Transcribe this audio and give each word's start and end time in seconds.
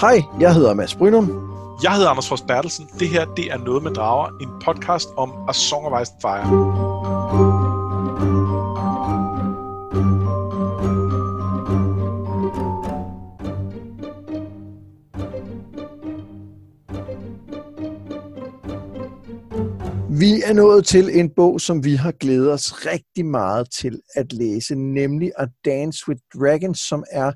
Hej, 0.00 0.22
jeg 0.40 0.54
hedder 0.54 0.74
Mads 0.74 0.94
Brynum. 0.94 1.26
Jeg 1.82 1.94
hedder 1.94 2.10
Anders 2.10 2.28
Frost 2.28 2.46
Bertelsen. 2.46 2.88
Det 2.98 3.08
her, 3.08 3.24
det 3.34 3.52
er 3.52 3.58
Noget 3.58 3.82
med 3.82 3.94
Drager, 3.94 4.38
en 4.40 4.48
podcast 4.64 5.08
om 5.16 5.32
A 5.48 5.52
Song 5.52 5.86
of 5.86 6.02
Ice 6.02 6.12
Fire. 6.22 6.44
Vi 20.10 20.42
er 20.44 20.52
nået 20.52 20.86
til 20.86 21.18
en 21.18 21.30
bog, 21.36 21.60
som 21.60 21.84
vi 21.84 21.94
har 21.94 22.12
glædet 22.12 22.52
os 22.52 22.86
rigtig 22.86 23.26
meget 23.26 23.70
til 23.70 24.00
at 24.14 24.32
læse, 24.32 24.74
nemlig 24.74 25.32
A 25.38 25.46
Dance 25.64 26.08
with 26.08 26.20
Dragons, 26.34 26.80
som 26.80 27.04
er 27.10 27.32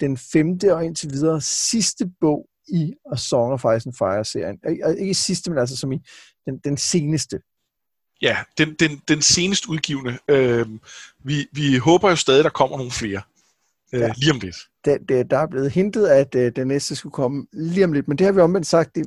den 0.00 0.16
femte 0.16 0.74
og 0.74 0.84
indtil 0.84 1.10
videre 1.10 1.40
sidste 1.40 2.10
bog 2.20 2.46
i 2.68 2.94
A 3.12 3.16
Song 3.16 3.52
of 3.52 3.60
Ice 3.60 3.88
and 3.88 3.94
Fire-serien. 3.94 4.58
Ikke 4.98 5.14
sidste, 5.14 5.50
men 5.50 5.58
altså 5.58 5.76
som 5.76 5.92
i 5.92 5.98
den, 6.46 6.58
den 6.64 6.76
seneste. 6.76 7.40
Ja, 8.22 8.36
den, 8.58 8.74
den, 8.74 9.02
den 9.08 9.22
senest 9.22 9.66
udgivende. 9.66 10.18
Øh, 10.28 10.66
vi, 11.24 11.46
vi 11.52 11.76
håber 11.76 12.10
jo 12.10 12.16
stadig, 12.16 12.44
der 12.44 12.50
kommer 12.50 12.76
nogle 12.76 12.92
flere. 12.92 13.22
Øh, 13.92 14.00
ja. 14.00 14.12
Lige 14.16 14.32
om 14.32 14.40
lidt. 14.40 14.56
Det, 14.84 14.98
det, 15.08 15.30
der 15.30 15.38
er 15.38 15.46
blevet 15.46 15.70
hintet, 15.72 16.06
at 16.06 16.34
uh, 16.34 16.40
den 16.56 16.68
næste 16.68 16.96
skulle 16.96 17.12
komme 17.12 17.46
lige 17.52 17.84
om 17.84 17.92
lidt, 17.92 18.08
men 18.08 18.18
det 18.18 18.24
har 18.24 18.32
vi 18.32 18.40
omvendt 18.40 18.66
sagt, 18.66 18.94
det 18.94 19.06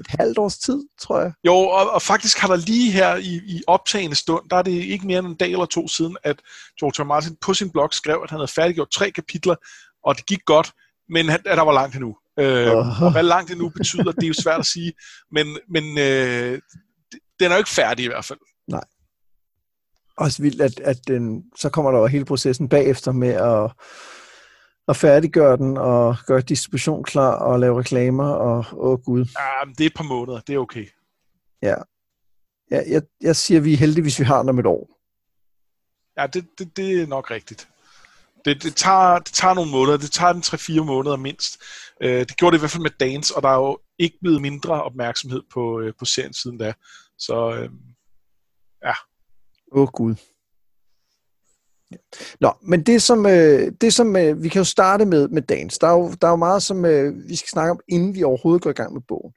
et 0.00 0.06
halvt 0.08 0.38
års 0.38 0.58
tid, 0.58 0.84
tror 1.00 1.20
jeg. 1.20 1.32
Jo, 1.46 1.54
og, 1.54 1.90
og 1.90 2.02
faktisk 2.02 2.38
har 2.38 2.48
der 2.48 2.56
lige 2.56 2.92
her 2.92 3.16
i, 3.16 3.40
i 3.46 3.62
optagende 3.66 4.16
stund, 4.16 4.48
der 4.50 4.56
er 4.56 4.62
det 4.62 4.70
ikke 4.70 5.06
mere 5.06 5.18
end 5.18 5.26
en 5.26 5.34
dag 5.34 5.52
eller 5.52 5.66
to 5.66 5.88
siden, 5.88 6.16
at 6.22 6.40
George. 6.80 7.04
Martin 7.04 7.36
på 7.40 7.54
sin 7.54 7.70
blog 7.70 7.88
skrev, 7.92 8.20
at 8.24 8.30
han 8.30 8.38
havde 8.38 8.52
færdiggjort 8.52 8.90
tre 8.90 9.10
kapitler, 9.10 9.54
og 10.08 10.16
det 10.16 10.26
gik 10.26 10.44
godt, 10.44 10.72
men 11.08 11.30
at 11.30 11.40
der 11.44 11.62
var 11.62 11.72
langt 11.72 11.94
endnu. 11.94 12.16
Øh, 12.38 12.72
uh-huh. 12.72 13.04
Og 13.04 13.12
hvad 13.12 13.22
langt 13.22 13.50
endnu 13.50 13.68
betyder, 13.68 14.12
det 14.12 14.22
er 14.22 14.28
jo 14.28 14.42
svært 14.42 14.60
at 14.60 14.66
sige, 14.66 14.92
men, 15.32 15.46
men 15.68 15.84
øh, 15.98 16.60
den 17.40 17.46
er 17.50 17.54
jo 17.54 17.58
ikke 17.58 17.70
færdig 17.70 18.04
i 18.04 18.08
hvert 18.08 18.24
fald. 18.24 18.38
Nej. 18.68 18.84
Også 20.16 20.42
vildt, 20.42 20.60
at, 20.60 20.80
at 20.80 21.08
den, 21.08 21.44
så 21.56 21.68
kommer 21.70 21.90
der 21.90 21.98
jo 21.98 22.06
hele 22.06 22.24
processen 22.24 22.68
bagefter 22.68 23.12
med 23.12 23.28
at 23.28 23.72
at 24.88 24.96
færdiggøre 24.96 25.56
den 25.56 25.76
og 25.76 26.16
gøre 26.26 26.40
distribution 26.40 27.04
klar 27.04 27.34
og 27.34 27.60
lave 27.60 27.78
reklamer 27.78 28.28
og 28.28 28.64
åh 28.72 28.98
gud. 28.98 29.24
Ja, 29.38 29.70
det 29.70 29.80
er 29.80 29.86
et 29.86 29.94
par 29.96 30.04
måneder, 30.04 30.40
det 30.40 30.54
er 30.54 30.58
okay. 30.58 30.86
Ja. 31.62 31.74
ja 32.70 32.82
jeg, 32.88 33.02
jeg 33.20 33.36
siger, 33.36 33.60
vi 33.60 33.72
er 33.72 33.76
heldige, 33.76 34.02
hvis 34.02 34.18
vi 34.18 34.24
har 34.24 34.38
den 34.38 34.48
om 34.48 34.58
et 34.58 34.66
år. 34.66 34.98
Ja, 36.20 36.26
det, 36.26 36.46
det, 36.58 36.76
det 36.76 37.02
er 37.02 37.06
nok 37.06 37.30
rigtigt. 37.30 37.68
Det, 38.44 38.62
det, 38.62 38.76
tager, 38.76 39.18
det 39.18 39.32
tager 39.34 39.54
nogle 39.54 39.70
måneder. 39.70 39.96
Det 39.98 40.12
tager 40.12 40.32
den 40.32 40.42
3-4 40.42 40.82
måneder 40.82 41.16
mindst. 41.16 41.62
Øh, 42.02 42.20
det 42.20 42.36
gjorde 42.36 42.52
det 42.52 42.58
i 42.58 42.62
hvert 42.62 42.70
fald 42.70 42.82
med 42.82 42.90
Dance, 43.00 43.36
og 43.36 43.42
der 43.42 43.48
er 43.48 43.56
jo 43.56 43.78
ikke 43.98 44.18
blevet 44.20 44.42
mindre 44.42 44.82
opmærksomhed 44.82 45.42
på, 45.52 45.80
øh, 45.80 45.92
på 45.98 46.04
serien 46.04 46.32
siden 46.32 46.58
da. 46.58 46.72
Så 47.18 47.50
øh, 47.50 47.70
ja. 48.84 48.94
Åh 49.72 49.82
oh, 49.82 49.88
gud. 49.88 50.14
Nå, 52.40 52.52
men 52.62 52.82
det 52.82 53.02
som, 53.02 53.26
øh, 53.26 53.72
det 53.80 53.94
som 53.94 54.16
øh, 54.16 54.42
vi 54.42 54.48
kan 54.48 54.60
jo 54.60 54.64
starte 54.64 55.04
med 55.04 55.28
med 55.28 55.42
dans. 55.42 55.78
Der 55.78 55.86
er 55.86 55.92
jo, 55.92 56.12
der 56.20 56.26
er 56.26 56.32
jo 56.32 56.36
meget, 56.36 56.62
som 56.62 56.84
øh, 56.84 57.28
vi 57.28 57.36
skal 57.36 57.48
snakke 57.48 57.70
om, 57.70 57.80
inden 57.88 58.14
vi 58.14 58.22
overhovedet 58.22 58.62
går 58.62 58.70
i 58.70 58.72
gang 58.72 58.92
med 58.92 59.02
bogen. 59.08 59.32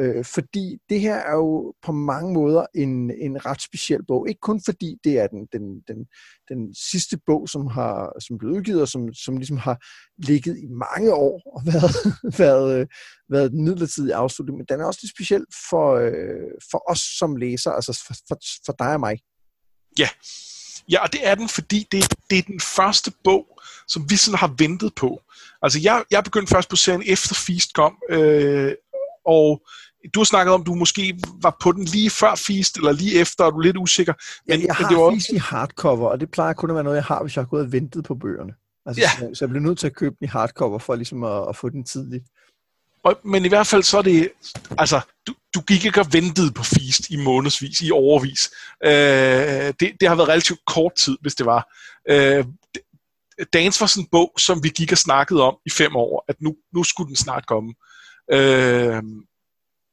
Øh, 0.00 0.24
fordi 0.24 0.78
det 0.88 1.00
her 1.00 1.14
er 1.14 1.34
jo 1.34 1.74
på 1.82 1.92
mange 1.92 2.32
måder 2.32 2.66
en, 2.74 3.10
en 3.10 3.46
ret 3.46 3.62
speciel 3.62 4.06
bog. 4.06 4.28
Ikke 4.28 4.40
kun 4.40 4.60
fordi 4.64 4.96
det 5.04 5.18
er 5.18 5.26
den, 5.26 5.46
den, 5.52 5.80
den, 5.88 6.06
den 6.48 6.74
sidste 6.74 7.18
bog, 7.26 7.48
som 7.48 7.66
har 7.66 8.20
som 8.20 8.38
blev 8.38 8.50
udgivet, 8.50 8.82
og 8.82 8.88
som, 8.88 9.14
som 9.14 9.36
ligesom 9.36 9.56
har 9.56 9.76
ligget 10.18 10.58
i 10.58 10.66
mange 10.66 11.14
år 11.14 11.42
og 11.46 11.62
været, 11.72 11.94
været, 12.38 12.80
øh, 12.80 12.86
været 13.30 13.50
den 13.50 13.64
midlertidige 13.64 14.14
afslutning, 14.14 14.58
men 14.58 14.66
den 14.68 14.80
er 14.80 14.84
også 14.84 15.00
lidt 15.02 15.14
speciel 15.14 15.44
for, 15.70 15.94
øh, 15.94 16.50
for 16.70 16.90
os 16.90 17.00
som 17.18 17.36
læser, 17.36 17.70
altså 17.70 18.04
for, 18.06 18.14
for, 18.28 18.38
for 18.66 18.72
dig 18.72 18.94
og 18.94 19.00
mig. 19.00 19.18
Ja, 19.98 20.08
Ja, 20.90 21.02
og 21.02 21.12
det 21.12 21.26
er 21.26 21.34
den, 21.34 21.48
fordi 21.48 21.86
det, 21.92 22.14
det 22.30 22.38
er 22.38 22.42
den 22.42 22.60
første 22.60 23.12
bog, 23.24 23.60
som 23.88 24.10
vi 24.10 24.16
sådan 24.16 24.38
har 24.38 24.54
ventet 24.58 24.94
på. 24.94 25.22
Altså, 25.62 25.78
jeg, 25.82 26.04
jeg 26.10 26.24
begyndte 26.24 26.50
først 26.50 26.68
på 26.68 26.76
serien 26.76 27.02
efter 27.06 27.34
Feast 27.34 27.74
kom, 27.74 27.98
øh, 28.10 28.72
og 29.26 29.62
du 30.14 30.20
har 30.20 30.24
snakket 30.24 30.54
om, 30.54 30.64
du 30.64 30.74
måske 30.74 31.18
var 31.42 31.56
på 31.62 31.72
den 31.72 31.84
lige 31.84 32.10
før 32.10 32.34
Feast, 32.34 32.76
eller 32.76 32.92
lige 32.92 33.20
efter, 33.20 33.44
og 33.44 33.52
du 33.52 33.58
er 33.58 33.62
lidt 33.62 33.76
usikker. 33.76 34.12
Men, 34.46 34.60
ja, 34.60 34.66
jeg 34.66 34.74
har 34.74 34.84
men 34.84 34.96
det 34.96 35.04
var... 35.04 35.10
Feast 35.10 35.28
i 35.28 35.36
hardcover, 35.36 36.08
og 36.08 36.20
det 36.20 36.30
plejer 36.30 36.52
kun 36.52 36.70
at 36.70 36.74
være 36.74 36.84
noget, 36.84 36.96
jeg 36.96 37.04
har, 37.04 37.22
hvis 37.22 37.36
jeg 37.36 37.42
har 37.42 37.48
gået 37.48 37.64
og 37.64 37.72
ventet 37.72 38.04
på 38.04 38.14
bøgerne. 38.14 38.54
Altså, 38.86 39.02
ja. 39.02 39.10
så, 39.10 39.30
så 39.34 39.44
jeg 39.44 39.50
blev 39.50 39.62
nødt 39.62 39.78
til 39.78 39.86
at 39.86 39.96
købe 39.96 40.16
den 40.18 40.24
i 40.24 40.28
hardcover, 40.28 40.78
for 40.78 40.94
ligesom 40.94 41.24
at, 41.24 41.48
at 41.48 41.56
få 41.56 41.68
den 41.68 41.84
tidligt. 41.84 42.24
Og, 43.04 43.18
men 43.24 43.44
i 43.44 43.48
hvert 43.48 43.66
fald 43.66 43.82
så 43.82 43.98
er 43.98 44.02
det, 44.02 44.28
altså, 44.78 45.00
du, 45.26 45.34
du 45.54 45.60
gik 45.60 45.84
ikke 45.84 46.00
og 46.00 46.12
ventede 46.12 46.52
på 46.52 46.62
Feast 46.62 47.10
i 47.10 47.16
månedsvis, 47.16 47.80
i 47.80 47.90
overvis. 47.90 48.50
Øh, 48.84 49.74
det, 49.80 49.92
det 50.00 50.08
har 50.08 50.14
været 50.14 50.28
relativt 50.28 50.60
kort 50.66 50.94
tid, 50.94 51.18
hvis 51.20 51.34
det 51.34 51.46
var. 51.46 51.68
Øh, 52.08 52.44
Dance 53.52 53.80
var 53.80 53.86
sådan 53.86 54.02
en 54.02 54.08
bog, 54.12 54.32
som 54.38 54.64
vi 54.64 54.68
gik 54.68 54.92
og 54.92 54.98
snakkede 54.98 55.42
om 55.42 55.56
i 55.66 55.70
fem 55.70 55.96
år, 55.96 56.24
at 56.28 56.36
nu, 56.40 56.56
nu 56.74 56.84
skulle 56.84 57.08
den 57.08 57.16
snart 57.16 57.46
komme. 57.46 57.70
Øh, 57.70 57.91
Øhm, 58.30 59.24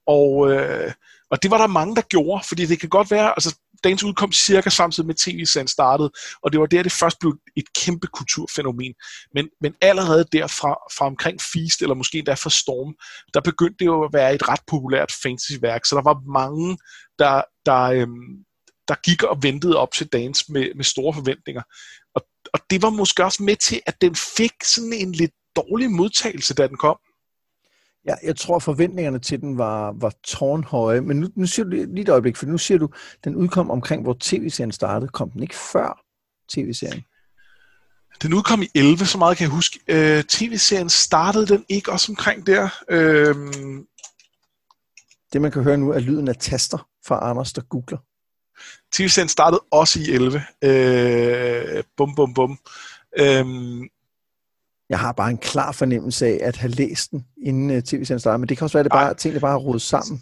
og, 0.08 0.52
øh, 0.52 0.94
og 1.32 1.44
det 1.44 1.52
var 1.52 1.58
der 1.58 1.68
mange, 1.68 1.96
der 1.96 2.02
gjorde, 2.02 2.44
fordi 2.48 2.66
det 2.66 2.80
kan 2.80 2.90
godt 2.90 3.12
være, 3.12 3.30
altså 3.30 3.60
dagens 3.84 4.04
udkom 4.04 4.32
cirka 4.32 4.70
samtidig 4.70 5.08
med 5.08 5.16
tv-serien 5.16 5.68
startede, 5.68 6.12
og 6.42 6.52
det 6.52 6.60
var 6.60 6.66
der, 6.66 6.84
det 6.84 6.92
først 6.92 7.20
blev 7.20 7.38
et 7.56 7.74
kæmpe 7.74 8.08
kulturfænomen. 8.08 8.94
Men, 9.34 9.50
men 9.62 9.74
allerede 9.82 10.26
derfra, 10.32 10.70
fra 10.98 11.06
omkring 11.06 11.42
Feast, 11.54 11.82
eller 11.82 11.96
måske 11.96 12.18
endda 12.18 12.34
fra 12.34 12.50
Storm, 12.50 12.96
der 13.34 13.42
begyndte 13.42 13.76
det 13.80 13.86
jo 13.86 14.04
at 14.04 14.14
være 14.14 14.36
et 14.36 14.48
ret 14.50 14.62
populært 14.68 15.12
fantasy-værk, 15.24 15.86
så 15.86 15.96
der 15.96 16.02
var 16.02 16.32
mange, 16.32 16.78
der, 17.20 17.42
der, 17.66 17.82
øhm, 17.82 18.46
der 18.88 18.96
gik 19.04 19.24
og 19.24 19.44
ventede 19.44 19.78
op 19.78 19.92
til 19.94 20.08
dagens 20.08 20.50
med, 20.50 20.76
med 20.76 20.84
store 20.84 21.14
forventninger. 21.14 21.62
Og, 22.16 22.22
og 22.54 22.60
det 22.70 22.82
var 22.82 22.90
måske 22.90 23.26
også 23.26 23.44
med 23.44 23.56
til, 23.56 23.82
at 23.86 24.02
den 24.02 24.16
fik 24.16 24.54
sådan 24.64 24.94
en 24.94 25.12
lidt 25.12 25.32
dårlig 25.56 25.92
modtagelse, 25.92 26.54
da 26.54 26.68
den 26.68 26.78
kom. 26.78 26.98
Ja, 28.06 28.16
jeg 28.24 28.36
tror, 28.36 28.60
forventningerne 28.60 29.20
til 29.20 29.42
den 29.42 29.58
var, 29.58 29.92
var 29.92 30.14
tårnhøje. 30.24 31.02
Men 31.02 31.20
nu, 31.20 31.28
nu 31.36 31.46
siger 31.46 31.64
du 31.64 31.70
lige 31.70 32.02
et 32.02 32.10
øjeblik, 32.10 32.36
for 32.36 32.46
nu 32.46 32.58
siger 32.58 32.78
du, 32.78 32.90
den 33.24 33.36
udkom 33.36 33.72
omkring, 33.72 34.04
hvor 34.04 34.18
tv-serien 34.20 34.72
startede. 34.72 35.12
Kom 35.12 35.32
den 35.32 35.44
ikke 35.44 35.56
før 35.56 36.02
tv-serien? 36.50 37.04
Den 38.22 38.34
udkom 38.34 38.62
i 38.62 38.68
11, 38.76 39.06
så 39.06 39.18
meget 39.18 39.38
kan 39.38 39.44
jeg 39.44 39.52
huske. 39.52 39.80
Øh, 39.88 40.24
tv-serien 40.24 40.90
startede 40.90 41.48
den 41.48 41.66
ikke 41.70 41.92
også 41.92 42.12
omkring 42.12 42.48
der? 42.48 42.70
Øh... 42.90 43.36
Det, 45.34 45.42
man 45.42 45.52
kan 45.52 45.64
høre 45.64 45.78
nu, 45.78 45.92
er 45.92 46.00
lyden 46.00 46.28
af 46.28 46.36
taster 46.36 46.88
fra 47.08 47.30
Anders, 47.30 47.54
der 47.54 47.62
googler. 47.62 47.98
TV-serien 48.92 49.30
startede 49.30 49.62
også 49.72 50.00
i 50.00 50.04
11. 50.10 50.44
Øh, 50.64 51.84
bum, 51.98 52.16
bum, 52.16 52.34
bum. 52.34 52.60
Øh, 53.20 53.46
jeg 54.90 55.00
har 55.00 55.12
bare 55.12 55.30
en 55.30 55.38
klar 55.38 55.72
fornemmelse 55.72 56.28
af 56.28 56.40
at 56.42 56.56
have 56.56 56.72
læst 56.72 57.12
den, 57.12 57.26
inden 57.46 57.70
uh, 57.78 57.84
tv-serien 57.84 58.20
startede, 58.20 58.40
men 58.40 58.50
det 58.50 58.58
kan 58.58 58.66
også 58.66 58.78
være, 58.78 58.80
at 58.80 58.86
det 58.86 58.92
bare, 58.92 59.14
tingene 59.14 59.40
bare 59.40 59.54
er 59.54 59.58
rodet 59.58 59.82
sammen. 59.82 60.22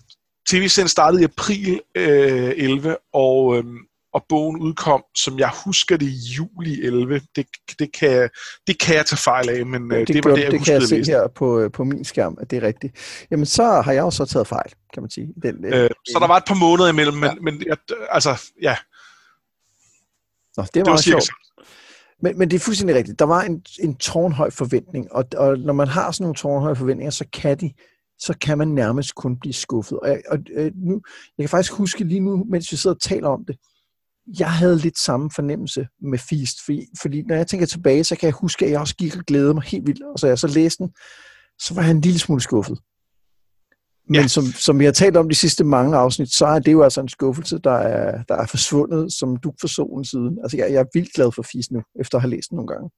TV-serien 0.50 0.88
startede 0.88 1.22
i 1.22 1.24
april 1.24 1.82
øh, 1.96 2.54
11, 2.58 2.98
og, 3.14 3.58
øhm, 3.58 3.78
og 4.14 4.26
bogen 4.30 4.58
udkom, 4.58 5.04
som 5.16 5.40
jeg 5.40 5.52
husker 5.66 5.98
det, 5.98 6.06
i 6.06 6.18
juli 6.38 6.82
11. 6.82 7.22
Det, 7.36 7.48
det, 7.80 7.94
kan, 7.94 8.30
det 8.68 8.80
kan 8.80 8.96
jeg 8.96 9.06
tage 9.06 9.18
fejl 9.18 9.50
af, 9.50 9.66
men 9.66 9.92
øh, 9.92 10.00
det, 10.00 10.08
det 10.08 10.26
var 10.26 10.36
det, 10.36 10.44
jeg 10.44 10.52
Det 10.52 10.66
kan 10.66 10.74
jeg 10.74 10.84
se 10.84 11.04
her 11.06 11.28
på, 11.28 11.60
øh, 11.60 11.72
på 11.72 11.84
min 11.84 12.06
skærm, 12.06 12.38
at 12.42 12.52
det 12.52 12.64
er 12.64 12.68
rigtigt. 12.68 13.26
Jamen, 13.32 13.46
så 13.46 13.82
har 13.82 13.92
jeg 13.92 14.04
også 14.04 14.26
taget 14.26 14.48
fejl, 14.48 14.72
kan 14.94 15.04
man 15.04 15.10
sige. 15.10 15.34
Den, 15.44 15.66
øh, 15.66 15.84
øh, 15.84 15.90
så 16.08 16.18
der 16.20 16.28
var 16.28 16.38
et 16.38 16.44
par 16.48 16.56
måneder 16.56 16.90
imellem, 16.90 17.18
men, 17.18 17.30
ja. 17.30 17.36
men 17.42 17.64
jeg, 17.68 17.78
altså, 18.10 18.42
ja. 18.62 18.76
Nå, 20.58 20.64
det 20.64 20.80
var, 20.80 20.84
det 20.84 20.92
var 20.92 20.98
sjovt. 20.98 21.30
Men, 22.22 22.38
men 22.38 22.50
det 22.50 22.56
er 22.56 22.60
fuldstændig 22.60 22.96
rigtigt. 22.96 23.20
Der 23.20 23.26
var 23.26 23.42
en, 23.42 23.64
en 23.80 23.96
tårnhøj 23.96 24.50
forventning, 24.50 25.12
og, 25.12 25.26
og 25.38 25.58
når 25.60 25.74
man 25.74 25.88
har 25.88 26.12
sådan 26.12 26.24
nogle 26.24 26.36
tårnhøje 26.36 26.76
forventninger, 26.76 27.12
så 27.12 27.26
kan 27.34 27.58
de 27.58 27.74
så 28.20 28.34
kan 28.42 28.58
man 28.58 28.68
nærmest 28.68 29.16
kun 29.16 29.40
blive 29.40 29.54
skuffet. 29.54 30.00
Og, 30.00 30.10
og, 30.10 30.40
og 30.58 30.72
nu, 30.76 31.02
jeg 31.38 31.44
kan 31.44 31.50
faktisk 31.50 31.74
huske 31.74 32.04
lige 32.04 32.20
nu, 32.20 32.44
mens 32.50 32.72
vi 32.72 32.78
sidder 32.78 32.96
og 32.96 33.02
taler 33.02 33.28
om 33.28 33.46
det, 33.46 33.58
jeg 34.40 34.52
havde 34.52 34.78
lidt 34.78 35.00
samme 35.00 35.32
fornemmelse 35.36 35.88
med 36.02 36.20
Feast, 36.20 36.58
fordi, 36.66 36.86
fordi 37.02 37.22
når 37.22 37.36
jeg 37.36 37.48
tænker 37.48 37.66
tilbage, 37.66 38.04
så 38.04 38.16
kan 38.16 38.28
jeg 38.28 38.34
huske, 38.34 38.66
at 38.66 38.72
jeg 38.72 38.80
også 38.80 38.96
gik 38.96 39.18
og 39.18 39.24
glædede 39.24 39.54
mig 39.54 39.64
helt 39.64 39.88
vildt, 39.88 40.04
og 40.14 40.20
så 40.20 40.28
jeg 40.28 40.40
så 40.40 40.48
læste 40.48 40.84
den, 40.84 40.94
så 41.60 41.74
var 41.74 41.82
jeg 41.82 41.92
en 41.92 42.02
lille 42.02 42.20
smule 42.20 42.42
skuffet. 42.42 42.80
Men 44.10 44.22
ja. 44.22 44.28
som, 44.28 44.46
som 44.46 44.80
vi 44.80 44.86
har 44.86 44.92
talt 44.92 45.18
om 45.18 45.30
de 45.30 45.36
sidste 45.36 45.64
mange 45.64 45.98
afsnit, 45.98 46.34
så 46.34 46.46
er 46.46 46.60
det 46.60 46.72
jo 46.72 46.84
altså 46.84 47.02
en 47.02 47.10
skuffelse, 47.10 47.60
der 47.64 47.72
er, 47.72 48.24
der 48.24 48.36
er 48.36 48.46
forsvundet 48.46 49.14
som 49.14 49.38
duk 49.38 49.56
for 49.60 49.68
solen 49.68 50.06
siden. 50.06 50.40
Altså 50.44 50.58
jeg, 50.58 50.72
jeg 50.72 50.80
er 50.80 50.86
vildt 50.94 51.14
glad 51.14 51.32
for 51.32 51.42
Fis 51.42 51.72
nu, 51.72 51.82
efter 52.02 52.18
at 52.18 52.22
have 52.22 52.30
læst 52.30 52.50
den 52.50 52.56
nogle 52.56 52.68
gange. 52.68 52.90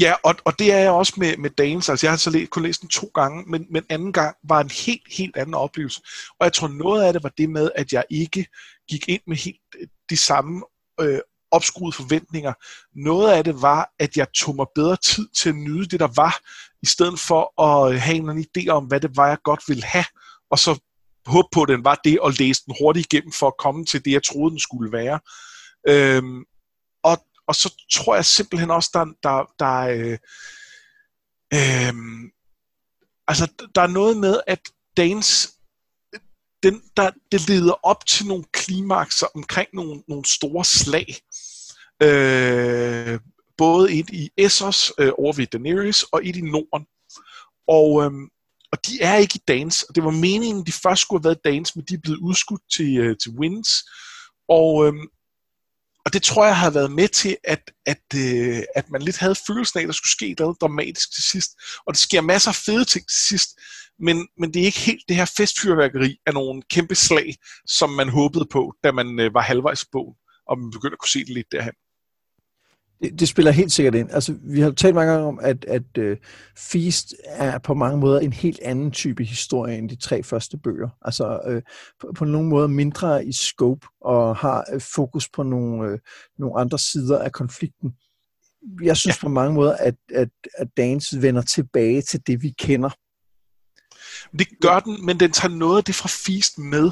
Ja, 0.00 0.14
og, 0.22 0.34
og 0.44 0.58
det 0.58 0.72
er 0.72 0.78
jeg 0.78 0.90
også 0.90 1.12
med, 1.16 1.36
med 1.36 1.50
Danes. 1.50 1.88
Altså 1.88 2.06
jeg 2.06 2.12
har 2.12 2.16
så 2.16 2.30
læ- 2.30 2.44
kun 2.44 2.62
læst 2.62 2.80
den 2.80 2.88
to 2.88 3.10
gange, 3.14 3.44
men, 3.46 3.66
men 3.70 3.84
anden 3.88 4.12
gang 4.12 4.36
var 4.48 4.60
en 4.60 4.70
helt, 4.86 5.02
helt 5.10 5.36
anden 5.36 5.54
oplevelse. 5.54 6.00
Og 6.40 6.44
jeg 6.44 6.52
tror 6.52 6.68
noget 6.68 7.02
af 7.02 7.12
det 7.12 7.22
var 7.22 7.32
det 7.38 7.50
med, 7.50 7.70
at 7.74 7.92
jeg 7.92 8.04
ikke 8.10 8.46
gik 8.88 9.08
ind 9.08 9.22
med 9.26 9.36
helt 9.36 9.60
de 10.10 10.16
samme 10.16 10.62
øh, 11.00 11.18
opskruede 11.54 11.96
forventninger. 11.96 12.52
Noget 12.94 13.32
af 13.32 13.44
det 13.44 13.62
var, 13.62 13.90
at 13.98 14.16
jeg 14.16 14.26
tog 14.32 14.56
mig 14.56 14.66
bedre 14.74 14.96
tid 14.96 15.28
til 15.28 15.48
at 15.48 15.54
nyde 15.54 15.86
det, 15.86 16.00
der 16.00 16.08
var, 16.16 16.40
i 16.82 16.86
stedet 16.86 17.18
for 17.20 17.62
at 17.62 18.00
have 18.00 18.16
en 18.16 18.28
anden 18.28 18.46
idé 18.56 18.68
om, 18.68 18.84
hvad 18.84 19.00
det 19.00 19.16
var, 19.16 19.28
jeg 19.28 19.38
godt 19.44 19.62
ville 19.68 19.84
have, 19.84 20.04
og 20.50 20.58
så 20.58 20.80
håbe 21.26 21.48
på, 21.52 21.62
at 21.62 21.68
den 21.68 21.84
var 21.84 22.00
det, 22.04 22.20
og 22.20 22.32
læse 22.38 22.62
den 22.66 22.74
hurtigt 22.80 23.12
igennem 23.12 23.32
for 23.32 23.46
at 23.46 23.56
komme 23.58 23.84
til 23.84 24.04
det, 24.04 24.12
jeg 24.12 24.22
troede, 24.22 24.50
den 24.50 24.58
skulle 24.58 24.92
være. 24.92 25.20
Øhm, 25.88 26.44
og, 27.02 27.26
og 27.46 27.54
så 27.54 27.74
tror 27.92 28.14
jeg 28.14 28.24
simpelthen 28.24 28.70
også, 28.70 28.90
der, 28.94 29.04
der, 29.22 29.44
der 29.58 29.78
øh, 29.80 30.18
øh, 31.54 31.94
altså, 33.28 33.48
der 33.74 33.82
er 33.82 33.86
noget 33.86 34.16
med, 34.16 34.40
at 34.46 34.60
Danes 34.96 35.54
den, 36.64 36.82
der, 36.96 37.10
det 37.32 37.48
leder 37.48 37.86
op 37.86 38.06
til 38.06 38.26
nogle 38.26 38.44
klimakser 38.52 39.26
omkring 39.34 39.68
nogle, 39.72 40.02
nogle 40.08 40.24
store 40.24 40.64
slag. 40.64 41.16
Øh, 42.04 43.20
både 43.56 43.94
ind 43.94 44.10
i 44.10 44.30
Essos 44.36 44.92
øh, 44.98 45.12
over 45.18 45.32
ved 45.32 45.46
Daenerys 45.46 46.02
og 46.02 46.24
ind 46.24 46.36
i 46.36 46.40
Norden. 46.40 46.86
Og, 47.68 48.04
øh, 48.04 48.12
og 48.72 48.86
de 48.86 49.02
er 49.02 49.16
ikke 49.16 49.36
i 49.36 49.44
Dans, 49.48 49.82
Og 49.82 49.94
det 49.94 50.04
var 50.04 50.10
meningen, 50.10 50.66
de 50.66 50.72
først 50.72 51.02
skulle 51.02 51.20
have 51.20 51.28
været 51.28 51.44
dans, 51.44 51.76
men 51.76 51.84
de 51.88 51.94
er 51.94 51.98
blevet 52.02 52.18
udskudt 52.18 52.62
til, 52.76 52.98
øh, 52.98 53.16
til 53.22 53.30
Winds. 53.30 53.70
Og, 54.48 54.86
øh, 54.86 54.94
og 56.04 56.12
det 56.12 56.22
tror 56.22 56.46
jeg 56.46 56.56
har 56.56 56.70
været 56.70 56.92
med 56.92 57.08
til, 57.08 57.36
at, 57.44 57.70
at, 57.86 58.04
øh, 58.16 58.62
at 58.76 58.90
man 58.90 59.02
lidt 59.02 59.18
havde 59.18 59.34
følelsen 59.46 59.78
af, 59.78 59.82
at 59.82 59.86
der 59.86 59.92
skulle 59.92 60.10
ske 60.18 60.34
noget 60.38 60.60
dramatisk 60.60 61.14
til 61.14 61.22
sidst. 61.22 61.50
Og 61.86 61.94
det 61.94 62.00
sker 62.00 62.20
masser 62.20 62.50
af 62.50 62.54
fede 62.54 62.84
ting 62.84 63.08
til 63.08 63.18
sidst, 63.28 63.50
men, 63.98 64.28
men 64.38 64.54
det 64.54 64.62
er 64.62 64.66
ikke 64.66 64.78
helt 64.78 65.04
det 65.08 65.16
her 65.16 65.32
festfyrværkeri 65.36 66.16
af 66.26 66.34
nogle 66.34 66.62
kæmpe 66.70 66.94
slag, 66.94 67.36
som 67.66 67.90
man 67.90 68.08
håbede 68.08 68.46
på, 68.50 68.74
da 68.84 68.92
man 68.92 69.20
øh, 69.20 69.34
var 69.34 69.40
halvvejs 69.40 69.84
på, 69.84 69.88
bogen, 69.92 70.14
og 70.48 70.58
man 70.58 70.70
begyndte 70.70 70.94
at 70.94 70.98
kunne 70.98 71.08
se 71.08 71.18
det 71.18 71.34
lidt 71.34 71.52
derhen. 71.52 71.74
Det, 73.04 73.20
det 73.20 73.28
spiller 73.28 73.52
helt 73.52 73.72
sikkert 73.72 73.94
ind. 73.94 74.10
Altså, 74.12 74.34
vi 74.42 74.60
har 74.60 74.70
talt 74.70 74.94
mange 74.94 75.12
gange 75.12 75.26
om, 75.26 75.40
at, 75.42 75.64
at 75.64 75.98
uh, 75.98 76.16
Feast 76.58 77.14
er 77.26 77.58
på 77.58 77.74
mange 77.74 77.98
måder 77.98 78.20
en 78.20 78.32
helt 78.32 78.60
anden 78.62 78.90
type 78.90 79.24
historie 79.24 79.78
end 79.78 79.88
de 79.88 79.96
tre 79.96 80.22
første 80.22 80.58
bøger. 80.58 80.88
Altså 81.02 81.40
uh, 81.48 81.62
på, 82.00 82.12
på 82.16 82.24
nogle 82.24 82.48
måder 82.48 82.66
mindre 82.66 83.26
i 83.26 83.32
scope 83.32 83.86
og 84.00 84.36
har 84.36 84.64
uh, 84.74 84.80
fokus 84.80 85.28
på 85.28 85.42
nogle, 85.42 85.92
uh, 85.92 85.98
nogle 86.38 86.60
andre 86.60 86.78
sider 86.78 87.18
af 87.18 87.32
konflikten. 87.32 87.92
Jeg 88.82 88.96
synes 88.96 89.16
ja. 89.16 89.26
på 89.26 89.28
mange 89.28 89.54
måder, 89.54 89.76
at, 89.76 89.94
at, 90.14 90.28
at 90.58 90.68
Dance 90.76 91.22
vender 91.22 91.42
tilbage 91.42 92.02
til 92.02 92.20
det, 92.26 92.42
vi 92.42 92.54
kender 92.58 92.90
det 94.38 94.48
gør 94.60 94.80
den, 94.80 95.06
men 95.06 95.20
den 95.20 95.32
tager 95.32 95.54
noget 95.54 95.76
af 95.76 95.84
det 95.84 95.94
fra 95.94 96.08
Feast 96.08 96.58
med. 96.58 96.90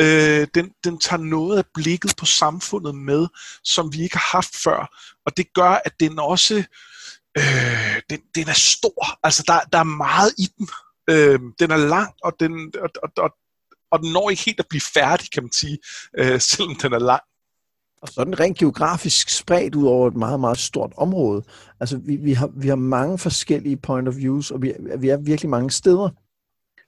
Øh, 0.00 0.46
den, 0.54 0.70
den 0.84 0.98
tager 0.98 1.22
noget 1.22 1.58
af 1.58 1.64
blikket 1.74 2.14
på 2.16 2.26
samfundet 2.26 2.94
med, 2.94 3.26
som 3.64 3.92
vi 3.92 4.02
ikke 4.02 4.16
har 4.16 4.36
haft 4.36 4.56
før. 4.56 4.96
Og 5.26 5.36
det 5.36 5.52
gør, 5.54 5.80
at 5.84 5.92
den 6.00 6.18
også 6.18 6.64
øh, 7.38 8.00
den, 8.10 8.20
den 8.34 8.48
er 8.48 8.52
stor. 8.52 9.18
Altså, 9.22 9.44
der, 9.46 9.60
der 9.72 9.78
er 9.78 9.84
meget 9.84 10.32
i 10.38 10.48
den. 10.58 10.68
Øh, 11.10 11.40
den 11.60 11.70
er 11.70 11.76
lang, 11.76 12.14
og 12.24 12.32
den, 12.40 12.72
og, 12.82 12.90
og, 13.02 13.10
og, 13.16 13.30
og 13.90 14.02
den 14.02 14.12
når 14.12 14.30
ikke 14.30 14.44
helt 14.44 14.60
at 14.60 14.68
blive 14.68 14.80
færdig, 14.80 15.30
kan 15.30 15.42
man 15.42 15.52
sige, 15.52 15.78
øh, 16.18 16.40
selvom 16.40 16.76
den 16.76 16.92
er 16.92 16.98
lang. 16.98 17.22
Og 18.02 18.08
så 18.08 18.20
er 18.20 18.24
den 18.24 18.40
rent 18.40 18.58
geografisk 18.58 19.28
spredt 19.28 19.74
ud 19.74 19.86
over 19.86 20.08
et 20.08 20.16
meget, 20.16 20.40
meget 20.40 20.58
stort 20.58 20.92
område. 20.96 21.42
Altså, 21.80 21.96
vi, 21.96 22.16
vi, 22.16 22.32
har, 22.32 22.50
vi 22.56 22.68
har 22.68 22.76
mange 22.76 23.18
forskellige 23.18 23.76
point 23.76 24.08
of 24.08 24.16
views, 24.16 24.50
og 24.50 24.62
vi, 24.62 24.72
vi 24.98 25.08
er 25.08 25.16
virkelig 25.16 25.50
mange 25.50 25.70
steder. 25.70 26.10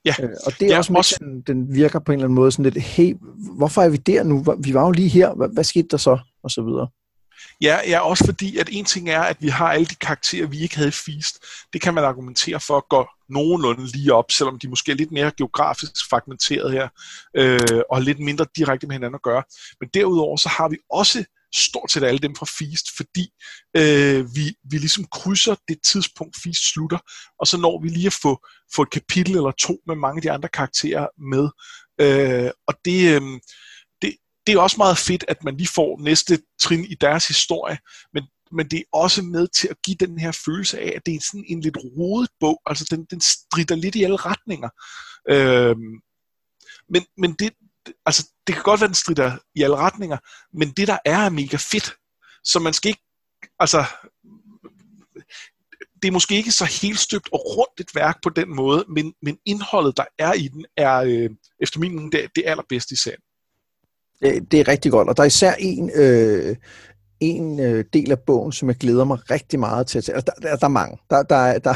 Ja. 0.05 0.13
Øh, 0.21 0.29
og 0.45 0.51
det 0.59 0.67
er 0.67 0.71
ja, 0.71 0.77
også, 0.77 0.93
også 0.93 1.15
den, 1.19 1.41
den 1.41 1.75
virker 1.75 1.99
på 1.99 2.11
en 2.11 2.19
eller 2.19 2.25
anden 2.25 2.35
måde 2.35 2.51
sådan 2.51 2.71
lidt, 2.71 2.83
hey, 2.83 3.15
hvorfor 3.57 3.81
er 3.81 3.89
vi 3.89 3.97
der 3.97 4.23
nu? 4.23 4.45
Vi 4.59 4.73
var 4.73 4.85
jo 4.85 4.91
lige 4.91 5.09
her, 5.09 5.33
hvad, 5.33 5.49
hvad 5.53 5.63
skete 5.63 5.87
der 5.91 5.97
så? 5.97 6.19
Og 6.43 6.51
så 6.51 6.61
videre. 6.61 6.87
Ja, 7.61 7.79
ja, 7.87 7.99
også 7.99 8.25
fordi, 8.25 8.57
at 8.57 8.69
en 8.71 8.85
ting 8.85 9.09
er, 9.09 9.21
at 9.21 9.37
vi 9.39 9.47
har 9.47 9.71
alle 9.71 9.85
de 9.85 9.95
karakterer, 9.95 10.47
vi 10.47 10.59
ikke 10.59 10.75
havde 10.75 10.87
i 10.87 10.91
Feast. 10.91 11.45
Det 11.73 11.81
kan 11.81 11.93
man 11.93 12.03
argumentere 12.03 12.59
for 12.59 12.77
at 12.77 12.89
gå 12.89 13.07
nogenlunde 13.29 13.85
lige 13.85 14.13
op, 14.13 14.31
selvom 14.31 14.59
de 14.59 14.67
måske 14.67 14.91
er 14.91 14.95
lidt 14.95 15.11
mere 15.11 15.31
geografisk 15.37 16.09
fragmenteret 16.09 16.71
her, 16.71 16.87
øh, 17.37 17.81
og 17.89 18.01
lidt 18.01 18.19
mindre 18.19 18.45
direkte 18.55 18.87
med 18.87 18.95
hinanden 18.95 19.15
at 19.15 19.21
gøre. 19.21 19.43
Men 19.79 19.89
derudover 19.93 20.37
så 20.37 20.49
har 20.49 20.69
vi 20.69 20.77
også 20.89 21.25
stort 21.55 21.91
set 21.91 22.03
alle 22.03 22.19
dem 22.19 22.35
fra 22.35 22.45
Feast, 22.45 22.87
fordi 22.97 23.29
øh, 23.77 24.35
vi, 24.35 24.55
vi 24.71 24.77
ligesom 24.77 25.05
krydser 25.11 25.55
det 25.67 25.77
tidspunkt, 25.91 26.35
Feast 26.43 26.73
slutter, 26.73 26.97
og 27.39 27.47
så 27.47 27.57
når 27.57 27.81
vi 27.81 27.89
lige 27.89 28.07
at 28.07 28.19
få, 28.21 28.47
få 28.75 28.81
et 28.81 28.91
kapitel 28.91 29.35
eller 29.35 29.51
to 29.51 29.77
med 29.87 29.95
mange 29.95 30.17
af 30.17 30.21
de 30.21 30.31
andre 30.31 30.49
karakterer 30.49 31.07
med. 31.31 31.49
Øh, 32.01 32.51
og 32.67 32.73
det, 32.85 33.15
øh, 33.15 33.21
det, 34.01 34.17
det 34.47 34.55
er 34.55 34.59
også 34.59 34.77
meget 34.77 34.97
fedt, 34.97 35.25
at 35.27 35.43
man 35.43 35.57
lige 35.57 35.69
får 35.75 35.99
næste 36.01 36.41
trin 36.59 36.85
i 36.85 36.95
deres 37.01 37.27
historie, 37.27 37.77
men, 38.13 38.23
men 38.51 38.67
det 38.67 38.79
er 38.79 38.83
også 38.93 39.21
med 39.21 39.47
til 39.47 39.67
at 39.67 39.81
give 39.85 39.97
den 39.99 40.19
her 40.19 40.31
følelse 40.45 40.79
af, 40.79 40.93
at 40.95 41.05
det 41.05 41.15
er 41.15 41.19
sådan 41.21 41.45
en 41.47 41.61
lidt 41.61 41.77
rodet 41.77 42.29
bog, 42.39 42.61
altså 42.65 42.87
den, 42.91 43.05
den 43.11 43.21
strider 43.21 43.75
lidt 43.75 43.95
i 43.95 44.03
alle 44.03 44.15
retninger. 44.15 44.69
Øh, 45.29 45.75
men, 46.89 47.05
men 47.17 47.33
det, 47.33 47.53
altså, 48.05 48.29
det 48.47 48.55
kan 48.55 48.63
godt 48.63 48.81
være, 48.81 48.87
den 48.87 48.95
strider 48.95 49.37
i 49.55 49.61
alle 49.61 49.75
retninger, 49.75 50.17
men 50.53 50.71
det 50.71 50.87
der 50.87 50.97
er, 51.05 51.17
er 51.17 51.29
mega 51.29 51.57
fedt. 51.57 51.95
Så 52.43 52.59
man 52.59 52.73
skal 52.73 52.89
ikke, 52.89 53.03
altså, 53.59 53.85
det 56.01 56.07
er 56.07 56.11
måske 56.11 56.35
ikke 56.35 56.51
så 56.51 56.65
helt 56.81 56.99
støbt 56.99 57.29
og 57.33 57.57
rundt 57.57 57.79
et 57.79 57.95
værk 57.95 58.21
på 58.23 58.29
den 58.29 58.55
måde, 58.55 58.85
men, 58.89 59.13
men 59.21 59.37
indholdet, 59.45 59.97
der 59.97 60.05
er 60.19 60.33
i 60.33 60.47
den, 60.47 60.65
er 60.77 60.97
øh, 60.97 61.29
efter 61.59 61.79
min 61.79 61.95
mening 61.95 62.11
det, 62.11 62.29
det 62.35 62.43
allerbedste 62.45 62.93
i 62.93 62.95
serien. 62.95 63.21
Det 64.51 64.59
er 64.59 64.67
rigtig 64.67 64.91
godt, 64.91 65.09
og 65.09 65.17
der 65.17 65.23
er 65.23 65.27
især 65.27 65.53
en, 65.53 65.91
øh, 65.95 66.55
en 67.23 67.59
øh, 67.59 67.85
del 67.93 68.11
af 68.11 68.19
bogen, 68.19 68.51
som 68.51 68.67
jeg 68.69 68.75
glæder 68.75 69.03
mig 69.03 69.31
rigtig 69.31 69.59
meget 69.59 69.87
til 69.87 69.97
at 69.97 70.03
tage. 70.03 70.15
Altså, 70.15 70.31
der, 70.35 70.47
der, 70.49 70.55
der 70.55 70.65
er 70.65 70.69
mange. 70.69 70.97
Der, 71.09 71.23
der, 71.23 71.59
der, 71.59 71.73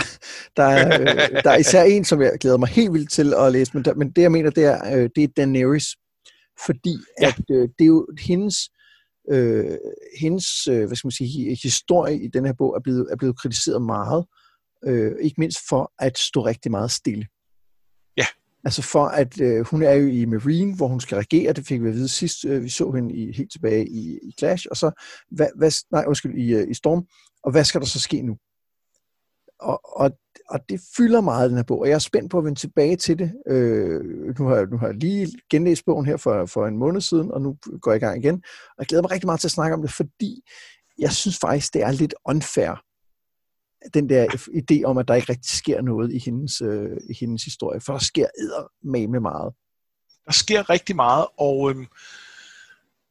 der, 0.58 0.64
er, 0.64 1.02
øh, 1.02 1.08
der 1.44 1.52
er 1.52 1.58
især 1.58 1.84
en, 1.84 2.06
som 2.06 2.22
jeg 2.22 2.32
glæder 2.40 2.58
mig 2.58 2.70
helt 2.70 2.94
vildt 2.94 3.12
til 3.12 3.34
at 3.34 3.52
læse, 3.52 3.72
men, 3.74 3.86
der, 3.86 3.94
men 3.94 4.12
det 4.12 4.22
jeg 4.22 4.32
mener, 4.32 4.50
det 4.50 4.66
er, 4.66 4.98
øh, 4.98 5.10
det 5.16 5.24
er 5.24 5.28
Daenerys. 5.38 5.86
Fordi 6.66 6.96
ja. 7.22 7.28
at 7.28 7.44
øh, 7.52 7.70
det 7.80 7.86
er 7.86 7.86
jo 7.86 8.08
hendes, 8.20 8.56
øh, 9.32 9.78
hendes 10.20 10.68
øh, 10.68 10.86
hvad 10.86 10.96
skal 10.96 11.08
man 11.08 11.12
sige, 11.12 11.58
historie 11.64 12.20
i 12.24 12.28
den 12.28 12.46
her 12.46 12.54
bog 12.54 12.76
er 12.76 12.80
blevet, 12.84 13.08
er 13.12 13.16
blevet 13.16 13.40
kritiseret 13.40 13.82
meget. 13.82 14.26
Øh, 14.86 15.12
ikke 15.22 15.36
mindst 15.38 15.60
for 15.70 15.92
at 16.00 16.18
stå 16.18 16.46
rigtig 16.46 16.72
meget 16.72 16.92
stille. 16.92 17.26
Altså 18.68 18.82
for 18.82 19.06
at 19.06 19.42
øh, 19.42 19.66
hun 19.66 19.84
er 19.84 19.94
jo 19.94 20.08
i 20.08 20.26
Marine, 20.26 20.76
hvor 20.76 20.88
hun 20.88 21.00
skal 21.00 21.18
regere, 21.18 21.54
det 21.54 21.68
fik 21.68 21.84
vi 21.84 21.88
at 21.88 21.94
vide 21.94 22.08
sidst, 22.08 22.46
øh, 22.46 22.64
vi 22.64 22.70
så 22.70 22.92
hende 22.92 23.16
i, 23.16 23.32
helt 23.32 23.52
tilbage 23.52 23.88
i, 23.88 24.20
i 24.24 24.34
Clash, 24.40 24.66
og 24.72 24.78
så, 24.78 24.92
hvad, 25.32 25.48
hvad, 25.56 25.72
nej, 25.92 26.04
undskyld, 26.08 26.38
i, 26.38 26.54
øh, 26.54 26.68
i 26.70 26.74
Storm, 26.74 27.06
og 27.44 27.52
hvad 27.52 27.64
skal 27.64 27.82
der 27.82 27.88
så 27.88 28.00
ske 28.00 28.22
nu? 28.22 28.38
Og, 29.60 29.82
og, 29.84 30.12
og 30.50 30.60
det 30.70 30.82
fylder 30.98 31.22
meget, 31.22 31.50
den 31.50 31.58
her 31.58 31.64
bog, 31.64 31.80
og 31.80 31.88
jeg 31.88 31.96
er 31.96 32.00
spændt 32.00 32.32
på 32.32 32.38
at 32.38 32.44
vende 32.46 32.60
tilbage 32.60 32.96
til 32.96 33.20
det. 33.20 33.34
Øh, 33.48 34.02
nu, 34.40 34.48
har, 34.48 34.66
nu 34.72 34.78
har 34.78 34.88
jeg 34.88 34.96
lige 34.96 35.28
genlæst 35.50 35.86
bogen 35.86 36.06
her 36.06 36.18
for, 36.18 36.46
for 36.46 36.68
en 36.68 36.78
måned 36.78 37.02
siden, 37.02 37.32
og 37.32 37.42
nu 37.42 37.58
går 37.82 37.92
jeg 37.92 38.02
i 38.02 38.06
gang 38.06 38.24
igen, 38.24 38.36
og 38.70 38.76
jeg 38.80 38.88
glæder 38.88 39.02
mig 39.02 39.12
rigtig 39.12 39.28
meget 39.28 39.40
til 39.40 39.48
at 39.48 39.52
snakke 39.52 39.74
om 39.74 39.82
det, 39.82 39.92
fordi 39.92 40.42
jeg 41.00 41.12
synes 41.12 41.38
faktisk, 41.40 41.74
det 41.74 41.84
er 41.84 41.92
lidt 41.92 42.14
unfair, 42.26 42.84
den 43.94 44.10
der 44.10 44.26
idé 44.62 44.84
om, 44.84 44.98
at 44.98 45.08
der 45.08 45.16
ikke 45.16 45.32
rigtig 45.32 45.58
sker 45.58 45.82
noget 45.82 46.14
i 46.14 46.20
hendes, 46.26 46.62
øh, 46.62 46.98
i 47.10 47.14
hendes 47.20 47.44
historie, 47.44 47.82
for 47.82 47.94
der 47.94 48.00
sker 48.00 48.28
med 48.84 49.08
med 49.08 49.20
meget. 49.20 49.54
Der 50.26 50.32
sker 50.32 50.70
rigtig 50.70 50.96
meget, 50.96 51.28
og 51.38 51.70
øhm, 51.70 51.86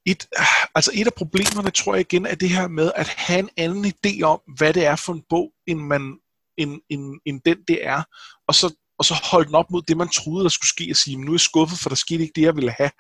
et, 0.07 0.27
altså 0.75 0.91
et 0.95 1.07
af 1.07 1.15
problemerne, 1.15 1.71
tror 1.71 1.95
jeg 1.95 2.01
igen, 2.01 2.27
er 2.27 2.35
det 2.35 2.49
her 2.49 2.69
med 2.69 2.93
at 2.97 3.09
have 3.09 3.39
en 3.39 3.51
anden 3.57 3.85
idé 3.85 4.23
om, 4.23 4.41
hvad 4.57 4.75
det 4.75 4.85
er 4.87 4.97
for 4.97 5.13
en 5.13 5.23
bog, 5.29 5.53
end, 5.67 5.81
man, 5.81 6.19
end, 6.59 6.81
end, 6.91 7.21
end 7.27 7.41
den 7.45 7.59
det 7.69 7.87
er, 7.87 8.03
og 8.49 8.55
så, 8.55 8.75
og 8.99 9.05
så 9.05 9.15
holde 9.31 9.47
den 9.47 9.55
op 9.55 9.71
mod 9.71 9.83
det, 9.83 9.97
man 9.97 10.09
troede, 10.09 10.45
der 10.45 10.49
skulle 10.49 10.69
ske, 10.69 10.87
og 10.91 10.97
sige, 10.97 11.17
nu 11.17 11.31
er 11.31 11.35
jeg 11.35 11.41
skuffet, 11.41 11.79
for 11.79 11.89
der 11.89 11.97
skete 11.97 12.23
ikke 12.23 12.33
det, 12.37 12.43
jeg 12.43 12.57
ville 12.57 12.75
have. 12.79 12.91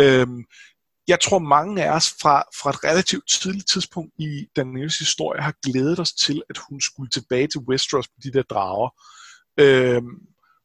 Øhm, 0.00 0.44
jeg 1.08 1.20
tror, 1.20 1.38
mange 1.38 1.84
af 1.84 1.90
os 1.96 2.14
fra, 2.22 2.42
fra 2.62 2.70
et 2.70 2.84
relativt 2.84 3.28
tidligt 3.28 3.68
tidspunkt 3.68 4.12
i 4.18 4.46
Daniels 4.56 4.98
historie 4.98 5.42
har 5.42 5.54
glædet 5.62 6.00
os 6.00 6.12
til, 6.12 6.42
at 6.50 6.58
hun 6.68 6.80
skulle 6.80 7.10
tilbage 7.10 7.46
til 7.46 7.60
Westeros 7.60 8.08
på 8.08 8.14
de 8.24 8.32
der 8.32 8.42
drager. 8.42 8.90
Øhm, 9.60 10.18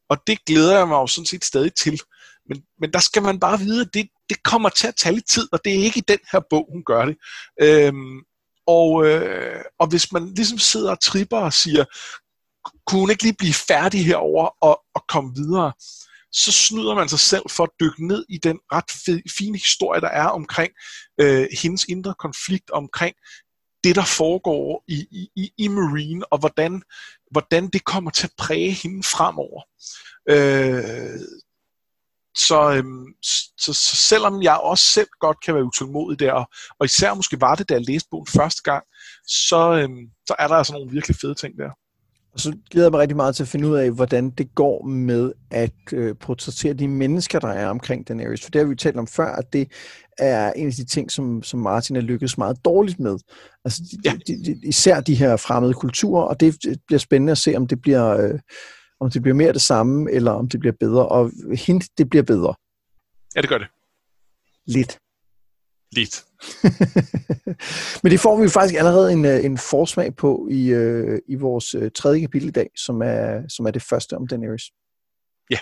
og 0.10 0.18
det 0.28 0.46
glæder 0.46 0.78
jeg 0.78 0.88
mig 0.88 0.96
jo 0.96 1.08
sådan 1.08 1.26
set 1.26 1.46
stadig 1.46 1.74
til. 1.74 2.02
Men, 2.50 2.64
men 2.80 2.94
der 2.94 3.00
skal 3.00 3.22
man 3.22 3.40
bare 3.40 3.60
vide, 3.60 3.82
at 3.82 3.94
det, 3.94 4.10
det 4.30 4.44
kommer 4.44 4.70
til 4.70 4.88
at 4.88 4.96
tage 4.96 5.16
lidt 5.16 5.30
tid, 5.30 5.48
og 5.52 5.60
det 5.66 5.72
er 5.76 5.84
ikke 5.84 5.98
i 5.98 6.06
den 6.08 6.20
her 6.32 6.40
bog, 6.50 6.68
hun 6.72 6.84
gør 6.84 7.06
det. 7.06 7.18
Øhm, 7.62 8.20
og, 8.68 9.06
øh, 9.06 9.62
og 9.80 9.88
hvis 9.88 10.12
man 10.12 10.34
ligesom 10.34 10.58
sidder 10.58 10.92
og 10.92 11.02
tripper 11.02 11.38
og 11.38 11.54
siger, 11.54 11.86
kunne 12.88 13.00
hun 13.00 13.10
ikke 13.10 13.24
lige 13.24 13.36
blive 13.38 13.54
færdig 13.54 14.06
herover 14.06 14.48
og, 14.62 14.82
og 14.96 15.04
komme 15.08 15.36
videre, 15.36 15.74
så 16.36 16.52
snyder 16.52 16.96
man 16.96 17.10
sig 17.10 17.20
selv 17.20 17.44
for 17.50 17.64
at 17.64 17.70
dykke 17.80 18.08
ned 18.08 18.26
i 18.30 18.38
den 18.38 18.60
ret 18.74 19.22
fine 19.38 19.58
historie, 19.58 20.02
der 20.02 20.08
er 20.08 20.28
omkring 20.28 20.72
øh, 21.22 21.48
hendes 21.62 21.84
indre 21.84 22.14
konflikt, 22.20 22.70
omkring 22.70 23.16
det, 23.84 23.96
der 23.96 24.06
foregår 24.06 24.84
i, 24.88 25.30
i, 25.36 25.52
i 25.58 25.68
Marine, 25.68 26.34
og 26.34 26.40
hvordan, 26.40 26.82
hvordan 27.32 27.68
det 27.68 27.86
kommer 27.86 28.12
til 28.12 28.28
at 28.28 28.34
præge 28.38 28.72
hende 28.72 29.04
fremover. 29.04 29.62
Øh, 30.30 31.20
så, 32.38 32.72
øhm, 32.72 33.06
så, 33.58 33.74
så 33.74 33.96
selvom 34.10 34.44
jeg 34.44 34.58
også 34.58 34.84
selv 34.84 35.08
godt 35.20 35.38
kan 35.44 35.56
være 35.56 35.64
utålmodig 35.64 36.20
der, 36.20 36.34
og 36.80 36.86
især 36.86 37.14
måske 37.14 37.42
var 37.42 37.56
det, 37.56 37.70
da 37.70 37.74
jeg 37.74 37.86
læste 37.86 38.08
bogen 38.12 38.28
første 38.28 38.62
gang, 38.64 38.84
så, 39.28 39.74
øhm, 39.82 40.06
så 40.28 40.36
er 40.40 40.48
der 40.48 40.56
altså 40.56 40.74
nogle 40.74 40.92
virkelig 40.92 41.18
fede 41.22 41.36
ting 41.36 41.58
der. 41.58 41.72
Og 42.36 42.42
så 42.42 42.58
glæder 42.72 42.88
jeg 42.88 42.92
mig 42.92 43.00
rigtig 43.00 43.16
meget 43.16 43.36
til 43.36 43.44
at 43.44 43.48
finde 43.48 43.68
ud 43.68 43.76
af, 43.76 43.92
hvordan 43.92 44.30
det 44.30 44.56
går 44.56 44.86
med 44.86 45.32
at 45.52 45.74
øh, 45.94 46.16
portrættere 46.16 46.74
de 46.74 46.88
mennesker, 46.88 47.40
der 47.40 47.48
er 47.48 47.68
omkring 47.68 48.08
Daenerys. 48.08 48.44
For 48.44 48.52
det 48.52 48.62
har 48.62 48.68
vi 48.68 48.76
talt 48.76 48.98
om 48.98 49.08
før, 49.08 49.36
at 49.36 49.54
det 49.54 49.72
er 50.18 50.54
en 50.54 50.68
af 50.68 50.74
de 50.74 50.86
ting, 50.86 51.12
som, 51.12 51.44
som 51.44 51.60
Martin 51.60 51.96
er 51.96 52.02
lykkedes 52.02 52.38
meget 52.38 52.66
dårligt 52.66 53.00
med. 53.00 53.18
Altså, 53.66 53.98
ja. 54.06 54.14
de, 54.28 54.46
de, 54.46 54.60
især 54.64 55.02
de 55.02 55.16
her 55.16 55.38
fremmede 55.38 55.74
kulturer, 55.74 56.24
og 56.24 56.40
det 56.40 56.58
bliver 56.88 57.00
spændende 57.00 57.32
at 57.32 57.38
se, 57.38 57.56
om 57.56 57.68
det 57.68 57.82
bliver, 57.82 58.08
øh, 58.18 58.40
om 59.00 59.12
det 59.12 59.22
bliver 59.22 59.36
mere 59.36 59.54
det 59.54 59.62
samme, 59.62 60.12
eller 60.12 60.32
om 60.32 60.50
det 60.50 60.60
bliver 60.60 60.76
bedre. 60.80 61.08
Og 61.08 61.32
hint, 61.58 61.86
det 61.98 62.10
bliver 62.10 62.24
bedre. 62.24 62.54
Ja, 63.36 63.42
det 63.42 63.50
gør 63.50 63.58
det. 63.58 63.68
Lidt. 64.66 65.00
Lidt. 65.96 66.26
Men 68.04 68.12
det 68.12 68.20
får 68.20 68.42
vi 68.42 68.50
faktisk 68.50 68.76
allerede 68.76 69.12
en, 69.12 69.26
øh, 69.26 69.46
en 69.46 69.58
forsmag 69.58 70.16
på 70.16 70.48
i, 70.52 70.68
øh, 70.68 71.20
i 71.28 71.36
vores 71.36 71.76
øh, 71.76 71.92
tredje 71.92 72.20
kapitel 72.20 72.48
i 72.48 72.52
dag, 72.52 72.70
som 72.76 73.02
er, 73.02 73.48
som 73.48 73.66
er 73.66 73.72
det 73.72 73.82
første 73.82 74.18
om 74.18 74.28
Daenerys. 74.28 74.72
Ja. 75.50 75.58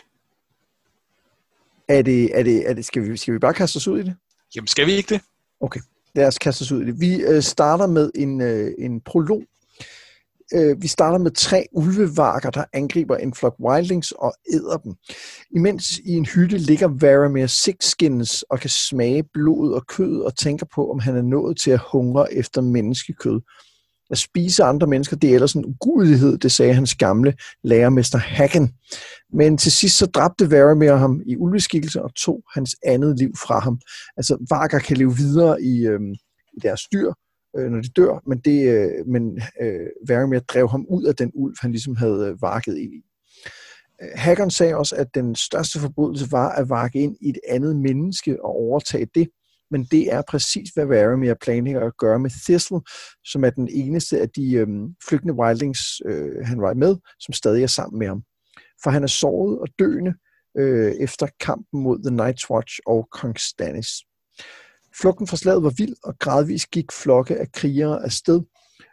Er 1.88 2.02
det, 2.02 2.40
er 2.40 2.44
det, 2.44 2.70
er 2.70 2.74
det, 2.74 2.86
skal, 2.86 3.10
vi, 3.10 3.18
skal 3.18 3.34
vi 3.34 3.40
bare 3.40 3.54
kaste 3.54 3.78
os 3.78 3.88
ud 3.88 4.00
i 4.00 4.04
det? 4.04 4.16
Jamen, 4.56 4.68
skal 4.68 4.88
vi 4.88 4.92
ikke 4.92 5.14
det? 5.14 5.22
Okay, 5.60 5.80
lad 6.16 6.28
os 6.28 6.38
kaste 6.38 6.62
os 6.62 6.72
ud 6.72 6.82
i 6.82 6.86
det. 6.86 7.00
Vi 7.00 7.16
øh, 7.16 7.42
starter 7.42 7.88
med 7.88 8.12
en, 8.16 8.42
øh, 8.42 8.74
en 8.78 9.02
prolog, 9.02 9.44
Øh, 10.56 10.82
vi 10.82 10.88
starter 10.88 11.18
med 11.18 11.32
tre 11.32 11.66
ulvevarker, 11.72 12.50
der 12.50 12.64
angriber 12.74 13.18
en 13.18 13.34
flok 13.34 13.56
wildlings 13.60 14.12
og 14.12 14.34
æder 14.54 14.78
dem. 14.78 14.94
Imens 15.56 15.98
i 15.98 16.12
en 16.12 16.26
hytte 16.26 16.58
ligger 16.58 16.88
Varamir 16.88 17.48
Sixskins 17.48 18.44
og 18.44 18.60
kan 18.60 18.70
smage 18.70 19.24
blod 19.34 19.74
og 19.74 19.88
kød 19.88 20.22
og 20.22 20.38
tænker 20.38 20.66
på, 20.76 20.92
om 20.92 21.00
han 21.00 21.18
er 21.18 21.22
nået 21.22 21.58
til 21.58 21.72
at 21.72 21.82
hungre 21.92 22.34
efter 22.34 22.62
menneskekød. 22.62 23.42
At 24.12 24.18
spise 24.18 24.64
andre 24.64 24.88
mennesker, 24.88 25.16
det 25.16 25.30
er 25.30 25.34
ellers 25.34 25.54
en 25.54 25.66
ugudelighed, 25.66 26.38
det 26.38 26.52
sagde 26.52 26.74
hans 26.74 26.96
gamle 26.96 27.34
lærermester 27.64 28.18
Hagen. 28.18 28.74
Men 29.34 29.58
til 29.58 29.72
sidst 29.72 29.98
så 29.98 30.06
dræbte 30.06 30.52
Varamir 30.52 30.94
ham 30.94 31.22
i 31.26 31.38
ulveskikkelse 31.38 32.02
og 32.02 32.16
tog 32.16 32.44
hans 32.54 32.76
andet 32.86 33.18
liv 33.18 33.32
fra 33.48 33.60
ham. 33.60 33.80
Altså, 34.18 34.46
varker 34.50 34.80
kan 34.80 34.98
leve 34.98 35.16
videre 35.16 35.62
i, 35.62 35.88
øh, 35.88 36.00
i 36.54 36.60
deres 36.64 36.82
dyr, 36.94 37.14
øh, 37.58 37.72
når 37.72 37.82
de 37.82 37.90
dør, 37.90 38.24
men, 38.28 38.40
det, 38.40 38.70
øh, 38.70 39.08
men 39.08 39.42
øh, 39.62 39.88
Varamir 40.08 40.40
drev 40.40 40.70
ham 40.70 40.86
ud 40.90 41.04
af 41.04 41.16
den 41.16 41.32
ulv, 41.34 41.56
han 41.62 41.72
ligesom 41.72 41.96
havde 41.96 42.30
øh, 42.30 42.42
varket 42.42 42.78
ind 42.78 42.94
i. 42.94 43.04
Øh, 44.02 44.10
hackeren 44.16 44.52
sagde 44.52 44.76
også, 44.76 44.96
at 44.96 45.16
den 45.16 45.36
største 45.36 45.80
forbrydelse 45.80 46.32
var 46.32 46.50
at 46.50 46.70
varke 46.70 47.00
ind 47.00 47.18
i 47.22 47.30
et 47.30 47.40
andet 47.50 47.76
menneske 47.76 48.44
og 48.44 48.50
overtage 48.50 49.08
det, 49.16 49.28
men 49.72 49.84
det 49.92 50.14
er 50.14 50.22
præcis, 50.28 50.70
hvad 50.70 50.86
Varamir 50.86 51.34
planlægger 51.34 51.88
at 51.88 51.98
gøre 51.98 52.20
med 52.20 52.30
Thistle, 52.30 52.82
som 53.26 53.44
er 53.44 53.50
den 53.50 53.70
eneste 53.72 54.20
af 54.22 54.30
de 54.30 54.54
øh, 54.54 54.68
flygtende 55.08 55.34
wildlings, 55.34 56.02
øh, 56.06 56.46
han 56.46 56.62
var 56.62 56.74
med, 56.74 56.96
som 57.20 57.34
stadig 57.34 57.64
er 57.64 57.68
sammen 57.68 58.00
med 58.00 58.08
ham. 58.08 58.24
For 58.84 58.90
han 58.90 59.04
er 59.04 59.08
såret 59.08 59.60
og 59.60 59.68
døende 59.80 60.14
øh, 60.58 60.92
efter 60.92 61.28
kampen 61.40 61.84
mod 61.84 61.98
The 62.04 62.16
Night's 62.22 62.50
Watch 62.50 62.80
og 62.86 63.08
Kong 63.12 63.40
Stannis. 63.40 63.90
Flugten 65.02 65.28
fra 65.28 65.38
slaget 65.38 65.64
var 65.64 65.74
vild, 65.78 65.96
og 66.04 66.20
gradvist 66.20 66.72
gik 66.72 66.92
flokke 66.92 67.38
af 67.38 67.52
krigere 67.52 68.04
afsted. 68.04 68.42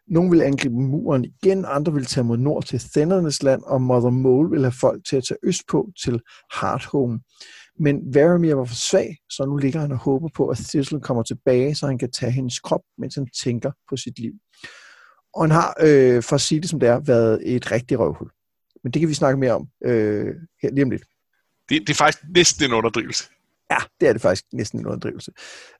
Nogle 0.09 0.30
ville 0.30 0.45
angribe 0.45 0.75
muren 0.75 1.25
igen, 1.25 1.64
andre 1.69 1.92
ville 1.92 2.07
tage 2.07 2.25
mod 2.25 2.37
nord 2.37 2.64
til 2.64 2.78
Thændernes 2.78 3.42
land, 3.42 3.62
og 3.62 3.83
Mother 3.83 4.11
Mole 4.11 4.50
ville 4.50 4.64
have 4.64 4.78
folk 4.80 5.04
til 5.09 5.16
at 5.16 5.25
tage 5.28 5.38
østpå 5.42 5.90
til 6.04 6.21
Hardhome. 6.52 7.21
Men 7.78 8.14
Varamir 8.14 8.54
var 8.54 8.64
for 8.64 8.75
svag, 8.75 9.16
så 9.30 9.45
nu 9.45 9.57
ligger 9.57 9.80
han 9.80 9.92
og 9.92 9.99
håber 9.99 10.28
på, 10.35 10.49
at 10.49 10.59
Thistle 10.59 11.00
kommer 11.00 11.23
tilbage, 11.23 11.75
så 11.75 11.87
han 11.87 11.99
kan 11.99 12.11
tage 12.11 12.33
hendes 12.33 12.61
krop, 12.61 12.80
mens 12.99 13.14
han 13.14 13.26
tænker 13.42 13.71
på 13.88 13.97
sit 13.97 14.19
liv. 14.19 14.33
Og 15.35 15.42
han 15.42 15.50
har, 15.50 15.75
øh, 15.80 16.23
for 16.23 16.35
at 16.35 16.40
sige 16.40 16.61
det 16.61 16.71
som 16.71 16.80
det 16.80 16.88
er, 16.88 17.00
været 17.00 17.54
et 17.54 17.73
rigtigt 17.73 18.00
røvhul. 18.00 18.30
Men 18.83 18.92
det 18.92 19.00
kan 19.00 19.09
vi 19.09 19.14
snakke 19.14 19.40
mere 19.40 19.52
om 19.52 19.69
øh, 19.85 20.35
her 20.62 20.71
lige 20.71 20.85
om 20.85 20.90
lidt. 20.90 21.04
Det, 21.69 21.80
det 21.80 21.90
er 21.90 21.95
faktisk 21.95 22.25
næsten 22.35 22.64
en 22.64 22.73
underdrivelse. 22.73 23.25
Ja, 23.71 23.77
det 24.00 24.09
er 24.09 24.12
det 24.12 24.23
faktisk 24.23 24.45
næsten 24.53 24.79
en 24.81 24.87
underdrivelse. 24.87 25.33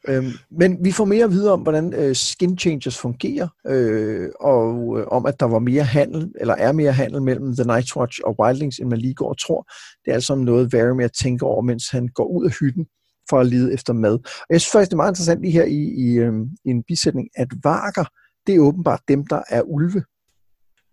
Øhm, 0.09 0.33
men 0.51 0.85
vi 0.85 0.93
får 0.93 1.05
mere 1.05 1.25
at 1.25 1.31
vide 1.31 1.53
om, 1.53 1.61
hvordan 1.61 1.95
øh, 1.95 2.17
skin 2.17 2.59
changes 2.59 2.99
fungerer, 2.99 3.49
øh, 3.67 4.29
og 4.41 4.99
øh, 4.99 5.07
om, 5.07 5.27
at 5.27 5.41
der 5.41 5.47
var 5.47 5.59
mere 5.59 5.85
handel, 5.85 6.33
eller 6.41 6.55
er 6.55 6.73
mere 6.73 6.93
handel 6.93 7.23
mellem 7.23 7.57
The 7.57 7.65
Night's 7.65 7.97
Watch 7.97 8.21
og 8.25 8.37
Wildlings, 8.41 8.79
end 8.79 8.89
man 8.89 8.99
lige 8.99 9.15
går 9.15 9.29
og 9.29 9.39
tror. 9.39 9.63
Det 10.05 10.11
er 10.11 10.15
altså 10.15 10.35
noget, 10.35 10.73
Varamir 10.73 11.09
tænker 11.09 11.47
over, 11.47 11.63
mens 11.63 11.89
han 11.91 12.09
går 12.09 12.25
ud 12.25 12.45
af 12.45 12.53
hytten 12.61 12.87
for 13.31 13.41
at 13.41 13.47
lede 13.47 13.75
efter 13.75 13.93
mad. 13.93 14.15
Og 14.15 14.51
jeg 14.51 14.61
synes 14.61 14.73
faktisk, 14.73 14.91
det 14.91 14.95
er 14.95 14.97
meget 14.97 15.11
interessant 15.11 15.41
lige 15.41 15.53
her 15.53 15.65
i, 15.65 15.81
i, 16.05 16.19
øh, 16.19 16.33
i 16.65 16.71
en 16.71 16.83
bisætning, 16.83 17.29
at 17.37 17.49
varker, 17.65 18.05
det 18.47 18.55
er 18.55 18.61
åbenbart 18.61 19.01
dem, 19.09 19.27
der 19.27 19.43
er 19.49 19.63
ulve. 19.63 20.05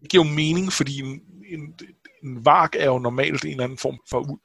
Det 0.01 0.09
giver 0.09 0.25
jo 0.25 0.33
mening, 0.33 0.71
fordi 0.73 0.99
en, 0.99 1.21
en, 1.49 1.73
en 2.23 2.45
vark 2.45 2.75
er 2.79 2.85
jo 2.85 2.99
normalt 2.99 3.45
en 3.45 3.51
eller 3.51 3.63
anden 3.63 3.77
form 3.77 3.97
for 4.09 4.19
ulv. 4.31 4.39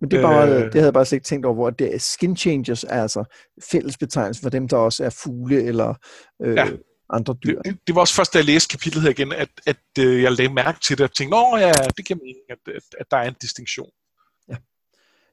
Men 0.00 0.10
det, 0.10 0.18
er 0.18 0.22
bare, 0.22 0.48
øh, 0.48 0.64
det 0.64 0.74
havde 0.74 0.84
jeg 0.84 0.92
bare 0.92 1.06
ikke 1.12 1.24
tænkt 1.24 1.46
over, 1.46 1.54
hvor 1.54 1.70
det 1.70 1.94
er 1.94 1.98
skin 1.98 2.36
changers 2.36 2.84
er 2.84 3.02
altså 3.02 3.24
fællesbetegnelse 3.70 4.42
for 4.42 4.50
dem, 4.50 4.68
der 4.68 4.76
også 4.76 5.04
er 5.04 5.10
fugle 5.10 5.62
eller 5.62 5.94
øh, 6.42 6.56
ja. 6.56 6.66
andre 7.10 7.34
dyr. 7.44 7.62
Det, 7.62 7.78
det 7.86 7.94
var 7.94 8.00
også 8.00 8.14
først, 8.14 8.32
da 8.32 8.38
jeg 8.38 8.46
læste 8.46 8.72
kapitlet 8.72 9.02
her 9.02 9.10
igen, 9.10 9.32
at, 9.32 9.48
at 9.66 9.76
øh, 9.98 10.22
jeg 10.22 10.32
lagde 10.32 10.54
mærke 10.54 10.80
til 10.80 10.98
det 10.98 11.04
og 11.04 11.14
tænkte, 11.14 11.36
nå 11.36 11.56
ja, 11.56 11.72
det 11.96 12.06
kan 12.06 12.18
mening, 12.22 12.44
at, 12.50 12.74
at, 12.74 12.82
at 13.00 13.06
der 13.10 13.16
er 13.16 13.28
en 13.28 13.36
distinktion. 13.42 13.90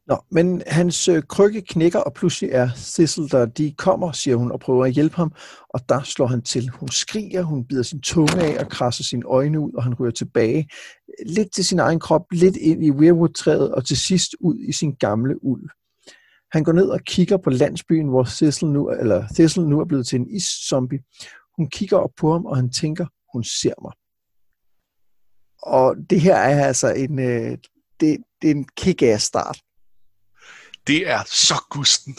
Nå, 0.07 0.17
men 0.31 0.61
hans 0.67 1.07
øh, 1.07 1.23
krykke 1.23 1.61
knækker, 1.61 1.99
og 1.99 2.13
pludselig 2.13 2.49
er 2.51 2.69
Sissel 2.75 3.31
der. 3.31 3.45
De 3.45 3.73
kommer, 3.77 4.11
siger 4.11 4.35
hun, 4.35 4.51
og 4.51 4.59
prøver 4.59 4.85
at 4.85 4.91
hjælpe 4.91 5.15
ham, 5.15 5.31
og 5.69 5.89
der 5.89 6.03
slår 6.03 6.27
han 6.27 6.41
til. 6.41 6.69
Hun 6.69 6.89
skriger, 6.89 7.41
hun 7.41 7.65
bider 7.65 7.83
sin 7.83 8.01
tunge 8.01 8.41
af 8.41 8.63
og 8.63 8.69
krasser 8.69 9.03
sine 9.03 9.25
øjne 9.25 9.59
ud, 9.59 9.73
og 9.73 9.83
han 9.83 9.93
ryger 9.93 10.11
tilbage. 10.11 10.69
Lidt 11.25 11.53
til 11.53 11.65
sin 11.65 11.79
egen 11.79 11.99
krop, 11.99 12.21
lidt 12.31 12.55
ind 12.55 12.85
i 12.85 12.91
weirwood-træet, 12.91 13.71
og 13.71 13.85
til 13.85 13.97
sidst 13.97 14.35
ud 14.39 14.59
i 14.59 14.71
sin 14.71 14.95
gamle 14.95 15.43
ulv. 15.43 15.69
Han 16.51 16.63
går 16.63 16.71
ned 16.71 16.89
og 16.89 16.99
kigger 17.01 17.37
på 17.37 17.49
landsbyen, 17.49 18.07
hvor 18.07 18.23
Thistle 18.23 18.73
nu, 18.73 18.89
eller 18.89 19.27
Thistle 19.33 19.69
nu 19.69 19.79
er 19.79 19.85
blevet 19.85 20.07
til 20.07 20.19
en 20.19 20.29
iszombie. 20.29 20.99
Hun 21.57 21.69
kigger 21.69 21.97
op 21.97 22.11
på 22.17 22.31
ham, 22.31 22.45
og 22.45 22.55
han 22.55 22.69
tænker, 22.69 23.05
hun 23.33 23.43
ser 23.43 23.73
mig. 23.81 23.91
Og 25.63 25.95
det 26.09 26.21
her 26.21 26.35
er 26.35 26.65
altså 26.65 26.93
en, 26.93 27.19
øh, 27.19 27.57
det, 27.99 28.17
det 28.41 28.51
er 28.51 28.55
en 28.55 28.67
kick 28.77 29.03
start 29.17 29.59
det 30.87 31.09
er 31.09 31.19
så 31.25 31.63
gusten. 31.69 32.17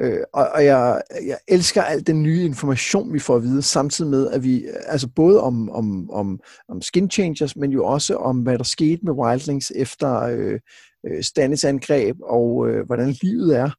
Øh, 0.00 0.20
og 0.32 0.48
og 0.48 0.64
jeg, 0.64 1.02
jeg 1.26 1.38
elsker 1.48 1.82
al 1.82 2.06
den 2.06 2.22
nye 2.22 2.44
information, 2.44 3.12
vi 3.12 3.18
får 3.18 3.36
at 3.36 3.42
vide, 3.42 3.62
samtidig 3.62 4.10
med, 4.10 4.30
at 4.30 4.42
vi, 4.42 4.64
altså 4.86 5.08
både 5.08 5.40
om, 5.40 5.70
om, 5.70 6.10
om, 6.10 6.40
om 6.68 6.82
skin 6.82 7.10
changers, 7.10 7.56
men 7.56 7.72
jo 7.72 7.86
også 7.86 8.16
om, 8.16 8.40
hvad 8.40 8.58
der 8.58 8.64
skete 8.64 9.00
med 9.04 9.12
Wildlings 9.12 9.72
efter 9.76 10.22
øh, 10.22 10.60
øh, 11.06 11.24
Stannis 11.24 11.64
angreb, 11.64 12.16
og 12.22 12.68
øh, 12.68 12.86
hvordan 12.86 13.16
livet 13.22 13.56
er 13.56 13.70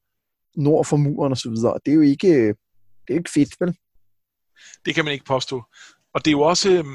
nord 0.56 0.86
for 0.86 0.98
muren 0.98 1.32
og 1.32 1.38
så 1.38 1.50
videre. 1.50 1.80
Det 1.86 1.92
er 1.92 1.96
jo 1.96 2.02
ikke, 2.02 2.48
det 3.08 3.10
er 3.10 3.18
ikke 3.18 3.32
fedt, 3.32 3.56
vel? 3.60 3.78
Det 4.86 4.96
kan 4.96 5.06
man 5.06 5.14
ikke 5.14 5.26
påstå. 5.26 5.64
Og 6.14 6.26
det 6.26 6.28
er 6.28 6.32
jo 6.32 6.42
også, 6.42 6.70
øh, 6.72 6.86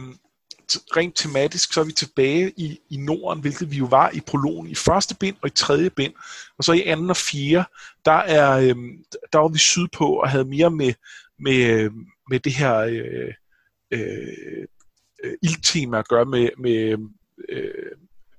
rent 0.97 1.17
tematisk, 1.17 1.73
så 1.73 1.81
er 1.81 1.85
vi 1.85 1.93
tilbage 1.93 2.53
i, 2.57 2.81
i 2.91 2.97
Norden, 2.97 3.41
hvilket 3.41 3.71
vi 3.71 3.77
jo 3.77 3.85
var 3.85 4.11
i 4.11 4.21
prologen 4.21 4.71
i 4.71 4.75
første 4.75 5.17
bind 5.21 5.37
og 5.43 5.47
i 5.47 5.51
tredje 5.51 5.91
bind. 5.91 6.13
Og 6.59 6.65
så 6.65 6.73
i 6.73 6.83
anden 6.83 7.11
og 7.11 7.17
fjerde, 7.17 7.65
der, 8.05 8.13
er, 8.13 8.59
øh, 8.59 8.77
der 9.33 9.39
var 9.39 9.49
vi 9.49 9.59
sydpå 9.59 10.07
og 10.07 10.31
havde 10.31 10.45
mere 10.45 10.71
med, 10.71 10.95
med, 11.39 11.91
med 12.31 12.41
det 12.41 12.55
her 12.55 12.77
øh, 12.79 13.35
øh, 13.91 14.67
øh, 15.25 15.35
ildtema 15.43 15.99
at 15.99 16.09
gøre 16.09 16.25
med, 16.25 16.49
med 16.59 17.09
øh, 17.49 17.75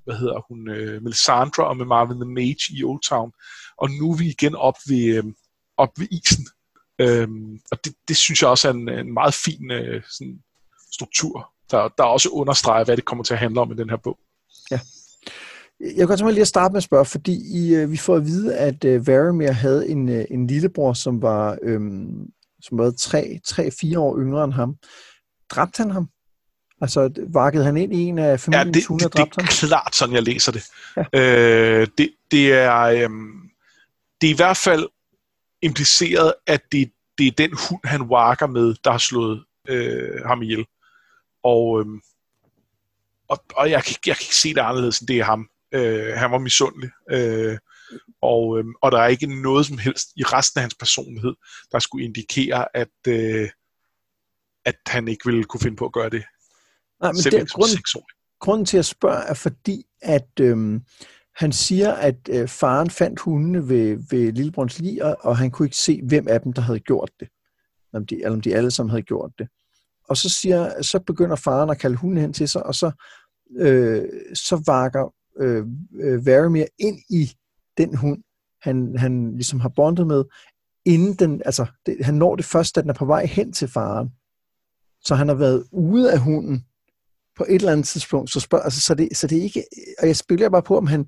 hvad 0.04 0.16
hedder 0.16 0.46
hun, 0.48 0.70
øh, 0.70 1.04
Melisandre 1.04 1.68
og 1.68 1.78
med 1.78 1.86
Marvin 1.86 2.22
the 2.22 2.30
Mage 2.30 2.64
i 2.70 2.84
Old 2.84 3.02
Town. 3.02 3.32
Og 3.78 3.90
nu 3.92 4.12
er 4.12 4.18
vi 4.18 4.26
igen 4.26 4.56
op 4.56 4.78
ved, 4.88 5.18
øh, 5.18 5.24
op 5.78 6.00
ved 6.00 6.08
isen. 6.12 6.48
Øhm, 7.00 7.60
og 7.72 7.86
det, 7.86 7.96
det 8.08 8.18
synes 8.18 8.42
jeg 8.42 8.50
også 8.50 8.68
er 8.68 8.74
en, 8.74 8.90
en 8.90 9.14
meget 9.14 9.34
fin 9.34 9.72
øh, 9.72 10.04
sådan, 10.10 10.44
struktur 10.94 11.53
der, 11.74 11.88
der 11.98 12.04
også 12.04 12.30
understreger, 12.30 12.86
hvad 12.86 12.98
det 12.98 13.06
kommer 13.06 13.24
til 13.24 13.34
at 13.34 13.40
handle 13.40 13.62
om 13.62 13.72
i 13.72 13.76
den 13.76 13.90
her 13.90 13.98
bog. 13.98 14.18
Ja. 14.72 14.80
Jeg 15.80 15.96
kan 15.98 16.08
godt 16.08 16.18
tænke 16.20 16.26
mig 16.26 16.34
lige 16.34 16.42
at 16.42 16.48
starte 16.48 16.72
med 16.72 16.78
at 16.78 16.84
spørge, 16.84 17.06
fordi 17.06 17.36
I, 17.60 17.76
øh, 17.76 17.92
vi 17.92 17.98
får 17.98 18.16
at 18.16 18.26
vide, 18.26 18.58
at 18.58 18.86
uh, 18.86 19.56
havde 19.56 19.90
en, 19.90 20.10
uh, 20.10 20.24
en 20.32 20.48
lillebror, 20.48 20.94
som 20.94 21.22
var, 21.22 21.58
øhm, 21.62 22.26
som 22.62 22.78
var 22.78 22.90
3-4 23.96 24.00
år 24.00 24.20
yngre 24.20 24.44
end 24.44 24.54
ham. 24.54 24.76
Dræbte 25.50 25.78
han 25.78 25.92
ham? 25.92 26.10
Altså, 26.82 27.10
varkede 27.34 27.66
han 27.66 27.78
ind 27.78 27.94
i 27.94 27.98
en 27.98 28.20
af 28.20 28.40
familiens 28.40 28.76
ja, 28.76 28.80
det, 28.80 28.88
hunde 28.88 29.04
det, 29.04 29.14
det 29.14 29.20
er 29.20 29.68
klart, 29.68 29.96
sådan 29.96 30.16
jeg 30.16 30.24
læser 30.24 30.52
det. 30.52 30.64
Ja. 30.98 31.20
Øh, 31.20 31.88
det, 31.98 32.10
det, 32.32 32.54
er, 32.54 32.80
øhm, 32.80 33.50
det 34.22 34.28
er 34.28 34.34
i 34.34 34.36
hvert 34.36 34.58
fald 34.58 34.88
impliceret, 35.62 36.34
at 36.48 36.62
det, 36.72 36.92
det 37.18 37.28
er 37.28 37.32
den 37.32 37.52
hund, 37.70 37.82
han 37.84 38.10
varker 38.10 38.48
med, 38.48 38.76
der 38.84 38.92
har 38.92 38.98
slået 38.98 39.44
øh, 39.68 40.26
ham 40.26 40.42
ihjel. 40.42 40.66
Og, 41.44 41.80
øhm, 41.80 42.02
og, 43.28 43.44
og 43.56 43.70
jeg, 43.70 43.84
jeg 44.06 44.16
kan 44.16 44.24
ikke 44.26 44.36
se 44.36 44.54
det 44.54 44.62
anderledes, 44.62 45.00
end 45.00 45.08
det 45.08 45.20
er 45.20 45.24
ham. 45.24 45.50
Øh, 45.74 46.14
han 46.14 46.32
var 46.32 46.38
misundelig. 46.38 46.90
Øh, 47.12 47.58
og, 48.22 48.60
øh, 48.60 48.66
og 48.82 48.92
der 48.92 49.00
er 49.00 49.08
ikke 49.08 49.42
noget 49.42 49.66
som 49.66 49.78
helst 49.78 50.10
i 50.16 50.24
resten 50.24 50.60
af 50.60 50.64
hans 50.64 50.76
personlighed, 50.76 51.34
der 51.72 51.80
skulle 51.80 52.06
indikere, 52.06 52.78
at, 52.78 53.08
øh, 53.08 53.50
at 54.66 54.76
han 54.88 55.08
ikke 55.08 55.26
ville 55.26 55.44
kunne 55.44 55.62
finde 55.62 55.78
på 55.78 55.86
at 55.86 55.94
gøre 55.94 56.10
det. 56.10 56.24
Nej, 57.02 57.12
men 57.12 57.18
det 57.18 57.34
er 57.34 57.46
grunden, 57.46 57.84
grunden 58.40 58.66
til 58.66 58.78
at 58.78 58.86
spørge 58.86 59.24
er 59.24 59.34
fordi, 59.34 59.86
at 60.02 60.40
øhm, 60.40 60.82
han 61.36 61.52
siger, 61.52 61.92
at 61.92 62.30
øh, 62.30 62.48
faren 62.48 62.90
fandt 62.90 63.20
hundene 63.20 63.70
ved, 63.70 63.98
ved 64.10 64.32
Lillebrons 64.32 64.80
lig, 64.80 65.26
og 65.26 65.38
han 65.38 65.52
kunne 65.52 65.66
ikke 65.66 65.78
se, 65.78 66.02
hvem 66.04 66.28
af 66.28 66.42
dem, 66.42 66.54
der 66.54 66.62
havde 66.62 66.80
gjort 66.80 67.12
det. 67.20 67.28
Om 67.94 68.06
de, 68.06 68.16
eller 68.16 68.32
om 68.32 68.42
de 68.42 68.56
alle 68.56 68.72
sammen 68.72 68.90
havde 68.90 69.04
gjort 69.04 69.32
det. 69.40 69.48
Og 70.10 70.18
så, 70.18 70.30
siger, 70.30 70.82
så 70.82 71.00
begynder 71.00 71.36
faren 71.36 71.70
at 71.70 71.80
kalde 71.80 71.96
hunden 71.96 72.18
hen 72.18 72.34
til 72.34 72.50
sig, 72.50 72.66
og 72.66 72.76
så, 72.76 72.92
øh, 73.60 74.04
så 74.34 74.64
vakker 74.66 75.14
øh, 75.40 75.66
øh, 76.02 76.26
Varamir 76.26 76.66
ind 76.80 77.00
i 77.10 77.32
den 77.78 77.96
hund, 77.96 78.24
han, 78.62 78.98
han 78.98 79.32
ligesom 79.32 79.60
har 79.60 79.70
bondet 79.70 80.08
med, 80.08 80.24
inden 80.86 81.14
den, 81.14 81.42
altså, 81.46 81.66
det, 81.86 82.06
han 82.06 82.14
når 82.14 82.36
det 82.36 82.46
først, 82.46 82.76
da 82.76 82.82
den 82.82 82.90
er 82.90 82.94
på 82.94 83.06
vej 83.06 83.26
hen 83.26 83.54
til 83.54 83.68
faren. 83.68 84.10
Så 85.02 85.16
han 85.16 85.28
har 85.28 85.36
været 85.36 85.66
ude 85.72 86.12
af 86.12 86.20
hunden 86.20 86.66
på 87.38 87.46
et 87.50 87.56
eller 87.56 87.72
andet 87.72 87.88
tidspunkt. 87.88 88.32
Så, 88.32 88.40
spørg, 88.40 88.62
altså, 88.64 88.82
så, 88.82 88.96
det, 88.96 89.18
så 89.18 89.28
det 89.28 89.36
ikke, 89.36 89.64
og 90.00 90.08
jeg 90.08 90.16
spiller 90.16 90.50
bare 90.50 90.64
på, 90.64 90.78
om 90.78 90.88
han, 90.88 91.06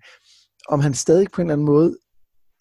om 0.70 0.80
han 0.80 0.94
stadig 0.94 1.28
på 1.34 1.42
en 1.42 1.48
eller 1.48 1.54
anden 1.54 1.66
måde 1.66 1.98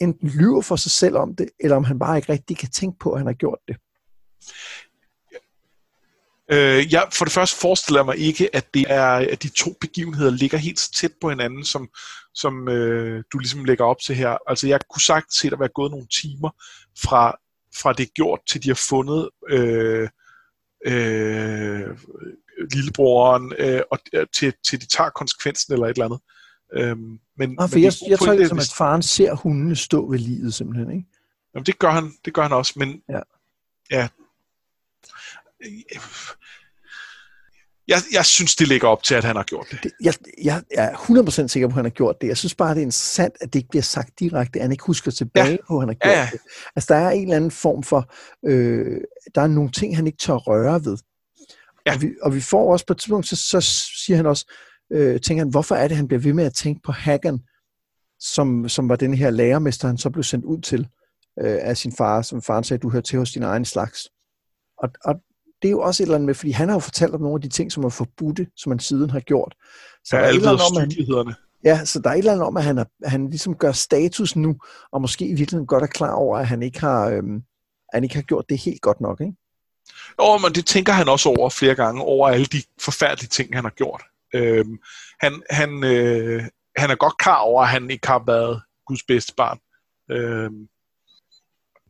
enten 0.00 0.29
lyver 0.29 0.61
for 0.61 0.76
sig 0.76 0.91
selv 0.91 1.17
om 1.17 1.37
det, 1.37 1.49
eller 1.61 1.76
om 1.76 1.85
han 1.85 1.99
bare 1.99 2.17
ikke 2.17 2.33
rigtig 2.33 2.57
kan 2.57 2.71
tænke 2.71 2.99
på, 2.99 3.12
at 3.12 3.21
han 3.21 3.26
har 3.26 3.35
gjort 3.35 3.59
det. 3.69 3.76
Øh, 6.52 6.92
jeg, 6.92 7.08
for 7.12 7.24
det 7.24 7.32
første 7.32 7.60
forestiller 7.60 8.02
mig 8.02 8.16
ikke, 8.16 8.56
at 8.56 8.74
det 8.74 8.84
er 8.88 9.06
at 9.06 9.42
de 9.42 9.48
to 9.48 9.76
begivenheder 9.80 10.30
ligger 10.30 10.58
helt 10.58 10.80
tæt 10.96 11.12
på 11.20 11.28
hinanden, 11.28 11.64
som, 11.64 11.88
som 12.34 12.68
øh, 12.68 13.24
du 13.32 13.38
ligesom 13.38 13.64
lægger 13.64 13.84
op 13.84 13.96
til 14.06 14.14
her. 14.14 14.36
Altså 14.46 14.68
jeg 14.68 14.80
kunne 14.90 15.02
sagt 15.02 15.34
se, 15.34 15.46
at 15.46 15.52
der 15.52 15.58
være 15.58 15.68
gået 15.74 15.90
nogle 15.90 16.06
timer 16.06 16.50
fra, 17.02 17.36
fra 17.76 17.92
det 17.92 18.02
er 18.02 18.12
gjort, 18.14 18.40
til 18.48 18.62
de 18.62 18.68
har 18.68 18.80
fundet 18.88 19.30
øh, 19.48 20.08
øh, 20.86 21.98
lillebroren, 22.72 23.52
øh, 23.58 23.80
og 23.90 23.98
øh, 24.12 24.26
til, 24.36 24.54
til 24.68 24.80
de 24.80 24.86
tager 24.86 25.10
konsekvensen 25.10 25.72
eller 25.72 25.86
et 25.86 25.90
eller 25.90 26.04
andet. 26.04 26.20
Øhm, 26.74 27.18
men, 27.38 27.56
ah, 27.60 27.68
for 27.68 27.76
men 27.76 27.84
jeg, 27.84 27.92
jeg, 28.02 28.10
jeg 28.10 28.18
tror 28.18 28.32
det, 28.32 28.48
som, 28.48 28.58
at 28.58 28.74
faren 28.76 29.02
ser 29.02 29.34
hundene 29.34 29.76
stå 29.76 30.10
ved 30.10 30.18
livet 30.18 30.54
simpelthen, 30.54 30.90
ikke? 30.90 31.08
Jamen, 31.54 31.66
det 31.66 31.78
gør 31.78 31.90
han, 31.90 32.12
det 32.24 32.34
gør 32.34 32.42
han 32.42 32.52
også, 32.52 32.72
men 32.76 33.02
ja, 33.08 33.20
ja 33.90 34.08
jeg, 37.88 37.99
jeg 38.12 38.25
synes, 38.25 38.56
det 38.56 38.68
ligger 38.68 38.88
op 38.88 39.02
til, 39.02 39.14
at 39.14 39.25
han 39.25 39.37
har 39.37 39.42
gjort 39.42 39.66
det. 39.71 39.92
Jeg, 40.00 40.14
jeg 40.42 40.62
er 40.71 40.92
100% 40.92 41.47
sikker 41.47 41.68
på, 41.68 41.73
at 41.73 41.75
han 41.75 41.85
har 41.85 41.90
gjort 41.90 42.21
det. 42.21 42.28
Jeg 42.28 42.37
synes 42.37 42.54
bare, 42.54 42.71
det 42.71 42.78
er 42.78 42.83
interessant, 42.83 43.35
at 43.40 43.52
det 43.52 43.59
ikke 43.59 43.68
bliver 43.68 43.83
sagt 43.83 44.18
direkte, 44.18 44.59
at 44.59 44.62
han 44.62 44.73
ikke 44.73 44.85
husker 44.85 45.11
tilbage 45.11 45.50
ja. 45.50 45.56
på, 45.68 45.76
at 45.76 45.83
han 45.83 45.88
har 45.88 45.94
gjort 45.94 46.14
ja, 46.14 46.28
det. 46.33 46.40
Altså, 46.76 46.94
der 46.94 47.00
er 47.00 47.11
en 47.11 47.23
eller 47.23 47.37
anden 47.37 47.50
form 47.50 47.83
for... 47.83 48.12
Øh, 48.47 49.00
der 49.35 49.42
er 49.42 49.47
nogle 49.47 49.71
ting, 49.71 49.97
han 49.97 50.06
ikke 50.06 50.18
tør 50.18 50.35
røre 50.35 50.85
ved. 50.85 50.99
Ja. 51.87 51.94
Og, 51.94 52.02
vi, 52.02 52.11
og 52.23 52.35
vi 52.35 52.40
får 52.40 52.73
også 52.73 52.87
på 52.87 52.92
et 52.92 52.99
tidspunkt, 52.99 53.26
så, 53.26 53.37
så 53.37 53.61
siger 54.04 54.16
han 54.16 54.26
også, 54.26 54.52
øh, 54.92 55.21
tænker 55.21 55.44
han, 55.44 55.50
hvorfor 55.50 55.75
er 55.75 55.88
det, 55.88 55.97
han 55.97 56.09
bliver 56.09 56.21
ved 56.21 56.33
med 56.33 56.44
at 56.44 56.54
tænke 56.54 56.80
på 56.85 56.92
Hagan, 56.92 57.38
som, 58.21 58.68
som 58.68 58.88
var 58.88 58.97
den 58.97 59.14
her 59.14 59.30
lærermester, 59.30 59.88
han 59.88 59.99
så 59.99 60.11
blev 60.11 60.23
sendt 60.23 60.44
ud 60.44 60.61
til 60.61 60.88
øh, 61.40 61.59
af 61.61 61.76
sin 61.76 61.92
far, 61.92 62.23
som 62.23 62.42
faren 62.42 62.64
sagde, 62.64 62.80
du 62.80 62.90
hører 62.90 63.02
til 63.02 63.18
hos 63.18 63.33
din 63.33 63.42
egen 63.42 63.64
slags. 63.64 64.09
Og, 64.78 64.88
og 65.04 65.14
det 65.64 65.68
er 65.68 65.73
jo 65.73 65.80
også 65.80 66.02
et 66.02 66.04
eller 66.04 66.14
andet 66.14 66.26
med, 66.26 66.35
fordi 66.35 66.50
han 66.50 66.68
har 66.68 66.76
jo 66.76 66.80
fortalt 66.80 67.14
om 67.14 67.21
nogle 67.21 67.35
af 67.35 67.40
de 67.40 67.49
ting, 67.49 67.73
som 67.73 67.85
er 67.85 67.88
forbudte, 67.88 68.47
som 68.56 68.73
han 68.73 68.78
siden 68.78 69.11
har 69.11 69.21
gjort. 69.21 69.54
Så 70.04 70.16
ja, 70.16 70.23
der 70.23 70.26
er 70.26 70.30
et 70.30 70.37
eller 70.37 70.50
andet 70.50 71.16
om, 71.16 71.25
han, 71.26 71.35
Ja, 71.64 71.85
så 71.85 71.99
der 71.99 72.11
er 72.11 72.14
et 72.14 72.18
eller 72.18 72.33
andet 72.33 72.47
om, 72.47 72.56
at 72.56 72.64
han, 72.64 72.78
er, 72.78 72.85
han 73.04 73.30
ligesom 73.30 73.54
gør 73.54 73.73
status 73.73 74.37
nu, 74.37 74.56
og 74.92 75.00
måske 75.00 75.26
i 75.26 75.35
virkeligheden 75.35 75.66
godt 75.66 75.83
er 75.83 75.87
klar 75.87 76.12
over, 76.12 76.38
at 76.38 76.47
han 76.47 76.62
ikke 76.62 76.80
har, 76.80 77.09
øhm, 77.09 77.42
han 77.94 78.04
ikke 78.04 78.14
har 78.14 78.23
gjort 78.23 78.44
det 78.49 78.59
helt 78.59 78.80
godt 78.80 79.00
nok, 79.00 79.21
ikke? 79.21 79.33
Jo, 80.21 80.38
men 80.38 80.54
det 80.54 80.66
tænker 80.66 80.92
han 80.92 81.09
også 81.09 81.28
over 81.28 81.50
flere 81.50 81.75
gange, 81.75 82.02
over 82.02 82.28
alle 82.28 82.47
de 82.47 82.62
forfærdelige 82.81 83.29
ting, 83.29 83.55
han 83.55 83.64
har 83.64 83.70
gjort. 83.70 84.03
Øhm, 84.35 84.79
han, 85.20 85.42
han, 85.50 85.85
øh, 85.85 86.42
han 86.77 86.90
er 86.90 86.94
godt 86.94 87.18
klar 87.18 87.38
over, 87.38 87.62
at 87.62 87.68
han 87.68 87.90
ikke 87.90 88.07
har 88.07 88.22
været 88.27 88.62
Guds 88.87 89.03
bedste 89.03 89.35
barn. 89.37 89.59
Øhm, 90.11 90.68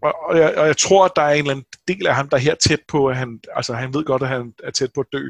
og, 0.02 0.14
og, 0.28 0.38
jeg, 0.38 0.54
og 0.56 0.66
jeg 0.66 0.76
tror, 0.76 1.04
at 1.04 1.12
der 1.16 1.22
er 1.22 1.32
en 1.32 1.38
eller 1.38 1.50
anden 1.50 1.66
del 1.88 2.06
af 2.06 2.14
ham, 2.14 2.28
der 2.28 2.36
er 2.36 2.40
her 2.40 2.54
tæt 2.54 2.80
på, 2.88 3.08
at 3.08 3.16
han, 3.16 3.40
altså 3.52 3.74
han 3.74 3.94
ved 3.94 4.04
godt, 4.04 4.22
at 4.22 4.28
han 4.28 4.54
er 4.64 4.70
tæt 4.70 4.92
på 4.94 5.00
at 5.00 5.06
dø. 5.12 5.28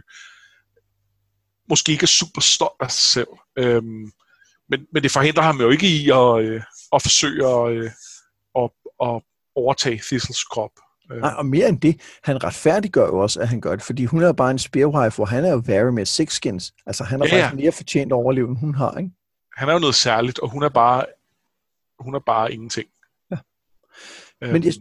Måske 1.69 1.93
ikke 1.93 2.03
er 2.03 2.07
super 2.07 2.41
stolt 2.41 2.81
af 2.81 2.91
sig 2.91 3.13
selv. 3.13 3.29
Øhm, 3.59 4.13
men, 4.69 4.87
men 4.93 5.03
det 5.03 5.11
forhindrer 5.11 5.43
ham 5.43 5.61
jo 5.61 5.71
ikke 5.71 5.87
i 5.87 6.11
at, 6.11 6.45
øh, 6.45 6.63
at 6.93 7.03
forsøge 7.03 7.47
at, 7.49 7.73
øh, 7.73 7.91
at, 8.59 8.71
at 9.03 9.23
overtage 9.55 9.99
Thistles 9.99 10.45
krop. 10.45 10.71
Øh. 11.13 11.21
Nej, 11.21 11.33
og 11.37 11.47
mere 11.47 11.69
end 11.69 11.81
det, 11.81 12.01
han 12.23 12.45
retfærdiggør 12.45 13.07
jo 13.07 13.19
også, 13.19 13.41
at 13.41 13.49
han 13.49 13.61
gør 13.61 13.71
det, 13.71 13.83
fordi 13.83 14.05
hun 14.05 14.23
er 14.23 14.33
bare 14.33 14.51
en 14.51 14.59
spearwife, 14.59 15.17
hvor 15.17 15.25
han 15.25 15.45
er 15.45 15.51
jo 15.51 15.63
very 15.67 15.91
med 15.91 16.07
six 16.07 16.33
skins. 16.33 16.75
Altså 16.87 17.05
han 17.05 17.23
er 17.23 17.27
ja, 17.27 17.37
faktisk 17.37 17.63
mere 17.63 17.73
fortjent 17.73 18.13
at 18.13 18.17
overleve, 18.17 18.49
end 18.49 18.59
hun 18.59 18.75
har, 18.75 18.99
ikke? 18.99 19.11
Han 19.57 19.69
er 19.69 19.73
jo 19.73 19.79
noget 19.79 19.95
særligt, 19.95 20.39
og 20.39 20.49
hun 20.51 20.63
er 20.63 20.69
bare, 20.69 21.07
hun 21.99 22.15
er 22.15 22.19
bare 22.19 22.53
ingenting. 22.53 22.89
Men, 24.41 24.65
jeg, 24.65 24.73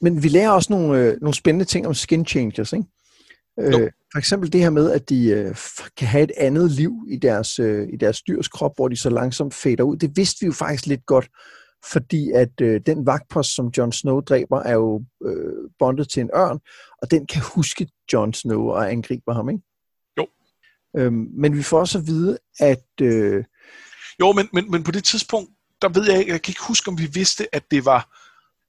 men 0.00 0.22
vi 0.22 0.28
lærer 0.28 0.50
også 0.50 0.72
nogle, 0.72 0.98
øh, 0.98 1.20
nogle 1.20 1.34
spændende 1.34 1.64
ting 1.64 1.86
om 1.86 1.94
skin 1.94 2.26
changers, 2.26 2.72
ikke? 2.72 2.86
Øh, 3.60 3.90
for 4.12 4.18
eksempel 4.18 4.52
det 4.52 4.60
her 4.60 4.70
med, 4.70 4.90
at 4.90 5.08
de 5.08 5.28
øh, 5.28 5.56
kan 5.96 6.08
have 6.08 6.24
et 6.24 6.32
andet 6.36 6.70
liv 6.70 6.92
i 7.08 7.16
deres, 7.16 7.58
øh, 7.58 7.88
i 7.92 7.96
deres 7.96 8.22
dyrs 8.22 8.48
krop, 8.48 8.72
hvor 8.76 8.88
de 8.88 8.96
så 8.96 9.10
langsomt 9.10 9.54
fader 9.54 9.82
ud. 9.82 9.96
Det 9.96 10.16
vidste 10.16 10.40
vi 10.40 10.46
jo 10.46 10.52
faktisk 10.52 10.86
lidt 10.86 11.06
godt, 11.06 11.28
fordi 11.92 12.30
at 12.30 12.60
øh, 12.60 12.80
den 12.86 13.06
vagtpost, 13.06 13.54
som 13.54 13.72
Jon 13.78 13.92
Snow 13.92 14.20
dræber, 14.20 14.60
er 14.60 14.72
jo 14.72 15.04
øh, 15.24 15.70
bondet 15.78 16.08
til 16.08 16.20
en 16.20 16.30
ørn, 16.36 16.58
og 17.02 17.10
den 17.10 17.26
kan 17.26 17.42
huske 17.54 17.88
Jon 18.12 18.34
Snow 18.34 18.62
og 18.62 18.92
angriber 18.92 19.34
ham, 19.34 19.48
ikke? 19.48 19.62
Jo. 20.18 20.26
Øhm, 20.96 21.28
men 21.34 21.56
vi 21.56 21.62
får 21.62 21.80
også 21.80 21.98
at 21.98 22.06
vide, 22.06 22.38
at... 22.60 22.84
Øh, 23.02 23.44
jo, 24.20 24.32
men, 24.32 24.48
men, 24.52 24.70
men 24.70 24.82
på 24.82 24.90
det 24.90 25.04
tidspunkt, 25.04 25.50
der 25.82 25.88
ved 25.88 26.10
jeg 26.10 26.18
ikke, 26.18 26.32
jeg 26.32 26.42
kan 26.42 26.52
ikke 26.52 26.66
huske, 26.68 26.88
om 26.88 26.98
vi 26.98 27.08
vidste, 27.14 27.54
at 27.54 27.62
det 27.70 27.84
var 27.84 28.16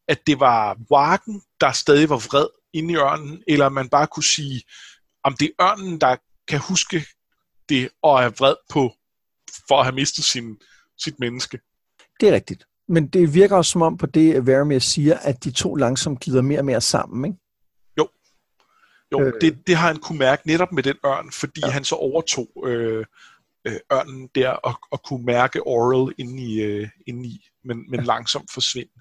at 0.08 0.28
det 0.28 0.40
var 0.40 0.78
Warken, 0.92 1.42
der 1.62 1.72
stadig 1.72 2.10
var 2.10 2.18
vred 2.18 2.48
inde 2.74 2.94
i 2.94 2.98
ørnen, 2.98 3.44
eller 3.48 3.70
man 3.70 3.90
bare 3.90 4.08
kunne 4.08 4.24
sige, 4.24 4.64
om 5.24 5.36
det 5.40 5.52
er 5.60 5.66
ørnen, 5.66 6.02
der 6.02 6.16
kan 6.48 6.60
huske 6.60 7.06
det 7.70 7.90
og 8.04 8.24
er 8.24 8.30
vred 8.30 8.56
på, 8.70 8.94
for 9.68 9.80
at 9.80 9.86
have 9.86 9.96
mistet 9.96 10.24
sin, 10.24 10.58
sit 11.04 11.20
menneske. 11.20 11.60
Det 12.20 12.30
er 12.30 12.34
rigtigt. 12.34 12.66
Men 12.88 13.08
det 13.08 13.34
virker 13.34 13.56
også 13.56 13.72
som 13.72 13.82
om 13.82 13.98
på 13.98 14.06
det, 14.06 14.48
Vermeer 14.48 14.80
siger, 14.80 15.18
at 15.18 15.44
de 15.44 15.52
to 15.52 15.76
langsomt 15.76 16.20
glider 16.20 16.42
mere 16.42 16.60
og 16.60 16.66
mere 16.66 16.82
sammen, 16.82 17.26
ikke? 17.26 17.38
Jo. 17.98 18.08
Jo, 19.12 19.22
øh, 19.22 19.34
det, 19.42 19.68
det 19.68 19.76
har 19.76 19.88
han 19.88 19.98
kunne 20.00 20.20
mærke 20.20 20.48
netop 20.48 20.72
med 20.72 20.84
den 20.84 20.96
ørn, 21.06 21.32
fordi 21.32 21.62
ja. 21.64 21.70
han 21.70 21.84
så 21.84 21.96
overtog 21.96 22.64
øh, 22.66 23.06
øh, 23.68 23.80
ørnen 23.94 24.30
der 24.36 24.50
og, 24.50 24.80
og 24.92 25.04
kunne 25.04 25.26
mærke 25.26 25.68
Oral 25.68 26.14
inde 26.18 26.44
i, 26.44 26.62
øh, 26.62 26.90
inde 27.08 27.30
i 27.30 27.48
men, 27.64 27.90
men 27.90 28.00
ja. 28.00 28.06
langsomt 28.06 28.52
forsvinde. 28.54 29.01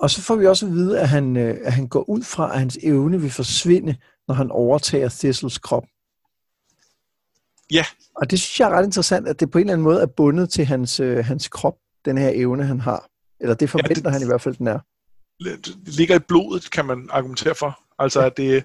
Og 0.00 0.10
så 0.10 0.22
får 0.22 0.36
vi 0.36 0.46
også 0.46 0.66
at 0.66 0.72
vide, 0.72 1.00
at 1.00 1.08
han, 1.08 1.36
øh, 1.36 1.58
at 1.64 1.72
han 1.72 1.88
går 1.88 2.10
ud 2.10 2.22
fra, 2.22 2.52
at 2.52 2.58
hans 2.58 2.78
evne 2.82 3.20
vil 3.20 3.30
forsvinde, 3.30 3.96
når 4.28 4.34
han 4.34 4.50
overtager 4.50 5.08
Thistles 5.08 5.58
krop. 5.58 5.84
Ja. 7.72 7.84
Og 8.14 8.30
det 8.30 8.40
synes 8.40 8.60
jeg 8.60 8.70
er 8.70 8.78
ret 8.78 8.84
interessant, 8.84 9.28
at 9.28 9.40
det 9.40 9.50
på 9.50 9.58
en 9.58 9.62
eller 9.62 9.72
anden 9.72 9.84
måde 9.84 10.02
er 10.02 10.06
bundet 10.06 10.50
til 10.50 10.64
hans, 10.64 11.00
øh, 11.00 11.24
hans 11.24 11.48
krop, 11.48 11.76
den 12.04 12.18
her 12.18 12.30
evne, 12.34 12.64
han 12.64 12.80
har. 12.80 13.08
Eller 13.40 13.54
det 13.54 13.70
forventer 13.70 13.94
ja, 13.96 14.02
det, 14.04 14.12
han 14.12 14.22
i 14.22 14.26
hvert 14.26 14.40
fald, 14.40 14.54
den 14.54 14.66
er. 14.66 14.78
Det 15.40 15.96
ligger 15.98 16.16
i 16.16 16.18
blodet, 16.18 16.70
kan 16.70 16.84
man 16.84 17.08
argumentere 17.12 17.54
for. 17.54 17.80
Altså, 17.98 18.20
at 18.20 18.36
det, 18.36 18.64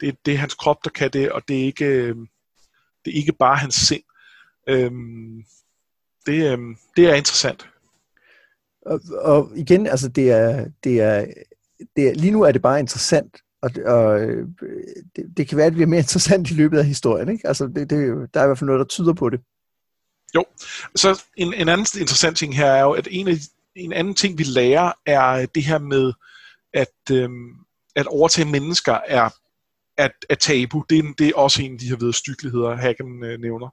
det, 0.00 0.16
det 0.26 0.34
er 0.34 0.38
hans 0.38 0.54
krop, 0.54 0.84
der 0.84 0.90
kan 0.90 1.10
det, 1.10 1.32
og 1.32 1.48
det 1.48 1.60
er 1.60 1.64
ikke, 1.64 1.84
øh, 1.84 2.16
det 3.04 3.10
er 3.12 3.16
ikke 3.16 3.32
bare 3.32 3.56
hans 3.56 3.74
sind. 3.74 4.02
Øhm, 4.68 5.44
det, 6.26 6.52
øhm, 6.52 6.76
det 6.96 7.10
er 7.10 7.14
interessant. 7.14 7.68
Og, 8.86 9.00
og 9.10 9.50
igen, 9.56 9.86
altså 9.86 10.08
det 10.08 10.30
er, 10.30 10.66
det 10.84 11.00
er, 11.00 11.26
det 11.96 12.08
er, 12.08 12.14
lige 12.14 12.30
nu 12.30 12.42
er 12.42 12.52
det 12.52 12.62
bare 12.62 12.80
interessant, 12.80 13.36
og, 13.62 13.70
og 13.86 14.20
øh, 14.20 14.48
det, 15.16 15.24
det 15.36 15.48
kan 15.48 15.56
være, 15.56 15.66
at 15.66 15.70
det 15.70 15.76
bliver 15.76 15.88
mere 15.88 16.00
interessant 16.06 16.50
i 16.50 16.54
løbet 16.54 16.78
af 16.78 16.84
historien. 16.84 17.28
Ikke? 17.28 17.48
Altså 17.48 17.66
det, 17.66 17.90
det, 17.90 18.28
der 18.34 18.40
er 18.40 18.44
i 18.44 18.46
hvert 18.46 18.58
fald 18.58 18.66
noget, 18.66 18.78
der 18.78 18.84
tyder 18.84 19.12
på 19.12 19.30
det. 19.30 19.40
Jo, 20.34 20.44
så 20.96 21.22
en, 21.36 21.54
en 21.54 21.68
anden 21.68 21.86
interessant 22.00 22.38
ting 22.38 22.56
her 22.56 22.66
er 22.66 22.82
jo, 22.82 22.92
at 22.92 23.08
en, 23.10 23.28
af, 23.28 23.34
en 23.76 23.92
anden 23.92 24.14
ting, 24.14 24.38
vi 24.38 24.44
lærer, 24.44 24.92
er 25.06 25.46
det 25.46 25.64
her 25.64 25.78
med, 25.78 26.12
at, 26.72 27.12
øhm, 27.12 27.50
at 27.96 28.06
overtage 28.06 28.50
mennesker 28.50 28.98
er, 29.06 29.30
at, 29.96 30.12
at 30.28 30.38
tabu. 30.38 30.84
Det 30.90 30.98
er, 30.98 31.02
det 31.18 31.28
er 31.28 31.36
også 31.36 31.62
en 31.62 31.72
af 31.72 31.78
de 31.78 31.88
her 31.88 31.96
vedstykkeligheder, 31.96 32.76
Hagen 32.76 33.24
øh, 33.24 33.40
nævner. 33.40 33.68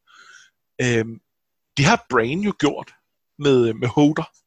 Øhm, 0.82 1.20
det 1.78 1.86
har 1.86 2.06
Brain 2.10 2.40
jo 2.40 2.54
gjort 2.60 2.94
med, 3.40 3.68
øh, 3.68 3.76
med 3.76 3.88
Hoder. 3.88 4.41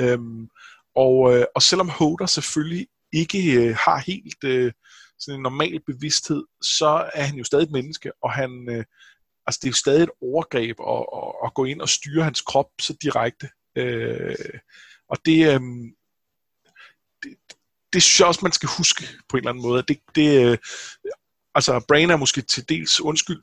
Øhm, 0.00 0.48
og, 0.94 1.36
øh, 1.36 1.46
og 1.54 1.62
selvom 1.62 1.88
Hoder 1.88 2.26
selvfølgelig 2.26 2.88
ikke 3.12 3.52
øh, 3.52 3.76
har 3.76 3.98
helt 3.98 4.44
øh, 4.44 4.72
sådan 5.18 5.38
en 5.38 5.42
normal 5.42 5.80
bevidsthed, 5.86 6.44
så 6.62 7.10
er 7.14 7.22
han 7.22 7.36
jo 7.36 7.44
stadig 7.44 7.64
et 7.64 7.70
menneske, 7.70 8.12
og 8.22 8.32
han, 8.32 8.68
øh, 8.70 8.84
altså 9.46 9.58
det 9.62 9.64
er 9.64 9.70
jo 9.70 9.74
stadig 9.74 10.02
et 10.02 10.10
overgreb 10.22 10.76
at, 10.80 11.06
at, 11.16 11.32
at 11.44 11.54
gå 11.54 11.64
ind 11.64 11.80
og 11.80 11.88
styre 11.88 12.24
hans 12.24 12.40
krop 12.40 12.70
så 12.80 12.96
direkte. 13.02 13.48
Øh, 13.76 14.34
og 15.08 15.18
det, 15.26 15.54
øh, 15.54 15.60
det, 17.22 17.36
det 17.92 18.02
synes 18.02 18.20
jeg 18.20 18.28
også, 18.28 18.40
man 18.42 18.52
skal 18.52 18.68
huske 18.78 19.08
på 19.28 19.36
en 19.36 19.40
eller 19.40 19.50
anden 19.50 19.62
måde. 19.62 19.82
Det, 19.82 19.98
det, 20.14 20.46
øh, 20.46 20.58
altså, 21.54 21.84
Brain 21.88 22.10
er 22.10 22.16
måske 22.16 22.42
til 22.42 22.68
dels 22.68 23.00
undskyld 23.00 23.42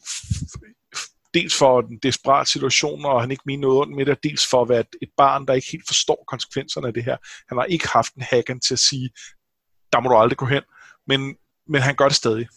dels 1.33 1.57
for 1.57 1.81
den 1.81 1.99
desperat 2.03 2.47
situation, 2.47 3.05
og 3.05 3.21
han 3.21 3.31
ikke 3.31 3.43
mener 3.45 3.61
noget 3.61 3.79
ondt 3.79 3.95
med 3.95 4.05
det, 4.05 4.15
og 4.15 4.23
dels 4.23 4.49
for 4.49 4.61
at 4.61 4.69
være 4.69 4.79
et, 4.79 4.95
et 5.01 5.09
barn, 5.17 5.45
der 5.45 5.53
ikke 5.53 5.67
helt 5.71 5.87
forstår 5.87 6.23
konsekvenserne 6.27 6.87
af 6.87 6.93
det 6.93 7.03
her. 7.03 7.17
Han 7.49 7.57
har 7.57 7.65
ikke 7.65 7.87
haft 7.87 8.13
en 8.13 8.21
hacken 8.21 8.59
til 8.59 8.73
at 8.73 8.79
sige, 8.79 9.09
der 9.93 9.99
må 9.99 10.09
du 10.09 10.15
aldrig 10.15 10.37
gå 10.37 10.45
hen, 10.45 10.63
men, 11.07 11.35
men 11.67 11.81
han 11.81 11.95
gør 11.95 12.07
det 12.07 12.15
stadig. 12.15 12.47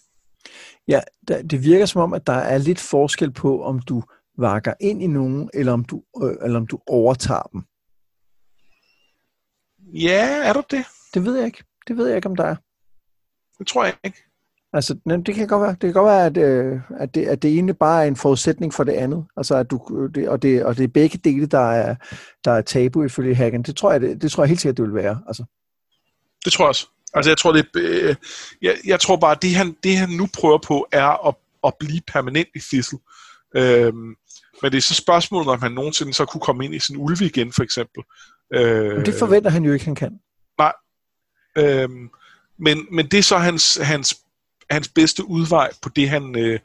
Ja, 0.89 1.01
det 1.29 1.63
virker 1.65 1.87
som 1.87 2.03
om, 2.03 2.13
at 2.13 2.27
der 2.27 2.33
er 2.33 2.59
lidt 2.59 2.81
forskel 2.81 3.33
på, 3.33 3.63
om 3.63 3.81
du 3.81 4.03
vakker 4.39 4.75
ind 4.81 5.03
i 5.03 5.07
nogen, 5.07 5.51
eller 5.55 5.73
om 5.73 5.85
du, 5.85 6.03
øh, 6.23 6.37
eller 6.43 6.59
om 6.59 6.67
du 6.67 6.81
overtager 6.87 7.49
dem. 7.53 7.63
Ja, 9.93 10.49
er 10.49 10.53
du 10.53 10.63
det? 10.71 10.85
Det 11.15 11.25
ved 11.25 11.37
jeg 11.37 11.47
ikke. 11.47 11.65
Det 11.89 11.97
ved 11.97 12.07
jeg 12.07 12.17
ikke, 12.17 12.29
om 12.29 12.37
der 12.37 12.45
er. 12.45 12.57
Det 13.59 13.67
tror 13.67 13.85
jeg 13.85 13.95
ikke. 14.05 14.26
Altså, 14.77 14.99
det 15.27 15.35
kan 15.35 15.49
godt 15.49 15.63
være, 15.63 15.71
det 15.71 15.81
kan 15.81 15.93
godt 15.93 16.07
være 16.07 16.27
at, 16.27 16.37
øh, 16.37 16.81
at, 16.99 17.15
det, 17.15 17.27
at 17.27 17.43
det 17.43 17.59
ene 17.59 17.75
bare 17.75 18.05
er 18.05 18.09
en 18.09 18.17
forudsætning 18.17 18.75
for 18.75 18.85
det 18.85 18.93
andet. 18.93 19.25
Altså, 19.37 19.55
at 19.55 19.71
du, 19.71 20.09
det, 20.15 20.29
og, 20.29 20.43
det, 20.43 20.65
og 20.65 20.77
det 20.77 20.85
er 20.85 20.89
begge 20.89 21.19
dele, 21.19 21.47
der 21.47 21.71
er, 21.73 21.95
der 22.45 22.53
er 22.53 22.61
tabu 22.61 23.05
ifølge 23.05 23.35
Hagen. 23.35 23.63
Det 23.63 23.77
tror 23.77 23.93
jeg, 23.93 24.01
det, 24.01 24.23
det 24.23 24.33
tror 24.33 24.43
jeg 24.43 24.49
helt 24.49 24.61
sikkert, 24.61 24.77
det 24.77 24.85
vil 24.85 24.95
være. 24.95 25.23
Altså. 25.27 25.45
Det 26.45 26.53
tror 26.53 26.65
jeg 26.65 26.69
også. 26.69 26.87
Altså, 27.15 27.31
jeg 27.31 27.39
tror, 27.39 27.53
det, 27.53 27.67
øh, 27.77 28.15
jeg, 28.63 28.77
jeg 28.87 29.01
tror 29.01 29.17
bare, 29.17 29.33
at 29.33 29.43
det 29.43 29.55
han, 29.55 29.77
det 29.83 29.97
han 29.97 30.09
nu 30.09 30.29
prøver 30.35 30.59
på, 30.59 30.87
er 30.93 31.29
at, 31.29 31.35
at 31.65 31.75
blive 31.81 32.01
permanent 32.07 32.49
i 32.55 32.59
Thistle. 32.59 32.99
Øhm, 33.57 34.15
men 34.63 34.73
det 34.73 34.75
er 34.75 34.83
så 34.83 34.95
spørgsmålet, 34.95 35.49
om 35.49 35.63
han 35.63 35.73
nogensinde 35.73 36.15
så 36.15 36.25
kunne 36.25 36.41
komme 36.41 36.65
ind 36.65 36.75
i 36.75 36.79
sin 36.79 36.97
ulve 36.97 37.25
igen, 37.25 37.53
for 37.53 37.63
eksempel. 37.63 38.03
Øh, 38.55 38.97
men 38.97 39.07
det 39.07 39.15
forventer 39.15 39.51
han 39.51 39.65
jo 39.65 39.73
ikke, 39.73 39.85
han 39.85 39.95
kan. 39.95 40.21
Nej. 40.59 40.73
Øhm, 41.59 42.11
men, 42.59 42.87
men 42.91 43.07
det 43.07 43.19
er 43.19 43.23
så 43.23 43.39
hans, 43.39 43.79
hans 43.83 44.23
hans 44.71 44.89
bedste 44.89 45.29
udvej 45.29 45.71
på 45.83 45.89
det 45.89 46.09
han 46.09 46.39
øh, 46.39 46.61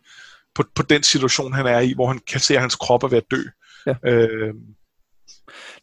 på, 0.55 0.63
på 0.75 0.83
den 0.83 1.03
situation 1.03 1.53
han 1.53 1.65
er 1.65 1.79
i, 1.79 1.93
hvor 1.93 2.07
han 2.07 2.19
kan 2.19 2.39
se 2.39 2.53
at 2.53 2.61
hans 2.61 2.75
krop 2.75 3.03
er 3.03 3.07
ved 3.07 3.17
at 3.17 3.31
dø. 3.31 3.41
Ja. 3.85 3.95
Øh, 4.05 4.53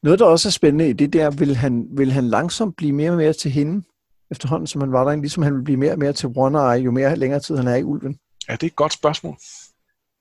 Noget 0.03 0.19
der 0.19 0.25
også 0.25 0.49
er 0.49 0.51
spændende 0.51 0.89
i 0.89 0.93
det 0.93 1.13
der, 1.13 1.31
vil 1.31 1.57
han, 1.57 1.87
vil 1.91 2.13
han 2.13 2.29
langsomt 2.29 2.77
blive 2.77 2.93
mere 2.93 3.11
og 3.11 3.17
mere 3.17 3.33
til 3.33 3.51
hende 3.51 3.85
efterhånden, 4.31 4.67
som 4.67 4.81
han 4.81 4.93
var 4.93 5.05
der, 5.05 5.17
ligesom 5.17 5.43
han 5.43 5.55
vil 5.55 5.63
blive 5.65 5.77
mere 5.77 5.93
og 5.93 5.99
mere 5.99 6.13
til 6.13 6.29
One 6.37 6.59
Eye, 6.59 6.85
jo 6.85 6.91
mere 6.91 7.17
længere 7.17 7.41
tid 7.41 7.57
han 7.57 7.69
er 7.69 7.75
i 7.75 7.83
ulven? 7.83 8.19
Ja, 8.49 8.53
det 8.53 8.63
er 8.63 8.67
et 8.67 8.77
godt 8.77 8.93
spørgsmål. 8.93 9.37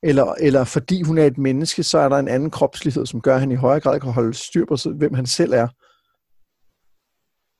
Eller, 0.04 0.34
eller 0.40 0.64
fordi 0.64 1.02
hun 1.02 1.18
er 1.18 1.26
et 1.26 1.38
menneske, 1.38 1.84
så 1.84 1.98
er 1.98 2.10
der 2.10 2.18
en 2.18 2.28
anden 2.28 2.52
kropslighed, 2.52 3.06
som 3.06 3.22
gør, 3.22 3.34
at 3.34 3.40
han 3.40 3.52
i 3.52 3.56
højere 3.56 3.80
grad 3.80 4.00
kan 4.00 4.12
holde 4.12 4.34
styr 4.34 4.66
på, 4.66 4.78
hvem 4.96 5.14
han 5.14 5.26
selv 5.26 5.54
er. 5.54 5.68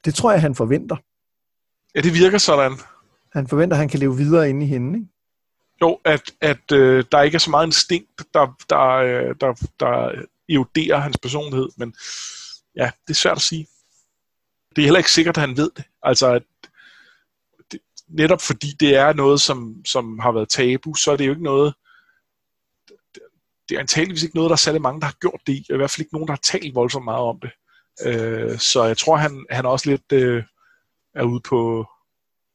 Det 0.06 0.16
tror 0.16 0.32
jeg, 0.32 0.42
han 0.42 0.56
forventer. 0.56 0.96
Ja, 1.96 2.02
det 2.02 2.14
virker 2.14 2.38
sådan. 2.38 2.72
Han 3.34 3.48
forventer, 3.48 3.76
at 3.76 3.80
han 3.80 3.90
kan 3.90 4.00
leve 4.00 4.18
videre 4.18 4.50
inde 4.50 4.66
i 4.66 4.70
hende, 4.70 5.00
ikke? 5.00 5.12
Jo, 5.82 6.00
at, 6.06 6.32
at 6.42 6.72
øh, 6.72 7.06
der 7.12 7.22
ikke 7.22 7.36
er 7.36 7.40
så 7.40 7.50
meget 7.50 7.66
instinkt, 7.66 8.24
der, 8.34 8.56
der, 8.70 8.88
øh, 8.88 9.36
der, 9.42 9.68
der 9.80 10.26
eroderer 10.50 10.98
hans 10.98 11.18
personlighed, 11.18 11.70
men 11.78 11.96
ja, 12.76 12.92
det 13.08 13.14
er 13.14 13.18
svært 13.18 13.38
at 13.38 13.42
sige. 13.42 13.68
Det 14.76 14.82
er 14.82 14.86
heller 14.86 14.98
ikke 14.98 15.12
sikkert, 15.12 15.38
at 15.38 15.42
han 15.42 15.58
ved 15.58 15.72
det. 15.78 15.86
Altså, 16.04 16.28
at 16.34 16.44
det, 17.72 17.80
netop 18.08 18.42
fordi 18.42 18.68
det 18.80 18.96
er 18.96 19.14
noget, 19.14 19.42
som, 19.42 19.86
som 19.86 20.20
har 20.20 20.32
været 20.32 20.50
tabu, 20.50 20.94
så 20.94 21.12
er 21.12 21.18
det 21.18 21.26
jo 21.26 21.32
ikke 21.32 21.44
noget, 21.44 21.74
det, 23.70 23.76
er 23.76 23.80
antageligvis 23.80 24.24
ikke 24.24 24.36
noget, 24.36 24.50
der 24.50 24.54
er 24.54 24.58
særlig 24.58 24.82
mange, 24.82 25.02
der 25.02 25.06
har 25.06 25.16
gjort 25.22 25.42
det 25.48 25.54
i. 25.54 25.66
I 25.70 25.76
hvert 25.76 25.92
fald 25.92 26.02
ikke 26.02 26.14
nogen, 26.14 26.28
der 26.28 26.34
har 26.34 26.40
talt 26.44 26.76
voldsomt 26.76 27.06
meget 27.06 27.24
om 27.24 27.40
det. 27.40 27.52
Øh, 28.06 28.60
så 28.60 28.84
jeg 28.84 28.98
tror, 28.98 29.16
han, 29.16 29.46
han 29.50 29.66
også 29.66 29.90
lidt 29.90 30.12
øh, 30.12 30.44
er 31.16 31.24
ude 31.24 31.40
på, 31.40 31.88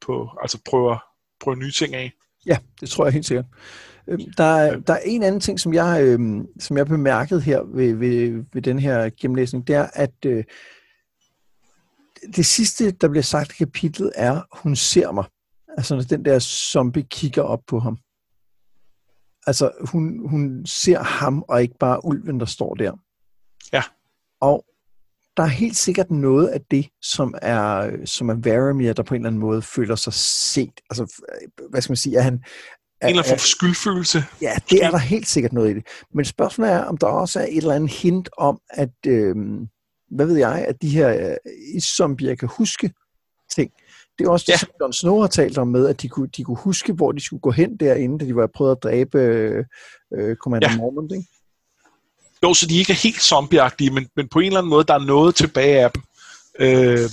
på 0.02 0.30
altså 0.42 0.58
prøver, 0.64 0.98
prøver 1.40 1.56
nye 1.56 1.70
ting 1.70 1.94
af. 1.94 2.12
Ja, 2.46 2.58
det 2.80 2.90
tror 2.90 3.04
jeg 3.04 3.12
helt 3.12 3.26
sikkert. 3.26 3.46
Øhm, 4.06 4.32
der 4.36 4.44
er, 4.44 4.80
der 4.80 4.92
er 4.92 5.00
en 5.04 5.22
anden 5.22 5.40
ting, 5.40 5.60
som 5.60 5.74
jeg, 5.74 6.02
øh, 6.02 6.44
som 6.60 6.76
jeg 6.76 6.86
bemærket 6.86 7.42
her 7.42 7.62
ved, 7.62 7.94
ved, 7.94 8.44
ved 8.52 8.62
den 8.62 8.78
her 8.78 9.10
gennemlæsning, 9.20 9.66
det 9.66 9.74
er, 9.74 9.86
at 9.92 10.14
øh, 10.26 10.44
det 12.36 12.46
sidste, 12.46 12.90
der 12.90 13.08
bliver 13.08 13.22
sagt 13.22 13.52
i 13.52 13.56
kapitlet, 13.56 14.12
er, 14.14 14.40
hun 14.52 14.76
ser 14.76 15.12
mig. 15.12 15.24
Altså, 15.76 16.06
den 16.10 16.24
der 16.24 16.38
zombie 16.38 17.02
kigger 17.02 17.42
op 17.42 17.60
på 17.66 17.78
ham. 17.78 17.98
Altså, 19.46 19.70
hun, 19.80 20.28
hun 20.28 20.66
ser 20.66 21.02
ham, 21.02 21.44
og 21.48 21.62
ikke 21.62 21.78
bare 21.80 22.04
ulven, 22.04 22.40
der 22.40 22.46
står 22.46 22.74
der. 22.74 22.92
Ja. 23.72 23.82
Og 24.40 24.64
der 25.36 25.42
er 25.42 25.46
helt 25.46 25.76
sikkert 25.76 26.10
noget 26.10 26.48
af 26.48 26.60
det, 26.70 26.88
som 27.02 27.34
er, 27.42 27.90
som 28.04 28.28
er 28.28 28.34
Varamir, 28.34 28.92
der 28.92 29.02
på 29.02 29.14
en 29.14 29.20
eller 29.20 29.28
anden 29.28 29.40
måde 29.40 29.62
føler 29.62 29.96
sig 29.96 30.12
set. 30.12 30.80
Altså, 30.90 31.22
hvad 31.70 31.82
skal 31.82 31.90
man 31.90 31.96
sige, 31.96 32.16
er 32.16 32.22
han... 32.22 32.44
Er, 33.00 33.08
en 33.08 33.10
eller 33.10 33.24
anden 33.24 33.38
skyldfølelse. 33.38 34.24
Ja, 34.42 34.54
det 34.70 34.84
er 34.84 34.90
der 34.90 34.98
helt 34.98 35.28
sikkert 35.28 35.52
noget 35.52 35.70
i 35.70 35.74
det. 35.74 35.86
Men 36.14 36.24
spørgsmålet 36.24 36.72
er, 36.72 36.84
om 36.84 36.96
der 36.96 37.06
også 37.06 37.40
er 37.40 37.44
et 37.44 37.56
eller 37.56 37.74
andet 37.74 37.90
hint 37.90 38.28
om, 38.38 38.60
at, 38.70 39.06
øh, 39.06 39.36
hvad 40.10 40.26
ved 40.26 40.36
jeg, 40.36 40.64
at 40.68 40.82
de 40.82 40.88
her 40.88 41.30
øh, 41.30 41.36
iszombier 41.74 42.34
kan 42.34 42.48
huske 42.58 42.92
ting. 43.50 43.70
Det 44.18 44.26
er 44.26 44.30
også 44.30 44.44
det, 44.46 44.52
ja. 44.52 44.58
som 44.58 44.68
Jon 44.80 44.92
Snow 44.92 45.20
har 45.20 45.26
talt 45.26 45.58
om 45.58 45.68
med, 45.68 45.86
at 45.88 46.02
de 46.02 46.08
kunne, 46.08 46.28
de 46.36 46.44
kunne 46.44 46.56
huske, 46.56 46.92
hvor 46.92 47.12
de 47.12 47.20
skulle 47.20 47.40
gå 47.40 47.50
hen 47.50 47.76
derinde, 47.76 48.18
da 48.18 48.24
de 48.24 48.36
var 48.36 48.46
prøvet 48.54 48.72
at 48.72 48.82
dræbe 48.82 49.18
øh, 49.18 49.64
øh 50.14 50.36
Commander 50.36 50.70
ja. 50.70 50.76
Mormont, 50.76 51.12
ikke? 51.12 51.28
Jo, 52.42 52.54
så 52.54 52.66
de 52.66 52.78
ikke 52.78 52.92
er 52.92 52.96
helt 52.96 53.22
zombieagtige, 53.22 53.90
men, 53.90 54.08
men 54.16 54.28
på 54.28 54.38
en 54.38 54.46
eller 54.46 54.58
anden 54.58 54.70
måde, 54.70 54.84
der 54.84 54.94
er 54.94 55.04
noget 55.04 55.34
tilbage 55.34 55.84
af 55.84 55.90
dem. 55.90 56.02
Øh, 56.58 57.10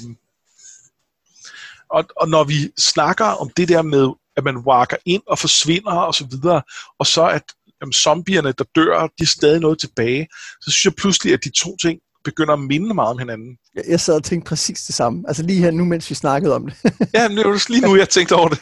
og, 1.90 2.06
og 2.16 2.30
når 2.30 2.44
vi 2.44 2.72
snakker 2.78 3.26
om 3.26 3.50
det 3.58 3.68
der 3.70 3.82
med, 3.82 4.10
at 4.38 4.44
man 4.44 4.58
walker 4.58 4.98
ind 5.06 5.22
og 5.28 5.40
forsvinder 5.40 5.92
og 5.92 6.16
så 6.16 6.28
videre, 6.32 6.62
og 7.00 7.08
så 7.08 7.28
at 7.28 7.44
jamen, 7.82 7.94
zombierne, 7.94 8.52
der 8.52 8.64
dør, 8.76 9.08
de 9.08 9.24
er 9.24 9.26
stadig 9.26 9.60
noget 9.62 9.80
tilbage, 9.80 10.28
så 10.62 10.72
synes 10.72 10.86
jeg 10.86 10.96
pludselig, 10.96 11.34
at 11.34 11.44
de 11.44 11.50
to 11.50 11.78
ting 11.78 12.00
begynder 12.24 12.54
at 12.54 12.60
minde 12.60 12.94
meget 12.94 13.10
om 13.10 13.18
hinanden. 13.18 13.58
Jeg, 13.76 13.84
jeg 13.88 14.00
sad 14.00 14.16
og 14.16 14.24
tænkte 14.24 14.50
præcis 14.50 14.84
det 14.84 14.96
samme. 14.96 15.24
Altså 15.28 15.44
lige 15.44 15.60
her 15.60 15.72
nu, 15.72 15.86
mens 15.86 16.10
vi 16.10 16.16
snakkede 16.16 16.56
om 16.56 16.66
det. 16.66 16.76
ja, 17.14 17.28
det 17.28 17.38
var 17.38 17.72
lige 17.72 17.82
nu, 17.82 17.96
jeg 17.96 18.10
tænkte 18.10 18.36
over 18.36 18.50
det. 18.50 18.62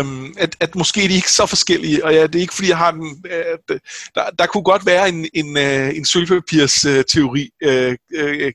Um, 0.00 0.34
at, 0.38 0.56
at 0.60 0.74
måske 0.74 1.00
de 1.00 1.06
er 1.06 1.10
ikke 1.10 1.32
så 1.32 1.46
forskellige, 1.46 2.04
og 2.04 2.14
ja, 2.14 2.26
det 2.26 2.34
er 2.34 2.40
ikke 2.40 2.54
fordi, 2.54 2.68
jeg 2.68 2.78
har 2.78 2.90
den... 2.90 3.24
At, 3.30 3.80
der, 4.14 4.30
der 4.38 4.46
kunne 4.46 4.64
godt 4.64 4.86
være 4.86 5.08
en, 5.08 5.28
en, 5.34 5.56
uh, 5.56 5.96
en 5.96 6.04
sølvpapirs 6.04 6.84
uh, 6.86 7.02
teori, 7.12 7.50
uh, 7.66 7.94
uh, 8.22 8.52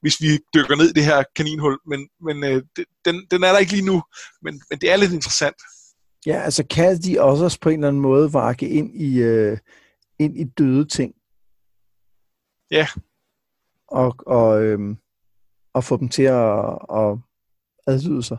hvis 0.00 0.20
vi 0.20 0.38
dykker 0.54 0.76
ned 0.76 0.90
i 0.90 0.92
det 0.92 1.04
her 1.04 1.22
kaninhul, 1.36 1.78
men, 1.86 2.08
men 2.26 2.44
uh, 2.44 2.62
den, 3.04 3.26
den 3.30 3.44
er 3.44 3.52
der 3.52 3.58
ikke 3.58 3.72
lige 3.72 3.86
nu, 3.86 4.02
men, 4.42 4.62
men 4.70 4.78
det 4.78 4.92
er 4.92 4.96
lidt 4.96 5.12
interessant. 5.12 5.56
Ja, 6.26 6.40
altså 6.40 6.64
kan 6.70 6.98
de 7.02 7.20
også 7.20 7.58
på 7.60 7.68
en 7.68 7.78
eller 7.78 7.88
anden 7.88 8.02
måde 8.02 8.32
varke 8.32 8.68
ind 8.68 9.00
i, 9.00 9.24
uh, 9.24 9.58
ind 10.18 10.38
i 10.38 10.44
døde 10.58 10.84
ting? 10.84 11.12
Ja, 12.70 12.86
og, 13.88 14.16
og, 14.26 14.62
øhm, 14.62 14.96
og 15.74 15.84
få 15.84 15.96
dem 15.96 16.08
til 16.08 16.22
at, 16.22 16.78
at 16.90 17.18
adlyde 17.86 18.22
sig. 18.22 18.36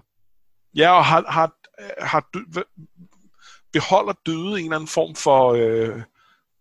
Ja, 0.76 0.92
og 0.92 1.06
har, 1.06 1.24
har, 1.28 1.54
har 2.06 2.30
dø, 2.34 2.40
beholder 3.74 4.14
døde 4.26 4.60
en 4.60 4.66
eller 4.66 4.76
anden 4.76 4.88
form 4.88 5.16
for, 5.16 5.54
øh, 5.54 6.02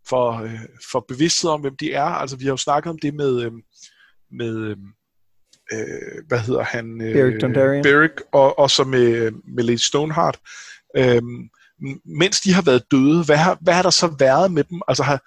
for, 0.08 0.32
øh, 0.32 0.60
for 0.90 1.04
bevidsthed 1.08 1.50
om, 1.50 1.60
hvem 1.60 1.76
de 1.76 1.92
er. 1.92 2.04
Altså, 2.04 2.36
vi 2.36 2.44
har 2.44 2.52
jo 2.52 2.56
snakket 2.56 2.90
om 2.90 2.98
det 2.98 3.14
med, 3.14 3.42
øh, 3.42 3.52
med 4.30 4.76
øh, 5.72 6.24
hvad 6.28 6.38
hedder 6.38 6.62
han? 6.62 7.00
Øh, 7.00 7.12
Beric 7.12 7.40
Dondarrion. 7.40 7.82
Beric, 7.82 8.10
og, 8.32 8.58
og 8.58 8.70
så 8.70 8.84
med, 8.84 9.30
med 9.30 9.64
Lady 9.64 9.76
Stoneheart. 9.76 10.38
Øh, 10.96 11.22
mens 12.04 12.40
de 12.40 12.52
har 12.52 12.62
været 12.62 12.90
døde, 12.90 13.24
hvad 13.24 13.36
har, 13.36 13.58
hvad 13.60 13.74
har 13.74 13.82
der 13.82 13.90
så 13.90 14.16
været 14.18 14.52
med 14.52 14.64
dem? 14.64 14.80
Altså, 14.88 15.02
har, 15.02 15.20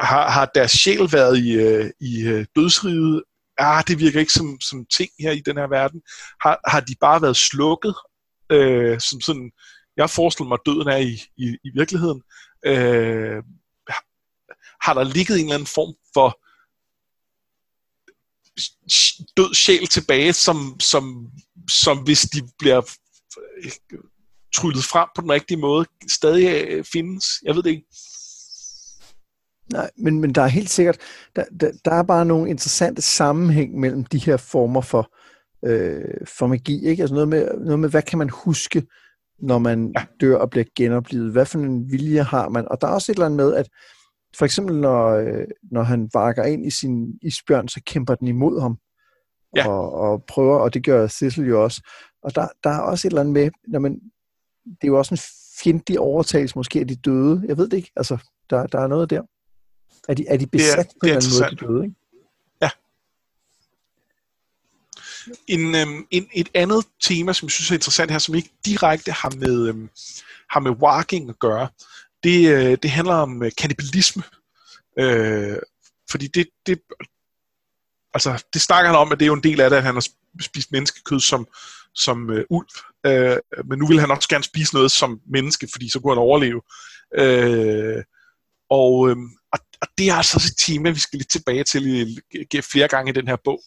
har, 0.00 0.30
har 0.30 0.50
deres 0.54 0.70
sjæl 0.70 1.12
været 1.12 1.38
i, 1.38 1.52
øh, 1.52 1.90
i 2.00 2.22
øh, 2.22 2.46
dødsriget? 2.56 3.22
Ah, 3.58 3.84
det 3.88 3.98
virker 3.98 4.20
ikke 4.20 4.32
som, 4.32 4.60
som 4.60 4.86
ting 4.96 5.10
her 5.20 5.30
i 5.30 5.40
den 5.40 5.56
her 5.56 5.66
verden. 5.66 6.02
Har, 6.40 6.60
har 6.70 6.80
de 6.80 6.94
bare 7.00 7.22
været 7.22 7.36
slukket? 7.36 7.94
Øh, 8.52 9.00
som 9.00 9.20
sådan, 9.20 9.50
jeg 9.96 10.10
forestiller 10.10 10.48
mig, 10.48 10.58
at 10.60 10.66
døden 10.66 10.88
er 10.88 10.96
i, 10.96 11.12
i, 11.36 11.56
i 11.64 11.70
virkeligheden. 11.74 12.22
Øh, 12.66 13.42
har 14.82 14.94
der 14.94 15.04
ligget 15.04 15.36
en 15.38 15.44
eller 15.44 15.54
anden 15.54 15.66
form 15.66 15.94
for 16.14 16.40
død 19.36 19.54
sjæl 19.54 19.86
tilbage, 19.86 20.32
som, 20.32 20.80
som, 20.80 21.30
som 21.70 21.98
hvis 21.98 22.22
de 22.22 22.42
bliver 22.58 22.80
tryllet 24.54 24.84
frem 24.84 25.08
på 25.14 25.20
den 25.22 25.32
rigtige 25.32 25.58
måde, 25.58 25.86
stadig 26.10 26.66
øh, 26.68 26.84
findes. 26.92 27.24
Jeg 27.44 27.54
ved 27.54 27.62
det 27.62 27.70
ikke. 27.70 27.86
Nej, 29.72 29.90
men, 29.96 30.20
men 30.20 30.32
der 30.32 30.42
er 30.42 30.46
helt 30.46 30.70
sikkert, 30.70 30.98
der, 31.36 31.44
der, 31.60 31.70
der 31.84 31.90
er 31.90 32.02
bare 32.02 32.24
nogle 32.24 32.50
interessante 32.50 33.02
sammenhæng 33.02 33.80
mellem 33.80 34.04
de 34.04 34.18
her 34.18 34.36
former 34.36 34.80
for, 34.80 35.12
øh, 35.64 36.26
for 36.38 36.46
magi, 36.46 36.86
ikke? 36.86 37.02
Altså 37.02 37.14
noget 37.14 37.28
med, 37.28 37.48
noget 37.60 37.78
med, 37.78 37.88
hvad 37.88 38.02
kan 38.02 38.18
man 38.18 38.30
huske, 38.30 38.86
når 39.38 39.58
man 39.58 39.92
ja. 39.98 40.04
dør 40.20 40.36
og 40.36 40.50
bliver 40.50 40.64
genoplevet? 40.76 41.32
Hvad 41.32 41.46
for 41.46 41.58
en 41.58 41.92
vilje 41.92 42.22
har 42.22 42.48
man? 42.48 42.68
Og 42.68 42.80
der 42.80 42.86
er 42.86 42.92
også 42.92 43.12
et 43.12 43.16
eller 43.16 43.26
andet 43.26 43.36
med, 43.36 43.54
at 43.54 43.68
for 44.38 44.44
eksempel 44.44 44.80
når, 44.80 45.08
øh, 45.08 45.46
når 45.70 45.82
han 45.82 46.10
vakker 46.14 46.44
ind 46.44 46.66
i 46.66 46.70
sin 46.70 47.18
isbjørn, 47.22 47.68
så 47.68 47.80
kæmper 47.86 48.14
den 48.14 48.28
imod 48.28 48.60
ham. 48.60 48.76
Ja. 49.56 49.68
Og, 49.68 49.92
og 49.92 50.24
prøver, 50.28 50.58
og 50.58 50.74
det 50.74 50.84
gør 50.84 51.06
Sissel 51.06 51.48
jo 51.48 51.64
også. 51.64 51.82
Og 52.22 52.34
der, 52.34 52.48
der 52.64 52.70
er 52.70 52.80
også 52.80 53.08
et 53.08 53.10
eller 53.10 53.20
andet 53.20 53.32
med, 53.32 53.50
når 53.68 53.78
man, 53.78 53.92
det 54.64 54.82
er 54.82 54.88
jo 54.88 54.98
også 54.98 55.14
en 55.14 55.20
fjendtlig 55.62 55.98
overtagelse 55.98 56.58
måske 56.58 56.80
af 56.80 56.88
de 56.88 56.96
døde. 56.96 57.44
Jeg 57.48 57.58
ved 57.58 57.68
det 57.68 57.76
ikke. 57.76 57.92
Altså, 57.96 58.18
der, 58.50 58.66
der 58.66 58.80
er 58.80 58.86
noget 58.86 59.10
der. 59.10 59.22
Er 60.08 60.14
de, 60.14 60.26
er 60.28 60.36
de 60.36 60.46
besat 60.46 60.78
det 60.78 60.84
er, 60.84 60.98
på 61.00 61.06
en 61.06 61.08
eller 61.08 61.16
anden 61.16 61.40
måde, 61.40 61.50
de 61.50 61.66
døde, 61.66 61.84
ikke? 61.84 61.96
Ja. 62.62 62.70
En, 65.46 65.74
øhm, 65.74 66.06
en, 66.10 66.28
et 66.32 66.48
andet 66.54 66.86
tema, 67.02 67.32
som 67.32 67.46
jeg 67.46 67.50
synes 67.50 67.70
er 67.70 67.74
interessant 67.74 68.10
her, 68.10 68.18
som 68.18 68.34
ikke 68.34 68.50
direkte 68.64 69.12
har 69.12 69.30
med, 69.30 69.68
øhm, 69.68 69.90
har 70.50 70.60
med 70.60 70.70
walking 70.70 71.30
at 71.30 71.38
gøre, 71.38 71.68
det, 72.24 72.48
øh, 72.48 72.78
det 72.82 72.90
handler 72.90 73.14
om 73.14 73.42
øh, 73.42 73.52
kannibalisme. 73.58 74.22
Øh, 74.98 75.58
fordi 76.10 76.26
det, 76.26 76.46
det, 76.66 76.80
altså, 78.14 78.44
det 78.54 78.62
snakker 78.62 78.90
han 78.90 78.98
om, 78.98 79.12
at 79.12 79.18
det 79.18 79.24
er 79.24 79.26
jo 79.26 79.34
en 79.34 79.42
del 79.42 79.60
af 79.60 79.70
det, 79.70 79.76
at 79.76 79.82
han 79.82 79.94
har 79.94 80.06
spist 80.40 80.72
menneskekød 80.72 81.20
som, 81.20 81.46
som 81.94 82.30
øh, 82.30 82.44
ulv. 82.50 82.68
Øh, 83.06 83.36
men 83.64 83.78
nu 83.78 83.86
vil 83.86 84.00
han 84.00 84.10
også 84.10 84.28
gerne 84.28 84.44
spise 84.44 84.74
noget 84.74 84.90
som 84.90 85.20
menneske, 85.26 85.68
fordi 85.72 85.90
så 85.90 86.00
kunne 86.00 86.14
han 86.14 86.22
overleve. 86.22 86.62
Øh, 87.14 88.02
og, 88.70 89.10
øh, 89.10 89.16
og 89.52 89.58
det 89.98 90.08
er 90.08 90.14
altså 90.14 90.36
et 90.36 90.56
tema, 90.66 90.90
vi 90.90 90.98
skal 90.98 91.18
lidt 91.18 91.30
tilbage 91.30 91.64
til 91.64 91.86
i, 91.86 92.18
i, 92.52 92.60
flere 92.60 92.88
gange 92.88 93.10
i 93.10 93.14
den 93.14 93.28
her 93.28 93.36
bog. 93.44 93.60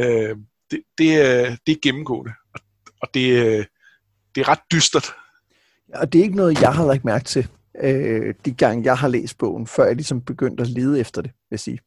Øh, 0.00 0.36
det, 0.70 0.80
det, 0.98 1.14
er, 1.14 1.56
det 1.66 1.72
er 1.72 1.80
gennemgående, 1.82 2.32
og, 2.54 2.60
og 3.02 3.08
det, 3.14 3.66
det 4.34 4.40
er 4.40 4.48
ret 4.48 4.60
dystert. 4.72 5.14
Og 5.94 6.12
det 6.12 6.18
er 6.18 6.22
ikke 6.22 6.36
noget, 6.36 6.60
jeg 6.60 6.74
har 6.74 6.86
lagt 6.86 7.04
mærke 7.04 7.24
til, 7.24 7.48
øh, 7.82 8.34
de 8.44 8.52
gange 8.52 8.84
jeg 8.84 8.98
har 8.98 9.08
læst 9.08 9.38
bogen, 9.38 9.66
før 9.66 9.84
jeg 9.86 9.96
ligesom 9.96 10.20
begyndte 10.20 10.62
at 10.62 10.68
lede 10.68 11.00
efter 11.00 11.22
det, 11.22 11.30
vil 11.30 11.46
jeg 11.50 11.60
sige. 11.60 11.78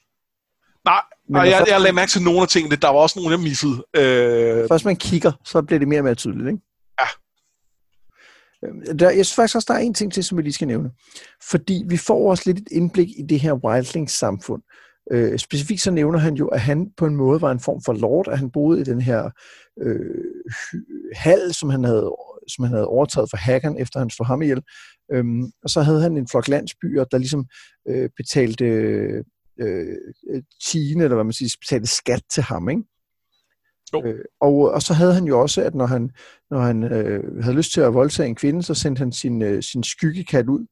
Nej, 0.85 1.01
Nej 1.29 1.41
jeg, 1.41 1.57
først, 1.57 1.71
jeg 1.71 1.81
lagde 1.81 1.95
mærke 1.95 2.09
til 2.11 2.21
nogle 2.21 2.41
af 2.41 2.47
tingene. 2.47 2.75
Der 2.75 2.87
var 2.87 2.99
også 2.99 3.19
nogle, 3.19 3.31
jeg 3.31 3.39
missede. 3.39 3.85
Øh... 3.95 4.67
Først 4.67 4.85
man 4.85 4.95
kigger, 4.95 5.31
så 5.45 5.61
bliver 5.61 5.79
det 5.79 5.87
mere 5.87 5.99
og 5.99 6.03
mere 6.03 6.15
tydeligt, 6.15 6.47
ikke? 6.47 6.61
Øhm, 8.65 8.97
der, 8.97 9.09
jeg 9.09 9.25
synes 9.25 9.35
faktisk 9.35 9.55
også, 9.55 9.65
der 9.67 9.73
er 9.73 9.83
en 9.83 9.93
ting 9.93 10.13
til, 10.13 10.23
som 10.23 10.37
vi 10.37 10.41
lige 10.41 10.53
skal 10.53 10.67
nævne. 10.67 10.91
Fordi 11.49 11.83
vi 11.87 11.97
får 11.97 12.29
også 12.29 12.43
lidt 12.45 12.59
et 12.59 12.67
indblik 12.71 13.09
i 13.09 13.21
det 13.29 13.39
her 13.39 13.53
wildlings-samfund. 13.53 14.61
Øh, 15.11 15.39
specifikt 15.39 15.81
så 15.81 15.91
nævner 15.91 16.19
han 16.19 16.33
jo, 16.33 16.47
at 16.47 16.61
han 16.61 16.91
på 16.97 17.05
en 17.05 17.15
måde 17.15 17.41
var 17.41 17.51
en 17.51 17.59
form 17.59 17.81
for 17.85 17.93
lord, 17.93 18.27
at 18.27 18.37
han 18.39 18.51
boede 18.51 18.81
i 18.81 18.83
den 18.83 19.01
her 19.01 19.29
øh, 19.81 20.25
hal, 21.15 21.53
som 21.53 21.69
han 21.69 21.83
havde 21.83 22.11
som 22.47 22.63
han 22.63 22.73
havde 22.73 22.87
overtaget 22.87 23.29
fra 23.31 23.37
hackeren, 23.37 23.77
efter 23.77 23.99
han 23.99 24.09
slog 24.09 24.27
ham 24.27 24.41
ihjel. 24.41 24.61
Øhm, 25.11 25.43
og 25.63 25.69
så 25.69 25.81
havde 25.81 26.01
han 26.01 26.17
en 26.17 26.27
flok 26.27 26.47
landsbyer, 26.47 27.03
der 27.03 27.17
ligesom 27.17 27.45
øh, 27.87 28.09
betalte 28.17 28.65
øh, 28.65 29.23
øh 29.59 30.43
tine, 30.65 31.03
eller 31.03 31.15
hvad 31.15 31.23
man 31.23 31.33
siger, 31.33 31.57
betalte 31.59 31.87
skat 31.87 32.21
til 32.33 32.43
ham, 32.43 32.69
ikke? 32.69 32.83
Jo. 33.93 34.03
Øh, 34.05 34.25
og, 34.39 34.55
og 34.55 34.81
så 34.81 34.93
havde 34.93 35.13
han 35.13 35.23
jo 35.23 35.41
også, 35.41 35.61
at 35.61 35.75
når 35.75 35.85
han, 35.85 36.11
når 36.49 36.59
han 36.59 36.83
øh, 36.83 37.43
havde 37.43 37.55
lyst 37.55 37.71
til 37.71 37.81
at 37.81 37.93
voldtage 37.93 38.29
en 38.29 38.35
kvinde, 38.35 38.63
så 38.63 38.73
sendte 38.73 38.99
han 38.99 39.11
sin, 39.11 39.41
øh, 39.41 39.63
sin 39.63 39.83
skyggekat 39.83 40.47
ud 40.47 40.65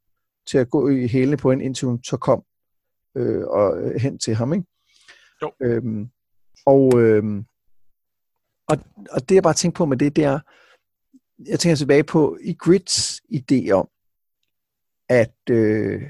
til 0.47 0.57
at 0.57 0.69
gå 0.69 0.89
i 0.89 1.07
hælene 1.07 1.37
på 1.37 1.49
hende, 1.49 1.65
indtil 1.65 1.87
hun 1.87 2.03
så 2.03 2.17
kom 2.17 2.43
øh, 3.17 3.47
og, 3.47 3.81
øh, 3.81 4.01
hen 4.01 4.19
til 4.19 4.35
ham. 4.35 4.53
Ikke? 4.53 4.65
Jo. 5.41 5.51
Øhm, 5.61 6.09
og, 6.65 6.99
øh, 6.99 7.23
og, 8.67 8.77
og 9.11 9.29
det 9.29 9.35
jeg 9.35 9.43
bare 9.43 9.53
tænker 9.53 9.77
på 9.77 9.85
med 9.85 9.97
det, 9.97 10.15
det 10.15 10.23
er, 10.23 10.39
jeg 11.45 11.59
tænker 11.59 11.75
tilbage 11.75 12.03
på 12.03 12.37
i 12.41 12.53
Grits 12.53 13.21
idé 13.33 13.71
om, 13.71 13.89
at, 15.09 15.35
øh, 15.49 16.01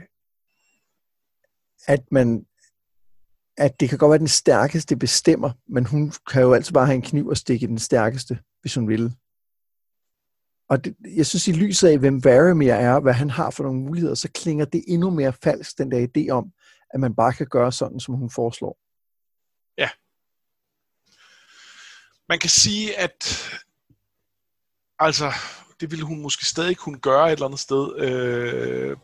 at 1.87 2.11
man 2.11 2.45
at 3.57 3.79
det 3.79 3.89
kan 3.89 3.97
godt 3.97 4.09
være, 4.09 4.15
at 4.15 4.19
den 4.19 4.27
stærkeste 4.27 4.95
bestemmer, 4.95 5.51
men 5.67 5.85
hun 5.85 6.13
kan 6.31 6.41
jo 6.41 6.53
altid 6.53 6.73
bare 6.73 6.85
have 6.85 6.95
en 6.95 7.01
kniv 7.01 7.27
og 7.27 7.37
stikke 7.37 7.67
den 7.67 7.79
stærkeste, 7.79 8.39
hvis 8.61 8.75
hun 8.75 8.87
vil. 8.87 9.15
Og 10.69 10.85
det, 10.85 10.95
jeg 11.15 11.25
synes, 11.25 11.47
i 11.47 11.51
lyset 11.51 11.87
af, 11.87 11.97
hvem 11.97 12.23
Varamir 12.23 12.73
er, 12.73 12.99
hvad 12.99 13.13
han 13.13 13.29
har 13.29 13.49
for 13.49 13.63
nogle 13.63 13.79
muligheder, 13.79 14.15
så 14.15 14.29
klinger 14.31 14.65
det 14.65 14.83
endnu 14.87 15.09
mere 15.09 15.33
falsk, 15.33 15.77
den 15.77 15.91
der 15.91 16.07
idé 16.07 16.29
om, 16.29 16.51
at 16.89 16.99
man 16.99 17.15
bare 17.15 17.33
kan 17.33 17.47
gøre 17.47 17.71
sådan, 17.71 17.99
som 17.99 18.15
hun 18.15 18.29
foreslår. 18.29 18.77
Ja. 19.77 19.89
Man 22.29 22.39
kan 22.39 22.49
sige, 22.49 22.99
at 22.99 23.49
altså, 24.99 25.33
det 25.79 25.91
ville 25.91 26.05
hun 26.05 26.21
måske 26.21 26.45
stadig 26.45 26.77
kunne 26.77 26.99
gøre 26.99 27.27
et 27.27 27.31
eller 27.31 27.45
andet 27.45 27.59
sted. 27.59 27.99
Øh, 27.99 28.97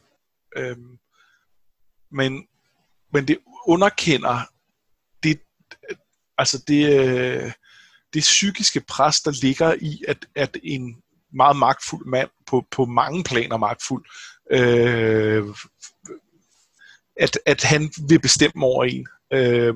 øh, 0.55 0.77
men, 2.11 2.47
men 3.13 3.27
det 3.27 3.37
underkender 3.67 4.39
det, 5.23 5.39
altså 6.37 6.63
det, 6.67 6.99
øh, 6.99 7.51
det 8.13 8.21
psykiske 8.21 8.81
pres, 8.87 9.21
der 9.21 9.31
ligger 9.41 9.75
i, 9.81 10.03
at, 10.07 10.25
at 10.35 10.57
en 10.63 10.97
meget 11.33 11.57
magtfuld 11.57 12.05
mand, 12.05 12.29
på, 12.47 12.65
på 12.71 12.85
mange 12.85 13.23
planer 13.23 13.57
magtfuld, 13.57 14.05
øh, 14.51 15.43
at, 17.15 17.39
at 17.45 17.63
han 17.63 17.91
vil 18.09 18.19
bestemme 18.19 18.65
over 18.65 18.83
en. 18.83 19.07
Øh, 19.33 19.75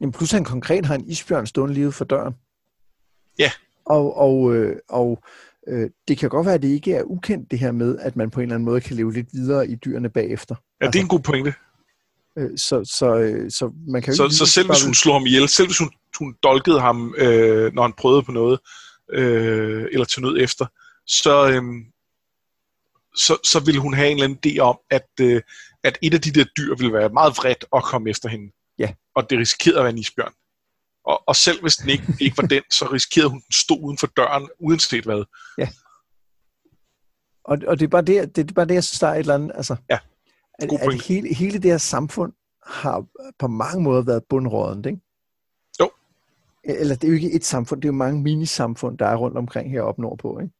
Jamen 0.00 0.12
plus 0.12 0.30
han 0.30 0.44
konkret 0.44 0.86
har 0.86 0.94
en 0.94 1.04
isbjørn 1.04 1.46
stående 1.46 1.74
lige 1.74 1.92
for 1.92 2.04
døren. 2.04 2.34
Ja. 3.38 3.50
Og, 3.86 4.16
og, 4.16 4.54
øh, 4.54 4.76
og 4.88 5.22
øh, 5.66 5.90
det 6.08 6.18
kan 6.18 6.28
godt 6.28 6.46
være, 6.46 6.54
at 6.54 6.62
det 6.62 6.68
ikke 6.68 6.94
er 6.94 7.02
ukendt 7.02 7.50
det 7.50 7.58
her 7.58 7.72
med, 7.72 7.98
at 7.98 8.16
man 8.16 8.30
på 8.30 8.40
en 8.40 8.42
eller 8.42 8.54
anden 8.54 8.64
måde 8.64 8.80
kan 8.80 8.96
leve 8.96 9.12
lidt 9.12 9.28
videre 9.32 9.68
i 9.68 9.74
dyrene 9.74 10.10
bagefter. 10.10 10.54
Ja, 10.80 10.86
det 10.86 10.96
er 10.96 11.00
en 11.00 11.08
god 11.08 11.20
pointe. 11.20 11.54
Øh, 12.38 12.58
så, 12.58 12.84
så, 12.84 13.16
øh, 13.18 13.50
så 13.50 13.72
man 13.88 14.02
kan 14.02 14.14
jo 14.14 14.30
så, 14.30 14.36
så 14.36 14.46
selv 14.46 14.68
hvis 14.68 14.84
hun 14.84 14.94
slår 14.94 15.12
ham 15.12 15.26
ihjel, 15.26 15.48
selv 15.48 15.68
hvis 15.68 15.78
hun, 15.78 15.90
hun 16.18 16.36
dolkede 16.42 16.80
ham, 16.80 17.14
øh, 17.18 17.72
når 17.74 17.82
han 17.82 17.92
prøvede 17.92 18.22
på 18.22 18.32
noget, 18.32 18.60
øh, 19.12 19.86
eller 19.92 20.04
til 20.04 20.22
noget 20.22 20.42
efter, 20.42 20.66
så, 21.06 21.48
øh, 21.50 21.62
så, 23.16 23.36
så 23.44 23.60
ville 23.60 23.80
hun 23.80 23.94
have 23.94 24.10
en 24.10 24.16
eller 24.16 24.24
anden 24.24 24.38
idé 24.46 24.58
om, 24.58 24.78
at, 24.90 25.08
øh, 25.20 25.42
at 25.84 25.98
et 26.02 26.14
af 26.14 26.20
de 26.20 26.32
der 26.32 26.44
dyr 26.58 26.74
ville 26.74 26.92
være 26.92 27.08
meget 27.08 27.36
vredt 27.36 27.64
at 27.76 27.82
komme 27.82 28.10
efter 28.10 28.28
hende. 28.28 28.52
Ja. 28.78 28.94
Og 29.14 29.30
det 29.30 29.38
risikerede 29.38 29.78
at 29.78 29.84
være 29.84 29.92
en 29.92 29.98
isbjørn. 29.98 30.32
Og, 31.06 31.22
og 31.26 31.36
selv 31.36 31.60
hvis 31.60 31.76
den 31.76 31.88
ikke, 31.88 32.04
ikke 32.20 32.36
var 32.36 32.48
den, 32.48 32.62
så 32.70 32.88
risikerede 32.92 33.30
hun, 33.30 33.40
den 33.40 33.52
stod 33.52 33.78
uden 33.82 33.98
for 33.98 34.06
døren, 34.06 34.48
uanset 34.58 35.04
hvad. 35.04 35.24
Ja. 35.58 35.68
Og, 37.44 37.58
og 37.66 37.78
det 37.78 37.84
er 37.84 37.88
bare 37.88 38.02
det, 38.02 38.36
det 38.36 38.50
er 38.50 38.54
bare 38.54 38.66
det, 38.66 38.74
jeg 38.74 38.84
synes, 38.84 38.98
der 38.98 39.06
er 39.06 39.14
et 39.14 39.18
eller 39.18 39.34
andet, 39.34 39.52
altså, 39.54 39.76
ja. 39.90 39.98
At, 40.58 40.72
at 40.72 41.02
hele, 41.02 41.34
hele 41.34 41.58
det 41.58 41.70
her 41.70 41.78
samfund 41.78 42.32
har 42.66 43.04
på 43.38 43.46
mange 43.48 43.82
måder 43.82 44.02
været 44.02 44.24
bundrådent, 44.28 44.86
ikke? 44.86 45.00
Jo. 45.80 45.90
Eller 46.64 46.94
det 46.94 47.04
er 47.04 47.08
jo 47.08 47.14
ikke 47.14 47.32
et 47.32 47.44
samfund, 47.44 47.82
det 47.82 47.88
er 47.88 47.92
jo 47.92 47.96
mange 47.96 48.22
minisamfund, 48.22 48.98
der 48.98 49.06
er 49.06 49.16
rundt 49.16 49.36
omkring 49.38 49.70
heroppe 49.70 50.02
nordpå, 50.02 50.38
ikke? 50.42 50.52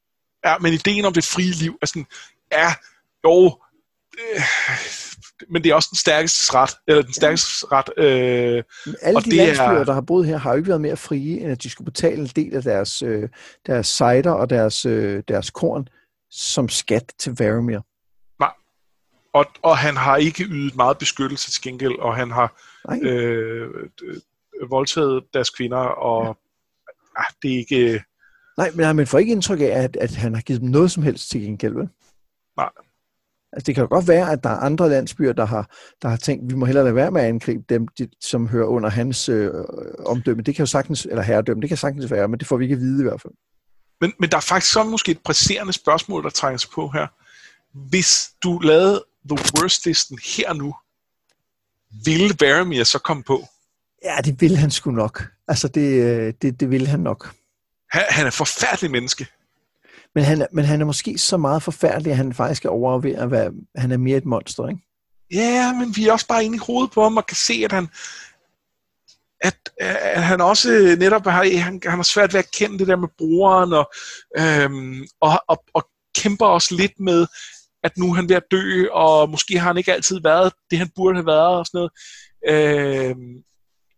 Ja, 0.45 0.59
men 0.59 0.73
ideen 0.73 1.05
om 1.05 1.13
det 1.13 1.25
frie 1.25 1.51
liv 1.51 1.79
er 1.83 1.87
sådan, 1.87 2.07
ja, 2.53 2.75
jo, 3.25 3.59
øh, 4.19 4.41
men 5.49 5.65
det 5.65 5.71
er 5.71 5.75
også 5.75 5.89
den 5.93 5.99
stærkeste 5.99 6.55
ret, 6.55 6.71
eller 6.89 7.03
den 7.03 7.13
stærkeste 7.13 7.67
ret. 7.73 7.91
Øh, 7.97 8.63
Alle 9.03 9.19
og 9.19 9.25
de 9.25 9.31
det 9.31 9.37
landsbyer, 9.37 9.65
er... 9.65 9.85
der 9.85 9.93
har 9.93 10.01
boet 10.01 10.27
her, 10.27 10.37
har 10.37 10.51
jo 10.51 10.57
ikke 10.57 10.69
været 10.69 10.81
mere 10.81 10.97
frie, 10.97 11.41
end 11.41 11.51
at 11.51 11.63
de 11.63 11.71
skulle 11.71 11.85
betale 11.85 12.21
en 12.21 12.27
del 12.27 12.55
af 12.55 12.63
deres, 12.63 13.03
øh, 13.03 13.29
deres 13.67 13.87
cider 13.87 14.31
og 14.31 14.51
deres, 14.51 14.87
øh, 14.87 15.23
deres 15.29 15.51
korn 15.51 15.89
som 16.31 16.69
skat 16.69 17.13
til 17.19 17.37
Varamir. 17.39 17.81
Nej. 19.35 19.41
Og, 19.41 19.47
og 19.63 19.79
han 19.79 19.97
har 19.97 20.17
ikke 20.17 20.45
ydet 20.45 20.77
meget 20.77 20.99
beskyttelse 20.99 21.51
til 21.51 21.63
gengæld, 21.63 21.99
og 21.99 22.17
han 22.17 22.31
har 22.31 22.63
øh, 23.03 23.69
voldtaget 24.71 25.25
deres 25.35 25.51
kvinder, 25.51 25.77
og 25.79 26.25
ja. 26.25 27.23
ah, 27.23 27.33
det 27.43 27.55
er 27.55 27.59
ikke... 27.59 28.05
Nej, 28.57 28.71
men 28.75 28.97
man 28.97 29.07
får 29.07 29.19
ikke 29.19 29.33
indtryk 29.33 29.61
af, 29.61 29.65
at, 29.65 29.97
at 29.97 30.15
han 30.15 30.35
har 30.35 30.43
givet 30.43 30.61
dem 30.61 30.69
noget 30.71 30.91
som 30.91 31.03
helst 31.03 31.31
til 31.31 31.41
gengæld, 31.41 31.75
vel? 31.75 31.89
Nej. 32.57 32.71
Altså, 33.53 33.67
det 33.67 33.75
kan 33.75 33.83
jo 33.83 33.89
godt 33.89 34.09
være, 34.09 34.33
at 34.33 34.45
der 34.45 34.51
er 34.51 34.59
andre 34.59 34.89
landsbyer, 34.89 35.33
der 35.33 35.45
har, 35.45 35.71
der 36.03 36.09
har 36.09 36.17
tænkt, 36.17 36.51
vi 36.51 36.55
må 36.57 36.65
hellere 36.67 36.85
lade 36.85 36.95
være 36.95 37.11
med 37.11 37.21
at 37.21 37.29
angribe 37.29 37.65
dem, 37.69 37.89
de, 37.89 38.09
som 38.21 38.49
hører 38.49 38.67
under 38.67 38.91
hans 38.91 39.29
øh, 39.29 39.51
omdømme. 40.07 40.43
Det 40.43 40.55
kan 40.55 40.63
jo 40.63 40.67
sagtens, 40.67 41.07
eller 41.07 41.23
herredømme, 41.23 41.61
det 41.61 41.69
kan 41.69 41.77
sagtens 41.77 42.11
være, 42.11 42.29
men 42.29 42.39
det 42.39 42.47
får 42.47 42.57
vi 42.57 42.65
ikke 42.65 42.75
at 42.75 42.81
vide 42.81 43.01
i 43.01 43.03
hvert 43.03 43.21
fald. 43.21 43.33
Men, 44.01 44.13
men 44.19 44.31
der 44.31 44.37
er 44.37 44.41
faktisk 44.41 44.73
så 44.73 44.85
måske 44.85 45.13
et 45.13 45.21
presserende 45.25 45.73
spørgsmål, 45.73 46.23
der 46.23 46.31
trænger 46.31 46.59
sig 46.59 46.71
på 46.75 46.89
her. 46.89 47.07
Hvis 47.73 48.31
du 48.43 48.59
lavede 48.59 49.05
The 49.29 49.39
Worst-listen 49.55 50.19
her 50.25 50.53
nu, 50.53 50.75
ville 52.05 52.37
Varamir 52.41 52.85
så 52.85 52.99
komme 52.99 53.23
på? 53.23 53.49
Ja, 54.05 54.17
det 54.25 54.41
vil 54.41 54.57
han 54.57 54.71
sgu 54.71 54.91
nok. 54.91 55.25
Altså, 55.49 55.69
det, 55.69 56.03
øh, 56.03 56.35
det, 56.43 56.61
det 56.61 56.71
vil 56.71 56.87
han 56.87 57.01
nok. 57.01 57.35
Han, 57.91 58.03
han 58.09 58.27
er 58.27 58.31
forfærdelig 58.31 58.91
menneske. 58.91 59.27
Men 60.15 60.25
han, 60.25 60.47
men 60.53 60.65
han 60.65 60.81
er 60.81 60.85
måske 60.85 61.19
så 61.19 61.37
meget 61.37 61.63
forfærdelig, 61.63 62.11
at 62.11 62.17
han 62.17 62.35
faktisk 62.35 62.65
er 62.65 62.69
over 62.69 62.99
ved 62.99 63.15
at 63.15 63.31
være, 63.31 63.53
han 63.77 63.93
er 63.93 63.97
mere 63.97 64.17
et 64.17 64.25
monster, 64.25 64.69
ikke? 64.69 64.81
Ja, 65.33 65.73
men 65.73 65.97
vi 65.97 66.09
er 66.09 66.13
også 66.13 66.27
bare 66.27 66.45
inde 66.45 66.57
i 66.57 66.65
hovedet 66.67 66.91
på 66.91 67.03
ham 67.03 67.17
og 67.17 67.27
kan 67.27 67.37
se, 67.37 67.63
at 67.65 67.73
han, 67.73 67.89
at, 69.41 69.57
at 69.79 70.23
han 70.23 70.41
også 70.41 70.97
netop 70.99 71.25
har, 71.25 71.61
han, 71.61 71.81
han 71.85 71.99
har 71.99 72.03
svært 72.03 72.33
ved 72.33 72.39
at 72.39 72.51
kende 72.51 72.79
det 72.79 72.89
der 72.89 72.97
med 72.97 73.09
brugeren, 73.19 73.73
og, 73.73 73.93
øhm, 74.39 75.07
og, 75.21 75.45
og, 75.49 75.65
og 75.75 75.89
kæmper 76.17 76.47
også 76.47 76.75
lidt 76.75 77.01
med, 77.01 77.27
at 77.85 77.99
nu 77.99 78.11
er 78.11 78.15
han 78.15 78.29
ved 78.29 78.37
at 78.37 78.51
dø, 78.51 78.87
og 78.93 79.31
måske 79.31 79.59
har 79.59 79.67
han 79.67 79.77
ikke 79.77 79.93
altid 79.93 80.21
været 80.23 80.53
det, 80.71 80.79
han 80.79 80.91
burde 80.97 81.17
have 81.17 81.27
været, 81.27 81.59
og 81.59 81.67
sådan 81.67 81.79
noget. 81.79 81.93
Øhm, 82.49 83.45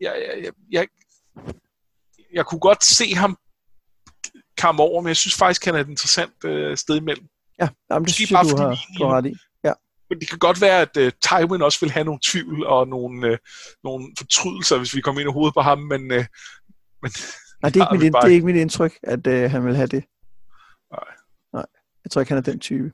jeg, 0.01 0.14
jeg, 0.44 0.53
jeg, 0.70 0.87
jeg 2.33 2.46
kunne 2.46 2.61
godt 2.61 2.85
se 2.85 3.14
ham 3.14 3.38
komme 4.61 4.83
over, 4.83 5.03
men 5.03 5.09
jeg 5.09 5.16
synes 5.16 5.35
faktisk, 5.35 5.64
han 5.64 5.75
er 5.75 5.81
et 5.81 5.88
interessant 5.88 6.44
øh, 6.44 6.77
sted 6.77 6.96
imellem. 6.96 7.27
Ja, 7.61 7.68
jamen, 7.90 8.07
det 8.07 8.14
synes 8.14 8.31
jeg, 8.31 8.44
du 8.44 8.57
har, 8.57 8.79
du 8.99 9.05
har 9.05 9.16
ret 9.16 9.27
i. 9.27 9.35
Ja. 9.64 9.72
Men 10.11 10.20
det 10.20 10.29
kan 10.29 10.38
godt 10.38 10.61
være, 10.61 10.81
at 10.81 10.96
uh, 10.96 11.11
Tywin 11.22 11.62
også 11.62 11.81
vil 11.81 11.90
have 11.90 12.05
nogle 12.05 12.20
tvivl 12.25 12.66
og 12.66 12.88
nogle, 12.88 13.31
uh, 13.31 13.37
nogle 13.85 14.12
fortrydelser, 14.18 14.79
hvis 14.79 14.94
vi 14.94 15.01
kommer 15.01 15.20
ind 15.20 15.31
i 15.31 15.33
hovedet 15.33 15.55
på 15.55 15.61
ham, 15.61 15.79
men... 15.79 16.01
Uh, 16.01 16.25
men 17.03 17.11
Nej, 17.62 17.70
det 17.70 17.81
er, 17.81 17.92
ikke 17.92 18.05
mit, 18.05 18.12
bare... 18.12 18.22
det 18.22 18.31
er 18.31 18.35
ikke 18.35 18.46
mit 18.46 18.57
indtryk, 18.57 18.99
at 19.03 19.27
uh, 19.27 19.51
han 19.51 19.64
vil 19.66 19.77
have 19.77 19.87
det. 19.87 20.05
Nej. 20.92 21.14
Nej, 21.53 21.66
jeg 22.05 22.11
tror 22.11 22.20
ikke, 22.20 22.31
han 22.31 22.38
er 22.38 22.42
den 22.53 22.61
type. 22.61 22.92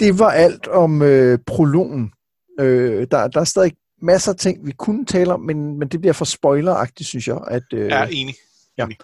Det 0.00 0.18
var 0.18 0.30
alt 0.30 0.68
om 0.68 1.00
uh, 1.02 1.38
prologen. 1.46 2.12
Uh, 2.60 2.66
der, 3.10 3.28
der 3.28 3.40
er 3.40 3.44
stadig 3.44 3.72
masser 4.02 4.32
af 4.32 4.38
ting, 4.38 4.66
vi 4.66 4.72
kunne 4.72 5.04
tale 5.04 5.34
om, 5.34 5.40
men, 5.40 5.78
men 5.78 5.88
det 5.88 6.00
bliver 6.00 6.12
for 6.12 6.24
spoileragtigt, 6.24 7.08
synes 7.08 7.28
jeg. 7.28 7.40
At, 7.46 7.62
uh, 7.74 7.80
ja, 7.80 8.06
enig. 8.10 8.34
Ja. 8.78 8.84
enig. 8.84 8.96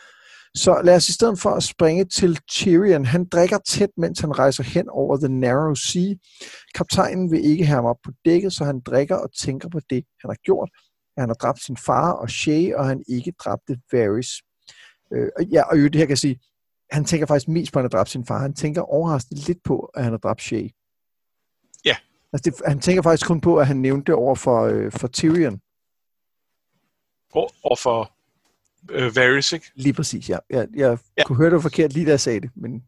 Så 0.54 0.80
lad 0.84 0.96
os 0.96 1.08
i 1.08 1.12
stedet 1.12 1.40
for 1.40 1.50
at 1.50 1.62
springe 1.62 2.04
til 2.04 2.38
Tyrion. 2.50 3.04
Han 3.04 3.24
drikker 3.24 3.58
tæt, 3.58 3.90
mens 3.96 4.20
han 4.20 4.38
rejser 4.38 4.62
hen 4.62 4.88
over 4.88 5.16
The 5.16 5.28
Narrow 5.28 5.74
Sea. 5.74 6.14
Kaptajnen 6.74 7.30
vil 7.30 7.44
ikke 7.44 7.66
have 7.66 7.74
ham 7.74 7.84
op 7.84 7.96
på 8.04 8.10
dækket, 8.24 8.52
så 8.52 8.64
han 8.64 8.80
drikker 8.80 9.16
og 9.16 9.30
tænker 9.40 9.68
på 9.68 9.80
det, 9.90 10.04
han 10.20 10.30
har 10.30 10.36
gjort. 10.44 10.70
At 11.16 11.22
han 11.22 11.28
har 11.28 11.34
dræbt 11.34 11.62
sin 11.62 11.76
far 11.76 12.12
og 12.12 12.30
Shay, 12.30 12.74
og 12.74 12.86
han 12.86 13.02
ikke 13.08 13.32
dræbte 13.38 13.78
Varys. 13.92 14.30
Øh, 15.12 15.52
ja, 15.52 15.62
og 15.62 15.76
det 15.76 15.94
her 15.94 16.04
kan 16.04 16.08
jeg 16.08 16.18
sige, 16.18 16.40
han 16.90 17.04
tænker 17.04 17.26
faktisk 17.26 17.48
mest 17.48 17.72
på, 17.72 17.78
at 17.78 17.82
han 17.82 17.90
har 17.92 17.98
dræbt 17.98 18.10
sin 18.10 18.26
far. 18.26 18.38
Han 18.38 18.54
tænker 18.54 18.82
overraskende 18.82 19.46
lidt 19.46 19.58
på, 19.64 19.90
at 19.94 20.02
han 20.04 20.12
har 20.12 20.18
dræbt 20.18 20.42
Shay. 20.42 20.70
Altså 22.36 22.50
det, 22.50 22.66
han 22.66 22.80
tænker 22.80 23.02
faktisk 23.02 23.26
kun 23.26 23.40
på, 23.40 23.56
at 23.56 23.66
han 23.66 23.76
nævnte 23.76 24.14
over 24.14 24.34
for, 24.34 24.62
øh, 24.62 24.92
for 24.92 25.08
Tyrion. 25.08 25.60
Og, 27.32 27.50
og 27.64 27.78
for 27.78 28.12
øh, 28.90 29.16
Varys, 29.16 29.52
ikke? 29.52 29.66
Lige 29.74 29.92
præcis, 29.92 30.30
ja. 30.30 30.38
Jeg, 30.50 30.68
jeg 30.74 30.98
ja. 31.18 31.24
kunne 31.24 31.36
høre 31.36 31.50
det 31.50 31.62
forkert 31.62 31.92
lige 31.92 32.06
da 32.06 32.10
jeg 32.10 32.20
sagde 32.20 32.40
det, 32.40 32.50
men... 32.54 32.82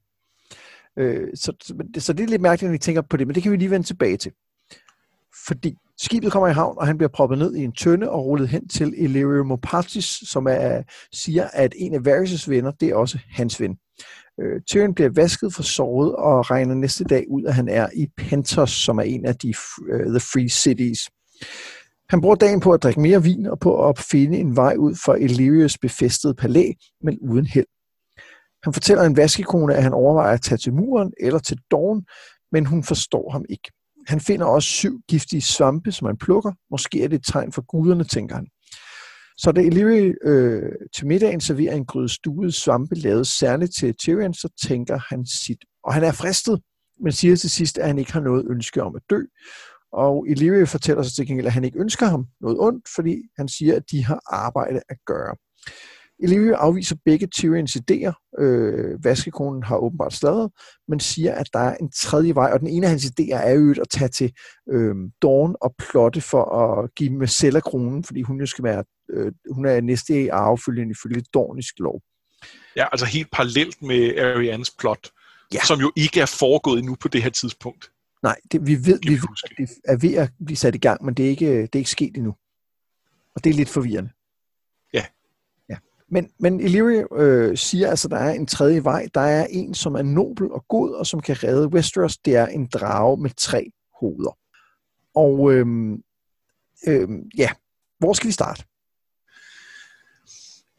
Øh, 0.96 1.28
så, 1.34 1.52
så, 1.62 1.74
så 1.98 2.12
det 2.12 2.24
er 2.24 2.28
lidt 2.28 2.42
mærkeligt, 2.42 2.68
når 2.68 2.72
vi 2.72 2.78
tænker 2.78 3.02
på 3.02 3.16
det, 3.16 3.26
men 3.26 3.34
det 3.34 3.42
kan 3.42 3.52
vi 3.52 3.56
lige 3.56 3.70
vende 3.70 3.86
tilbage 3.86 4.16
til. 4.16 4.32
Fordi 5.46 5.76
skibet 5.98 6.32
kommer 6.32 6.48
i 6.48 6.52
havn, 6.52 6.78
og 6.78 6.86
han 6.86 6.98
bliver 6.98 7.08
proppet 7.08 7.38
ned 7.38 7.54
i 7.54 7.64
en 7.64 7.72
tønde 7.72 8.10
og 8.10 8.24
rullet 8.24 8.48
hen 8.48 8.68
til 8.68 8.94
Illyrio 8.96 9.44
Mopatis, 9.44 10.04
som 10.04 10.46
er, 10.46 10.82
siger, 11.12 11.48
at 11.52 11.74
en 11.76 11.94
af 11.94 11.98
Varys' 11.98 12.50
venner, 12.50 12.70
det 12.70 12.88
er 12.88 12.94
også 12.94 13.18
hans 13.30 13.60
ven. 13.60 13.78
Øh, 14.40 14.60
Tyrion 14.66 14.94
bliver 14.94 15.10
vasket 15.10 15.54
for 15.54 15.62
såret 15.62 16.16
og 16.16 16.50
regner 16.50 16.74
næste 16.74 17.04
dag 17.04 17.24
ud, 17.30 17.44
at 17.44 17.54
han 17.54 17.68
er 17.68 17.88
i 17.96 18.06
Pentos, 18.16 18.70
som 18.70 18.98
er 18.98 19.02
en 19.02 19.26
af 19.26 19.36
de 19.36 19.54
uh, 19.92 20.00
The 20.00 20.20
Free 20.20 20.48
Cities. 20.48 21.00
Han 22.10 22.20
bruger 22.20 22.36
dagen 22.36 22.60
på 22.60 22.72
at 22.72 22.82
drikke 22.82 23.00
mere 23.00 23.22
vin 23.22 23.46
og 23.46 23.58
på 23.60 23.88
at 23.88 23.98
finde 23.98 24.38
en 24.38 24.56
vej 24.56 24.74
ud 24.78 24.94
for 25.04 25.14
Illyrius 25.14 25.78
befæstede 25.78 26.34
palæ, 26.34 26.72
men 27.02 27.18
uden 27.18 27.46
held. 27.46 27.66
Han 28.64 28.72
fortæller 28.72 29.04
en 29.04 29.16
vaskekone, 29.16 29.74
at 29.74 29.82
han 29.82 29.92
overvejer 29.92 30.34
at 30.34 30.42
tage 30.42 30.58
til 30.58 30.74
muren 30.74 31.12
eller 31.20 31.38
til 31.38 31.58
Dorn, 31.70 32.02
men 32.52 32.66
hun 32.66 32.84
forstår 32.84 33.30
ham 33.30 33.44
ikke. 33.48 33.70
Han 34.06 34.20
finder 34.20 34.46
også 34.46 34.68
syv 34.68 35.00
giftige 35.08 35.42
svampe, 35.42 35.92
som 35.92 36.06
han 36.06 36.16
plukker. 36.16 36.52
Måske 36.70 37.04
er 37.04 37.08
det 37.08 37.16
et 37.16 37.26
tegn 37.32 37.52
for 37.52 37.62
guderne, 37.62 38.04
tænker 38.04 38.34
han. 38.34 38.46
Så 39.38 39.52
da 39.52 39.60
Illyri 39.60 40.12
øh, 40.22 40.72
til 40.96 41.06
middagen 41.06 41.40
serverer 41.40 41.74
en 41.74 41.86
gryde 41.86 42.08
stuet 42.08 42.54
svampe 42.54 42.94
lavet 42.94 43.26
særligt 43.26 43.74
til 43.74 43.94
Tyrion, 43.94 44.34
så 44.34 44.48
tænker 44.66 44.98
han 45.08 45.26
sit. 45.26 45.58
Og 45.84 45.94
han 45.94 46.04
er 46.04 46.12
fristet, 46.12 46.60
men 47.00 47.12
siger 47.12 47.36
til 47.36 47.50
sidst, 47.50 47.78
at 47.78 47.86
han 47.86 47.98
ikke 47.98 48.12
har 48.12 48.20
noget 48.20 48.46
ønske 48.50 48.82
om 48.82 48.96
at 48.96 49.02
dø, 49.10 49.20
og 49.92 50.28
Illyrio 50.28 50.66
fortæller 50.66 51.02
sig 51.02 51.14
til 51.14 51.26
gengæld, 51.26 51.46
at 51.46 51.52
han 51.52 51.64
ikke 51.64 51.80
ønsker 51.80 52.06
ham 52.06 52.26
noget 52.40 52.58
ondt, 52.60 52.84
fordi 52.94 53.22
han 53.36 53.48
siger, 53.48 53.76
at 53.76 53.82
de 53.90 54.04
har 54.04 54.20
arbejde 54.26 54.80
at 54.88 54.96
gøre. 55.06 55.34
Illyrio 56.20 56.54
afviser 56.54 56.96
begge 57.04 57.26
Tyrions 57.26 57.76
idéer. 57.76 58.40
Øh, 58.42 59.04
vaskekonen 59.04 59.62
har 59.62 59.76
åbenbart 59.76 60.12
slaget, 60.12 60.50
men 60.88 61.00
siger, 61.00 61.34
at 61.34 61.48
der 61.52 61.58
er 61.58 61.76
en 61.76 61.90
tredje 61.90 62.34
vej, 62.34 62.50
og 62.52 62.60
den 62.60 62.68
ene 62.68 62.86
af 62.86 62.90
hans 62.90 63.04
idéer 63.04 63.36
er 63.36 63.52
jo 63.52 63.70
at 63.70 63.88
tage 63.90 64.08
til 64.08 64.32
øh, 64.70 64.94
Dawn 65.22 65.56
og 65.60 65.74
plotte 65.78 66.20
for 66.20 66.44
at 66.44 66.94
give 66.94 67.10
Marcella 67.10 67.60
kronen, 67.60 68.04
fordi 68.04 68.22
hun 68.22 68.40
jo 68.40 68.46
skal 68.46 68.64
være, 68.64 68.84
øh, 69.10 69.32
hun 69.50 69.66
er 69.66 69.80
næste 69.80 70.22
i 70.22 70.28
arvefølgen 70.28 70.90
ifølge 70.90 71.22
Dornisk 71.34 71.74
lov. 71.78 72.00
Ja, 72.76 72.86
altså 72.92 73.06
helt 73.06 73.30
parallelt 73.32 73.82
med 73.82 74.18
Arianes 74.18 74.70
plot, 74.70 75.10
ja. 75.54 75.60
som 75.64 75.80
jo 75.80 75.92
ikke 75.96 76.20
er 76.20 76.36
foregået 76.38 76.78
endnu 76.78 76.96
på 77.00 77.08
det 77.08 77.22
her 77.22 77.30
tidspunkt. 77.30 77.90
Nej, 78.22 78.36
det, 78.52 78.66
vi 78.66 78.74
ved, 78.74 78.98
vi 79.02 79.14
ved, 79.14 79.28
at 79.44 79.50
det 79.58 79.68
er 79.84 79.96
ved 79.96 80.14
at 80.14 80.30
blive 80.44 80.56
sat 80.56 80.74
i 80.74 80.78
gang, 80.78 81.04
men 81.04 81.14
det 81.14 81.24
er 81.24 81.30
ikke, 81.30 81.62
det 81.62 81.74
er 81.74 81.78
ikke 81.78 81.90
sket 81.90 82.16
endnu. 82.16 82.34
Og 83.34 83.44
det 83.44 83.50
er 83.50 83.54
lidt 83.54 83.68
forvirrende. 83.68 84.10
Men, 86.10 86.30
men 86.38 86.60
Illyria 86.60 87.04
øh, 87.16 87.56
siger 87.56 87.90
altså, 87.90 88.08
at 88.08 88.10
der 88.10 88.18
er 88.18 88.32
en 88.32 88.46
tredje 88.46 88.84
vej. 88.84 89.08
Der 89.14 89.20
er 89.20 89.46
en, 89.50 89.74
som 89.74 89.94
er 89.94 90.02
nobel 90.02 90.52
og 90.52 90.64
god, 90.68 90.94
og 90.94 91.06
som 91.06 91.20
kan 91.20 91.44
redde 91.44 91.68
Westeros. 91.68 92.16
Det 92.16 92.36
er 92.36 92.46
en 92.46 92.66
drage 92.66 93.16
med 93.16 93.30
tre 93.36 93.72
hoveder. 94.00 94.38
Og 95.14 95.52
øhm, 95.52 96.02
øhm, 96.86 97.30
ja, 97.36 97.50
hvor 97.98 98.12
skal 98.12 98.26
vi 98.26 98.32
starte? 98.32 98.64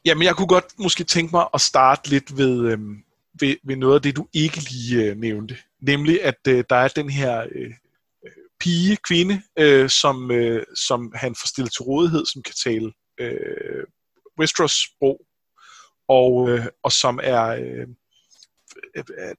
Jamen, 0.06 0.24
jeg 0.24 0.36
kunne 0.36 0.48
godt 0.48 0.80
måske 0.80 1.04
tænke 1.04 1.32
mig 1.36 1.48
at 1.54 1.62
starte 1.62 2.10
lidt 2.10 2.38
ved, 2.38 2.72
øhm, 2.72 3.04
ved, 3.40 3.56
ved 3.64 3.76
noget 3.76 3.96
af 3.96 4.02
det, 4.02 4.16
du 4.16 4.28
ikke 4.34 4.58
lige 4.72 5.04
øh, 5.04 5.18
nævnte. 5.18 5.58
Nemlig, 5.82 6.24
at 6.24 6.48
øh, 6.48 6.64
der 6.70 6.76
er 6.76 6.88
den 6.88 7.10
her 7.10 7.48
øh, 7.52 7.74
pige, 8.60 8.98
kvinde, 8.98 9.42
øh, 9.60 9.90
som, 9.90 10.32
øh, 10.32 10.66
som 10.76 11.12
han 11.16 11.36
får 11.36 11.48
stillet 11.48 11.74
til 11.74 11.82
rådighed, 11.82 12.26
som 12.26 12.42
kan 12.42 12.56
tale 12.64 12.92
øh, 13.20 13.84
Westeros 14.40 14.72
sprog, 14.72 15.22
og, 16.08 16.50
øh, 16.50 16.66
og 16.84 16.92
som 16.92 17.20
er, 17.24 17.46
øh, 17.46 17.88
øh, 18.96 19.36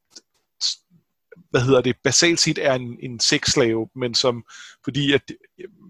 hvad 1.50 1.60
hedder 1.60 1.80
det, 1.80 1.96
basalt 2.04 2.40
set 2.40 2.58
er 2.58 2.74
en, 2.74 2.98
en 3.02 3.20
sexslave, 3.20 3.88
men 3.96 4.14
som, 4.14 4.44
fordi 4.84 5.12
at 5.12 5.22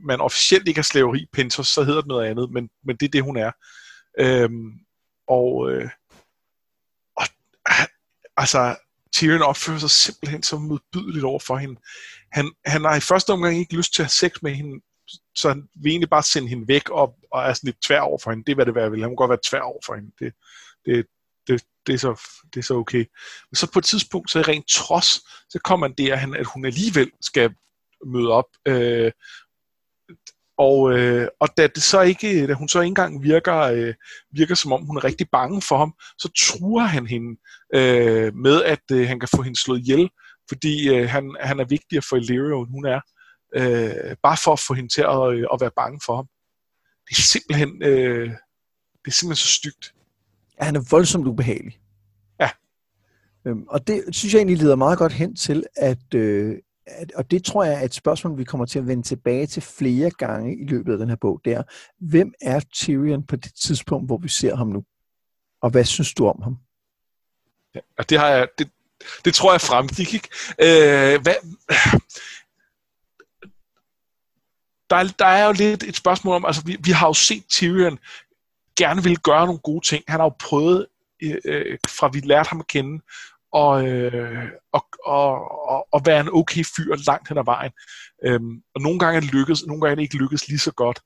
man 0.05 0.21
officielt 0.21 0.69
ikke 0.69 0.79
har 0.79 0.83
slaveri 0.83 1.27
Pentos, 1.33 1.69
så 1.69 1.83
hedder 1.83 2.01
det 2.01 2.09
noget 2.09 2.27
andet, 2.27 2.51
men, 2.51 2.71
men 2.85 2.97
det 2.97 3.07
er 3.07 3.11
det, 3.11 3.23
hun 3.23 3.37
er. 3.37 3.53
Øhm, 4.19 4.73
og, 5.29 5.73
øh, 5.73 5.91
og 7.17 7.27
altså, 8.37 8.77
Tyrion 9.13 9.43
opfører 9.43 9.79
sig 9.79 9.91
simpelthen 9.91 10.43
så 10.43 10.59
modbydeligt 10.59 11.25
over 11.25 11.39
for 11.39 11.57
hende. 11.57 11.81
Han, 12.33 12.53
han 12.67 12.85
har 12.85 12.97
i 12.97 13.01
første 13.01 13.31
omgang 13.31 13.59
ikke 13.59 13.77
lyst 13.77 13.95
til 13.95 14.03
at 14.03 14.07
have 14.07 14.11
sex 14.11 14.43
med 14.43 14.55
hende, 14.55 14.81
så 15.35 15.49
han 15.49 15.69
vil 15.83 15.91
egentlig 15.91 16.11
bare 16.11 16.23
sende 16.23 16.49
hende 16.49 16.69
væk 16.69 16.89
og, 16.91 17.15
og 17.33 17.43
er 17.43 17.53
sådan 17.53 17.67
lidt 17.69 17.83
tvær 17.83 18.01
over 18.01 18.19
for 18.23 18.31
hende. 18.31 18.45
Det 18.45 18.53
er, 18.53 18.55
hvad 18.55 18.67
det 18.67 18.75
være 18.75 18.91
vil. 18.91 19.01
Han 19.01 19.11
må 19.11 19.17
godt 19.17 19.29
være 19.29 19.49
tvær 19.51 19.61
over 19.61 19.81
for 19.87 19.95
hende. 19.95 20.11
Det, 20.19 20.35
det, 20.87 21.07
det, 21.49 21.65
det, 21.87 21.95
er 21.95 21.99
så, 21.99 22.21
det 22.55 22.61
er 22.61 22.65
så 22.65 22.75
okay. 22.75 23.05
Men 23.51 23.55
så 23.55 23.71
på 23.73 23.79
et 23.79 23.85
tidspunkt, 23.85 24.31
så 24.31 24.39
er 24.39 24.49
rent 24.49 24.69
trods, 24.69 25.09
så 25.51 25.59
kommer 25.65 25.87
han 25.87 25.95
der, 25.99 26.37
at 26.39 26.47
hun 26.47 26.65
alligevel 26.65 27.11
skal 27.21 27.55
møde 28.07 28.31
op. 28.31 28.47
Øh, 28.67 29.13
og, 30.59 30.99
øh, 30.99 31.29
og 31.41 31.49
da, 31.57 31.67
det 31.67 31.83
så 31.83 32.01
ikke, 32.01 32.47
da 32.47 32.53
hun 32.53 32.69
så 32.69 32.81
ikke 32.81 32.89
engang 32.89 33.23
virker, 33.23 33.57
øh, 33.57 33.95
virker 34.31 34.55
som 34.55 34.73
om 34.73 34.87
hun 34.87 34.97
er 34.97 35.05
rigtig 35.05 35.27
bange 35.33 35.63
for 35.63 35.79
ham, 35.79 35.95
så 36.19 36.29
truer 36.39 36.85
han 36.85 37.07
hende 37.07 37.41
øh, 37.75 38.35
med, 38.35 38.63
at 38.63 38.83
øh, 38.93 39.09
han 39.09 39.21
kan 39.21 39.29
få 39.37 39.43
hende 39.43 39.61
slået 39.61 39.81
ihjel, 39.81 40.11
fordi 40.49 40.89
øh, 40.89 41.09
han, 41.09 41.37
han 41.41 41.61
er 41.61 41.65
vigtigere 41.65 42.03
for 42.09 42.17
Illyrio, 42.17 42.61
end 42.63 42.71
hun 42.71 42.87
er. 42.87 43.01
Øh, 43.55 44.17
bare 44.23 44.37
for 44.45 44.53
at 44.53 44.61
få 44.61 44.75
hende 44.75 44.95
til 44.95 45.03
at, 45.03 45.33
øh, 45.33 45.47
at 45.53 45.61
være 45.61 45.71
bange 45.77 46.01
for 46.07 46.17
ham. 46.17 46.27
Det 47.09 47.19
er 47.19 47.23
simpelthen, 47.23 47.83
øh, 47.83 48.31
det 49.05 49.07
er 49.07 49.11
simpelthen 49.11 49.37
så 49.37 49.49
stygt. 49.49 49.95
Ja, 50.61 50.65
han 50.65 50.77
er 50.77 50.85
voldsomt 50.91 51.27
ubehagelig. 51.27 51.81
Ja. 52.41 52.51
Øhm, 53.45 53.65
og 53.69 53.87
det 53.87 54.05
synes 54.13 54.35
jeg 54.35 54.39
egentlig 54.39 54.59
leder 54.59 54.77
meget 54.77 54.99
godt 54.99 55.13
hen 55.13 55.37
til, 55.37 55.65
at, 55.77 56.15
øh, 56.15 56.59
og 57.15 57.31
det 57.31 57.45
tror 57.45 57.65
jeg 57.65 57.75
er 57.75 57.85
et 57.85 57.95
spørgsmål, 57.95 58.39
vi 58.39 58.45
kommer 58.45 58.67
til 58.67 58.79
at 58.79 58.87
vende 58.87 59.03
tilbage 59.03 59.47
til 59.47 59.63
flere 59.63 60.11
gange 60.11 60.57
i 60.61 60.67
løbet 60.67 60.93
af 60.93 60.99
den 60.99 61.09
her 61.09 61.17
bog, 61.17 61.41
det 61.45 61.53
er, 61.53 61.63
hvem 61.99 62.33
er 62.41 62.61
Tyrion 62.61 63.27
på 63.27 63.37
det 63.37 63.53
tidspunkt, 63.55 64.09
hvor 64.09 64.19
vi 64.19 64.29
ser 64.29 64.57
ham 64.57 64.69
nu? 64.69 64.85
Og 65.63 65.71
hvad 65.71 65.85
synes 65.85 66.15
du 66.15 66.27
om 66.27 66.43
ham? 66.43 66.57
Ja, 67.75 67.81
og 67.99 68.11
det 68.11 68.19
har 68.19 68.29
jeg, 68.29 68.49
det, 68.59 68.71
det 69.25 69.35
tror 69.35 69.53
jeg 69.53 69.61
fremgik, 69.61 70.15
ikke? 70.15 70.29
Øh, 70.59 71.23
hvad, 71.23 71.35
der, 74.91 75.15
der 75.19 75.27
er 75.27 75.47
jo 75.47 75.53
lidt 75.53 75.83
et 75.83 75.97
spørgsmål 75.97 76.35
om, 76.35 76.45
altså 76.45 76.63
vi, 76.67 76.77
vi 76.81 76.91
har 76.91 77.07
jo 77.07 77.13
set 77.15 77.45
Tyrion 77.49 77.99
gerne 78.79 79.03
vil 79.03 79.19
gøre 79.19 79.47
nogle 79.47 79.61
gode 79.61 79.87
ting. 79.87 80.05
Han 80.09 80.21
har 80.21 80.27
jo 80.27 80.35
prøvet, 80.41 80.87
øh, 81.23 81.37
øh, 81.45 81.79
fra 81.89 82.09
vi 82.09 82.21
lærte 82.21 82.49
ham 82.49 82.61
at 82.61 82.67
kende, 82.67 83.03
og, 83.53 83.89
øh, 83.89 84.45
og, 84.73 84.87
og, 85.07 85.33
og, 85.71 85.87
og 85.93 86.03
være 86.07 86.21
en 86.21 86.29
okay 86.33 86.65
fyr 86.77 86.97
langt 87.07 87.29
hen 87.29 87.39
ad 87.39 87.45
vejen. 87.45 87.73
Øhm, 88.25 88.63
og 88.75 88.81
nogle 88.81 88.99
gange 88.99 89.17
er 89.17 89.21
det 89.21 89.33
lykkedes, 89.33 89.67
nogle 89.67 89.81
gange 89.81 89.93
er 89.93 89.95
det 89.95 90.03
ikke 90.03 90.17
lykkedes 90.17 90.49
lige 90.49 90.59
så 90.59 90.73
godt. 90.73 91.01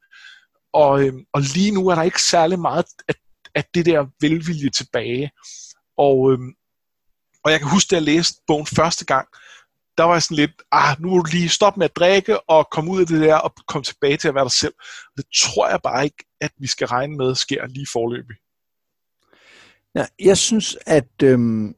og, 0.72 1.03
øhm, 1.05 1.24
og 1.32 1.41
lige 1.41 1.70
nu 1.70 1.89
er 1.89 1.95
der 1.95 2.03
ikke 2.03 2.22
særlig 2.22 2.59
meget 2.59 2.85
af, 3.09 3.14
af 3.55 3.64
det 3.74 3.87
der 3.87 4.07
velvilje 4.20 4.70
tilbage. 4.70 5.30
Og, 5.99 6.32
øhm, 6.32 6.53
og 7.45 7.51
jeg 7.53 7.61
kan 7.61 7.68
huske, 7.68 7.91
da 7.91 7.97
jeg 7.97 8.03
læste 8.03 8.43
bogen 8.47 8.66
første 8.66 9.05
gang, 9.05 9.28
der 9.99 10.05
var 10.05 10.12
jeg 10.12 10.22
sådan 10.22 10.36
lidt, 10.36 10.62
ah, 10.72 10.97
nu 11.01 11.09
må 11.09 11.18
du 11.18 11.30
lige 11.32 11.49
stoppe 11.49 11.78
med 11.78 11.84
at 11.84 11.97
drikke 11.97 12.51
og 12.51 12.68
komme 12.70 12.90
ud 12.90 13.01
af 13.01 13.07
det 13.07 13.20
der 13.20 13.34
og 13.36 13.55
komme 13.68 13.84
tilbage 13.84 14.16
til 14.16 14.28
at 14.28 14.34
være 14.34 14.45
dig 14.45 14.53
selv. 14.53 14.74
Det 15.16 15.24
tror 15.42 15.68
jeg 15.68 15.80
bare 15.82 16.05
ikke, 16.05 16.24
at 16.40 16.51
vi 16.59 16.66
skal 16.66 16.86
regne 16.86 17.16
med 17.16 17.34
sker 17.34 17.66
lige 17.66 17.86
forløbig. 17.92 18.36
Ja, 19.95 20.07
jeg 20.20 20.38
synes, 20.38 20.76
at, 20.86 21.22
øhm, 21.22 21.74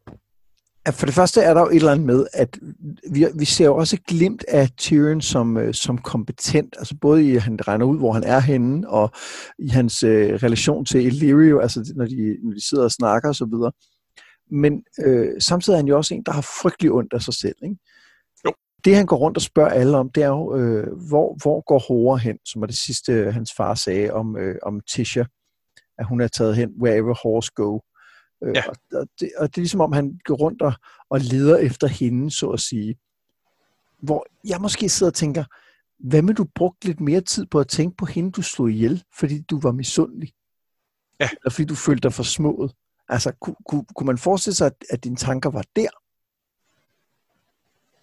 at 0.86 0.94
for 0.94 1.06
det 1.06 1.14
første 1.14 1.40
er 1.40 1.54
der 1.54 1.60
jo 1.60 1.68
et 1.68 1.76
eller 1.76 1.92
andet 1.92 2.06
med, 2.06 2.26
at 2.32 2.58
vi, 3.12 3.26
vi 3.34 3.44
ser 3.44 3.64
jo 3.64 3.76
også 3.76 3.98
glimt 4.08 4.44
af 4.48 4.70
Tyrion 4.76 5.20
som, 5.20 5.56
øh, 5.56 5.74
som 5.74 5.98
kompetent, 5.98 6.74
altså 6.78 6.96
både 7.00 7.24
i, 7.24 7.36
at 7.36 7.42
han 7.42 7.68
regner 7.68 7.86
ud, 7.86 7.98
hvor 7.98 8.12
han 8.12 8.24
er 8.24 8.40
henne, 8.40 8.88
og 8.88 9.10
i 9.58 9.68
hans 9.68 10.02
øh, 10.02 10.34
relation 10.34 10.84
til 10.84 11.06
Illyrio, 11.06 11.60
altså 11.60 11.92
når 11.96 12.06
de, 12.06 12.36
når 12.42 12.54
de 12.54 12.68
sidder 12.68 12.84
og 12.84 12.92
snakker 12.92 13.28
osv. 13.28 13.54
Men 14.50 14.84
øh, 15.04 15.40
samtidig 15.40 15.74
er 15.74 15.78
han 15.78 15.88
jo 15.88 15.96
også 15.96 16.14
en, 16.14 16.22
der 16.26 16.32
har 16.32 16.48
frygtelig 16.62 16.92
ondt 16.92 17.12
af 17.12 17.22
sig 17.22 17.34
selv. 17.34 17.56
Ikke? 17.62 17.76
Det 18.84 18.96
han 18.96 19.06
går 19.06 19.16
rundt 19.16 19.36
og 19.36 19.42
spørger 19.42 19.70
alle 19.70 19.96
om, 19.96 20.10
det 20.10 20.22
er 20.22 20.28
jo, 20.28 20.56
øh, 20.56 21.08
hvor, 21.08 21.36
hvor 21.42 21.60
går 21.60 21.78
Hora 21.88 22.16
hen, 22.16 22.38
som 22.44 22.60
var 22.60 22.66
det 22.66 22.76
sidste, 22.76 23.32
hans 23.32 23.52
far 23.56 23.74
sagde 23.74 24.12
om, 24.12 24.36
øh, 24.36 24.56
om 24.62 24.80
Tisha, 24.80 25.24
at 25.98 26.06
hun 26.06 26.20
er 26.20 26.28
taget 26.28 26.56
hen, 26.56 26.70
wherever 26.82 27.14
horse 27.22 27.50
go. 27.54 27.78
Øh, 28.44 28.54
ja. 28.54 28.68
Og, 28.68 28.76
og, 28.92 29.08
det, 29.20 29.30
og 29.38 29.48
det 29.48 29.58
er 29.58 29.62
ligesom 29.62 29.80
om, 29.80 29.92
han 29.92 30.18
går 30.24 30.34
rundt 30.34 30.62
og, 30.62 30.72
og 31.10 31.20
leder 31.20 31.56
efter 31.56 31.86
hende, 31.86 32.30
så 32.30 32.50
at 32.50 32.60
sige. 32.60 32.96
Hvor 34.02 34.26
jeg 34.48 34.60
måske 34.60 34.88
sidder 34.88 35.10
og 35.10 35.14
tænker, 35.14 35.44
hvad 35.98 36.22
med 36.22 36.34
du 36.34 36.46
brugte 36.54 36.86
lidt 36.86 37.00
mere 37.00 37.20
tid 37.20 37.46
på 37.46 37.60
at 37.60 37.68
tænke 37.68 37.96
på 37.96 38.06
hende, 38.06 38.30
du 38.30 38.42
slog 38.42 38.70
ihjel, 38.70 39.04
fordi 39.18 39.40
du 39.40 39.60
var 39.60 39.72
misundelig? 39.72 40.32
Ja. 41.20 41.28
Eller 41.42 41.50
fordi 41.50 41.64
du 41.64 41.74
følte 41.74 42.00
dig 42.00 42.12
for 42.12 42.22
smået? 42.22 42.72
Altså, 43.08 43.32
kunne, 43.40 43.56
kunne, 43.68 43.84
kunne 43.96 44.06
man 44.06 44.18
forestille 44.18 44.54
sig, 44.54 44.66
at, 44.66 44.84
at 44.90 45.04
dine 45.04 45.16
tanker 45.16 45.50
var 45.50 45.64
der? 45.76 45.88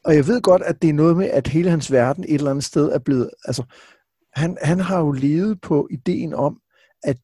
Og 0.06 0.16
jeg 0.16 0.28
ved 0.28 0.42
godt, 0.42 0.62
at 0.62 0.82
det 0.82 0.90
er 0.90 0.94
noget 0.94 1.18
med, 1.18 1.26
at 1.30 1.48
hele 1.48 1.70
hans 1.70 1.92
verden 1.92 2.24
et 2.24 2.34
eller 2.34 2.50
andet 2.50 2.64
sted 2.64 2.92
er 2.92 3.00
blevet... 3.00 3.30
Altså, 3.46 3.64
han, 4.34 4.58
han 4.62 4.80
har 4.80 5.00
jo 5.00 5.12
levet 5.12 5.62
på 5.62 5.88
ideen 5.92 6.34
om, 6.34 6.60
at 7.04 7.18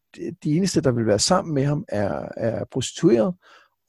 de 0.43 0.55
eneste, 0.57 0.81
der 0.81 0.91
vil 0.91 1.05
være 1.05 1.19
sammen 1.19 1.53
med 1.53 1.65
ham, 1.65 1.85
er, 1.87 2.25
er 2.37 2.65
prostitueret, 2.71 3.35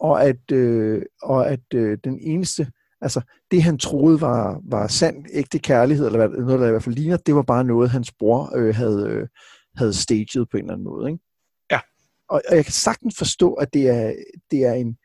og 0.01 0.25
at, 0.25 0.53
øh, 0.53 1.03
og 1.23 1.51
at 1.51 1.75
øh, 1.75 1.99
den 2.05 2.19
eneste, 2.21 2.73
altså 3.01 3.21
det 3.51 3.63
han 3.63 3.79
troede 3.79 4.21
var, 4.21 4.61
var 4.65 4.87
sand, 4.87 5.27
ægte 5.33 5.59
kærlighed, 5.59 6.07
eller 6.07 6.29
noget, 6.29 6.61
der 6.61 6.67
i 6.67 6.71
hvert 6.71 6.83
fald 6.83 6.95
ligner, 6.95 7.17
det 7.17 7.35
var 7.35 7.43
bare 7.43 7.65
noget, 7.65 7.91
hans 7.91 8.13
bror 8.13 8.57
øh, 8.57 8.75
havde, 8.75 9.07
øh, 9.09 9.29
havde 9.77 9.95
staged 9.95 10.47
på 10.51 10.57
en 10.57 10.63
eller 10.63 10.73
anden 10.73 10.85
måde. 10.85 11.11
Ikke? 11.11 11.25
Ja. 11.71 11.81
Og, 12.29 12.43
og 12.49 12.57
jeg 12.57 12.65
kan 12.65 12.73
sagtens 12.73 13.15
forstå, 13.19 13.53
at 13.53 13.75
det 13.75 13.89
er, 13.89 14.15
det 14.51 14.65
er 14.65 14.73
en, 14.73 14.97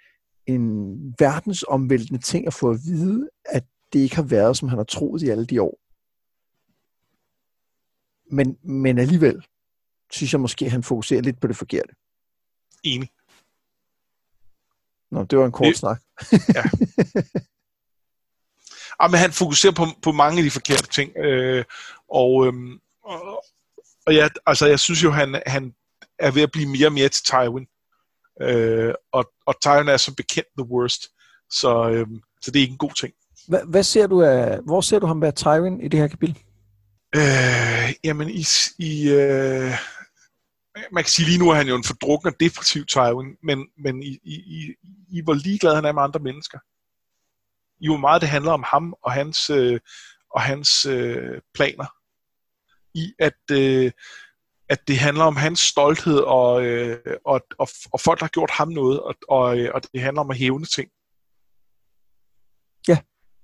en 0.48 0.96
verdensomvæltende 1.20 2.22
ting 2.22 2.48
at 2.48 2.54
få 2.54 2.70
at 2.70 2.80
vide, 2.86 3.30
at 3.46 3.64
det 3.94 4.00
ikke 4.00 4.16
har 4.16 4.24
været, 4.24 4.58
som 4.58 4.70
han 4.70 4.78
har 4.78 4.86
troet 4.86 5.22
i 5.22 5.30
alle 5.30 5.46
de 5.46 5.62
år. 5.62 5.80
Men, 8.32 8.58
men 8.64 8.98
alligevel, 8.98 9.46
synes 10.12 10.34
jeg 10.34 10.42
måske, 10.42 10.70
han 10.70 10.84
fokuserer 10.84 11.22
lidt 11.22 11.40
på 11.40 11.48
det 11.48 11.58
forkerte. 11.58 11.96
Enig. 12.84 13.10
Nå, 15.12 15.24
det 15.24 15.40
var 15.40 15.46
en 15.46 15.52
kort 15.52 15.68
det, 15.68 15.78
snak. 15.78 16.02
ja. 16.32 16.64
Ja, 19.02 19.08
men 19.12 19.20
han 19.20 19.32
fokuserer 19.32 19.74
på, 19.74 19.86
på 20.02 20.12
mange 20.12 20.38
af 20.38 20.44
de 20.44 20.52
forkerte 20.52 20.88
ting. 20.88 21.18
Øh, 21.18 21.66
og, 22.10 22.48
øhm, 22.48 22.80
og, 23.04 23.44
og 24.06 24.14
ja, 24.14 24.28
altså, 24.46 24.66
jeg 24.66 24.80
synes 24.80 25.04
jo, 25.04 25.12
han, 25.12 25.42
han 25.46 25.76
er 26.20 26.32
ved 26.32 26.42
at 26.42 26.52
blive 26.52 26.70
mere 26.70 26.88
og 26.88 26.94
mere 26.94 27.10
til 27.10 27.24
Tywin. 27.26 27.68
Øh, 28.42 28.94
og, 29.12 29.32
og 29.46 29.62
Tywin 29.62 29.88
er 29.88 29.98
som 29.98 30.16
bekendt 30.16 30.50
the 30.58 30.68
worst. 30.68 31.08
Så, 31.50 31.90
øhm, 31.90 32.22
så 32.42 32.52
det 32.52 32.60
er 32.60 32.62
ikke 32.62 32.72
en 32.72 32.78
god 32.78 32.94
ting. 33.00 33.14
Hvad, 33.48 33.60
hvad 33.68 33.84
ser 33.84 34.08
du 34.08 34.22
af, 34.22 34.60
hvor 34.66 34.82
ser 34.82 35.00
du 35.00 35.06
ham 35.06 35.22
være 35.22 35.32
Tywin 35.32 35.82
i 35.82 35.88
det 35.88 36.00
her 36.00 36.08
kapitel? 36.08 36.40
Øh, 37.16 37.94
jamen, 38.04 38.30
i, 38.30 38.46
i 38.80 39.10
øh, 39.12 39.72
man 40.92 41.04
kan 41.04 41.12
sige 41.12 41.26
lige 41.26 41.40
nu, 41.40 41.52
at 41.52 41.58
han 41.58 41.68
jo 41.68 41.76
en 41.76 41.84
fordrukken 41.84 42.28
og 42.28 42.40
depressiv 42.40 42.86
Tywin, 42.86 43.38
men, 43.44 43.68
men 43.78 44.04
I, 44.04 44.20
I, 44.24 44.34
I, 44.34 44.74
I 45.10 45.22
hvor 45.24 45.34
ligeglad 45.34 45.76
han 45.76 45.86
er 45.86 45.92
med 45.92 46.02
andre 46.02 46.20
mennesker. 46.20 46.60
I 47.82 47.88
hvor 47.88 47.98
meget 47.98 48.22
det 48.22 48.30
handler 48.30 48.52
om 48.52 48.64
ham 48.68 48.94
og 49.04 49.12
hans, 49.12 49.50
øh, 49.50 49.80
og 50.32 50.42
hans 50.42 50.86
øh, 50.86 51.42
planer. 51.54 51.86
I 52.94 53.14
at, 53.20 53.40
øh, 53.52 53.92
at 54.70 54.88
det 54.88 54.98
handler 54.98 55.24
om 55.24 55.36
hans 55.36 55.60
stolthed 55.60 56.20
og, 56.20 56.66
øh, 56.66 56.98
og, 57.26 57.42
og, 57.60 57.68
og 57.94 58.00
folk, 58.00 58.20
der 58.20 58.26
har 58.26 58.30
gjort 58.30 58.52
ham 58.52 58.68
noget, 58.68 59.00
og, 59.00 59.16
og, 59.30 59.60
øh, 59.60 59.72
og 59.74 59.82
det 59.94 60.02
handler 60.02 60.22
om 60.22 60.32
at 60.32 60.38
hævne 60.38 60.66
ting. 60.66 60.90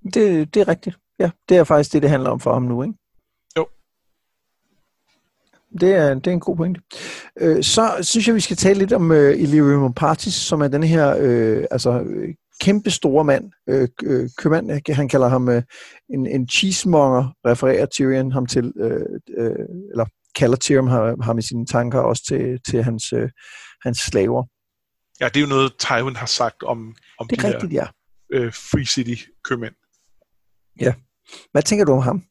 Det, 0.03 0.53
det 0.53 0.61
er 0.61 0.67
rigtigt. 0.67 0.97
Ja, 1.19 1.29
det 1.49 1.57
er 1.57 1.63
faktisk 1.63 1.93
det, 1.93 2.01
det 2.01 2.09
handler 2.09 2.29
om 2.29 2.39
for 2.39 2.53
ham 2.53 2.63
nu, 2.63 2.83
ikke? 2.83 2.93
Det 5.79 5.93
er, 5.93 6.13
det 6.13 6.27
er 6.27 6.31
en 6.31 6.39
god 6.39 6.57
pointe. 6.57 6.81
Øh, 7.39 7.63
så 7.63 7.97
synes 8.01 8.27
jeg, 8.27 8.35
vi 8.35 8.39
skal 8.39 8.57
tale 8.57 8.79
lidt 8.79 8.93
om 8.93 9.11
øh, 9.11 9.41
Illyrio 9.41 9.93
Partis, 9.95 10.33
som 10.33 10.61
er 10.61 10.67
den 10.67 10.83
her 10.83 11.15
øh, 11.19 11.65
altså, 11.71 12.05
kæmpe 12.61 12.91
store 12.91 13.23
mand. 13.23 13.51
Øh, 13.69 13.87
øh, 14.03 14.29
købmand, 14.37 14.93
han 14.93 15.09
kalder 15.09 15.27
ham 15.27 15.49
øh, 15.49 15.63
en, 16.09 16.27
en 16.27 16.49
cheesemonger, 16.49 17.35
refererer 17.45 17.85
Tyrion 17.85 18.31
ham 18.31 18.45
til, 18.45 18.73
øh, 18.77 19.01
øh, 19.37 19.65
eller 19.91 20.05
kalder 20.35 20.57
Tyrion 20.57 20.87
ham, 20.87 21.21
ham 21.21 21.37
i 21.37 21.41
sine 21.41 21.65
tanker 21.65 21.99
også 21.99 22.23
til, 22.27 22.59
til 22.69 22.83
hans, 22.83 23.13
øh, 23.13 23.29
hans 23.83 23.97
slaver. 23.97 24.43
Ja, 25.19 25.25
det 25.25 25.37
er 25.37 25.41
jo 25.41 25.47
noget, 25.47 25.73
Tywin 25.79 26.15
har 26.15 26.25
sagt 26.25 26.63
om, 26.63 26.95
om 27.19 27.27
det 27.27 27.37
er 27.37 27.41
de 27.41 27.53
rigtigt, 27.53 27.71
her 27.71 27.87
ja. 28.33 28.37
øh, 28.37 28.53
Free 28.53 28.85
City 28.85 29.23
købmænd. 29.43 29.75
Ja. 30.80 30.93
Hvad 31.51 31.63
tænker 31.63 31.86
du 31.86 31.91
om 31.91 32.01
ham? 32.01 32.24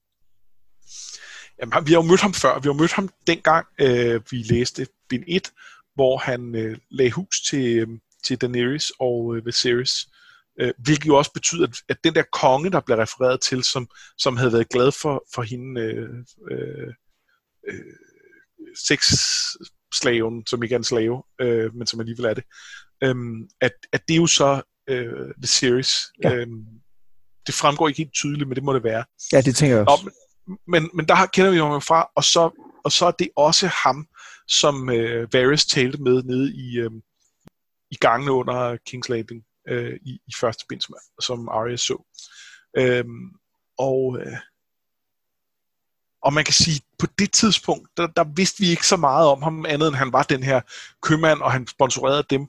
Jamen, 1.60 1.86
vi 1.86 1.92
har 1.92 2.02
jo 2.02 2.08
mødt 2.08 2.20
ham 2.20 2.34
før. 2.34 2.58
Vi 2.58 2.68
har 2.68 2.72
mødt 2.72 2.92
ham 2.92 3.08
dengang, 3.26 3.66
øh, 3.80 4.20
vi 4.30 4.36
læste 4.36 4.86
bind 5.08 5.24
1, 5.28 5.52
hvor 5.94 6.16
han 6.16 6.54
øh, 6.54 6.78
lagde 6.90 7.10
hus 7.10 7.40
til, 7.40 7.78
øh, 7.78 7.88
til 8.24 8.40
Daenerys 8.40 8.92
og 9.00 9.36
øh, 9.36 9.46
Viserys. 9.46 9.92
Øh, 10.60 10.74
hvilket 10.78 11.06
jo 11.06 11.16
også 11.16 11.32
betyder, 11.32 11.66
at, 11.66 11.76
at 11.88 11.96
den 12.04 12.14
der 12.14 12.22
konge, 12.32 12.70
der 12.70 12.80
blev 12.80 12.96
refereret 12.96 13.40
til, 13.40 13.64
som, 13.64 13.88
som 14.18 14.36
havde 14.36 14.52
været 14.52 14.68
glad 14.68 14.92
for, 14.92 15.24
for 15.34 15.42
hende, 15.42 15.80
øh, 15.80 16.08
øh, 16.50 16.94
øh, 17.68 17.94
sexslaven, 18.76 20.46
som 20.46 20.62
ikke 20.62 20.74
er 20.74 20.78
en 20.78 20.84
slave, 20.84 21.22
øh, 21.40 21.74
men 21.74 21.86
som 21.86 22.00
alligevel 22.00 22.24
er 22.24 22.34
det, 22.34 22.44
øh, 23.02 23.16
at, 23.60 23.72
at 23.92 24.08
det 24.08 24.14
er 24.14 24.20
jo 24.20 24.26
så 24.26 24.62
øh, 24.88 25.30
Viserys. 25.38 25.92
Ja. 26.24 26.34
Øh, 26.34 26.46
det 27.46 27.54
fremgår 27.54 27.88
ikke 27.88 27.98
helt 27.98 28.12
tydeligt, 28.12 28.48
men 28.48 28.56
det 28.56 28.64
må 28.64 28.72
det 28.72 28.84
være. 28.84 29.04
Ja, 29.32 29.40
det 29.40 29.56
tænker 29.56 29.76
jeg 29.76 29.88
også. 29.88 30.04
Nå, 30.04 30.10
men, 30.66 30.90
men 30.94 31.08
der 31.08 31.26
kender 31.26 31.50
vi 31.50 31.58
ham 31.58 31.82
fra, 31.82 32.10
og 32.16 32.24
så, 32.24 32.50
og 32.84 32.92
så 32.92 33.06
er 33.06 33.10
det 33.10 33.28
også 33.36 33.66
ham, 33.84 34.06
som 34.48 34.90
øh, 34.90 35.32
Varys 35.32 35.66
talte 35.66 36.02
med 36.02 36.22
nede 36.22 36.54
i, 36.54 36.78
øh, 36.78 36.90
i 37.90 37.94
gangene 37.94 38.32
under 38.32 38.76
King's 38.88 39.08
Landing 39.08 39.44
øh, 39.68 39.96
i, 40.02 40.10
i 40.10 40.32
første 40.40 40.64
bind, 40.68 40.80
som, 40.80 40.94
som 41.22 41.48
Arya 41.48 41.76
så. 41.76 42.04
Øhm, 42.76 43.30
og, 43.78 44.18
øh, 44.20 44.36
og 46.22 46.32
man 46.32 46.44
kan 46.44 46.54
sige, 46.54 46.80
på 46.98 47.06
det 47.18 47.32
tidspunkt, 47.32 47.88
der, 47.96 48.06
der 48.06 48.24
vidste 48.24 48.60
vi 48.60 48.70
ikke 48.70 48.86
så 48.86 48.96
meget 48.96 49.28
om 49.28 49.42
ham, 49.42 49.66
andet 49.66 49.88
end 49.88 49.96
han 49.96 50.12
var 50.12 50.22
den 50.22 50.42
her 50.42 50.60
købmand, 51.02 51.40
og 51.40 51.52
han 51.52 51.66
sponsorerede 51.66 52.24
dem. 52.30 52.46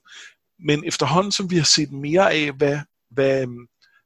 Men 0.60 0.84
efterhånden, 0.86 1.32
som 1.32 1.50
vi 1.50 1.58
har 1.58 1.64
set 1.64 1.92
mere 1.92 2.34
af, 2.34 2.52
hvad, 2.52 2.80
hvad, 3.12 3.48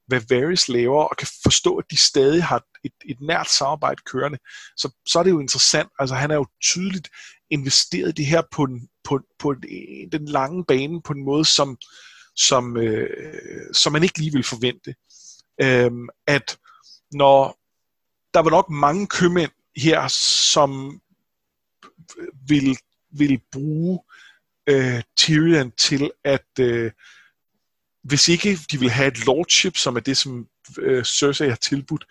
hvad 0.06 0.20
Varys 0.30 0.68
laver, 0.68 1.02
og 1.02 1.16
kan 1.16 1.28
forstå, 1.42 1.76
at 1.76 1.84
de 1.90 1.96
stadig 1.96 2.44
har 2.44 2.64
et, 2.84 2.92
et 3.04 3.20
nært 3.20 3.50
samarbejde 3.50 4.02
kørende, 4.06 4.38
så, 4.76 4.90
så 5.06 5.18
er 5.18 5.22
det 5.22 5.30
jo 5.30 5.40
interessant. 5.40 5.88
Altså 5.98 6.14
han 6.14 6.30
er 6.30 6.34
jo 6.34 6.46
tydeligt 6.62 7.08
investeret 7.50 8.16
det 8.16 8.26
her 8.26 8.42
på, 8.52 8.62
en, 8.62 8.88
på, 9.04 9.20
på 9.38 9.54
en, 9.68 10.12
den 10.12 10.28
lange 10.28 10.64
bane 10.64 11.02
på 11.02 11.12
en 11.12 11.24
måde, 11.24 11.44
som, 11.44 11.76
som, 12.36 12.76
øh, 12.76 13.08
som 13.72 13.92
man 13.92 14.02
ikke 14.02 14.18
lige 14.18 14.32
vil 14.32 14.44
forvente. 14.44 14.94
Øhm, 15.62 16.08
at 16.26 16.58
når 17.12 17.58
der 18.34 18.40
var 18.40 18.50
nok 18.50 18.70
mange 18.70 19.06
købmænd 19.06 19.50
her, 19.76 20.08
som 20.52 21.00
vil, 22.48 22.78
vil 23.10 23.40
bruge 23.52 24.00
øh, 24.66 25.02
Tyrion 25.16 25.72
til 25.72 26.10
at 26.24 26.46
øh, 26.60 26.92
hvis 28.08 28.28
ikke 28.28 28.58
de 28.70 28.80
vil 28.80 28.90
have 28.90 29.08
et 29.08 29.26
lordship, 29.26 29.76
som 29.76 29.96
er 29.96 30.00
det, 30.00 30.16
som 30.16 30.46
øh, 30.78 31.04
Cersei 31.04 31.48
har 31.48 31.56
tilbudt, 31.56 32.04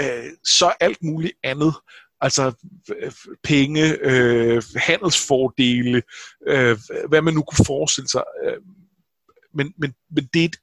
øh, 0.00 0.24
så 0.44 0.72
alt 0.80 1.02
muligt 1.02 1.32
andet, 1.42 1.74
altså 2.20 2.52
øh, 2.96 3.12
penge, 3.42 3.98
øh, 4.00 4.62
handelsfordele, 4.76 6.02
øh, 6.46 6.78
hvad 7.08 7.22
man 7.22 7.34
nu 7.34 7.42
kunne 7.42 7.66
forestille 7.66 8.08
sig. 8.08 8.22
Øh, 8.44 8.56
men, 9.54 9.74
men, 9.78 9.94
men 10.10 10.28
det 10.34 10.40
er 10.40 10.44
et, 10.44 10.56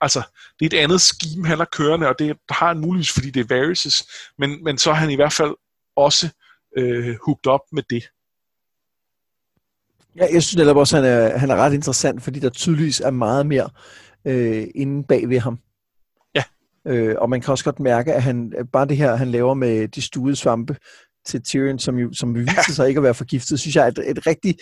altså, 0.00 0.22
det 0.60 0.72
er 0.72 0.78
et 0.78 0.82
andet 0.82 1.00
scheme, 1.00 1.46
han 1.46 1.58
har 1.58 1.68
kørende, 1.72 2.08
og 2.08 2.18
det 2.18 2.36
har 2.50 2.68
han 2.68 2.78
muligvis, 2.78 3.12
fordi 3.12 3.30
det 3.30 3.50
er 3.50 3.54
Varys', 3.54 4.32
men, 4.38 4.64
men 4.64 4.78
så 4.78 4.90
er 4.90 4.94
han 4.94 5.10
i 5.10 5.14
hvert 5.14 5.32
fald 5.32 5.54
også 5.96 6.28
øh, 6.78 7.16
hooked 7.26 7.46
op 7.46 7.60
med 7.72 7.82
det. 7.90 8.04
Ja, 10.16 10.26
jeg 10.32 10.42
synes 10.42 10.56
netop 10.56 10.76
også, 10.76 10.96
at 10.96 11.02
han 11.02 11.12
er, 11.12 11.38
han 11.38 11.50
er 11.50 11.56
ret 11.56 11.72
interessant, 11.72 12.22
fordi 12.22 12.40
der 12.40 12.50
tydeligvis 12.50 13.00
er 13.00 13.10
meget 13.10 13.46
mere 13.46 13.70
øh, 14.26 14.66
inde 14.74 15.04
bag 15.04 15.28
ved 15.28 15.38
ham. 15.38 15.58
Ja. 16.34 16.42
Øh, 16.86 17.14
og 17.18 17.30
man 17.30 17.40
kan 17.40 17.50
også 17.50 17.64
godt 17.64 17.80
mærke, 17.80 18.14
at 18.14 18.22
han, 18.22 18.52
bare 18.72 18.86
det 18.86 18.96
her, 18.96 19.16
han 19.16 19.30
laver 19.30 19.54
med 19.54 19.88
de 19.88 20.02
stuede 20.02 20.36
svampe 20.36 20.76
til 21.26 21.42
Tyrion, 21.42 21.78
som, 21.78 21.96
jo, 21.96 22.12
som 22.12 22.34
viser 22.34 22.52
ja. 22.68 22.72
sig 22.72 22.88
ikke 22.88 22.98
at 22.98 23.04
være 23.04 23.14
forgiftet, 23.14 23.60
synes 23.60 23.76
jeg 23.76 23.84
er 23.84 23.88
et, 23.88 24.10
et, 24.10 24.26
rigtig, 24.26 24.56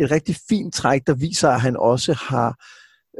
et 0.00 0.10
rigtig 0.10 0.36
fint 0.48 0.74
træk, 0.74 1.06
der 1.06 1.14
viser, 1.14 1.48
at 1.48 1.60
han 1.60 1.76
også 1.76 2.12
har, 2.12 2.64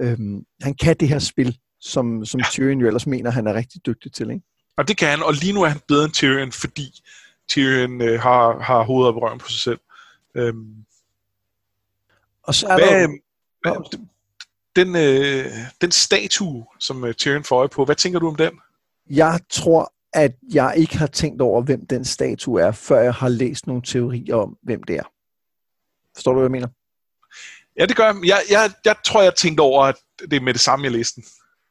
øhm, 0.00 0.42
han 0.62 0.74
kan 0.74 0.96
det 1.00 1.08
her 1.08 1.18
spil, 1.18 1.58
som, 1.80 2.24
som 2.24 2.40
ja. 2.40 2.46
Tyrion 2.50 2.80
jo 2.80 2.86
ellers 2.86 3.06
mener, 3.06 3.30
han 3.30 3.46
er 3.46 3.54
rigtig 3.54 3.86
dygtig 3.86 4.12
til. 4.12 4.30
Ikke? 4.30 4.44
Og 4.76 4.88
det 4.88 4.96
kan 4.96 5.08
han, 5.08 5.22
og 5.22 5.32
lige 5.32 5.52
nu 5.52 5.62
er 5.62 5.68
han 5.68 5.80
bedre 5.88 6.04
end 6.04 6.12
Tyrion, 6.12 6.52
fordi 6.52 7.00
Tyrion 7.48 8.02
øh, 8.02 8.20
har, 8.20 8.60
har 8.60 8.82
hovedet 8.82 9.14
op 9.14 9.22
røven 9.22 9.38
på 9.38 9.48
sig 9.48 9.60
selv. 9.60 9.80
Øhm, 10.34 10.74
og 12.42 12.54
så 12.54 12.66
er 12.66 12.76
hvad, 12.76 13.00
der... 13.00 13.08
Hvad, 13.62 13.98
den, 14.76 14.96
øh, 14.96 15.52
den 15.80 15.90
statue, 15.90 16.66
som 16.80 17.04
øh, 17.04 17.14
Tyrion 17.14 17.44
får 17.44 17.56
øje 17.56 17.68
på, 17.68 17.84
hvad 17.84 17.96
tænker 17.96 18.18
du 18.18 18.28
om 18.28 18.36
den? 18.36 18.60
Jeg 19.10 19.40
tror, 19.50 19.92
at 20.12 20.32
jeg 20.52 20.74
ikke 20.76 20.98
har 20.98 21.06
tænkt 21.06 21.40
over, 21.40 21.62
hvem 21.62 21.86
den 21.86 22.04
statue 22.04 22.60
er, 22.60 22.72
før 22.72 23.00
jeg 23.00 23.14
har 23.14 23.28
læst 23.28 23.66
nogle 23.66 23.82
teorier 23.82 24.34
om, 24.34 24.56
hvem 24.62 24.82
det 24.82 24.96
er. 24.96 25.12
Forstår 26.14 26.32
du, 26.32 26.38
hvad 26.38 26.44
jeg 26.44 26.50
mener? 26.50 26.68
Ja, 27.78 27.86
det 27.86 27.96
gør 27.96 28.04
jeg. 28.04 28.16
Jeg, 28.24 28.38
jeg, 28.50 28.70
jeg 28.84 28.96
tror, 29.04 29.22
jeg 29.22 29.34
tænkte 29.34 29.60
over, 29.60 29.84
at 29.84 29.96
det 30.20 30.32
er 30.32 30.40
med 30.40 30.52
det 30.52 30.60
samme, 30.60 30.84
jeg 30.84 30.92
læste 30.92 31.20
den. 31.20 31.24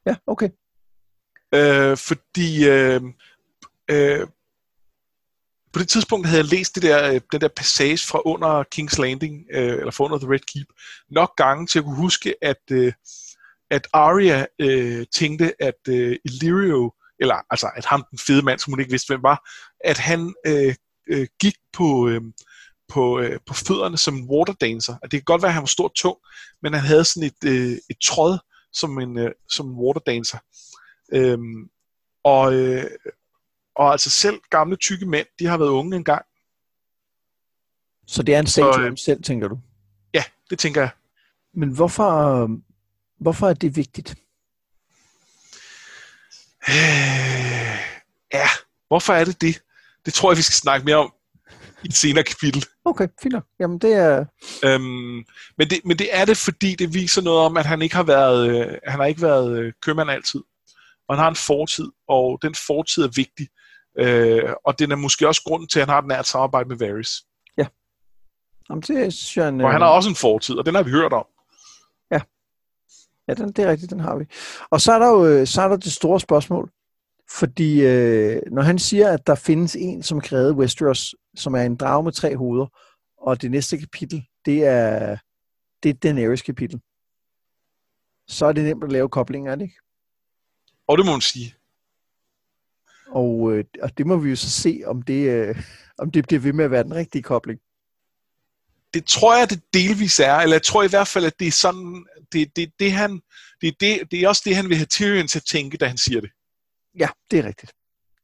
Ja, 0.06 0.16
okay. 0.28 0.50
Øh, 1.54 1.98
fordi 1.98 2.70
øh, 2.70 3.02
øh, 3.92 4.28
på 5.76 5.80
det 5.80 5.90
tidspunkt 5.90 6.28
havde 6.28 6.42
jeg 6.42 6.52
læst 6.52 6.76
det 6.76 6.84
der, 6.84 7.14
øh, 7.14 7.22
den 7.32 7.42
der 7.42 7.48
passage 7.48 8.08
fra 8.08 8.22
under 8.26 8.64
King's 8.76 9.02
Landing, 9.02 9.46
øh, 9.54 9.78
eller 9.80 9.92
fra 9.92 10.04
under 10.04 10.18
The 10.18 10.30
Red 10.34 10.40
Keep, 10.54 10.68
nok 11.12 11.36
gange 11.38 11.68
til 11.68 11.80
at 11.80 11.86
kunne 11.86 11.96
huske, 11.96 12.36
at, 12.42 12.64
øh, 12.72 12.94
at 13.72 13.88
Arya 13.94 14.46
øh, 14.60 15.06
tænkte, 15.14 15.64
at 15.64 15.80
øh, 15.88 16.18
Illyrio, 16.26 16.94
eller 17.20 17.36
altså 17.50 17.70
at 17.76 17.86
ham 17.86 18.06
den 18.12 18.20
fede 18.28 18.42
mand, 18.42 18.60
som 18.60 18.74
hun 18.74 18.80
ikke 18.80 18.92
vidste, 18.92 19.08
hvem 19.08 19.24
var, 19.24 19.50
at 19.84 19.98
han 19.98 20.34
øh, 20.48 20.76
øh, 21.10 21.28
gik 21.40 21.56
på, 21.74 22.08
øh, 22.10 22.22
på, 22.88 23.20
øh, 23.20 23.40
på 23.46 23.54
fødderne 23.54 23.98
som 23.98 24.16
en 24.16 24.30
waterdancer. 24.30 24.94
Og 24.94 25.12
det 25.12 25.20
kan 25.20 25.26
godt 25.26 25.42
være, 25.42 25.50
at 25.50 25.54
han 25.54 25.62
var 25.62 25.78
stor 25.78 25.92
tung, 25.96 26.18
men 26.62 26.74
han 26.74 26.84
havde 26.84 27.06
sådan 27.06 27.28
et, 27.28 27.50
øh, 27.50 27.78
et 27.90 27.98
tråd 28.04 28.38
som 28.74 29.00
en, 29.00 29.20
øh, 29.20 29.32
som 29.50 29.68
en 29.68 29.76
waterdancer. 29.76 30.38
Øhm, 31.14 31.70
og, 32.24 32.54
øh, 32.54 32.84
og 33.76 33.92
altså 33.92 34.10
selv 34.10 34.40
gamle 34.50 34.76
tykke 34.76 35.06
mænd, 35.06 35.28
de 35.40 35.46
har 35.46 35.58
været 35.58 35.70
unge 35.70 35.96
engang. 35.96 36.26
Så 38.08 38.24
det 38.24 38.36
er 38.36 38.40
en 38.40 38.48
statue 38.48 38.86
øh, 38.86 38.98
selv, 38.98 39.24
tænker 39.24 39.48
du? 39.48 39.60
Ja, 40.14 40.24
det 40.50 40.60
tænker 40.60 40.82
jeg. 40.82 40.90
Men 41.54 41.70
hvorfor, 41.70 42.50
hvorfor 43.20 43.50
er 43.50 43.54
det 43.54 43.76
vigtigt? 43.76 44.16
Øh, 46.70 46.76
ja, 48.34 48.48
hvorfor 48.88 49.14
er 49.14 49.26
det 49.26 49.42
det? 49.42 49.62
Det 50.06 50.14
tror 50.14 50.32
jeg, 50.32 50.38
vi 50.38 50.42
skal 50.42 50.54
snakke 50.54 50.86
mere 50.86 50.96
om 50.96 51.14
i 51.84 51.88
et 51.88 51.94
senere 51.94 52.24
kapitel. 52.24 52.66
Okay, 52.86 53.08
fint 53.24 53.36
Jamen, 53.60 53.80
det 53.80 53.94
er... 53.94 54.26
Øhm, 54.64 55.26
men, 55.58 55.70
det, 55.70 55.82
men 55.86 56.00
det 56.00 56.16
er 56.16 56.26
det, 56.26 56.38
fordi 56.38 56.76
det 56.76 56.94
viser 56.94 57.22
noget 57.22 57.40
om, 57.40 57.58
at 57.58 57.66
han 57.66 57.82
ikke 57.82 57.96
har 57.96 58.04
været, 58.04 58.50
øh, 58.50 58.78
han 58.88 59.00
har 59.00 59.06
ikke 59.06 59.22
været 59.22 59.58
øh, 59.60 59.74
købmand 59.82 60.12
altid. 60.12 60.40
Og 61.08 61.16
han 61.16 61.24
har 61.24 61.30
en 61.30 61.36
fortid, 61.36 61.88
og 62.08 62.40
den 62.42 62.56
fortid 62.56 63.04
er 63.04 63.12
vigtig. 63.16 63.48
Øh, 63.98 64.54
og 64.64 64.80
den 64.80 64.92
er 64.92 64.96
måske 64.96 65.28
også 65.28 65.42
grunden 65.46 65.68
til, 65.68 65.80
at 65.80 65.86
han 65.86 65.94
har 65.94 66.02
et 66.02 66.08
nært 66.08 66.28
samarbejde 66.28 66.70
med 66.70 66.78
Varys. 66.78 67.26
Ja. 67.58 67.68
Jamen, 68.70 68.82
det 68.82 69.14
synes 69.14 69.38
jeg... 69.38 69.50
En, 69.50 69.62
og 69.62 69.72
han 69.72 69.82
har 69.82 69.88
også 69.88 70.10
en 70.10 70.16
fortid, 70.16 70.56
og 70.56 70.66
den 70.66 70.76
har 70.76 70.84
vi 70.84 70.92
hørt 70.92 71.14
om. 71.14 71.26
Ja. 72.12 72.20
Ja, 73.28 73.34
den, 73.34 73.52
det 73.52 73.66
er 73.66 73.70
rigtigt, 73.70 73.92
den 73.92 74.00
har 74.00 74.16
vi. 74.16 74.26
Og 74.70 74.82
så 74.82 74.94
er 74.94 75.00
der 75.00 75.10
jo 75.10 75.26
øh, 75.26 75.48
så 75.48 75.62
er 75.62 75.68
der 75.68 75.78
det 75.78 75.94
store 75.94 76.20
spørgsmål. 76.20 76.72
Fordi 77.30 77.82
øh, 77.82 78.42
når 78.52 78.62
han 78.62 78.80
siger, 78.80 79.12
at 79.12 79.28
der 79.28 79.36
findes 79.36 79.76
en, 79.76 80.04
som 80.04 80.22
krævede 80.22 80.54
Westeros, 80.54 81.16
som 81.36 81.56
er 81.56 81.62
en 81.62 81.76
drage 81.76 82.04
med 82.04 82.12
tre 82.12 82.38
hoveder, 82.38 82.68
og 83.18 83.42
det 83.42 83.52
næste 83.52 83.78
kapitel, 83.78 84.26
det 84.46 84.66
er, 84.66 85.18
det 85.84 85.90
er 85.90 85.94
Daenerys 85.94 86.42
kapitel, 86.42 86.82
så 88.28 88.46
er 88.46 88.52
det 88.52 88.64
nemt 88.64 88.84
at 88.84 88.92
lave 88.92 89.10
koblinger, 89.10 89.52
er 89.52 89.56
det 89.56 89.64
ikke? 89.64 89.80
Og 90.88 90.98
det 90.98 91.06
må 91.06 91.12
man 91.12 91.22
sige. 91.22 91.56
Og, 93.16 93.54
øh, 93.54 93.64
og 93.82 93.98
det 93.98 94.08
må 94.08 94.18
vi 94.18 94.30
jo 94.30 94.36
så 94.36 94.50
se, 94.50 94.82
om 94.86 95.02
det, 95.02 95.30
øh, 95.30 95.56
om 95.98 96.12
det 96.12 96.28
bliver 96.28 96.40
ved 96.40 96.54
med 96.54 96.66
at 96.66 96.72
være 96.72 96.84
den 96.84 96.96
rigtige 96.96 97.24
kobling. 97.24 97.60
Det 98.94 99.06
tror 99.06 99.38
jeg, 99.38 99.50
det 99.50 99.62
delvis 99.74 100.20
er, 100.20 100.36
eller 100.36 100.56
jeg 100.56 100.64
tror 100.64 100.84
i 100.84 100.88
hvert 100.88 101.08
fald, 101.08 101.26
at 101.26 101.40
det 101.40 101.48
er 101.48 101.52
sådan, 101.52 102.06
det, 102.34 102.56
det, 102.56 102.72
det, 102.80 102.92
han, 102.92 103.22
det, 103.62 103.76
det, 103.80 104.12
det 104.12 104.22
er 104.22 104.28
også 104.28 104.42
det, 104.46 104.56
han 104.56 104.70
vil 104.70 104.78
have 104.78 104.86
Tyrion 104.86 105.28
til 105.28 105.40
at 105.40 105.46
tænke, 105.46 105.78
da 105.78 105.88
han 105.88 105.98
siger 105.98 106.22
det. 106.22 106.30
Ja, 107.00 107.08
det 107.32 107.40
er 107.40 107.44
rigtigt. 107.44 107.74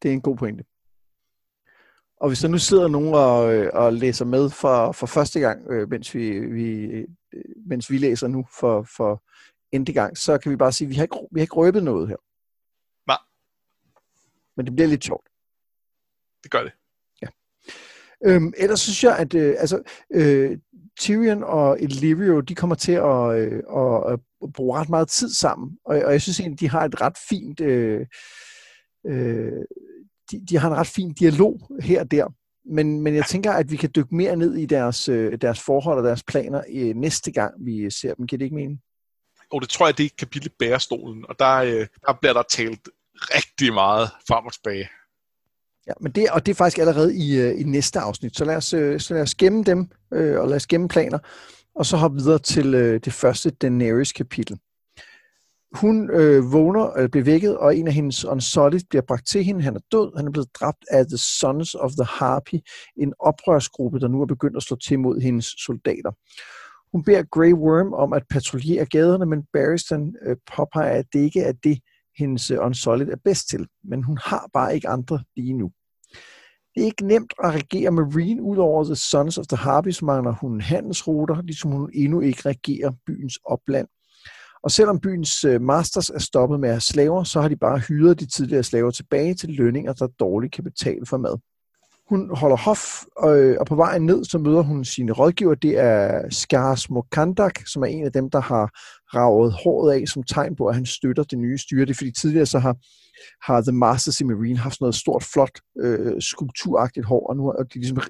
Det 0.01 0.09
er 0.09 0.13
en 0.13 0.21
god 0.21 0.37
pointe. 0.37 0.63
Og 2.17 2.27
hvis 2.27 2.39
der 2.39 2.47
nu 2.47 2.57
sidder 2.57 2.87
nogen 2.87 3.13
og, 3.13 3.53
øh, 3.53 3.69
og 3.73 3.93
læser 3.93 4.25
med 4.25 4.49
for, 4.49 4.91
for 4.91 5.07
første 5.07 5.39
gang, 5.39 5.67
øh, 5.69 5.89
mens, 5.89 6.15
vi, 6.15 6.39
vi, 6.39 6.71
øh, 6.83 7.07
mens 7.65 7.91
vi 7.91 7.97
læser 7.97 8.27
nu 8.27 8.45
for, 8.59 8.83
for 8.95 9.23
endte 9.71 9.93
gang, 9.93 10.17
så 10.17 10.37
kan 10.37 10.51
vi 10.51 10.55
bare 10.55 10.71
sige, 10.71 10.85
at 10.85 10.89
vi 10.89 10.95
har 10.95 11.03
ikke, 11.03 11.17
vi 11.31 11.39
har 11.39 11.43
ikke 11.43 11.55
røbet 11.55 11.83
noget 11.83 12.07
her. 12.07 12.17
Men 14.57 14.65
det 14.65 14.75
bliver 14.75 14.87
lidt 14.87 15.03
sjovt. 15.03 15.27
Det 16.43 16.51
gør 16.51 16.63
det. 16.63 16.71
Ja. 17.21 17.27
Øhm, 18.25 18.53
ellers 18.57 18.79
synes 18.79 19.03
jeg, 19.03 19.17
at 19.17 19.33
øh, 19.33 19.55
altså, 19.59 19.83
øh, 20.13 20.57
Tyrion 20.99 21.43
og 21.43 21.81
Illyrio, 21.81 22.39
de 22.39 22.55
kommer 22.55 22.75
til 22.75 22.91
at, 22.91 23.37
øh, 23.37 23.63
at, 23.77 24.19
at 24.43 24.53
bruge 24.53 24.79
ret 24.79 24.89
meget 24.89 25.07
tid 25.09 25.29
sammen. 25.29 25.77
Og, 25.85 26.01
og 26.05 26.11
jeg 26.11 26.21
synes 26.21 26.39
egentlig, 26.39 26.59
de 26.59 26.69
har 26.69 26.85
et 26.85 27.01
ret 27.01 27.17
fint... 27.29 27.61
Øh, 27.61 28.05
øh, 29.07 29.61
de, 30.31 30.45
de 30.49 30.57
har 30.57 30.69
en 30.69 30.77
ret 30.77 30.87
fin 30.87 31.13
dialog 31.13 31.59
her 31.81 31.99
og 31.99 32.11
der. 32.11 32.27
Men, 32.65 33.01
men 33.01 33.15
jeg 33.15 33.25
tænker, 33.25 33.51
at 33.51 33.71
vi 33.71 33.75
kan 33.75 33.89
dykke 33.95 34.15
mere 34.15 34.35
ned 34.35 34.55
i 34.55 34.65
deres, 34.65 35.09
øh, 35.09 35.37
deres 35.41 35.59
forhold 35.59 35.97
og 35.97 36.03
deres 36.03 36.23
planer 36.23 36.63
øh, 36.73 36.95
næste 36.95 37.31
gang, 37.31 37.65
vi 37.65 37.89
ser 37.89 38.13
dem. 38.13 38.27
Giver 38.27 38.37
det 38.37 38.45
ikke 38.45 38.55
mening? 38.55 38.81
Og 39.51 39.61
det 39.61 39.69
tror 39.69 39.87
jeg, 39.87 39.97
det 39.97 40.05
er 40.05 40.09
kapitel 40.17 40.49
bærestolen, 40.59 41.25
og 41.29 41.39
der, 41.39 41.55
øh, 41.55 41.87
der 42.07 42.13
bliver 42.21 42.33
der 42.33 42.43
talt 42.49 42.89
rigtig 43.21 43.73
meget 43.73 44.09
frem 44.27 44.45
og 44.45 44.53
tilbage. 44.53 44.89
Ja, 45.87 45.93
men 46.01 46.11
det, 46.11 46.29
og 46.29 46.45
det 46.45 46.51
er 46.51 46.55
faktisk 46.55 46.79
allerede 46.79 47.15
i, 47.15 47.39
øh, 47.39 47.59
i 47.59 47.63
næste 47.63 47.99
afsnit, 47.99 48.37
så 48.37 48.45
lad 48.45 48.55
os, 48.55 48.73
øh, 48.73 48.99
så 48.99 49.13
lad 49.13 49.21
os 49.21 49.35
gemme 49.35 49.63
dem, 49.63 49.89
øh, 50.13 50.39
og 50.39 50.47
lad 50.47 50.55
os 50.55 50.67
gemme 50.67 50.87
planer, 50.87 51.19
og 51.75 51.85
så 51.85 51.97
hoppe 51.97 52.17
videre 52.17 52.39
til 52.39 52.73
øh, 52.73 52.99
det 53.05 53.13
første 53.13 53.49
Daenerys 53.49 54.11
kapitel. 54.11 54.59
Hun 55.75 56.09
øh, 56.09 56.51
vågner, 56.51 56.97
øh, 56.97 57.09
bliver 57.09 57.25
vækket, 57.25 57.57
og 57.57 57.75
en 57.77 57.87
af 57.87 57.93
hendes 57.93 58.25
unsolid 58.25 58.79
bliver 58.89 59.03
bragt 59.07 59.27
til 59.27 59.43
hende. 59.43 59.61
Han 59.61 59.75
er 59.75 59.79
død. 59.91 60.17
Han 60.17 60.27
er 60.27 60.31
blevet 60.31 60.49
dræbt 60.59 60.85
af 60.91 61.05
The 61.07 61.17
Sons 61.17 61.75
of 61.75 61.91
the 61.91 62.05
Harpy, 62.05 62.55
en 62.97 63.13
oprørsgruppe, 63.19 63.99
der 63.99 64.07
nu 64.07 64.21
er 64.21 64.25
begyndt 64.25 64.57
at 64.57 64.63
slå 64.63 64.77
til 64.77 64.99
mod 64.99 65.21
hendes 65.21 65.45
soldater. 65.65 66.11
Hun 66.91 67.03
beder 67.03 67.23
Grey 67.23 67.53
Worm 67.53 67.93
om 67.93 68.13
at 68.13 68.23
patruljere 68.29 68.85
gaderne, 68.85 69.25
men 69.25 69.43
Barristan 69.53 70.15
øh, 70.25 70.35
påpeger, 70.55 70.93
at 70.99 71.05
det 71.13 71.19
ikke 71.19 71.41
er 71.41 71.51
det, 71.63 71.79
hendes 72.17 72.51
øh, 72.51 72.65
Unsolid 72.65 73.09
er 73.09 73.15
bedst 73.23 73.49
til. 73.49 73.67
Men 73.83 74.03
hun 74.03 74.17
har 74.21 74.49
bare 74.53 74.75
ikke 74.75 74.87
andre 74.89 75.19
lige 75.35 75.53
nu. 75.53 75.71
Det 76.75 76.81
er 76.81 76.85
ikke 76.85 77.07
nemt 77.07 77.33
at 77.43 77.53
regere 77.53 77.91
Marine 77.91 78.41
ud 78.41 78.57
over 78.57 78.83
The 78.83 78.95
Sons 78.95 79.37
of 79.37 79.47
the 79.47 79.57
Harpy, 79.57 79.89
så 79.89 80.05
mangler 80.05 80.31
hun 80.31 80.61
handelsruter, 80.61 81.41
ligesom 81.41 81.71
hun 81.71 81.89
endnu 81.93 82.21
ikke 82.21 82.49
regerer 82.49 82.91
byens 83.05 83.39
opland. 83.45 83.87
Og 84.63 84.71
selvom 84.71 84.99
byens 84.99 85.43
øh, 85.43 85.61
masters 85.61 86.09
er 86.09 86.19
stoppet 86.19 86.59
med 86.59 86.69
at 86.69 86.75
have 86.75 86.81
slaver, 86.81 87.23
så 87.23 87.41
har 87.41 87.47
de 87.47 87.55
bare 87.55 87.79
hyret 87.79 88.19
de 88.19 88.25
tidligere 88.25 88.63
slaver 88.63 88.91
tilbage 88.91 89.33
til 89.33 89.49
lønninger, 89.49 89.93
der 89.93 90.07
dårligt 90.07 90.53
kan 90.53 90.63
betale 90.63 91.05
for 91.05 91.17
mad. 91.17 91.37
Hun 92.11 92.35
holder 92.35 92.57
hof, 92.57 93.03
og, 93.17 93.39
øh, 93.39 93.57
og 93.59 93.65
på 93.65 93.75
vejen 93.75 94.05
ned, 94.05 94.25
så 94.25 94.37
møder 94.37 94.61
hun 94.61 94.85
sine 94.85 95.11
rådgiver. 95.11 95.55
Det 95.55 95.77
er 95.77 96.29
Skars 96.29 96.89
Mokandak, 96.89 97.67
som 97.67 97.81
er 97.81 97.87
en 97.87 98.05
af 98.05 98.11
dem, 98.11 98.29
der 98.29 98.41
har 98.41 98.69
ravet 99.15 99.53
håret 99.53 99.93
af 99.93 100.07
som 100.07 100.23
tegn 100.23 100.55
på, 100.55 100.67
at 100.67 100.75
han 100.75 100.85
støtter 100.85 101.23
det 101.23 101.39
nye 101.39 101.57
styre. 101.57 101.85
Det 101.85 101.91
er 101.91 101.95
fordi 101.95 102.11
tidligere 102.11 102.45
så 102.45 102.59
har, 102.59 102.75
har 103.51 103.61
The 103.61 103.71
Masters 103.71 104.21
i 104.21 104.23
Marine 104.23 104.57
haft 104.57 104.75
sådan 104.75 104.83
noget 104.83 104.95
stort, 104.95 105.23
flot, 105.23 105.59
øh, 105.79 106.21
skulpturagtigt 106.21 107.05
hår, 107.05 107.29
og 107.29 107.37
nu 107.37 107.45
har 107.45 107.63
de 107.63 107.79
ligesom 107.79 108.01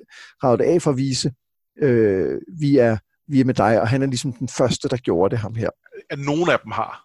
ravet 0.43 0.59
det 0.59 0.65
af 0.65 0.81
for 0.81 0.91
at 0.91 0.97
vise, 0.97 1.33
øh, 1.81 2.41
vi, 2.59 2.77
er, 2.77 2.97
vi 3.27 3.39
er 3.39 3.45
med 3.45 3.53
dig, 3.53 3.81
og 3.81 3.87
han 3.87 4.01
er 4.01 4.07
ligesom 4.07 4.33
den 4.33 4.47
første, 4.47 4.89
der 4.89 4.97
gjorde 4.97 5.31
det, 5.31 5.39
ham 5.39 5.55
her. 5.55 5.69
At 6.09 6.19
nogen 6.19 6.49
af 6.49 6.59
dem 6.63 6.71
har? 6.71 7.03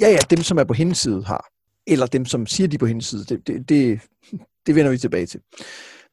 Ja, 0.00 0.08
ja, 0.08 0.18
dem, 0.30 0.38
som 0.38 0.58
er 0.58 0.64
på 0.64 0.74
hendes 0.74 0.98
side, 0.98 1.24
har. 1.24 1.46
Eller 1.86 2.06
dem, 2.06 2.24
som 2.24 2.46
siger, 2.46 2.68
de 2.68 2.78
på 2.78 2.86
hendes 2.86 3.06
side. 3.06 3.24
Det, 3.24 3.46
det, 3.46 3.68
det, 3.68 4.00
det 4.66 4.74
vender 4.74 4.90
vi 4.90 4.98
tilbage 4.98 5.26
til. 5.26 5.40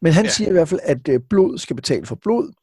Men 0.01 0.13
han 0.13 0.25
ja. 0.25 0.31
siger 0.31 0.49
i 0.49 0.51
hvert 0.51 0.69
fald, 0.69 0.79
at 0.83 1.09
øh, 1.09 1.19
blod 1.29 1.57
skal 1.57 1.75
betale 1.75 2.05
for 2.05 2.15
blod. 2.15 2.53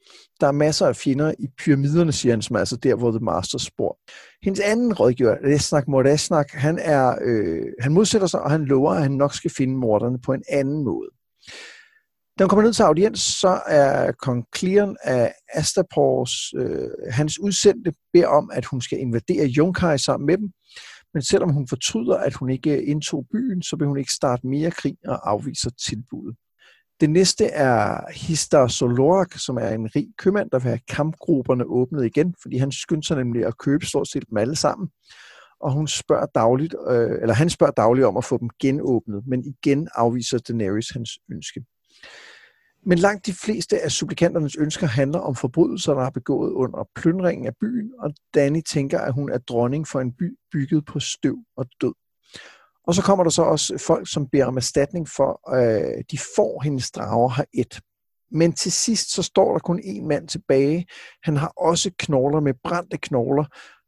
Der 0.40 0.46
er 0.46 0.52
masser 0.52 0.86
af 0.86 0.96
fjender 0.96 1.34
i 1.38 1.46
pyramiderne, 1.58 2.12
siger 2.12 2.32
han, 2.32 2.42
som 2.42 2.56
er 2.56 2.60
altså 2.60 2.76
der, 2.76 2.94
hvor 2.94 3.10
The 3.10 3.20
Masters 3.20 3.70
bor. 3.70 3.98
Hendes 4.44 4.60
anden 4.60 4.94
rådgiver, 4.94 5.36
Resnak 5.44 5.88
Mordasnak, 5.88 6.50
han, 6.50 6.78
er, 6.78 7.14
øh, 7.24 7.62
han 7.80 7.92
modsætter 7.92 8.26
sig, 8.26 8.40
og 8.40 8.50
han 8.50 8.64
lover, 8.64 8.92
at 8.92 9.02
han 9.02 9.12
nok 9.12 9.34
skal 9.34 9.50
finde 9.50 9.76
morderne 9.76 10.18
på 10.20 10.32
en 10.32 10.42
anden 10.48 10.84
måde. 10.84 11.08
Da 12.38 12.44
hun 12.44 12.48
kommer 12.48 12.62
ned 12.62 12.72
til 12.72 12.82
audiens, 12.82 13.20
så 13.20 13.60
er 13.66 14.12
kong 14.12 14.44
Cleon 14.56 14.96
af 15.04 15.32
Astapors, 15.54 16.32
øh, 16.56 16.88
hans 17.10 17.40
udsendte, 17.40 17.92
beder 18.12 18.26
om, 18.26 18.50
at 18.52 18.64
hun 18.64 18.80
skal 18.80 18.98
invadere 18.98 19.46
Junkai 19.46 19.98
sammen 19.98 20.26
med 20.26 20.38
dem. 20.38 20.50
Men 21.14 21.22
selvom 21.22 21.52
hun 21.52 21.68
fortryder, 21.68 22.16
at 22.16 22.34
hun 22.34 22.50
ikke 22.50 22.84
indtog 22.84 23.26
byen, 23.32 23.62
så 23.62 23.76
vil 23.76 23.86
hun 23.86 23.98
ikke 23.98 24.12
starte 24.12 24.46
mere 24.46 24.70
krig 24.70 24.96
og 25.06 25.30
afviser 25.30 25.70
tilbuddet. 25.70 26.36
Det 27.00 27.10
næste 27.10 27.44
er 27.44 28.12
Histar 28.12 28.66
Solorak, 28.66 29.32
som 29.32 29.56
er 29.56 29.68
en 29.68 29.96
rig 29.96 30.08
købmand, 30.18 30.50
der 30.50 30.58
vil 30.58 30.68
have 30.68 30.80
kampgrupperne 30.88 31.64
åbnet 31.64 32.06
igen, 32.06 32.34
fordi 32.42 32.56
han 32.56 32.72
skynder 32.72 33.02
sig 33.02 33.16
nemlig 33.16 33.46
at 33.46 33.58
købe 33.58 33.86
stort 33.86 34.08
set 34.08 34.28
dem 34.30 34.38
alle 34.38 34.56
sammen. 34.56 34.88
Og 35.60 35.72
hun 35.72 35.88
spørger 35.88 36.26
dagligt, 36.26 36.74
øh, 36.88 37.10
eller 37.22 37.34
han 37.34 37.50
spørger 37.50 37.72
dagligt 37.72 38.06
om 38.06 38.16
at 38.16 38.24
få 38.24 38.38
dem 38.38 38.50
genåbnet, 38.60 39.22
men 39.26 39.44
igen 39.44 39.88
afviser 39.94 40.38
Daenerys 40.38 40.90
hans 40.90 41.10
ønske. 41.32 41.64
Men 42.88 42.98
langt 42.98 43.26
de 43.26 43.32
fleste 43.32 43.80
af 43.80 43.92
supplikanternes 43.92 44.56
ønsker 44.56 44.86
handler 44.86 45.18
om 45.18 45.34
forbrydelser, 45.34 45.94
der 45.94 46.02
er 46.02 46.10
begået 46.10 46.52
under 46.52 46.88
plyndringen 46.94 47.46
af 47.46 47.56
byen, 47.60 47.92
og 47.98 48.14
Danny 48.34 48.60
tænker, 48.60 49.00
at 49.00 49.12
hun 49.12 49.30
er 49.30 49.38
dronning 49.38 49.88
for 49.88 50.00
en 50.00 50.12
by 50.12 50.38
bygget 50.52 50.84
på 50.84 51.00
støv 51.00 51.38
og 51.56 51.66
død. 51.80 51.94
Og 52.86 52.94
så 52.94 53.02
kommer 53.02 53.24
der 53.24 53.30
så 53.30 53.42
også 53.42 53.78
folk, 53.78 54.12
som 54.12 54.28
beder 54.28 54.46
om 54.46 54.56
erstatning 54.56 55.08
for, 55.08 55.54
øh, 55.56 56.04
de 56.10 56.18
får 56.36 56.62
hendes 56.62 56.90
drager 56.90 57.28
har 57.28 57.46
et. 57.54 57.80
Men 58.30 58.52
til 58.52 58.72
sidst 58.72 59.10
så 59.10 59.22
står 59.22 59.52
der 59.52 59.58
kun 59.58 59.80
en 59.84 60.08
mand 60.08 60.28
tilbage. 60.28 60.86
Han 61.22 61.36
har 61.36 61.52
også 61.56 61.90
knogler 61.98 62.40
med 62.40 62.54
brændte 62.64 62.98
knogler. 62.98 63.44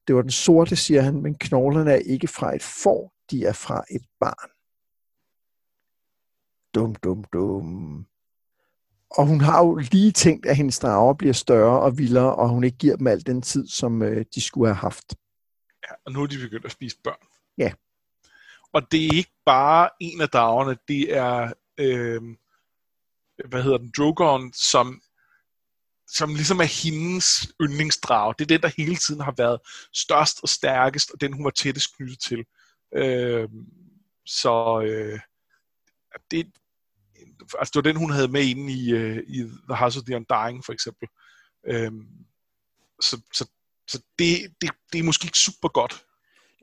Det 0.06 0.14
var 0.14 0.22
den 0.22 0.30
sorte, 0.30 0.76
siger 0.76 1.02
han, 1.02 1.22
men 1.22 1.34
knoglerne 1.34 1.92
er 1.92 1.96
ikke 2.06 2.28
fra 2.28 2.54
et 2.54 2.62
får, 2.62 3.12
de 3.30 3.44
er 3.44 3.52
fra 3.52 3.84
et 3.90 4.02
barn. 4.20 4.50
Dum, 6.74 6.94
dum, 6.94 7.24
dum. 7.32 8.09
Og 9.10 9.26
hun 9.26 9.40
har 9.40 9.64
jo 9.64 9.74
lige 9.74 10.12
tænkt, 10.12 10.46
at 10.46 10.56
hendes 10.56 10.78
drager 10.78 11.14
bliver 11.14 11.32
større 11.32 11.80
og 11.80 11.98
vildere, 11.98 12.34
og 12.34 12.48
hun 12.48 12.64
ikke 12.64 12.78
giver 12.78 12.96
dem 12.96 13.06
al 13.06 13.26
den 13.26 13.42
tid, 13.42 13.68
som 13.68 14.02
øh, 14.02 14.24
de 14.34 14.40
skulle 14.40 14.68
have 14.68 14.76
haft. 14.76 15.14
Ja, 15.88 15.94
og 16.06 16.12
nu 16.12 16.22
er 16.22 16.26
de 16.26 16.38
begyndt 16.38 16.64
at 16.64 16.72
spise 16.72 16.96
børn. 17.04 17.26
Ja. 17.58 17.72
Og 18.72 18.92
det 18.92 19.06
er 19.06 19.16
ikke 19.16 19.32
bare 19.46 19.90
en 20.00 20.20
af 20.20 20.28
dragerne, 20.28 20.76
det 20.88 21.16
er, 21.16 21.52
øh, 21.78 22.22
hvad 23.48 23.62
hedder 23.62 23.78
den, 23.78 23.92
Drogon, 23.96 24.52
som, 24.52 25.02
som 26.08 26.34
ligesom 26.34 26.60
er 26.60 26.84
hendes 26.84 27.52
yndlingsdrag. 27.60 28.34
Det 28.38 28.44
er 28.44 28.48
den, 28.58 28.62
der 28.62 28.70
hele 28.76 28.96
tiden 28.96 29.20
har 29.20 29.34
været 29.36 29.60
størst 29.92 30.38
og 30.42 30.48
stærkest, 30.48 31.10
og 31.10 31.20
den 31.20 31.32
hun 31.32 31.44
var 31.44 31.50
tættest 31.50 31.96
knyttet 31.96 32.20
til. 32.20 32.44
Øh, 32.94 33.48
så 34.26 34.80
øh, 34.80 35.20
det, 36.30 36.46
altså 37.58 37.70
det 37.74 37.74
var 37.74 37.92
den, 37.92 37.96
hun 37.96 38.10
havde 38.10 38.28
med 38.28 38.44
inde 38.44 38.72
i, 38.72 38.94
uh, 38.94 39.16
i 39.16 39.38
The 39.68 39.76
House 39.76 39.98
of 39.98 40.04
the 40.04 40.16
Undying, 40.16 40.64
for 40.64 40.72
eksempel. 40.72 41.08
Øhm, 41.66 42.06
så 43.02 43.20
så, 43.34 43.44
så 43.88 44.02
det, 44.18 44.36
det, 44.60 44.70
det 44.92 44.98
er 44.98 45.02
måske 45.02 45.24
ikke 45.24 45.38
super 45.38 45.68
godt. 45.68 46.04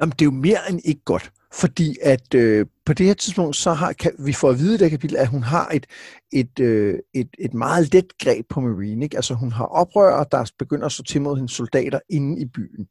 Jamen, 0.02 0.12
det 0.12 0.22
er 0.22 0.26
jo 0.26 0.32
mere 0.32 0.70
end 0.70 0.82
ikke 0.86 1.02
godt. 1.06 1.32
Fordi 1.54 1.98
at 2.02 2.34
øh, 2.34 2.66
på 2.86 2.94
det 2.94 3.06
her 3.06 3.14
tidspunkt, 3.14 3.56
så 3.56 3.74
har 3.74 3.94
kan, 3.94 4.12
vi 4.20 4.34
får 4.34 4.50
at 4.50 4.60
vide 4.60 4.76
i 4.76 4.78
det 4.78 4.92
kapitel, 4.92 5.18
at 5.18 5.28
hun 5.28 5.44
har 5.44 5.70
et, 5.70 5.86
et, 6.34 6.60
øh, 6.60 7.00
et, 7.16 7.30
et 7.40 7.54
meget 7.54 7.94
let 7.94 8.18
greb 8.18 8.46
på 8.50 8.62
Marine. 8.62 9.06
Ikke? 9.06 9.16
Altså 9.16 9.34
hun 9.34 9.52
har 9.52 9.66
oprør, 9.66 10.24
der 10.24 10.52
begynder 10.60 10.86
at 10.86 10.92
så 10.92 11.04
til 11.04 11.22
mod 11.22 11.36
hendes 11.36 11.52
soldater 11.52 12.00
inde 12.10 12.42
i 12.42 12.46
byen. 12.46 12.88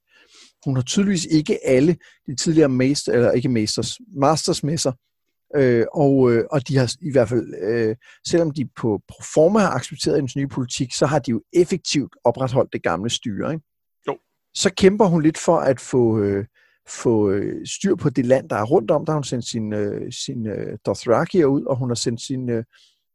Hun 0.65 0.77
har 0.77 0.83
tydeligvis 0.83 1.25
ikke 1.25 1.67
alle 1.67 1.97
de 2.27 2.37
tidligere 2.37 2.69
master, 2.69 3.13
eller 3.13 3.31
ikke 3.31 3.49
masters, 3.49 3.99
masters 4.21 4.63
med 4.63 4.79
sig, 4.79 4.93
Øh, 5.57 5.87
og, 5.93 6.33
øh, 6.33 6.45
og 6.51 6.69
de 6.69 6.77
har 6.77 6.95
i 7.03 7.13
hvert 7.13 7.29
fald, 7.29 7.55
øh, 7.63 7.97
selvom 8.29 8.51
de 8.51 8.69
på 8.77 9.01
proforma 9.09 9.59
har 9.59 9.71
accepteret 9.71 10.17
hendes 10.17 10.37
nye 10.37 10.49
politik, 10.49 10.95
så 10.95 11.07
har 11.07 11.19
de 11.19 11.31
jo 11.31 11.43
effektivt 11.53 12.17
opretholdt 12.25 12.73
det 12.73 12.83
gamle 12.83 13.11
styre. 13.11 13.53
Ikke? 13.53 13.65
Jo. 14.09 14.17
Så 14.55 14.75
kæmper 14.75 15.05
hun 15.05 15.23
lidt 15.23 15.39
for 15.39 15.59
at 15.59 15.81
få, 15.81 16.19
øh, 16.19 16.45
få 16.89 17.31
øh, 17.31 17.67
styr 17.67 17.95
på 17.95 18.11
det 18.11 18.27
land, 18.27 18.49
der 18.49 18.57
er 18.57 18.65
rundt 18.65 18.91
om. 18.91 19.07
Der 19.07 19.13
har 19.13 19.19
hun 19.19 19.25
sendt 19.25 19.49
sin, 19.49 19.73
øh, 19.73 20.13
sin 20.13 20.47
øh, 20.47 20.79
Dothrakier 20.87 21.47
ud, 21.47 21.65
og 21.65 21.77
hun 21.77 21.91
har 21.91 21.95
sendt 21.95 22.21
sin 22.21 22.51
øh, 22.51 22.65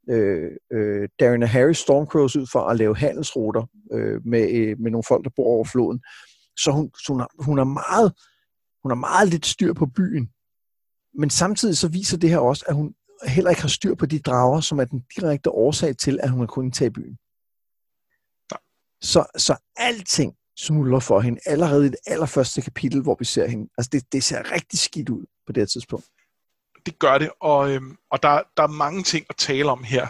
øh, 0.09 1.09
Darren 1.19 1.43
Harris 1.43 1.77
Stormcrows 1.77 2.36
ud 2.36 2.47
for 2.51 2.59
at 2.59 2.77
lave 2.77 2.97
handelsruter 2.97 3.63
øh, 3.91 4.25
med, 4.25 4.51
øh, 4.51 4.79
med 4.79 4.91
nogle 4.91 5.03
folk, 5.07 5.23
der 5.23 5.32
bor 5.36 5.45
over 5.45 5.65
floden. 5.65 6.01
Så 6.57 6.71
hun, 6.71 6.91
så 7.05 7.13
hun, 7.13 7.19
har, 7.19 7.29
hun, 7.39 7.57
har 7.57 7.65
meget, 7.65 8.13
hun 8.84 8.91
har 8.91 8.95
meget 8.95 9.29
lidt 9.29 9.45
styr 9.45 9.73
på 9.73 9.86
byen, 9.86 10.29
men 11.14 11.30
samtidig 11.30 11.78
så 11.78 11.88
viser 11.88 12.18
det 12.18 12.30
her 12.30 12.38
også, 12.38 12.66
at 12.68 12.76
hun 12.76 12.95
heller 13.28 13.49
ikke 13.49 13.62
har 13.62 13.70
styr 13.70 13.95
på 13.95 14.05
de 14.05 14.20
drager, 14.20 14.62
som 14.62 14.80
er 14.80 14.86
den 14.86 15.03
direkte 15.16 15.49
årsag 15.49 15.97
til, 15.97 16.20
at 16.24 16.30
hun 16.30 16.39
har 16.39 16.47
kunnet 16.47 16.74
tage 16.74 16.91
byen. 16.91 17.18
Så, 19.01 19.26
så 19.38 19.55
alting 19.76 20.36
smuldrer 20.57 20.99
for 20.99 21.20
hende 21.20 21.39
allerede 21.45 21.86
i 21.86 21.89
det 21.89 21.97
allerførste 22.07 22.62
kapitel, 22.62 23.01
hvor 23.01 23.16
vi 23.20 23.26
ser 23.26 23.47
hende. 23.47 23.70
Altså 23.78 23.89
det, 23.91 24.14
det 24.14 24.24
ser 24.24 24.51
rigtig 24.51 24.80
skidt 24.80 25.09
ud 25.09 25.26
på 25.45 25.51
det 25.51 25.62
her 25.62 25.66
tidspunkt. 25.66 26.05
Det 26.86 26.99
gør 26.99 27.18
det, 27.18 27.30
og, 27.39 27.72
øhm, 27.72 27.97
og 28.09 28.24
der, 28.24 28.41
der 28.57 28.64
er 28.64 28.68
mange 28.68 29.03
ting 29.03 29.26
at 29.30 29.36
tale 29.36 29.72
om 29.72 29.84
her. 29.84 30.07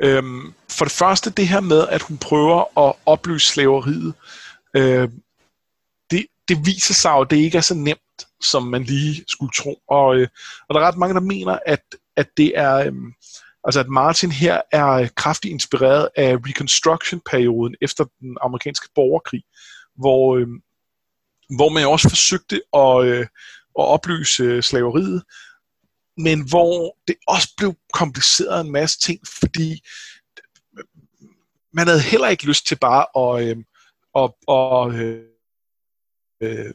Øhm, 0.00 0.54
for 0.68 0.84
det 0.84 0.92
første 0.92 1.30
det 1.30 1.48
her 1.48 1.60
med, 1.60 1.88
at 1.88 2.02
hun 2.02 2.18
prøver 2.18 2.88
at 2.88 2.94
opløse 3.06 3.48
slaveriet. 3.48 4.14
Øhm, 4.74 5.22
det, 6.10 6.26
det 6.48 6.66
viser 6.66 6.94
sig 6.94 7.10
jo, 7.10 7.20
at 7.20 7.30
det 7.30 7.36
ikke 7.36 7.58
er 7.58 7.62
så 7.62 7.74
nemt 7.74 8.00
som 8.40 8.62
man 8.62 8.82
lige 8.82 9.24
skulle 9.28 9.52
tro. 9.56 9.82
Og, 9.88 10.16
øh, 10.16 10.28
og 10.68 10.74
der 10.74 10.80
er 10.80 10.88
ret 10.88 10.98
mange, 10.98 11.14
der 11.14 11.20
mener, 11.20 11.58
at, 11.66 11.82
at 12.16 12.28
det 12.36 12.58
er... 12.58 12.74
Øh, 12.74 12.92
altså 13.64 13.80
at 13.80 13.88
Martin 13.88 14.32
her 14.32 14.60
er 14.72 15.08
kraftigt 15.16 15.52
inspireret 15.52 16.08
af 16.16 16.36
Reconstruction-perioden 16.36 17.74
efter 17.80 18.04
den 18.20 18.36
amerikanske 18.40 18.88
borgerkrig, 18.94 19.42
hvor, 19.94 20.36
øh, 20.36 20.48
hvor 21.56 21.68
man 21.68 21.86
også 21.86 22.08
forsøgte 22.08 22.60
at, 22.76 23.04
øh, 23.04 23.20
at 23.78 23.84
opløse 23.94 24.42
øh, 24.42 24.62
slaveriet, 24.62 25.22
men 26.16 26.48
hvor 26.48 26.96
det 27.08 27.16
også 27.28 27.48
blev 27.56 27.74
kompliceret 27.92 28.60
en 28.60 28.72
masse 28.72 29.00
ting, 29.00 29.20
fordi 29.26 29.82
man 31.72 31.86
havde 31.86 32.00
heller 32.00 32.28
ikke 32.28 32.46
lyst 32.46 32.66
til 32.66 32.78
bare 32.78 33.06
at, 33.16 33.48
øh, 33.48 33.56
at, 34.16 34.30
at 34.48 34.94
øh, 35.00 35.24
øh, 36.40 36.74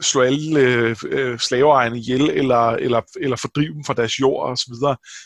slå 0.00 0.20
alle 0.22 0.60
øh, 0.60 0.96
øh, 1.06 1.38
slaveejerne 1.38 1.98
ihjel, 1.98 2.30
eller, 2.30 2.70
eller, 2.70 3.00
eller 3.20 3.36
fordrive 3.36 3.74
dem 3.74 3.84
fra 3.84 3.94
deres 3.94 4.20
jord 4.20 4.50
osv. 4.50 4.74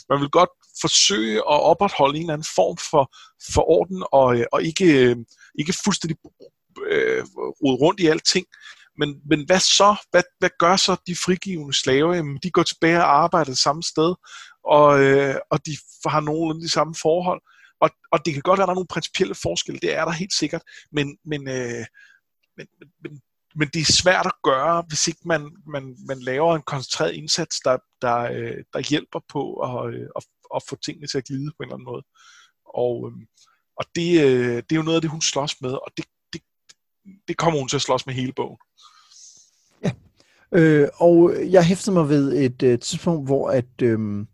Man 0.09 0.21
vil 0.21 0.29
godt 0.31 0.51
forsøge 0.81 1.37
at 1.37 1.61
opretholde 1.63 2.17
en 2.17 2.23
eller 2.23 2.33
anden 2.33 2.53
form 2.55 2.77
for, 2.91 3.15
for 3.55 3.71
orden, 3.71 4.05
og, 4.13 4.39
øh, 4.39 4.47
og 4.53 4.63
ikke, 4.63 5.09
øh, 5.09 5.17
ikke 5.59 5.75
fuldstændig 5.85 6.17
øh, 6.87 7.25
rode 7.35 7.77
rundt 7.77 8.01
i 8.01 8.07
alting. 8.07 8.47
Men, 8.99 9.21
men 9.29 9.47
hvad 9.47 9.61
så? 9.61 9.97
Hvad, 10.11 10.23
hvad 10.39 10.51
gør 10.59 10.77
så 10.77 10.97
de 11.07 11.17
frigivende 11.17 11.75
slaver? 11.75 12.15
Jamen, 12.15 12.39
de 12.43 12.51
går 12.51 12.63
tilbage 12.63 12.99
og 12.99 13.23
arbejder 13.23 13.51
det 13.51 13.59
samme 13.59 13.83
sted, 13.83 14.15
og, 14.65 15.03
øh, 15.03 15.35
og 15.51 15.67
de 15.67 15.77
har 16.07 16.21
nogenlunde 16.21 16.65
de 16.65 16.71
samme 16.71 16.95
forhold. 17.03 17.41
Og, 17.81 17.91
og 18.13 18.25
det 18.25 18.33
kan 18.33 18.43
godt 18.43 18.59
være, 18.59 18.65
at 18.65 18.67
der 18.67 18.73
er 18.73 18.81
nogle 18.81 18.95
principielle 18.95 19.35
forskelle, 19.35 19.81
det 19.81 19.97
er 19.97 20.05
der 20.05 20.13
helt 20.13 20.33
sikkert, 20.33 20.63
men, 20.93 21.17
men, 21.25 21.49
øh, 21.49 21.85
men, 22.57 22.67
men 22.81 22.89
men 23.03 23.23
men 23.55 23.69
det 23.69 23.81
er 23.81 23.93
svært 23.93 24.27
at 24.27 24.43
gøre, 24.43 24.85
hvis 24.89 25.09
ikke 25.09 25.21
man, 25.25 25.57
man, 25.67 25.97
man 26.09 26.19
laver 26.21 26.57
en 26.57 26.63
koncentreret 26.63 27.13
indsats, 27.13 27.61
der, 27.61 27.77
der, 28.03 28.19
øh, 28.19 28.65
der 28.73 28.89
hjælper 28.91 29.21
på 29.29 29.55
at, 29.55 29.95
øh, 29.95 30.07
at, 30.17 30.25
at 30.55 30.63
få 30.69 30.77
tingene 30.77 31.07
til 31.07 31.19
at 31.19 31.25
glide 31.25 31.51
på 31.51 31.57
en 31.61 31.65
eller 31.65 31.75
anden 31.75 31.85
måde. 31.93 32.03
Og, 32.75 33.11
øh, 33.11 33.27
og 33.77 33.85
det, 33.95 34.25
øh, 34.25 34.57
det 34.57 34.73
er 34.73 34.77
jo 34.77 34.83
noget 34.83 34.97
af 34.97 35.03
det, 35.03 35.11
hun 35.11 35.21
slås 35.21 35.61
med, 35.61 35.71
og 35.71 35.91
det, 35.97 36.05
det, 36.33 36.43
det 37.29 37.37
kommer 37.37 37.59
hun 37.61 37.69
til 37.69 37.77
at 37.77 37.83
slås 37.83 38.07
med 38.07 38.15
hele 38.15 38.33
bogen. 38.33 38.59
Ja, 39.85 39.93
øh, 40.53 40.89
og 40.95 41.35
jeg 41.51 41.65
hæftede 41.65 41.95
mig 41.95 42.09
ved 42.09 42.33
et 42.33 42.63
øh, 42.63 42.79
tidspunkt, 42.79 43.29
hvor 43.29 43.51
at 43.51 43.83
øh, 43.83 44.27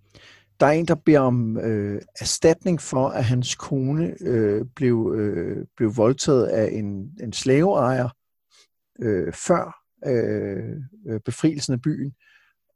der 0.61 0.67
er 0.67 0.71
en, 0.71 0.89
der 0.89 0.95
beder 0.95 1.21
om 1.21 1.59
øh, 1.59 2.03
erstatning 2.21 2.81
for, 2.81 3.09
at 3.09 3.25
hans 3.25 3.55
kone 3.55 4.15
øh, 4.21 4.65
blev, 4.77 5.15
øh, 5.17 5.67
blev 5.77 5.97
voldtaget 5.97 6.47
af 6.47 6.69
en, 6.73 7.11
en 7.23 7.33
slaveejer, 7.33 8.09
øh, 9.03 9.33
før 9.33 9.77
øh, 10.07 10.77
øh, 11.09 11.21
befrielsen 11.21 11.73
af 11.73 11.83
byen. 11.83 12.13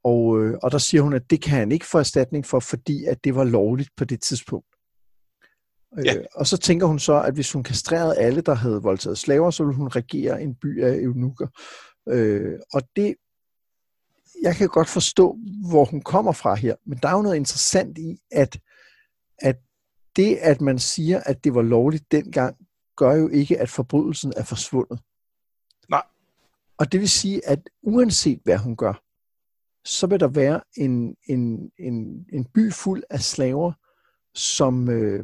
Og, 0.03 0.43
øh, 0.43 0.57
og 0.63 0.71
der 0.71 0.77
siger 0.77 1.01
hun, 1.01 1.13
at 1.13 1.29
det 1.29 1.41
kan 1.41 1.57
han 1.57 1.71
ikke 1.71 1.85
få 1.85 1.97
erstatning 1.99 2.45
for, 2.45 2.59
fordi 2.59 3.05
at 3.05 3.23
det 3.23 3.35
var 3.35 3.43
lovligt 3.43 3.89
på 3.97 4.05
det 4.05 4.21
tidspunkt. 4.21 4.67
Ja. 6.05 6.15
Øh, 6.15 6.25
og 6.35 6.47
så 6.47 6.57
tænker 6.57 6.87
hun 6.87 6.99
så, 6.99 7.21
at 7.21 7.33
hvis 7.33 7.51
hun 7.51 7.63
kastrerede 7.63 8.17
alle, 8.17 8.41
der 8.41 8.53
havde 8.53 8.81
voldtaget 8.81 9.17
slaver, 9.17 9.51
så 9.51 9.63
ville 9.63 9.77
hun 9.77 9.87
regere 9.87 10.41
en 10.41 10.55
by 10.55 10.83
af 10.83 10.95
eunukker. 10.95 11.47
Øh, 12.09 12.59
og 12.73 12.81
det, 12.95 13.15
jeg 14.41 14.55
kan 14.55 14.67
godt 14.67 14.89
forstå, 14.89 15.37
hvor 15.69 15.85
hun 15.85 16.01
kommer 16.01 16.31
fra 16.31 16.55
her, 16.55 16.75
men 16.85 16.99
der 17.01 17.07
er 17.07 17.15
jo 17.15 17.21
noget 17.21 17.35
interessant 17.35 17.97
i, 17.97 18.17
at, 18.31 18.59
at 19.39 19.55
det, 20.15 20.35
at 20.35 20.61
man 20.61 20.79
siger, 20.79 21.19
at 21.25 21.43
det 21.43 21.55
var 21.55 21.61
lovligt 21.61 22.11
dengang, 22.11 22.55
gør 22.97 23.13
jo 23.13 23.27
ikke, 23.27 23.59
at 23.59 23.69
forbrydelsen 23.69 24.33
er 24.37 24.43
forsvundet. 24.43 24.99
Og 26.83 26.91
det 26.91 26.99
vil 26.99 27.09
sige, 27.09 27.47
at 27.47 27.69
uanset 27.81 28.39
hvad 28.43 28.57
hun 28.57 28.75
gør, 28.75 28.93
så 29.85 30.07
vil 30.07 30.19
der 30.19 30.27
være 30.27 30.61
en, 30.77 31.15
en, 31.27 31.71
en, 31.79 32.25
en 32.33 32.45
by 32.45 32.71
fuld 32.73 33.03
af 33.09 33.19
slaver, 33.19 33.73
som, 34.33 34.89
øh, 34.89 35.23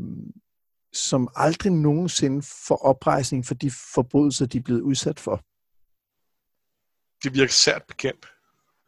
som 0.93 1.27
aldrig 1.35 1.71
nogensinde 1.71 2.41
får 2.67 2.75
oprejsning 2.75 3.45
for 3.45 3.53
de 3.53 3.71
forbrydelser, 3.93 4.45
de 4.45 4.57
er 4.57 4.61
blevet 4.61 4.81
udsat 4.81 5.19
for. 5.19 5.35
Det 7.23 7.33
virker 7.33 7.53
sært 7.53 7.83
bekendt. 7.87 8.25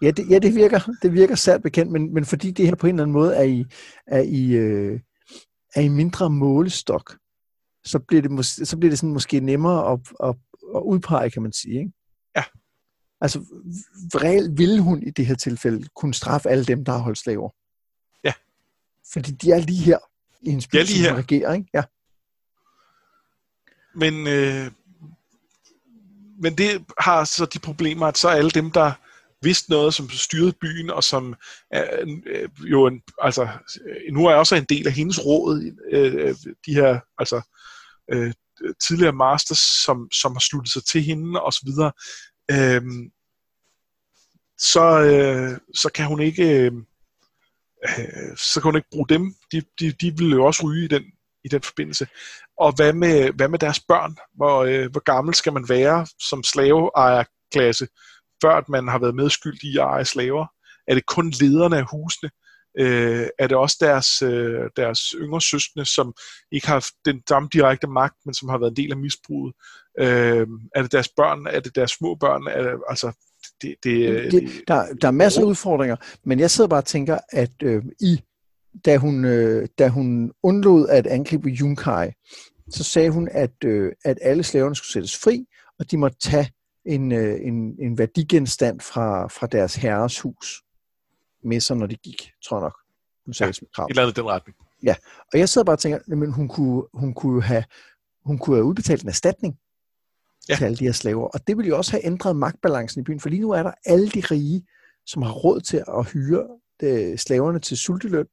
Ja, 0.02 0.12
det, 0.12 0.30
ja, 0.30 0.40
det 0.40 0.56
virker, 0.56 0.80
det 1.02 1.14
virker 1.14 1.36
sært 1.36 1.64
bekendt, 1.64 1.92
men, 1.92 2.14
men 2.14 2.26
fordi 2.26 2.52
det 2.52 2.66
her 2.66 2.76
på 2.76 2.88
en 2.88 2.96
eller 2.96 3.04
anden 3.04 3.14
måde 3.14 3.36
er 3.36 3.44
i, 3.44 3.66
er 4.08 4.22
i, 4.22 4.52
øh, 4.52 5.00
er 5.76 5.82
i 5.82 5.90
mindre 5.90 6.30
målestok, 6.30 7.18
så 7.84 8.00
bliver 8.00 8.22
det, 8.22 8.46
så 8.46 8.78
bliver 8.78 8.92
det 8.92 9.00
sådan 9.00 9.14
måske 9.14 9.40
nemmere 9.40 9.92
at, 9.92 10.00
at, 10.24 10.36
at 10.76 10.82
udpege, 10.82 11.30
kan 11.30 11.42
man 11.42 11.54
sige. 11.54 11.80
Ikke? 11.80 11.92
Ja. 12.36 12.44
Altså, 13.22 13.40
reelt 14.16 14.58
ville 14.58 14.82
hun 14.82 15.04
i 15.04 15.10
det 15.10 15.26
her 15.26 15.36
tilfælde 15.36 15.88
kunne 15.96 16.14
straffe 16.14 16.50
alle 16.50 16.66
dem, 16.66 16.86
der 16.86 16.92
har 16.92 17.00
holdt 17.00 17.20
slaver. 17.20 17.50
Ja. 18.24 18.34
Fordi 19.14 19.32
de 19.32 19.52
er 19.52 19.60
lige 19.60 19.84
her 19.84 19.98
i 20.42 20.50
en 20.50 20.62
regerer, 21.18 21.54
ikke? 21.54 21.70
Ja. 21.74 21.84
Men, 23.96 24.28
øh, 24.28 24.72
men 26.40 26.58
det 26.58 26.86
har 27.00 27.24
så 27.24 27.46
de 27.46 27.60
problemer, 27.60 28.08
at 28.08 28.18
så 28.18 28.30
alle 28.30 28.52
dem, 28.52 28.72
der 28.72 28.92
vidste 29.42 29.72
noget, 29.72 29.94
som 29.94 30.10
styrede 30.10 30.54
byen, 30.62 30.90
og 30.90 31.04
som 31.04 31.36
er, 31.72 32.06
øh, 32.26 32.50
jo 32.72 32.88
en, 32.88 33.02
altså, 33.22 33.44
øh, 33.86 34.14
nu 34.14 34.26
er 34.26 34.36
også 34.36 34.56
en 34.56 34.66
del 34.70 34.88
af 34.88 34.94
hendes 34.94 35.26
råd, 35.26 35.78
øh, 35.92 36.36
de 36.66 36.74
her 36.74 37.00
altså, 37.18 37.42
øh, 38.12 38.34
tidligere 38.88 39.14
masters, 39.14 39.60
som, 39.86 40.12
som 40.12 40.32
har 40.32 40.40
sluttet 40.40 40.74
sig 40.74 40.86
til 40.86 41.02
hende, 41.04 41.42
og 41.42 41.54
så 41.54 41.62
videre, 41.66 41.92
øh, 42.52 42.82
så, 44.58 45.02
øh, 45.02 45.60
så 45.76 45.90
kan 45.96 46.06
hun 46.06 46.22
ikke 46.22 46.66
øh, 46.66 46.72
øh, 47.90 48.38
så 48.38 48.62
kan 48.62 48.70
hun 48.70 48.76
ikke 48.76 48.90
bruge 48.92 49.08
dem. 49.10 49.36
De, 49.52 49.62
de, 49.80 49.92
de 49.92 50.18
ville 50.18 50.36
jo 50.36 50.46
også 50.46 50.66
ryge 50.66 50.86
i 50.86 50.88
den, 50.88 51.04
i 51.44 51.48
den 51.48 51.62
forbindelse. 51.62 52.08
Og 52.58 52.76
hvad 52.76 52.94
med, 52.94 53.32
hvad 53.34 53.48
med 53.48 53.60
deres 53.60 53.80
børn? 53.80 54.18
Hvor, 54.36 54.64
øh, 54.64 54.92
hvor 54.92 55.04
gammel 55.04 55.36
skal 55.36 55.54
man 55.54 55.70
være 55.70 56.08
som 56.20 56.44
slaveejerklasse, 56.44 57.88
før 58.42 58.56
at 58.56 58.70
man 58.70 58.88
har 58.88 59.00
været 59.00 59.16
medskyldig 59.16 59.64
i 59.64 59.78
at 59.78 59.84
eje 59.84 60.06
slaver? 60.06 60.46
Er 60.88 60.94
det 60.96 61.06
kun 61.06 61.30
lederne 61.30 61.78
af 61.78 61.86
husene? 61.92 62.30
Øh, 62.80 63.28
er 63.40 63.48
det 63.48 63.58
også 63.58 63.78
deres, 63.80 64.22
øh, 64.22 64.70
deres 64.76 65.00
yngre 65.00 65.42
søskende, 65.42 65.86
som 65.86 66.14
ikke 66.52 66.68
har 66.68 66.74
haft 66.74 66.94
den 67.06 67.22
samme 67.30 67.50
direkte 67.54 67.88
magt, 67.88 68.16
men 68.26 68.34
som 68.34 68.50
har 68.50 68.58
været 68.58 68.70
en 68.70 68.76
del 68.76 68.92
af 68.92 68.98
misbruget? 68.98 69.54
Øh, 70.00 70.48
er 70.76 70.82
det 70.82 70.92
deres 70.92 71.10
børn? 71.10 71.48
Er 71.48 71.60
det 71.60 71.76
deres 71.76 71.92
små 71.92 72.16
børn? 72.16 72.48
Er 72.48 72.62
det, 72.64 72.82
altså, 72.90 73.12
det, 73.62 73.76
det, 73.84 74.32
det, 74.32 74.50
der, 74.68 74.86
der 75.02 75.08
er 75.08 75.12
masser 75.12 75.42
af 75.42 75.46
udfordringer, 75.46 75.96
men 76.26 76.40
jeg 76.40 76.52
sidder 76.52 76.68
bare 76.68 76.80
og 76.80 76.86
tænker, 76.86 77.18
at 77.32 77.52
øh, 77.64 77.84
i 78.02 78.22
da 78.86 78.98
hun, 78.98 79.26
øh, 79.26 79.68
da 79.80 79.88
hun 79.88 80.32
undlod 80.44 80.88
at 80.90 81.08
angribe 81.08 81.50
Yunkai, 81.50 82.12
så 82.70 82.84
sagde 82.84 83.10
hun, 83.10 83.30
at, 83.32 83.64
øh, 83.66 83.92
at 84.06 84.18
alle 84.22 84.44
slaverne 84.44 84.76
skulle 84.76 84.92
sættes 84.92 85.18
fri, 85.18 85.46
og 85.80 85.92
de 85.92 85.98
måtte 85.98 86.18
tage 86.20 86.52
en, 86.86 87.12
øh, 87.12 87.40
en, 87.42 87.76
en 87.80 87.98
værdigenstand 87.98 88.80
fra, 88.80 89.28
fra 89.28 89.48
deres 89.48 89.76
herres 89.76 90.20
hus 90.20 90.62
med 91.44 91.60
sig, 91.60 91.78
når 91.78 91.86
de 91.86 91.96
gik, 91.96 92.32
tror 92.44 92.58
jeg 92.58 92.62
nok. 92.62 92.78
Hun 93.26 93.34
sagde 93.34 93.54
ja, 93.78 93.84
et 93.84 93.90
eller 93.90 94.02
andet 94.02 94.16
den 94.16 94.26
retning. 94.26 94.58
Ja, 94.84 94.96
og 95.34 95.40
jeg 95.40 95.50
sidder 95.50 95.66
bare 95.66 95.76
og 95.76 95.80
tænker, 95.80 96.16
men 96.16 96.34
hun 96.34 96.48
kunne, 96.48 96.84
hun 96.94 97.14
kunne 97.14 97.44
have 97.44 97.64
hun 98.26 98.38
kunne 98.38 98.56
have 98.56 98.66
udbetalt 98.66 99.04
en 99.04 99.10
erstatning 99.10 99.58
ja. 100.50 100.56
til 100.56 100.66
alle 100.66 100.78
de 100.78 100.84
her 100.84 100.92
slaver. 100.92 101.28
Og 101.28 101.48
det 101.48 101.58
ville 101.58 101.70
jo 101.70 101.78
også 101.78 101.92
have 101.92 102.06
ændret 102.06 102.36
magtbalancen 102.36 103.02
i 103.02 103.04
byen, 103.04 103.20
for 103.20 103.30
lige 103.30 103.42
nu 103.42 103.52
er 103.52 103.64
der 103.64 103.72
alle 103.86 104.10
de 104.10 104.20
rige, 104.32 104.68
som 105.06 105.22
har 105.22 105.32
råd 105.32 105.62
til 105.62 105.84
at 105.98 106.12
hyre 106.12 106.48
de, 106.82 107.18
slaverne 107.18 107.60
til 107.60 107.78
sulteløn, 107.78 108.28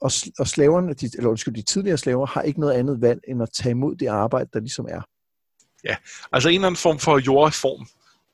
og, 0.00 0.10
og 0.38 0.46
slaverne, 0.46 0.94
de, 0.94 1.10
eller 1.16 1.30
undskyld, 1.30 1.54
de 1.54 1.62
tidligere 1.62 1.98
slaver, 1.98 2.26
har 2.26 2.42
ikke 2.42 2.60
noget 2.60 2.72
andet 2.72 3.00
valg, 3.00 3.20
end 3.28 3.42
at 3.42 3.48
tage 3.52 3.70
imod 3.70 3.96
det 3.96 4.06
arbejde, 4.06 4.50
der 4.52 4.60
ligesom 4.60 4.86
er. 4.90 5.02
Ja, 5.84 5.96
altså 6.32 6.48
en 6.48 6.54
eller 6.54 6.66
anden 6.66 6.78
form 6.78 6.98
for 6.98 7.18
jordreform, 7.18 7.86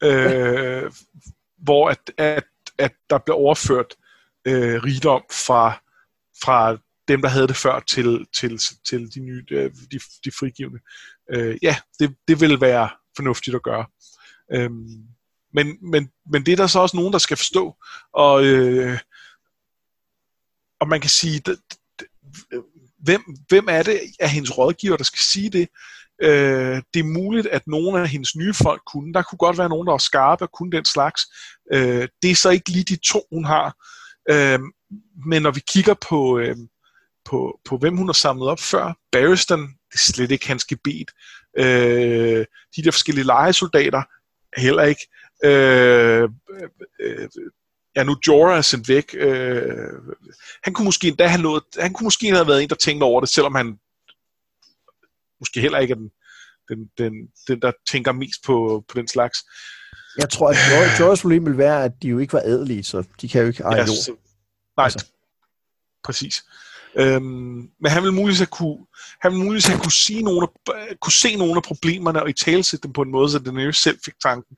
øh, 0.03 0.13
ja. 0.13 0.89
hvor 1.57 1.89
at, 1.89 2.13
at, 2.19 2.45
at 2.79 2.93
der 3.11 3.19
bliver 3.19 3.37
overført 3.37 3.95
øh, 4.45 4.83
rigdom 4.83 5.23
fra, 5.31 5.83
fra 6.43 6.77
dem, 7.09 7.23
der 7.23 7.29
havde 7.29 7.49
det 7.49 7.57
før, 7.57 7.81
til, 7.81 8.27
til, 8.35 8.59
til 8.89 9.15
de 9.15 9.21
nye, 9.21 9.45
øh, 9.51 9.71
de, 9.93 10.01
de 10.25 10.31
frigivende. 10.39 10.81
Øh, 11.33 11.59
ja, 11.63 11.77
det, 11.99 12.17
det 12.29 12.41
vil 12.41 12.61
være 12.61 12.89
fornuftigt 13.17 13.55
at 13.55 13.63
gøre. 13.63 13.87
Øhm, 14.53 15.07
men, 15.55 15.91
men, 15.91 16.11
men 16.33 16.47
det 16.47 16.53
er 16.53 16.57
der 16.57 16.67
så 16.67 16.79
også 16.79 16.97
nogen, 16.97 17.13
der 17.13 17.19
skal 17.19 17.37
forstå. 17.37 17.77
Og, 18.13 18.45
øh, 18.45 18.99
og 20.81 20.89
man 20.89 21.01
kan 21.01 21.11
sige, 21.11 21.39
det, 21.39 21.61
det, 21.99 22.07
hvem, 22.99 23.23
hvem 23.49 23.67
er 23.71 23.83
det 23.83 24.01
af 24.21 24.31
hendes 24.31 24.59
rådgiver, 24.59 24.97
der 24.97 25.05
skal 25.05 25.19
sige 25.19 25.51
det? 25.51 25.69
Øh, 26.23 26.83
det 26.95 27.01
er 27.01 27.05
muligt, 27.05 27.47
at 27.47 27.67
nogle 27.67 28.01
af 28.01 28.09
hendes 28.09 28.37
nye 28.37 28.55
folk 28.55 28.83
kunne. 28.87 29.15
Der 29.15 29.23
kunne 29.23 29.39
godt 29.39 29.59
være 29.59 29.69
nogen, 29.69 29.87
der 29.87 29.93
var 29.93 29.99
skarpe 29.99 30.45
og 30.45 30.53
kunne 30.53 30.73
den 30.73 30.85
slags. 30.85 31.23
Øh, 31.73 32.09
det 32.23 32.31
er 32.31 32.35
så 32.35 32.51
ikke 32.51 32.71
lige 32.71 32.85
de 32.85 32.97
to, 32.97 33.27
hun 33.33 33.45
har. 33.45 33.75
Øh, 34.31 34.61
men 35.27 35.43
når 35.43 35.51
vi 35.51 35.61
kigger 35.61 35.95
på, 36.09 36.39
øh, 36.39 36.57
på, 37.25 37.61
på, 37.65 37.77
hvem 37.77 37.97
hun 37.97 38.09
har 38.09 38.13
samlet 38.13 38.49
op 38.49 38.61
før, 38.61 38.99
Barristan, 39.13 39.61
det 39.61 39.95
er 39.95 40.13
slet 40.13 40.31
ikke 40.31 40.49
hans 40.49 40.65
gebet. 40.65 41.11
Øh, 41.59 42.47
de 42.77 42.83
der 42.83 42.91
forskellige 42.91 43.27
legesoldater, 43.27 44.03
heller 44.61 44.83
ikke. 44.83 45.09
Øh, 45.45 46.29
øh, 47.01 47.29
ja, 47.97 48.03
nu 48.05 48.17
Jorah 48.27 48.59
er 48.59 48.63
sendt 48.63 48.89
væk. 48.89 49.15
Øh, 49.15 49.93
han 50.63 50.73
kunne 50.73 50.85
måske 50.85 51.09
endda 51.09 51.27
have 51.27 51.43
noget, 51.43 51.63
han 51.79 51.93
kunne 51.93 52.05
måske 52.05 52.31
have 52.31 52.47
været 52.47 52.63
en, 52.63 52.69
der 52.69 52.75
tænkte 52.75 53.05
over 53.05 53.21
det, 53.21 53.29
selvom 53.29 53.55
han 53.55 53.79
måske 55.41 55.61
heller 55.61 55.79
ikke 55.79 55.93
er 55.93 55.97
den, 55.97 56.11
den, 56.69 56.91
den, 56.99 57.13
den 57.49 57.63
der 57.63 57.73
tænker 57.89 58.13
mest 58.13 58.45
på, 58.47 58.85
på 58.89 58.99
den 58.99 59.09
slags. 59.09 59.39
Jeg 60.19 60.31
tror, 60.31 60.49
at 60.49 60.57
Jorahs 61.01 61.21
problem 61.21 61.47
vil 61.47 61.59
være, 61.59 61.85
at 61.85 61.93
de 62.03 62.09
jo 62.09 62.19
ikke 62.19 62.33
var 62.33 62.41
adelige, 62.45 62.85
så 62.85 63.05
de 63.21 63.29
kan 63.29 63.41
jo 63.41 63.47
ikke 63.47 63.63
eje 63.63 63.77
ja, 63.77 63.85
jord. 63.85 64.19
Nej, 64.77 64.85
altså. 64.85 65.07
præcis. 66.05 66.45
Øhm, 66.97 67.71
men 67.81 67.91
han 67.91 68.03
vil 68.03 68.13
muligvis 68.13 68.39
have 68.39 68.47
kunne, 68.47 68.79
han 69.21 69.33
vil 69.33 69.41
muligvis 69.41 69.67
have 69.67 69.81
kunne, 69.81 69.93
sige 69.93 70.23
nogle 70.23 70.49
af, 70.69 70.75
kunne 71.01 71.13
se 71.13 71.37
nogle 71.37 71.57
af 71.57 71.63
problemerne 71.63 72.23
og 72.23 72.31
i 72.31 72.33
talesætte 72.33 72.83
dem 72.83 72.93
på 72.93 73.03
en 73.03 73.11
måde, 73.11 73.31
så 73.31 73.39
den 73.39 73.59
jo 73.59 73.73
selv 73.73 73.99
fik 74.05 74.15
tanken. 74.23 74.57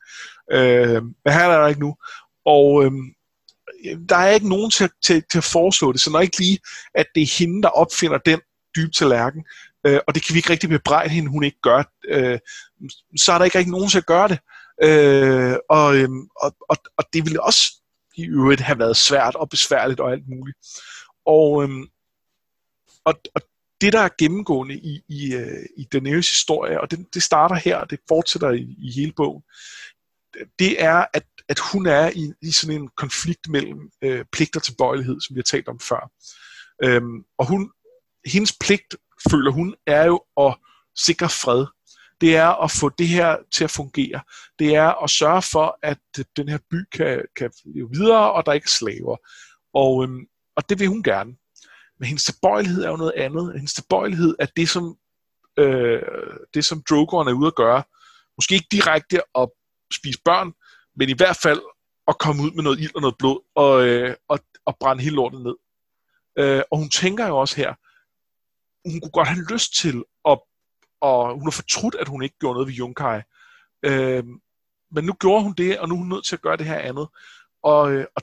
Øhm, 0.53 1.15
men 1.25 1.35
her 1.35 1.41
er 1.41 1.61
der 1.61 1.69
ikke 1.69 1.81
nu. 1.81 1.97
Og 2.45 2.85
øhm, 2.85 3.15
der 4.09 4.17
er 4.17 4.29
ikke 4.29 4.49
nogen 4.49 4.71
til, 4.71 4.91
til, 5.05 5.23
til 5.31 5.39
at 5.39 5.45
foreslå 5.45 5.93
det, 5.93 6.01
så 6.01 6.11
når 6.11 6.21
ikke 6.21 6.39
lige, 6.39 6.59
at 6.95 7.07
det 7.15 7.23
er 7.23 7.39
hende, 7.39 7.63
der 7.63 7.69
opfinder 7.69 8.19
den 8.19 8.41
dybe 8.77 8.93
tallerken, 8.93 9.45
øh, 9.87 10.01
og 10.07 10.15
det 10.15 10.27
kan 10.27 10.35
vi 10.35 10.39
ikke 10.39 10.51
rigtig 10.51 10.69
bebrejde 10.69 11.11
hende, 11.11 11.31
hun 11.31 11.45
ikke 11.45 11.61
gør, 11.63 11.83
øh, 12.09 12.39
så 13.17 13.33
er 13.33 13.39
der 13.39 13.45
ikke 13.45 13.59
rigtig 13.59 13.73
nogen 13.73 13.89
til 13.89 13.99
at 13.99 14.07
gøre 14.07 14.29
det. 14.29 14.39
Øh, 14.83 15.57
og, 15.69 15.97
øh, 15.97 16.09
og, 16.37 16.57
og, 16.69 16.77
og 16.97 17.05
det 17.13 17.25
ville 17.25 17.43
også 17.43 17.63
i 18.17 18.25
øvrigt 18.25 18.61
have 18.61 18.79
været 18.79 18.97
svært 18.97 19.35
og 19.35 19.49
besværligt 19.49 20.01
og 20.01 20.13
alt 20.13 20.29
muligt. 20.29 20.59
Og, 21.27 21.63
øh, 21.63 21.71
og, 23.05 23.15
og 23.35 23.43
det, 23.81 23.93
der 23.93 24.01
er 24.01 24.09
gennemgående 24.19 24.75
i, 24.75 25.03
i, 25.09 25.35
øh, 25.35 25.67
i 25.77 25.85
Daenerys 25.93 26.29
historie, 26.29 26.81
og 26.81 26.91
det, 26.91 27.07
det 27.15 27.23
starter 27.23 27.55
her, 27.55 27.77
og 27.77 27.91
det 27.91 27.99
fortsætter 28.09 28.51
i, 28.51 28.77
i 28.79 28.93
hele 28.93 29.13
bogen, 29.13 29.43
det 30.59 30.83
er, 30.83 31.07
at, 31.13 31.25
at 31.49 31.59
hun 31.59 31.87
er 31.87 32.11
i, 32.11 32.33
i 32.43 32.53
sådan 32.53 32.83
en 32.83 32.89
konflikt 32.97 33.49
mellem 33.49 33.91
øh, 34.03 34.25
pligt 34.33 34.57
og 34.57 34.63
tilbøjelighed, 34.63 35.21
som 35.21 35.37
vi 35.37 35.39
har 35.39 35.43
talt 35.43 35.69
om 35.69 35.81
før. 35.81 36.11
Øhm, 36.85 37.25
og 37.39 37.47
hun, 37.47 37.71
hendes 38.27 38.53
pligt, 38.61 38.97
føler 39.31 39.51
hun, 39.51 39.75
er 39.87 40.05
jo 40.05 40.23
at 40.41 40.57
sikre 40.97 41.29
fred. 41.29 41.67
Det 42.23 42.37
er 42.37 42.65
at 42.65 42.71
få 42.71 42.89
det 42.89 43.09
her 43.09 43.37
til 43.55 43.65
at 43.65 43.71
fungere. 43.71 44.21
Det 44.59 44.75
er 44.75 45.05
at 45.05 45.11
sørge 45.11 45.43
for, 45.43 45.79
at 45.83 45.99
den 46.37 46.49
her 46.49 46.59
by 46.71 46.85
kan, 46.93 47.23
kan 47.37 47.51
leve 47.65 47.89
videre, 47.91 48.33
og 48.33 48.47
der 48.47 48.53
ikke 48.53 48.65
er 48.65 48.79
slaver. 48.79 49.17
Og, 49.75 50.05
øhm, 50.05 50.27
og 50.57 50.69
det 50.69 50.81
vil 50.81 50.89
hun 50.89 51.03
gerne. 51.03 51.37
Men 51.99 52.07
hendes 52.07 52.25
tilbøjelighed 52.25 52.85
er 52.85 52.91
jo 52.91 52.97
noget 52.97 53.13
andet. 53.17 53.53
Hendes 53.55 53.75
tilbøjelighed 53.75 54.37
er 54.39 54.47
det, 54.57 54.69
som, 54.69 54.97
øh, 55.59 56.03
det, 56.55 56.65
som 56.65 56.83
Drogon 56.91 57.29
er 57.29 57.33
ude 57.33 57.47
at 57.47 57.55
gøre. 57.55 57.83
Måske 58.39 58.55
ikke 58.55 58.69
direkte 58.73 59.23
at 59.39 59.49
spise 59.95 60.19
børn, 60.25 60.53
men 60.97 61.09
i 61.09 61.17
hvert 61.17 61.39
fald 61.43 61.61
at 62.09 62.19
komme 62.19 62.43
ud 62.43 62.51
med 62.51 62.63
noget 62.63 62.81
ild 62.81 62.95
og 62.95 63.01
noget 63.01 63.17
blod, 63.19 63.41
og, 63.55 63.89
øh, 63.89 64.17
og, 64.29 64.39
og 64.65 64.77
brænde 64.81 65.03
hele 65.03 65.17
lortet 65.17 65.43
ned. 65.43 65.57
Øh, 66.39 66.63
og 66.71 66.79
hun 66.79 66.91
tænker 66.91 67.27
jo 67.27 67.37
også 67.39 67.57
her, 67.57 67.75
hun 68.91 69.01
kunne 69.01 69.11
godt 69.11 69.29
have 69.29 69.47
lyst 69.53 69.75
til, 69.75 70.05
og 71.03 71.35
hun 71.35 71.45
har 71.45 71.51
fortrudt, 71.51 71.95
at 71.95 72.09
hun 72.09 72.23
ikke 72.23 72.39
gjorde 72.39 72.55
noget 72.55 72.69
ved 72.69 72.75
Junkai. 72.75 73.21
Øh, 73.83 74.25
men 74.91 75.05
nu 75.05 75.13
gjorde 75.13 75.43
hun 75.43 75.55
det, 75.55 75.79
og 75.79 75.89
nu 75.89 75.95
er 75.95 75.99
hun 75.99 76.09
nødt 76.09 76.27
til 76.27 76.37
at 76.37 76.43
gøre 76.43 76.57
det 76.57 76.67
her 76.67 76.79
andet. 76.79 77.09
Og, 77.63 77.93
øh, 77.93 78.07
og, 78.17 78.23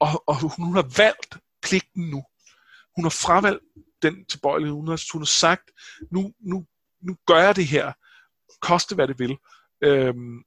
og, 0.00 0.24
og 0.26 0.56
hun 0.56 0.74
har 0.74 0.90
valgt 0.96 1.38
pligten 1.62 2.10
nu. 2.10 2.24
Hun 2.96 3.04
har 3.04 3.10
fravalgt 3.10 3.64
den 4.02 4.24
tilbøjelighed. 4.24 4.74
Hun 4.74 4.88
har, 4.88 5.12
hun 5.12 5.22
har 5.22 5.26
sagt, 5.26 5.70
nu, 6.12 6.32
nu, 6.40 6.66
nu 7.00 7.16
gør 7.26 7.38
jeg 7.38 7.56
det 7.56 7.66
her, 7.66 7.92
koste 8.60 8.94
hvad 8.94 9.08
det 9.08 9.18
vil. 9.18 9.36
Øhm, 9.80 10.44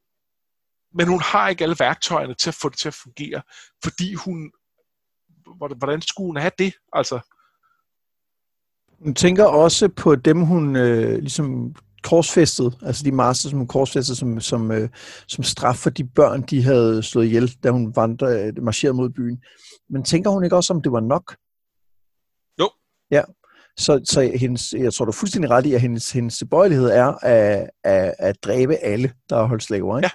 men 0.93 1.07
hun 1.07 1.21
har 1.21 1.49
ikke 1.49 1.63
alle 1.63 1.75
værktøjerne 1.79 2.33
til 2.33 2.49
at 2.49 2.57
få 2.61 2.69
det 2.69 2.77
til 2.77 2.87
at 2.87 2.93
fungere, 2.93 3.41
fordi 3.83 4.13
hun, 4.13 4.51
hvordan 5.77 6.01
skulle 6.01 6.27
hun 6.27 6.37
have 6.37 6.51
det? 6.57 6.73
Altså, 6.93 7.19
hun 9.03 9.13
tænker 9.13 9.45
også 9.45 9.87
på 9.87 10.15
dem, 10.15 10.41
hun 10.41 10.75
øh, 10.75 11.17
ligesom 11.17 11.75
korsfæstet, 12.03 12.77
altså 12.81 13.03
de 13.03 13.11
master, 13.11 13.49
som 13.49 13.59
hun 13.59 13.67
korsfæstet 13.67 14.17
som, 14.17 14.39
som, 14.39 14.71
øh, 14.71 14.89
som 15.27 15.43
straf 15.43 15.75
for 15.75 15.89
de 15.89 16.03
børn, 16.03 16.41
de 16.41 16.63
havde 16.63 17.03
slået 17.03 17.25
ihjel, 17.25 17.57
da 17.63 17.69
hun 17.69 17.95
vandrede, 17.95 18.47
øh, 18.47 18.63
marcherede 18.63 18.97
mod 18.97 19.09
byen. 19.09 19.43
Men 19.89 20.03
tænker 20.03 20.29
hun 20.29 20.43
ikke 20.43 20.55
også, 20.55 20.73
om 20.73 20.81
det 20.81 20.91
var 20.91 20.99
nok? 20.99 21.35
Jo. 22.59 22.69
Ja, 23.11 23.23
så, 23.77 24.01
så 24.03 24.31
hendes, 24.35 24.73
jeg 24.73 24.93
tror, 24.93 25.05
du 25.05 25.11
er 25.11 25.13
fuldstændig 25.13 25.51
ret 25.51 25.65
i, 25.65 25.73
at 25.73 25.81
hendes, 25.81 26.11
hendes 26.11 26.37
tilbøjelighed 26.37 26.89
er 26.89 27.25
at, 27.25 27.69
at, 27.83 28.13
at 28.19 28.43
dræbe 28.43 28.75
alle, 28.75 29.13
der 29.29 29.35
har 29.35 29.45
holdt 29.45 29.63
slaver. 29.63 29.97
Ikke? 29.97 30.09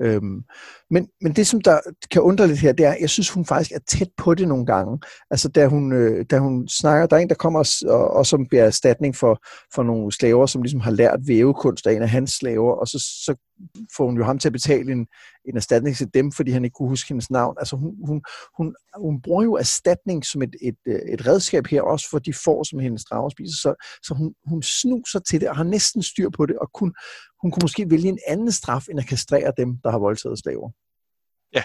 Ja. 0.00 0.06
Øhm, 0.06 0.44
men, 0.90 1.08
men 1.20 1.32
det, 1.32 1.46
som 1.46 1.60
der 1.60 1.80
kan 2.10 2.22
undre 2.22 2.46
lidt 2.46 2.58
her, 2.58 2.72
det 2.72 2.86
er, 2.86 2.96
jeg 3.00 3.10
synes, 3.10 3.30
hun 3.30 3.44
faktisk 3.44 3.72
er 3.72 3.78
tæt 3.88 4.08
på 4.16 4.34
det 4.34 4.48
nogle 4.48 4.66
gange. 4.66 4.98
Altså, 5.30 5.48
da 5.48 5.66
hun, 5.66 5.92
øh, 5.92 6.26
da 6.30 6.38
hun 6.38 6.68
snakker, 6.68 7.06
der 7.06 7.16
er 7.16 7.20
en, 7.20 7.28
der 7.28 7.34
kommer 7.34 7.58
og, 7.58 7.94
og, 7.94 8.10
og 8.10 8.26
som 8.26 8.46
bliver 8.46 8.64
erstatning 8.64 9.16
for, 9.16 9.40
for 9.74 9.82
nogle 9.82 10.12
slaver, 10.12 10.46
som 10.46 10.62
ligesom 10.62 10.80
har 10.80 10.90
lært 10.90 11.20
vævekunst 11.26 11.86
af 11.86 11.92
en 11.92 12.02
af 12.02 12.08
hans 12.08 12.30
slaver, 12.30 12.72
og 12.72 12.86
så, 12.86 12.98
så 12.98 13.34
får 13.96 14.06
hun 14.06 14.16
jo 14.16 14.24
ham 14.24 14.38
til 14.38 14.48
at 14.48 14.52
betale 14.52 14.92
en, 14.92 15.06
en 15.44 15.56
erstatning 15.56 15.96
til 15.96 16.08
dem, 16.14 16.32
fordi 16.32 16.50
han 16.50 16.64
ikke 16.64 16.74
kunne 16.74 16.88
huske 16.88 17.08
hendes 17.08 17.30
navn. 17.30 17.56
Altså, 17.58 17.76
hun, 17.76 17.94
hun, 18.06 18.22
hun, 18.56 18.74
hun 18.96 19.20
bruger 19.20 19.42
jo 19.42 19.54
erstatning 19.54 20.24
som 20.24 20.42
et, 20.42 20.54
et, 20.62 20.76
øh, 20.86 21.00
et 21.12 21.26
redskab 21.26 21.66
her, 21.66 21.82
også 21.82 22.06
for 22.10 22.18
de 22.18 22.34
får, 22.44 22.62
som 22.64 22.78
hendes 22.78 23.04
drager 23.04 23.28
spiser, 23.28 23.56
så, 23.56 23.74
så 24.02 24.14
hun, 24.14 24.34
hun 24.46 24.62
snuser 24.62 25.18
til 25.18 25.40
det 25.40 25.48
og 25.48 25.56
har 25.56 25.64
næsten 25.64 26.02
styr 26.02 26.28
på 26.30 26.46
det, 26.46 26.58
og 26.58 26.70
kun, 26.74 26.94
hun 27.42 27.50
kunne 27.50 27.64
måske 27.64 27.90
vælge 27.90 28.08
en 28.08 28.18
anden 28.26 28.52
straf, 28.52 28.88
end 28.90 29.00
at 29.00 29.06
kastrere 29.06 29.52
dem, 29.56 29.78
der 29.84 29.90
har 29.90 29.98
voldtaget 29.98 30.38
slaver. 30.38 30.70
Ja. 31.52 31.62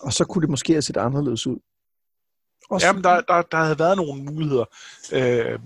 Og 0.00 0.12
så 0.12 0.24
kunne 0.24 0.42
det 0.42 0.50
måske 0.50 0.72
have 0.72 0.82
set 0.82 0.96
anderledes 0.96 1.46
ud. 1.46 1.58
Også... 2.70 2.86
Jamen, 2.86 3.04
der, 3.04 3.20
der, 3.20 3.42
der 3.42 3.56
havde 3.56 3.78
været 3.78 3.96
nogle 3.96 4.24
muligheder. 4.24 4.64
Øh, 5.12 5.58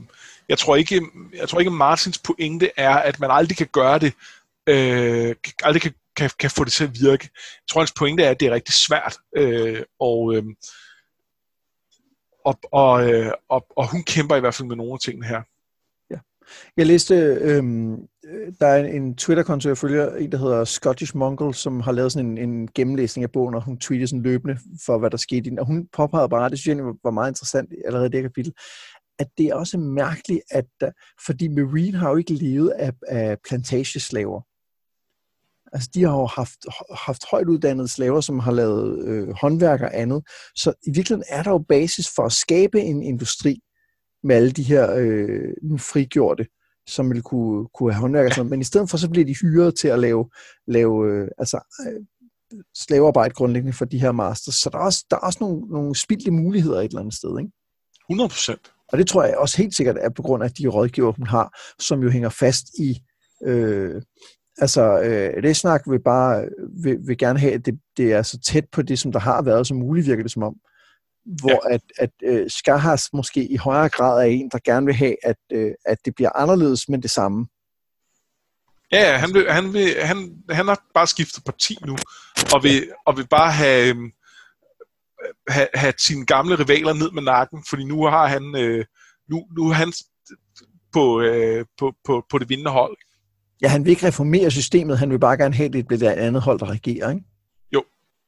jeg, 0.49 0.59
tror 0.59 0.77
ikke, 0.77 1.03
jeg 1.35 1.49
tror 1.49 1.59
ikke, 1.59 1.71
Martins 1.71 2.19
pointe 2.19 2.71
er, 2.77 2.97
at 2.97 3.21
man 3.21 3.31
aldrig 3.31 3.57
kan 3.57 3.69
gøre 3.73 3.99
det, 3.99 4.15
øh, 4.67 5.37
aldrig 5.63 5.83
kan, 5.83 5.95
kan, 6.17 6.31
kan 6.39 6.51
få 6.51 6.65
det 6.65 6.73
til 6.73 6.85
at 6.85 7.01
virke. 7.01 7.31
Jeg 7.33 7.69
tror, 7.69 7.81
hans 7.81 7.93
pointe 7.93 8.23
er, 8.23 8.31
at 8.31 8.41
det 8.41 8.49
er 8.49 8.55
rigtig 8.55 8.75
svært. 8.75 9.19
Øh, 9.37 9.83
og, 10.01 10.35
øh, 10.37 10.45
og, 12.45 12.59
og, 12.73 13.13
øh, 13.13 13.33
og, 13.49 13.67
og 13.77 13.91
hun 13.91 14.03
kæmper 14.03 14.37
i 14.37 14.41
hvert 14.41 14.55
fald 14.55 14.69
med 14.69 14.77
nogle 14.77 14.93
af 14.93 15.01
tingene 15.01 15.27
her. 15.27 15.43
Jeg 16.77 16.87
læste, 16.87 17.15
øhm, 17.41 18.09
Øh, 18.31 18.53
der 18.61 18.67
er 18.67 18.85
en 18.85 19.17
Twitter-konto, 19.17 19.69
jeg 19.69 19.79
følger, 19.79 20.17
en 20.17 20.33
der 20.33 20.39
hedder 20.39 20.65
Scottish 20.65 21.17
Mongol, 21.17 21.55
som 21.55 21.81
har 21.81 21.93
lavet 21.93 22.13
sådan 22.13 22.39
en, 22.39 22.39
en 22.39 22.69
gennemlæsning 22.75 23.23
af 23.23 23.33
bogen, 23.33 23.55
og 23.55 23.65
hun 23.65 23.79
tweeter 23.79 24.07
sådan 24.07 24.23
løbende 24.23 24.59
for, 24.87 24.99
hvad 24.99 25.11
der 25.11 25.17
skete 25.17 25.47
i 25.47 25.51
den. 25.51 25.59
Og 25.59 25.67
hun 25.67 25.89
påpegede 25.93 26.29
bare, 26.29 26.51
det 26.51 26.59
synes 26.59 26.77
jeg 26.77 26.85
var 27.05 27.11
meget 27.11 27.31
interessant 27.31 27.73
allerede 27.85 28.07
i 28.07 28.11
det 28.11 28.23
kapitel, 28.23 28.53
at 29.19 29.29
det 29.39 29.47
er 29.47 29.55
også 29.55 29.79
mærkeligt, 29.79 30.41
at 30.51 30.93
fordi 31.27 31.49
Marine 31.49 31.99
har 31.99 32.11
jo 32.11 32.17
ikke 32.17 32.35
levet 32.35 32.71
af, 32.71 32.93
af 33.09 33.37
plantageslaver. 33.49 34.41
Altså, 35.73 35.91
de 35.95 36.03
har 36.03 36.17
jo 36.19 36.27
haft, 36.27 36.59
haft 37.07 37.25
højt 37.31 37.49
uddannede 37.49 37.89
slaver, 37.89 38.21
som 38.21 38.39
har 38.39 38.53
lavet 38.53 39.09
øh, 39.09 39.29
håndværk 39.41 39.81
og 39.81 40.01
andet. 40.01 40.23
Så 40.57 40.73
i 40.87 40.91
virkeligheden 40.91 41.25
er 41.29 41.43
der 41.43 41.51
jo 41.51 41.59
basis 41.59 42.09
for 42.17 42.23
at 42.23 42.33
skabe 42.33 42.81
en 42.81 43.03
industri, 43.03 43.61
med 44.23 44.37
alle 44.37 44.51
de 44.51 44.63
her 44.63 44.95
øh, 44.95 45.55
frigjorte 45.63 45.79
frigjorte, 45.79 46.47
som 46.89 47.09
ville 47.09 47.23
kunne, 47.23 47.69
kunne 47.75 47.93
have 47.93 48.01
håndværk 48.01 48.27
og 48.27 48.35
sådan 48.35 48.51
Men 48.51 48.61
i 48.61 48.65
stedet 48.65 48.91
for, 48.91 48.97
så 48.97 49.11
bliver 49.11 49.25
de 49.25 49.35
hyret 49.43 49.77
til 49.77 49.89
at 49.89 49.99
lave, 49.99 50.31
lave 50.67 51.13
øh, 51.13 51.29
altså, 51.39 51.61
øh, 51.87 52.01
slavearbejde 52.77 53.35
grundlæggende 53.35 53.77
for 53.77 53.85
de 53.85 54.01
her 54.01 54.13
masters. 54.13 54.55
Så 54.55 54.71
der 54.71 54.79
er 54.79 54.83
også, 54.83 55.05
der 55.11 55.17
er 55.17 55.21
også 55.21 55.39
nogle, 55.41 55.61
nogle 55.69 55.97
spildte 55.97 56.31
muligheder 56.31 56.81
et 56.81 56.85
eller 56.85 57.01
andet 57.01 57.15
sted, 57.15 57.39
ikke? 57.39 57.53
100 58.11 58.29
procent. 58.29 58.73
Og 58.89 58.99
det 58.99 59.07
tror 59.07 59.25
jeg 59.25 59.37
også 59.37 59.57
helt 59.57 59.77
sikkert 59.77 59.97
er 60.01 60.11
på 60.11 60.23
grund 60.23 60.45
af 60.45 60.51
de 60.51 60.67
rådgiver, 60.67 61.13
hun 61.13 61.27
har, 61.27 61.59
som 61.83 62.03
jo 62.03 62.11
hænger 62.11 62.29
fast 62.29 62.65
i... 62.79 63.03
Øh, 63.45 64.03
altså, 64.59 65.01
øh, 65.01 65.43
det 65.43 65.57
snak 65.57 65.83
vil 65.87 66.03
bare 66.03 66.49
vil, 66.83 66.99
vil 67.07 67.19
gerne 67.19 67.39
have, 67.39 67.53
at 67.53 67.67
det, 67.67 67.79
det 67.97 68.13
er 68.13 68.23
så 68.23 68.39
tæt 68.41 68.65
på 68.73 68.83
det, 68.83 68.99
som 68.99 69.13
der 69.13 69.19
har 69.19 69.43
været, 69.43 69.67
som 69.67 69.77
muligt 69.77 70.07
virker 70.07 70.23
det 70.23 70.33
som 70.33 70.43
om 70.43 70.55
hvor 71.27 71.69
ja. 71.69 71.75
at, 71.75 71.81
at 71.99 72.11
uh, 72.31 72.47
Skahas 72.49 73.13
måske 73.13 73.47
i 73.47 73.57
højere 73.57 73.89
grad 73.89 74.21
er 74.21 74.31
en, 74.31 74.49
der 74.53 74.59
gerne 74.65 74.87
vil 74.87 74.95
have, 74.95 75.17
at, 75.23 75.37
uh, 75.55 75.71
at 75.87 75.99
det 76.05 76.15
bliver 76.15 76.31
anderledes, 76.37 76.89
men 76.89 77.03
det 77.03 77.11
samme. 77.11 77.47
Ja, 78.93 79.17
han, 79.17 79.35
vil, 79.35 79.53
han, 79.53 79.73
vil, 79.73 79.95
han, 80.03 80.33
han 80.51 80.69
har 80.69 80.83
bare 80.95 81.07
skiftet 81.07 81.45
parti 81.45 81.79
nu, 81.87 81.97
og 82.55 82.63
vil, 82.63 82.91
og 83.07 83.17
vil 83.17 83.27
bare 83.29 83.53
have, 83.53 83.89
øhm, 83.89 84.11
have, 85.49 85.69
have 85.75 85.93
sine 85.99 86.27
gamle 86.27 86.55
rivaler 86.55 86.93
ned 86.93 87.11
med 87.11 87.23
nakken, 87.23 87.65
fordi 87.69 87.85
nu 87.85 88.05
har 88.05 88.27
han, 88.27 88.57
øh, 88.57 88.85
nu, 89.31 89.47
nu 89.57 89.69
er 89.69 89.73
han 89.73 89.93
på, 90.93 91.21
øh, 91.21 91.65
på, 91.79 91.93
på, 92.05 92.25
på 92.31 92.39
det 92.39 92.49
vindende 92.49 92.71
hold. 92.71 92.97
Ja, 93.63 93.69
han 93.69 93.85
vil 93.85 93.91
ikke 93.91 94.07
reformere 94.07 94.51
systemet, 94.51 94.99
han 94.99 95.11
vil 95.11 95.19
bare 95.19 95.37
gerne 95.37 95.55
have, 95.55 95.67
at 95.67 95.73
det 95.73 95.87
bliver 95.87 96.13
et 96.13 96.17
andet 96.17 96.43
hold, 96.43 96.59
der 96.59 96.71
regerer, 96.71 97.11
ikke? 97.11 97.25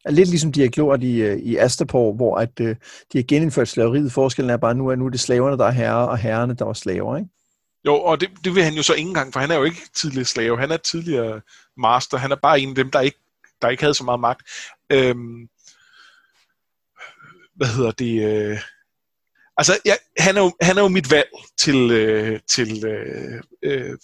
Lidt 0.09 0.29
ligesom 0.29 0.53
de 0.53 0.61
har 0.61 0.69
gjort 0.69 1.03
i, 1.03 1.23
øh, 1.23 1.39
i 1.39 1.57
Astapor, 1.57 2.13
hvor 2.13 2.37
at, 2.37 2.61
uh, 2.61 2.69
de 3.13 3.19
har 3.19 3.25
genindført 3.29 3.69
slaveriet. 3.69 4.13
Forskellen 4.13 4.51
er 4.51 4.57
bare, 4.57 4.75
nu 4.75 4.89
er 4.89 4.95
nu 4.95 5.07
er 5.07 5.11
det 5.11 5.21
slaverne, 5.21 5.59
der 5.59 5.67
er 5.67 5.71
herrer, 5.71 6.07
og 6.07 6.19
herrerne, 6.19 6.55
der 6.55 6.67
er 6.67 6.73
slaver, 6.73 7.17
ikke? 7.17 7.31
Jo, 7.87 7.95
og 7.95 8.21
det, 8.21 8.31
det 8.45 8.55
vil 8.55 8.63
han 8.63 8.75
jo 8.75 8.83
så 8.83 8.95
ikke 8.95 9.09
engang, 9.09 9.33
for 9.33 9.41
han 9.41 9.51
er 9.51 9.57
jo 9.57 9.65
ikke 9.65 9.81
tidligere 9.95 10.25
slave. 10.25 10.59
Han 10.59 10.71
er 10.71 10.77
tidligere 10.77 11.41
master. 11.77 12.17
Han 12.17 12.33
er 12.33 12.37
bare 12.37 12.61
en 12.61 12.69
af 12.69 12.75
dem, 12.75 12.91
der 12.91 13.01
ikke, 13.01 13.19
der 13.63 13.69
ikke 13.69 13.83
havde 13.83 13.95
så 13.95 14.05
meget 14.05 14.21
magt. 14.21 14.43
Øhm, 14.93 15.49
hvad 17.57 17.67
hedder 17.67 17.91
det? 17.91 18.23
Øh, 18.25 18.59
altså, 19.57 19.79
ja, 19.85 19.95
han, 20.19 20.37
er 20.37 20.41
jo, 20.41 20.53
han 20.61 20.79
er 20.79 20.83
jo 20.83 20.89
mit 20.89 21.11
valg 21.11 21.31
til, 21.59 21.91
øh, 21.91 22.41
til 22.49 22.87
øh, 22.87 23.43
øh, 23.63 23.99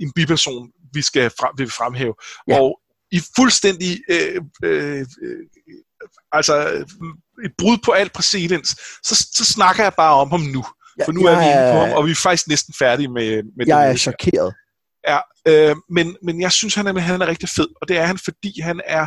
en 0.00 0.12
biperson, 0.12 0.72
vi 0.92 1.02
skal 1.02 1.30
frem, 1.30 1.50
vi 1.58 1.62
vil 1.62 1.72
fremhæve. 1.72 2.14
Ja. 2.48 2.60
Og 2.60 2.80
i 3.16 3.20
fuldstændig 3.36 4.00
øh, 4.10 4.40
øh, 4.64 5.06
øh, 5.22 5.44
altså 6.32 6.54
et 7.44 7.52
brud 7.58 7.78
på 7.84 7.92
alt 7.92 8.12
præcedens, 8.12 8.68
så, 9.04 9.26
så 9.32 9.44
snakker 9.44 9.82
jeg 9.82 9.94
bare 9.94 10.14
om 10.14 10.30
ham 10.30 10.40
nu. 10.40 10.64
Ja, 10.98 11.04
for 11.04 11.12
nu 11.12 11.20
er 11.20 11.38
vi 11.38 11.44
inde 11.44 11.72
på 11.72 11.78
ham, 11.80 11.92
og 11.96 12.06
vi 12.06 12.10
er 12.10 12.14
faktisk 12.14 12.48
næsten 12.48 12.74
færdige 12.78 13.08
med, 13.08 13.42
med 13.56 13.66
Jeg 13.66 13.86
det. 13.86 13.92
er 13.92 13.96
chokeret. 13.96 14.54
Ja, 15.08 15.18
øh, 15.48 15.76
men, 15.90 16.16
men 16.22 16.40
jeg 16.40 16.52
synes, 16.52 16.74
han 16.74 16.86
er, 16.86 16.98
han 16.98 17.22
er 17.22 17.26
rigtig 17.26 17.48
fed, 17.48 17.68
og 17.80 17.88
det 17.88 17.96
er 17.98 18.06
han, 18.06 18.18
fordi 18.18 18.60
han 18.60 18.80
er, 18.86 19.06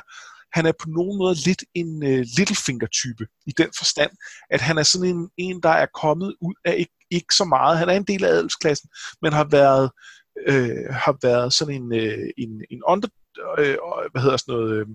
han 0.58 0.66
er 0.66 0.72
på 0.82 0.90
nogen 0.90 1.18
måde 1.18 1.36
lidt 1.36 1.64
en 1.76 2.04
uh, 2.04 2.24
Littlefinger-type, 2.38 3.26
i 3.48 3.52
den 3.58 3.70
forstand, 3.78 4.12
at 4.50 4.62
han 4.62 4.78
er 4.78 4.84
sådan 4.84 5.08
en, 5.08 5.30
en 5.38 5.64
der 5.64 5.70
er 5.70 5.88
kommet 6.02 6.36
ud 6.42 6.54
af 6.66 6.76
ikke, 6.78 6.94
ikke 7.12 7.36
så 7.36 7.46
meget. 7.46 7.78
Han 7.78 7.90
er 7.90 7.94
en 7.94 8.04
del 8.04 8.26
af 8.26 8.30
adelsklassen, 8.30 8.90
men 9.22 9.34
har 9.34 9.48
været, 9.52 9.92
øh, 10.48 10.94
har 11.06 11.18
været 11.22 11.54
sådan 11.54 11.76
en, 11.76 11.94
øh, 11.94 12.30
en, 12.38 12.50
en 12.72 12.82
under, 12.88 13.08
øh, 13.58 13.78
hvad 14.12 14.22
hedder 14.22 14.38
sådan 14.38 14.56
noget, 14.56 14.80
øh, 14.80 14.88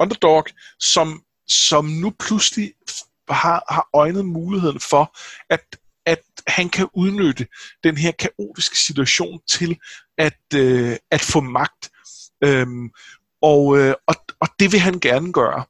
underdog, 0.00 0.44
som, 0.80 1.22
som 1.48 1.84
nu 1.84 2.12
pludselig 2.18 2.72
har, 3.28 3.64
har 3.68 3.88
øjnet 3.94 4.24
muligheden 4.24 4.80
for, 4.80 5.16
at, 5.50 5.76
at 6.06 6.22
han 6.46 6.68
kan 6.68 6.88
udnytte 6.94 7.46
den 7.84 7.96
her 7.96 8.12
kaotiske 8.12 8.78
situation 8.78 9.40
til 9.50 9.78
at, 10.18 10.40
øh, 10.54 10.96
at 11.10 11.20
få 11.20 11.40
magt. 11.40 11.90
Øhm, 12.44 12.90
og, 13.42 13.78
øh, 13.78 13.94
og, 14.06 14.14
og 14.40 14.48
det 14.60 14.72
vil 14.72 14.80
han 14.80 15.00
gerne 15.00 15.32
gøre. 15.32 15.64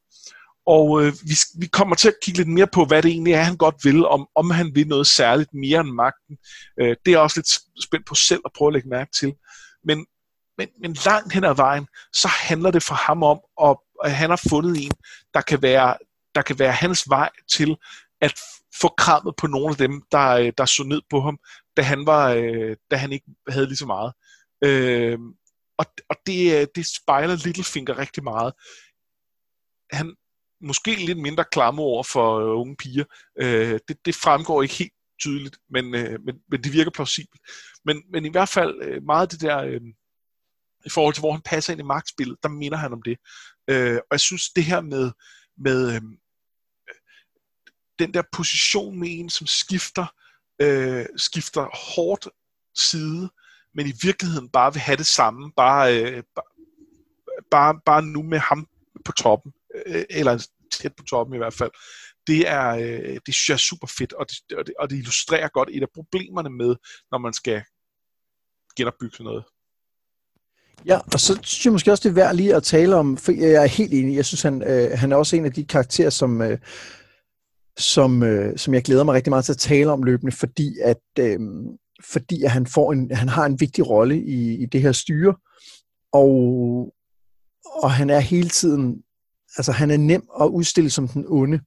Og 0.66 1.03
øh, 1.03 1.12
vi, 1.24 1.35
vi 1.59 1.66
kommer 1.66 1.97
til 1.97 2.09
at 2.09 2.20
kigge 2.22 2.39
lidt 2.39 2.49
mere 2.49 2.66
på, 2.66 2.85
hvad 2.85 3.03
det 3.03 3.11
egentlig 3.11 3.33
er, 3.33 3.43
han 3.43 3.57
godt 3.57 3.85
vil, 3.85 4.07
om, 4.07 4.29
om 4.35 4.51
han 4.51 4.74
vil 4.74 4.89
noget 4.89 5.07
særligt 5.07 5.55
mere 5.55 5.81
end 5.81 5.91
magten. 5.91 6.39
Øh, 6.81 6.89
det 6.89 7.07
er 7.07 7.11
jeg 7.11 7.20
også 7.20 7.39
lidt 7.39 7.83
spændt 7.85 8.07
på 8.07 8.14
selv 8.14 8.41
at 8.45 8.53
prøve 8.57 8.68
at 8.68 8.72
lægge 8.72 8.89
mærke 8.89 9.11
til. 9.20 9.35
Men, 9.85 10.07
men, 10.59 10.69
men 10.81 10.93
langt 10.93 11.33
hen 11.33 11.45
ad 11.45 11.55
vejen, 11.55 11.87
så 12.13 12.29
handler 12.29 12.71
det 12.71 12.83
for 12.83 12.95
ham 12.95 13.23
om, 13.23 13.41
at, 13.63 13.77
at 14.05 14.13
han 14.13 14.31
har 14.31 14.43
fundet 14.49 14.85
en, 14.85 14.93
der 15.35 15.41
kan 15.41 15.63
være, 15.63 15.97
der 16.35 16.43
kan 16.43 16.59
være 16.59 16.73
hans 16.73 17.05
vej 17.09 17.31
til 17.53 17.77
at 18.21 18.35
få 18.81 18.89
krammet 18.89 19.35
på 19.37 19.47
nogle 19.47 19.69
af 19.71 19.77
dem, 19.77 20.03
der, 20.13 20.51
der 20.51 20.65
så 20.65 20.83
ned 20.83 21.03
på 21.11 21.21
ham, 21.21 21.39
da 21.77 21.83
han, 21.83 22.07
var, 22.07 22.29
øh, 22.31 22.77
da 22.91 22.97
han 22.97 23.13
ikke 23.13 23.27
havde 23.49 23.67
lige 23.67 23.77
så 23.77 23.87
meget. 23.87 24.13
Øh, 24.65 25.19
og 25.79 25.87
og 26.09 26.17
det, 26.27 26.61
øh, 26.61 26.67
det 26.75 26.87
spejler 26.87 27.37
Littlefinger 27.45 27.99
rigtig 27.99 28.25
meget. 28.25 28.53
Han 29.93 30.15
måske 30.61 31.07
lidt 31.07 31.19
mindre 31.19 31.45
klamme 31.53 31.83
over 31.83 32.03
for 32.03 32.39
øh, 32.39 32.61
unge 32.61 32.77
piger. 32.77 33.05
Øh, 33.41 33.79
det, 33.89 33.97
det 34.05 34.15
fremgår 34.15 34.63
ikke 34.63 34.75
helt 34.75 34.93
tydeligt, 35.21 35.59
men, 35.71 35.95
øh, 35.95 36.19
men, 36.25 36.35
men 36.49 36.65
det 36.65 36.73
virker 36.73 36.91
plausibelt. 36.91 37.41
Men, 37.85 38.03
men 38.13 38.25
i 38.25 38.31
hvert 38.31 38.49
fald 38.49 38.83
øh, 38.83 39.03
meget 39.03 39.33
det 39.33 39.41
der... 39.41 39.65
Øh, 39.65 39.81
i 40.87 40.91
forhold 40.91 41.14
til, 41.14 41.20
hvor 41.20 41.33
han 41.33 41.43
passer 41.45 41.72
ind 41.72 41.81
i 41.81 41.85
magtspillet, 41.85 42.39
der 42.43 42.49
minder 42.49 42.79
han 42.79 42.93
om 42.93 43.03
det. 43.03 43.18
Øh, 43.70 43.97
og 43.97 44.09
jeg 44.11 44.20
synes, 44.20 44.51
det 44.51 44.64
her 44.64 44.81
med, 44.81 45.11
med 45.59 45.95
øh, 45.95 46.01
den 47.99 48.14
der 48.14 48.22
position 48.33 49.01
med 49.01 49.09
en, 49.11 49.31
som 49.31 49.47
skifter, 49.47 50.07
øh, 50.61 51.07
skifter 51.16 51.95
hårdt 51.95 52.29
side, 52.76 53.31
men 53.74 53.87
i 53.87 53.93
virkeligheden 54.03 54.49
bare 54.49 54.72
vil 54.72 54.81
have 54.81 54.97
det 54.97 55.07
samme, 55.07 55.53
bare, 55.57 56.03
øh, 56.03 56.22
bare, 57.51 57.81
bare 57.87 58.03
nu 58.03 58.22
med 58.22 58.39
ham 58.39 58.68
på 59.05 59.12
toppen, 59.12 59.53
øh, 59.87 60.05
eller 60.11 60.47
tæt 60.72 60.97
på 60.97 61.05
toppen 61.05 61.35
i 61.35 61.39
hvert 61.39 61.55
fald. 61.55 61.70
det, 62.26 62.49
er, 62.49 62.68
øh, 62.68 63.20
det 63.26 63.35
synes 63.35 63.49
jeg 63.49 63.55
er 63.55 63.59
super 63.59 63.87
fedt, 63.99 64.12
og 64.12 64.26
det, 64.31 64.59
og, 64.59 64.66
det, 64.66 64.74
og 64.79 64.91
det 64.91 64.97
illustrerer 64.97 65.49
godt 65.49 65.68
et 65.72 65.83
af 65.83 65.91
problemerne 65.95 66.51
med, 66.51 66.76
når 67.11 67.18
man 67.18 67.33
skal 67.33 67.62
genopbygge 68.76 69.24
noget. 69.24 69.45
Ja, 70.87 70.99
og 71.12 71.20
så 71.20 71.39
synes 71.43 71.64
jeg 71.64 71.72
måske 71.72 71.91
også, 71.91 72.03
det 72.03 72.11
er 72.11 72.14
værd 72.14 72.37
lige 72.37 72.55
at 72.55 72.62
tale 72.62 72.97
om, 72.97 73.16
for 73.16 73.33
jeg 73.33 73.62
er 73.62 73.66
helt 73.66 73.95
enig, 73.95 74.16
jeg 74.16 74.24
synes, 74.24 74.43
han, 74.43 74.62
øh, 74.62 74.99
han 74.99 75.12
er 75.12 75.16
også 75.16 75.37
en 75.37 75.45
af 75.45 75.53
de 75.53 75.64
karakterer, 75.64 76.11
som, 76.11 76.43
øh, 76.43 76.59
som, 77.79 78.22
øh, 78.22 78.59
som 78.59 78.74
jeg 78.74 78.83
glæder 78.83 79.05
mig 79.05 79.14
rigtig 79.14 79.31
meget 79.31 79.45
til 79.45 79.53
at 79.53 79.59
tale 79.59 79.91
om 79.91 80.03
løbende, 80.03 80.33
fordi 80.33 80.74
at, 80.85 81.01
øh, 81.18 81.41
fordi 82.05 82.43
at 82.43 82.51
han, 82.51 82.66
får 82.66 82.93
en, 82.93 83.11
han 83.11 83.29
har 83.29 83.47
en 83.47 83.61
vigtig 83.61 83.89
rolle 83.89 84.22
i, 84.22 84.62
i 84.62 84.66
det 84.66 84.83
her 84.83 84.93
styre, 84.93 85.35
og, 86.12 86.31
og 87.64 87.91
han 87.91 88.11
er 88.11 88.20
hele 88.20 88.49
tiden, 88.49 89.03
altså 89.57 89.72
han 89.72 89.91
er 89.91 89.97
nem 89.97 90.29
at 90.41 90.47
udstille 90.47 90.91
som 90.91 91.09
den 91.09 91.24
onde. 91.29 91.61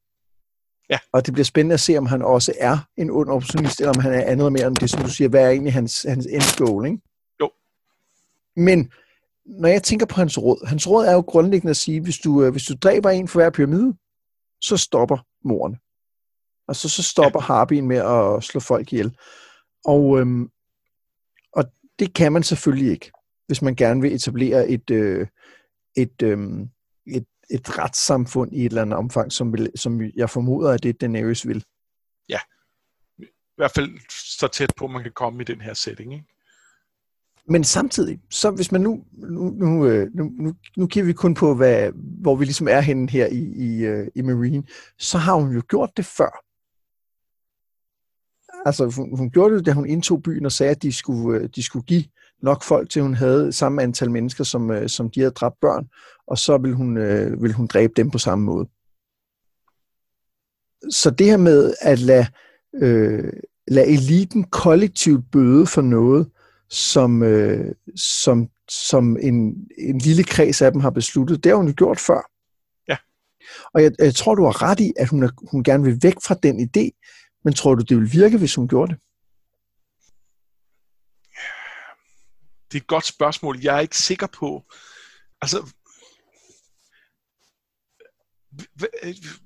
Ja. 0.90 0.98
Og 1.14 1.26
det 1.26 1.34
bliver 1.34 1.46
spændende 1.46 1.74
at 1.74 1.80
se, 1.80 1.98
om 1.98 2.06
han 2.06 2.22
også 2.22 2.54
er 2.60 2.78
en 2.98 3.10
ond 3.10 3.30
opportunist, 3.30 3.80
eller 3.80 3.94
om 3.94 4.02
han 4.02 4.14
er 4.14 4.24
andet 4.24 4.54
mere 4.54 4.68
end 4.68 4.76
det, 4.76 4.90
som 4.90 5.02
du 5.04 5.10
siger, 5.10 5.28
hvad 5.30 5.44
er 5.46 5.50
egentlig 5.50 5.74
hans, 5.74 6.06
hans 6.10 6.26
end 6.26 6.66
goal, 6.66 6.86
ikke? 6.86 7.02
Jo. 7.42 7.52
Men 8.56 8.92
når 9.46 9.68
jeg 9.68 9.84
tænker 9.84 10.06
på 10.06 10.16
hans 10.16 10.38
råd, 10.38 10.68
hans 10.68 10.88
råd 10.88 11.06
er 11.06 11.14
jo 11.14 11.22
grundlæggende 11.22 11.70
at 11.70 11.78
sige, 11.78 12.02
hvis 12.02 12.18
du, 12.18 12.44
øh, 12.44 12.52
hvis 12.52 12.64
du 12.64 12.76
dræber 12.76 13.10
en 13.10 13.28
for 13.28 13.40
hver 13.40 13.50
pyramide, 13.50 13.94
så 14.62 14.78
stopper 14.78 15.18
moren. 15.44 15.78
Altså 16.68 16.90
så 16.90 17.04
stopper 17.04 17.40
ja. 17.42 17.46
Harbien 17.46 17.88
med 17.88 17.98
at 17.98 18.44
slå 18.44 18.60
folk 18.60 18.94
ihjel. 18.94 19.18
Og, 19.86 20.20
øhm, 20.20 20.50
og 21.54 21.64
det 22.00 22.14
kan 22.14 22.32
man 22.32 22.44
selvfølgelig 22.44 22.92
ikke, 22.92 23.12
hvis 23.48 23.62
man 23.62 23.76
gerne 23.76 24.02
vil 24.02 24.14
etablere 24.14 24.68
et, 24.70 24.90
øh, 24.92 25.28
et, 25.98 26.22
øh, 26.24 26.40
et, 27.08 27.26
et 27.50 27.80
retssamfund 27.80 28.54
i 28.54 28.60
et 28.60 28.66
eller 28.66 28.82
andet 28.82 28.98
omfang, 28.98 29.32
som, 29.32 29.54
vil, 29.54 29.72
som 29.76 30.02
jeg 30.16 30.30
formoder, 30.30 30.72
at 30.72 30.84
det 30.84 31.02
Daenerys 31.02 31.48
vil. 31.48 31.66
Ja, 32.30 32.40
i 33.20 33.58
hvert 33.58 33.72
fald 33.72 34.00
så 34.40 34.48
tæt 34.48 34.74
på, 34.78 34.88
man 34.88 35.04
kan 35.04 35.12
komme 35.12 35.42
i 35.42 35.46
den 35.46 35.62
her 35.62 35.74
setting, 35.74 36.14
ikke? 36.14 36.26
Men 37.48 37.64
samtidig, 37.64 38.20
så 38.30 38.52
hvis 38.52 38.72
man 38.72 38.82
nu, 38.82 39.04
nu, 39.12 39.50
nu, 39.50 39.86
øh, 39.86 40.08
nu, 40.14 40.32
nu, 40.40 40.54
nu 40.78 40.88
kigger 40.88 41.06
vi 41.06 41.14
kun 41.14 41.34
på, 41.34 41.56
hvad, 41.56 41.92
hvor 41.96 42.36
vi 42.36 42.46
ligesom 42.46 42.68
er 42.68 42.80
henne 42.80 43.10
her 43.10 43.28
i, 43.28 43.54
i, 43.56 43.86
øh, 43.86 44.08
i 44.16 44.22
Marine, 44.22 44.64
så 44.98 45.18
har 45.18 45.36
hun 45.36 45.54
jo 45.54 45.62
gjort 45.70 45.90
det 45.98 46.06
før. 46.06 46.44
Altså, 48.66 48.86
hun, 48.96 49.18
hun 49.18 49.30
gjorde 49.30 49.56
det, 49.56 49.66
da 49.66 49.72
hun 49.72 49.86
indtog 49.86 50.24
byen 50.24 50.46
og 50.46 50.52
sagde, 50.52 50.72
at 50.72 50.84
de 50.84 50.92
skulle, 50.92 51.40
øh, 51.40 51.50
de 51.56 51.64
skulle 51.64 51.86
give 51.86 52.04
nok 52.42 52.64
folk 52.64 52.90
til, 52.90 53.02
hun 53.02 53.14
havde 53.14 53.52
samme 53.52 53.82
antal 53.82 54.12
mennesker, 54.12 54.44
som, 54.44 54.88
som 54.88 55.10
de 55.10 55.20
havde 55.20 55.32
dræbt 55.32 55.60
børn, 55.62 55.88
og 56.28 56.38
så 56.38 56.58
vil 56.58 56.74
hun, 56.74 56.98
øh, 56.98 57.44
vil 57.44 57.54
hun 57.54 57.68
dræbe 57.68 57.94
dem 57.96 58.12
på 58.12 58.18
samme 58.18 58.46
måde. 58.46 58.68
Så 60.90 61.10
det 61.10 61.28
her 61.28 61.38
med 61.38 61.74
at 61.82 62.00
lade, 62.00 62.26
øh, 62.74 63.34
lade 63.68 63.88
eliten 63.88 64.44
kollektivt 64.44 65.32
bøde 65.32 65.66
for 65.66 65.82
noget, 65.82 66.30
som, 66.72 67.24
øh, 67.24 67.76
som, 67.96 68.50
som 68.70 69.18
en, 69.18 69.68
en 69.78 69.98
lille 69.98 70.24
kreds 70.24 70.62
af 70.62 70.72
dem 70.72 70.82
har 70.82 70.90
besluttet. 70.90 71.44
Det 71.44 71.50
har 71.50 71.58
hun 71.58 71.68
jo 71.68 71.74
gjort 71.78 72.00
før. 72.00 72.22
Ja. 72.88 72.98
Og 73.74 73.84
jeg, 73.84 73.92
jeg 74.00 74.16
tror, 74.16 74.36
du 74.36 74.44
har 74.44 74.62
ret 74.62 74.80
i, 74.80 74.94
at 74.98 75.10
hun, 75.10 75.24
er, 75.24 75.30
hun 75.52 75.64
gerne 75.64 75.84
vil 75.84 76.00
væk 76.02 76.16
fra 76.28 76.36
den 76.44 76.60
idé, 76.60 76.90
men 77.44 77.54
tror 77.54 77.76
du, 77.76 77.84
det 77.84 77.98
vil 77.98 78.14
virke, 78.14 78.38
hvis 78.38 78.56
hun 78.56 78.68
gjorde 78.68 78.92
det? 78.92 79.02
Det 82.72 82.78
er 82.78 82.82
et 82.82 82.88
godt 82.88 83.06
spørgsmål. 83.06 83.60
Jeg 83.64 83.76
er 83.76 83.80
ikke 83.80 83.98
sikker 83.98 84.28
på. 84.28 84.64
Altså, 85.42 85.72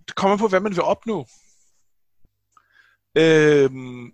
det 0.07 0.15
kommer 0.15 0.37
på, 0.37 0.47
hvad 0.47 0.59
man 0.59 0.71
vil 0.71 0.81
opnå. 0.81 1.27
Øhm, 3.17 4.13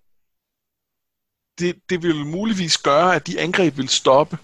det, 1.61 1.75
det 1.89 2.03
vil 2.03 2.25
muligvis 2.25 2.77
gøre, 2.77 3.15
at 3.15 3.27
de 3.27 3.39
angreb 3.39 3.77
vil 3.77 3.89
stoppe, 3.89 4.37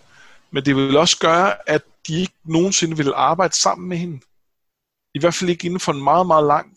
men 0.51 0.65
det 0.65 0.75
vil 0.75 0.97
også 0.97 1.19
gøre, 1.19 1.69
at 1.69 1.81
de 2.07 2.19
ikke 2.21 2.33
nogensinde 2.45 2.97
vil 2.97 3.13
arbejde 3.15 3.55
sammen 3.55 3.89
med 3.89 3.97
hende. 3.97 4.19
I 5.15 5.19
hvert 5.19 5.33
fald 5.33 5.49
ikke 5.49 5.65
inden 5.65 5.79
for 5.79 5.91
en 5.91 6.03
meget, 6.03 6.27
meget 6.27 6.45
lang 6.45 6.67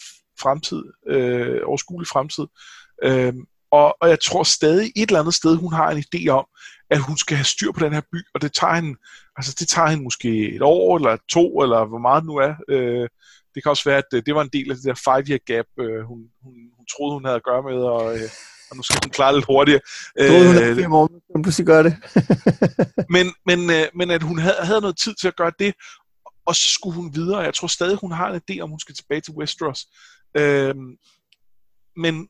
fremtid, 0.41 0.83
øh, 1.07 1.61
overskuelig 1.67 2.09
fremtid. 2.09 2.47
Øh, 3.03 3.35
og, 3.71 3.97
og 4.01 4.09
jeg 4.09 4.21
tror 4.21 4.43
stadig 4.43 4.93
et 4.97 5.09
eller 5.09 5.21
andet 5.21 5.35
sted, 5.35 5.57
hun 5.57 5.73
har 5.73 5.91
en 5.91 6.05
idé 6.15 6.29
om, 6.29 6.47
at 6.91 6.99
hun 6.99 7.17
skal 7.17 7.37
have 7.37 7.45
styr 7.45 7.73
på 7.73 7.85
den 7.85 7.93
her 7.93 8.01
by, 8.13 8.19
og 8.35 8.43
det 8.43 8.53
tager 8.53 8.75
hende, 8.75 8.99
altså 9.37 9.57
det 9.59 9.69
tager 9.69 9.89
hende 9.89 10.05
måske 10.05 10.55
et 10.55 10.63
år, 10.63 10.97
eller 10.97 11.17
to, 11.31 11.63
eller 11.63 11.85
hvor 11.85 11.99
meget 11.99 12.23
det 12.23 12.27
nu 12.27 12.37
er. 12.37 12.55
Øh, 12.69 13.09
det 13.55 13.63
kan 13.63 13.71
også 13.71 13.85
være, 13.91 13.99
at 13.99 14.11
øh, 14.15 14.23
det 14.27 14.35
var 14.35 14.43
en 14.43 14.51
del 14.53 14.71
af 14.71 14.77
det 14.77 14.85
der 14.85 14.95
five-year 14.95 15.39
gap, 15.47 15.67
øh, 15.81 16.03
hun, 16.09 16.19
hun, 16.43 16.55
hun 16.77 16.87
troede, 16.93 17.15
hun 17.15 17.25
havde 17.25 17.37
at 17.37 17.49
gøre 17.51 17.63
med, 17.63 17.79
og, 17.95 18.15
øh, 18.15 18.29
og 18.71 18.77
nu 18.77 18.83
skal 18.83 19.01
hun 19.05 19.11
klare 19.11 19.35
lidt 19.35 19.47
hurtigere. 19.47 19.81
Troede 20.19 20.47
hun 20.47 20.57
havde 20.57 20.77
fem 20.77 20.93
år, 20.93 21.11
hun 21.35 21.43
pludselig 21.43 21.67
gør 21.67 21.83
det. 21.83 21.97
men, 23.15 23.27
men, 23.47 23.71
øh, 23.71 23.87
men 23.95 24.11
at 24.11 24.23
hun 24.23 24.39
havde, 24.39 24.57
havde 24.61 24.81
noget 24.81 24.99
tid 24.99 25.15
til 25.21 25.29
at 25.29 25.37
gøre 25.37 25.53
det, 25.59 25.75
og 26.47 26.55
så 26.57 26.69
skulle 26.73 26.97
hun 26.97 27.15
videre. 27.15 27.39
Jeg 27.39 27.55
tror 27.55 27.69
stadig, 27.69 27.97
hun 27.97 28.13
har 28.13 28.29
en 28.29 28.41
idé 28.51 28.61
om, 28.61 28.71
hun 28.71 28.81
skal 28.81 28.95
tilbage 28.95 29.21
til 29.21 29.35
Westeros. 29.35 29.87
Øh, 30.37 30.75
men 31.97 32.29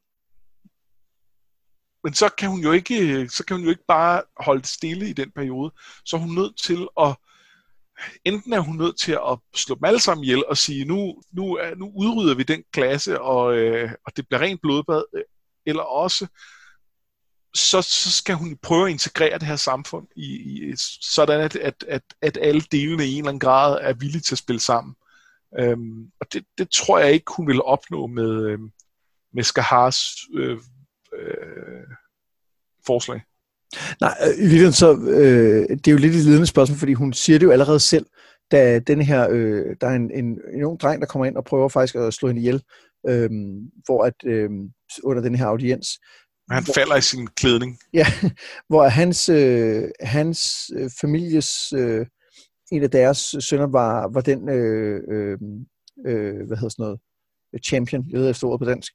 men 2.05 2.15
så 2.15 2.29
kan 2.39 2.49
hun 2.49 2.61
jo 2.61 2.73
ikke 2.73 3.29
så 3.29 3.45
kan 3.45 3.57
hun 3.57 3.65
jo 3.65 3.71
ikke 3.71 3.85
bare 3.89 4.23
holde 4.37 4.65
stille 4.65 5.09
i 5.09 5.13
den 5.13 5.31
periode. 5.37 5.73
Så 6.05 6.17
er 6.17 6.21
hun 6.21 6.35
nødt 6.35 6.59
til 6.59 6.89
at 7.01 7.17
enten 8.25 8.53
er 8.53 8.61
hun 8.61 8.77
nødt 8.77 8.99
til 8.99 9.13
at 9.13 9.39
slå 9.55 9.75
dem 9.75 9.85
alle 9.85 10.01
sammen 10.01 10.25
ihjel 10.25 10.45
og 10.47 10.57
sige, 10.57 10.85
nu, 10.85 11.23
nu, 11.33 11.59
nu 11.77 11.93
udrydder 11.95 12.35
vi 12.35 12.43
den 12.43 12.63
klasse, 12.73 13.21
og, 13.21 13.57
øh, 13.57 13.91
og 14.07 14.17
det 14.17 14.29
bliver 14.29 14.41
rent 14.41 14.61
blodbad, 14.63 15.03
eller 15.67 15.83
også 15.83 16.27
så, 17.55 17.83
så 17.83 18.13
skal 18.13 18.35
hun 18.35 18.57
prøve 18.63 18.87
at 18.87 18.91
integrere 18.91 19.39
det 19.39 19.49
her 19.49 19.57
samfund 19.57 20.07
i, 20.17 20.25
i 20.25 20.73
sådan, 21.01 21.41
at, 21.41 21.57
at, 21.57 21.85
at, 21.89 22.03
at 22.23 22.39
alle 22.43 22.61
delene 22.61 23.07
i 23.07 23.13
en 23.13 23.19
eller 23.19 23.29
anden 23.29 23.41
grad 23.41 23.79
er 23.81 23.93
villige 23.93 24.21
til 24.21 24.35
at 24.35 24.39
spille 24.39 24.61
sammen. 24.61 24.95
Øhm, 25.59 26.11
og 26.21 26.27
det, 26.33 26.45
det 26.59 26.71
tror 26.71 26.99
jeg 26.99 27.13
ikke, 27.13 27.33
hun 27.37 27.47
vil 27.47 27.63
opnå 27.63 28.07
med, 28.07 28.47
øh, 28.47 28.59
med 29.35 29.43
Skahars 29.43 29.97
øh, 30.35 30.59
øh, 31.19 31.87
forslag. 32.87 33.23
Nej, 34.01 34.15
øh, 34.23 34.39
i 34.39 34.41
virkeligheden 34.41 34.73
så, 34.73 34.93
øh, 34.93 35.69
det 35.69 35.89
er 35.89 35.93
jo 35.93 35.99
lidt 35.99 36.17
et 36.17 36.25
ledende 36.25 36.47
spørgsmål, 36.47 36.79
fordi 36.79 36.93
hun 36.93 37.13
siger 37.13 37.39
det 37.39 37.47
jo 37.47 37.51
allerede 37.51 37.81
selv, 37.81 38.07
da 38.51 38.79
den 38.79 39.03
her, 39.03 39.29
øh, 39.31 39.77
der 39.81 39.87
er 39.87 39.95
en, 39.95 40.11
en, 40.11 40.39
en 40.55 40.65
ung 40.65 40.81
dreng, 40.81 41.01
der 41.01 41.07
kommer 41.07 41.27
ind 41.27 41.37
og 41.37 41.45
prøver 41.45 41.69
faktisk 41.69 41.95
at 41.95 42.15
slå 42.15 42.29
hende 42.29 42.41
ihjel, 42.41 42.63
øh, 43.09 43.31
hvor 43.85 44.05
at, 44.05 44.15
øh, 44.25 44.51
under 45.05 45.23
den 45.23 45.35
her 45.35 45.47
audiens. 45.47 45.89
Han 46.51 46.65
hvor, 46.65 46.73
falder 46.73 46.97
i 46.97 47.01
sin 47.01 47.27
klædning. 47.27 47.79
Ja, 47.93 48.07
hvor 48.69 48.89
hans, 48.89 49.29
øh, 49.29 49.89
hans 50.01 50.71
øh, 50.77 50.91
families, 51.01 51.73
øh, 51.73 52.07
en 52.73 52.83
af 52.83 52.91
deres 52.91 53.37
sønner 53.41 53.67
var, 53.67 54.09
var 54.09 54.21
den, 54.21 54.49
øh, 54.49 55.01
øh, 55.11 55.39
øh, 56.07 56.47
hvad 56.47 56.57
hedder 56.57 56.69
sådan 56.69 56.83
noget, 56.83 57.01
champion, 57.67 58.05
jeg 58.11 58.21
ved 58.21 58.31
efter 58.31 58.47
ordet 58.47 58.61
på 58.61 58.71
dansk, 58.71 58.93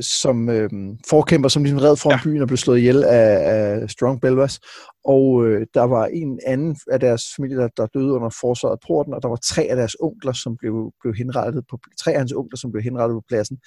som 0.00 0.48
øh, 0.48 0.70
forkæmper, 1.10 1.48
som 1.48 1.62
ligesom 1.62 1.80
red 1.80 1.96
foran 1.96 2.18
ja. 2.18 2.24
byen 2.24 2.42
og 2.42 2.48
blev 2.48 2.56
slået 2.56 2.78
ihjel 2.78 3.04
af, 3.04 3.38
af 3.50 3.90
Strong 3.90 4.20
Belvas. 4.20 4.60
Og 5.04 5.46
øh, 5.46 5.66
der 5.74 5.82
var 5.82 6.06
en 6.06 6.40
anden 6.46 6.76
af 6.90 7.00
deres 7.00 7.22
familie, 7.36 7.56
der, 7.56 7.68
der 7.76 7.86
døde 7.86 8.12
under 8.12 8.30
forsvaret 8.40 8.72
af 8.72 8.80
porten, 8.86 9.14
og 9.14 9.22
der 9.22 9.28
var 9.28 9.36
tre 9.36 9.62
af 9.62 9.76
deres 9.76 9.96
onkler, 10.00 10.32
som 10.32 10.56
blev, 10.56 10.92
blev 11.00 11.14
henrettet 11.14 11.64
på, 11.70 11.78
tre 12.00 12.12
af 12.12 12.18
hans 12.18 12.32
onkler, 12.32 12.56
som 12.56 12.72
blev 12.72 12.82
henrettet 12.82 13.14
på 13.14 13.24
pladsen. 13.28 13.58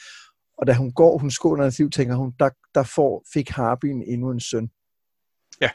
Og 0.58 0.68
da 0.68 0.74
hun 0.74 0.92
går, 0.92 1.18
hun 1.18 1.32
skåner 1.32 1.64
hans 1.64 1.80
liv, 1.80 1.90
tænker 1.90 2.16
hun, 2.16 2.34
der, 2.40 2.50
der 2.76 2.84
får, 2.84 3.24
fik 3.34 3.50
Harbin 3.50 4.04
endnu 4.08 4.32
en 4.32 4.40
søn. 4.40 4.70
Ja. 5.62 5.70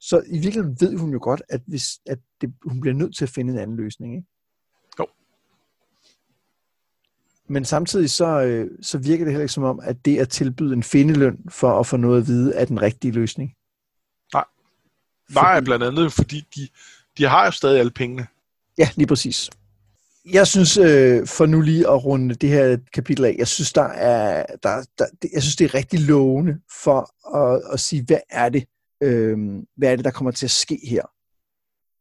Så 0.00 0.22
i 0.26 0.38
virkeligheden 0.38 0.76
ved 0.80 0.96
hun 0.96 1.12
jo 1.12 1.18
godt, 1.22 1.42
at, 1.48 1.60
hvis, 1.66 1.86
at 2.06 2.18
det, 2.40 2.54
hun 2.62 2.80
bliver 2.80 2.94
nødt 2.94 3.16
til 3.16 3.24
at 3.24 3.30
finde 3.30 3.52
en 3.52 3.58
anden 3.58 3.76
løsning. 3.76 4.14
Ikke? 4.16 4.28
Jo. 4.98 5.06
Men 7.48 7.64
samtidig 7.64 8.10
så, 8.10 8.26
øh, 8.26 8.70
så 8.82 8.98
virker 8.98 9.24
det 9.24 9.32
heller 9.32 9.42
ikke 9.42 9.52
som 9.52 9.64
om, 9.64 9.80
at 9.82 10.04
det 10.04 10.18
at 10.18 10.28
tilbyde 10.28 10.72
en 10.72 10.82
findeløn 10.82 11.38
for 11.48 11.80
at 11.80 11.86
få 11.86 11.96
noget 11.96 12.20
at 12.20 12.26
vide, 12.26 12.54
er 12.54 12.64
den 12.64 12.82
rigtige 12.82 13.12
løsning. 13.12 13.54
Nej. 14.34 14.44
Nej, 15.30 15.56
fordi... 15.56 15.64
blandt 15.64 15.84
andet, 15.84 16.12
fordi 16.12 16.44
de, 16.56 16.68
de 17.18 17.24
har 17.24 17.44
jo 17.44 17.50
stadig 17.50 17.78
alle 17.78 17.90
pengene. 17.90 18.26
Ja, 18.78 18.88
lige 18.96 19.06
præcis 19.06 19.50
jeg 20.32 20.46
synes, 20.46 20.76
øh, 20.76 21.26
for 21.26 21.46
nu 21.46 21.60
lige 21.60 21.88
at 21.88 22.04
runde 22.04 22.34
det 22.34 22.48
her 22.48 22.78
kapitel 22.92 23.24
af, 23.24 23.34
jeg 23.38 23.48
synes, 23.48 23.72
der 23.72 23.82
er, 23.82 24.46
der, 24.62 24.84
der, 24.98 25.06
jeg 25.32 25.42
synes 25.42 25.56
det 25.56 25.64
er 25.64 25.74
rigtig 25.74 26.00
lovende 26.00 26.58
for 26.82 27.36
at, 27.36 27.62
at 27.72 27.80
sige, 27.80 28.04
hvad 28.04 28.18
er 28.30 28.48
det, 28.48 28.64
øh, 29.02 29.38
hvad 29.76 29.92
er 29.92 29.96
det, 29.96 30.04
der 30.04 30.10
kommer 30.10 30.30
til 30.30 30.46
at 30.46 30.50
ske 30.50 30.80
her. 30.84 31.02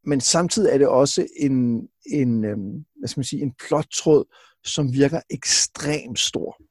Men 0.10 0.22
samtidig 0.22 0.74
er 0.74 0.78
det 0.78 0.88
også 0.88 1.28
en, 1.40 1.88
en, 2.08 2.46
øh, 2.46 2.58
hvad 3.00 3.08
skal 3.08 3.20
man 3.20 3.26
sige, 3.26 3.42
en 3.42 3.54
plottråd, 3.68 4.26
som 4.64 4.94
virker 4.94 5.22
ekstremt 5.30 6.20
stor. 6.20 6.62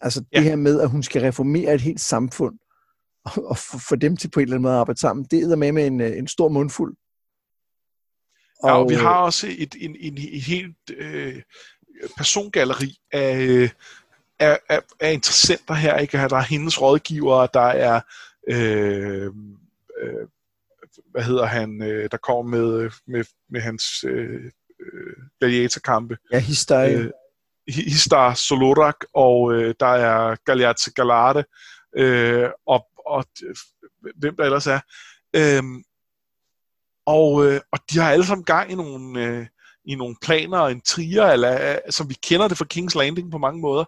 Altså 0.00 0.24
ja. 0.32 0.38
det 0.38 0.44
her 0.44 0.56
med, 0.56 0.80
at 0.80 0.90
hun 0.90 1.02
skal 1.02 1.22
reformere 1.22 1.74
et 1.74 1.80
helt 1.80 2.00
samfund, 2.00 2.58
og, 3.24 3.44
og 3.44 3.58
få 3.58 3.96
dem 3.96 4.16
til 4.16 4.30
på 4.30 4.40
en 4.40 4.44
eller 4.44 4.54
anden 4.54 4.62
måde 4.62 4.74
at 4.74 4.80
arbejde 4.80 5.00
sammen, 5.00 5.26
det 5.30 5.42
er 5.42 5.56
med 5.56 5.72
med 5.72 5.86
en, 5.86 6.00
øh, 6.00 6.18
en 6.18 6.28
stor 6.28 6.48
mundfuld. 6.48 6.96
Og, 8.62 8.68
ja, 8.68 8.74
og 8.74 8.90
vi 8.90 8.94
har 8.94 9.22
også 9.22 9.46
et, 9.58 9.74
en, 9.80 9.96
en, 10.00 10.18
en 10.18 10.40
helt... 10.40 10.76
Øh, 10.96 11.42
persongalleri 12.16 12.96
af, 13.12 13.36
øh, 13.36 13.70
af, 14.38 14.58
af, 14.68 14.80
af 15.00 15.12
interessenter 15.12 15.74
her. 15.74 15.98
Ikke? 15.98 16.18
Der 16.18 16.36
er 16.36 16.42
hendes 16.42 16.82
rådgivere, 16.82 17.48
der 17.54 17.60
er 17.60 18.00
øh, 18.48 19.26
øh, 20.02 20.28
hvad 21.12 21.22
hedder 21.22 21.44
han, 21.44 21.82
øh, 21.82 22.08
der 22.10 22.16
kommer 22.16 22.56
med, 22.56 22.90
med, 23.06 23.24
med 23.50 23.60
hans 23.60 24.04
øh, 24.04 24.44
øh, 24.80 25.16
gladiatorkampe. 25.40 26.16
Ja, 26.32 26.38
Histar. 26.38 26.84
Øh, 26.84 27.10
Histar 27.68 28.34
Solorak, 28.34 28.96
og 29.14 29.54
øh, 29.54 29.74
der 29.80 29.86
er 29.86 30.36
Galiatze 30.44 30.92
Galate, 30.92 31.44
øh, 31.96 32.48
og, 32.66 32.86
og 33.06 33.24
hvem 34.16 34.36
der 34.36 34.44
ellers 34.44 34.66
er. 34.66 34.80
Øh, 35.36 35.62
og, 37.06 37.46
øh, 37.46 37.60
og 37.72 37.78
de 37.90 37.98
har 37.98 38.10
alle 38.10 38.26
sammen 38.26 38.44
gang 38.44 38.72
i 38.72 38.74
nogle, 38.74 39.26
øh, 39.26 39.46
i 39.84 39.94
nogle 39.94 40.16
planer 40.22 40.58
og 40.58 40.72
en 40.72 40.80
trier, 40.80 41.26
eller, 41.26 41.78
som 41.90 42.08
vi 42.08 42.14
kender 42.14 42.48
det 42.48 42.58
fra 42.58 42.66
King's 42.74 42.98
Landing 42.98 43.30
på 43.30 43.38
mange 43.38 43.60
måder. 43.60 43.84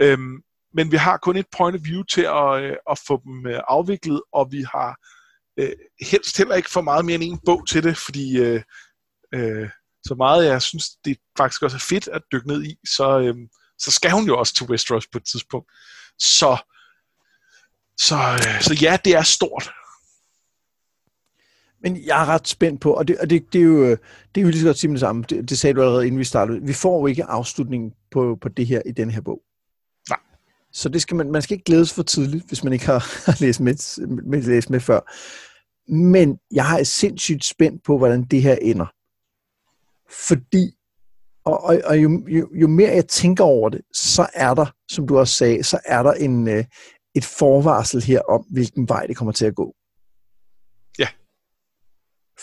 Øhm, 0.00 0.42
men 0.74 0.92
vi 0.92 0.96
har 0.96 1.16
kun 1.16 1.36
et 1.36 1.46
point 1.56 1.76
of 1.76 1.84
view 1.84 2.02
til 2.02 2.22
at, 2.22 2.62
øh, 2.62 2.76
at 2.90 3.00
få 3.06 3.20
dem 3.24 3.46
øh, 3.46 3.60
afviklet, 3.68 4.22
og 4.32 4.52
vi 4.52 4.64
har 4.72 4.96
øh, 5.60 5.72
helst 6.00 6.38
heller 6.38 6.54
ikke 6.54 6.70
for 6.70 6.80
meget 6.80 7.04
mere 7.04 7.14
end 7.14 7.24
en 7.24 7.40
bog 7.44 7.68
til 7.68 7.82
det, 7.82 7.96
fordi 7.96 8.38
øh, 8.38 8.62
øh, 9.34 9.68
så 10.04 10.14
meget 10.14 10.46
jeg 10.46 10.62
synes, 10.62 10.90
det 11.04 11.18
faktisk 11.38 11.62
også 11.62 11.76
er 11.76 11.86
fedt 11.88 12.08
at 12.08 12.22
dykke 12.32 12.48
ned 12.48 12.64
i, 12.64 12.76
så, 12.96 13.18
øh, 13.20 13.34
så 13.78 13.90
skal 13.90 14.10
hun 14.10 14.26
jo 14.26 14.38
også 14.38 14.54
til 14.54 14.66
Westeros 14.66 15.06
på 15.12 15.18
et 15.18 15.24
tidspunkt. 15.24 15.70
Så, 16.18 16.56
så, 18.00 18.16
øh, 18.16 18.62
så 18.62 18.78
ja, 18.82 18.98
det 19.04 19.14
er 19.14 19.22
stort. 19.22 19.70
Men 21.82 22.06
jeg 22.06 22.22
er 22.22 22.26
ret 22.26 22.48
spændt 22.48 22.80
på, 22.80 22.92
og 22.92 23.08
det, 23.08 23.18
og 23.18 23.30
det, 23.30 23.52
det, 23.52 23.60
er, 23.60 23.64
jo, 23.64 23.90
det 24.34 24.40
er 24.40 24.42
jo 24.42 24.48
lige 24.48 24.60
så 24.60 24.66
godt 24.66 24.78
sige 24.78 24.92
det 24.92 25.00
samme, 25.00 25.24
det, 25.28 25.50
det 25.50 25.58
sagde 25.58 25.74
du 25.74 25.80
allerede, 25.80 26.06
inden 26.06 26.18
vi 26.18 26.24
startede. 26.24 26.60
Vi 26.62 26.72
får 26.72 27.00
jo 27.00 27.06
ikke 27.06 27.24
afslutningen 27.24 27.92
på, 28.10 28.38
på 28.40 28.48
det 28.48 28.66
her 28.66 28.82
i 28.86 28.92
den 28.92 29.10
her 29.10 29.20
bog. 29.20 29.42
Nej. 30.10 30.18
Så 30.72 30.88
det 30.88 31.02
skal 31.02 31.16
man, 31.16 31.32
man 31.32 31.42
skal 31.42 31.54
ikke 31.54 31.64
glædes 31.64 31.92
for 31.92 32.02
tidligt, 32.02 32.48
hvis 32.48 32.64
man 32.64 32.72
ikke 32.72 32.86
har, 32.86 32.98
har 33.26 33.36
læst, 33.40 33.60
med, 33.60 34.06
med, 34.06 34.42
læst 34.42 34.70
med 34.70 34.80
før. 34.80 35.00
Men 35.90 36.38
jeg 36.50 36.80
er 36.80 36.84
sindssygt 36.84 37.44
spændt 37.44 37.84
på, 37.84 37.98
hvordan 37.98 38.24
det 38.24 38.42
her 38.42 38.56
ender. 38.62 38.86
Fordi, 40.28 40.74
og, 41.44 41.64
og, 41.64 41.80
og 41.84 42.02
jo, 42.02 42.22
jo, 42.28 42.48
jo 42.54 42.68
mere 42.68 42.90
jeg 42.90 43.08
tænker 43.08 43.44
over 43.44 43.68
det, 43.68 43.80
så 43.94 44.26
er 44.34 44.54
der, 44.54 44.66
som 44.90 45.06
du 45.06 45.18
også 45.18 45.34
sagde, 45.34 45.62
så 45.62 45.78
er 45.84 46.02
der 46.02 46.12
en, 46.12 46.48
øh, 46.48 46.64
et 47.14 47.24
forvarsel 47.24 48.02
her 48.02 48.20
om, 48.20 48.46
hvilken 48.50 48.88
vej 48.88 49.06
det 49.06 49.16
kommer 49.16 49.32
til 49.32 49.46
at 49.46 49.54
gå. 49.54 49.74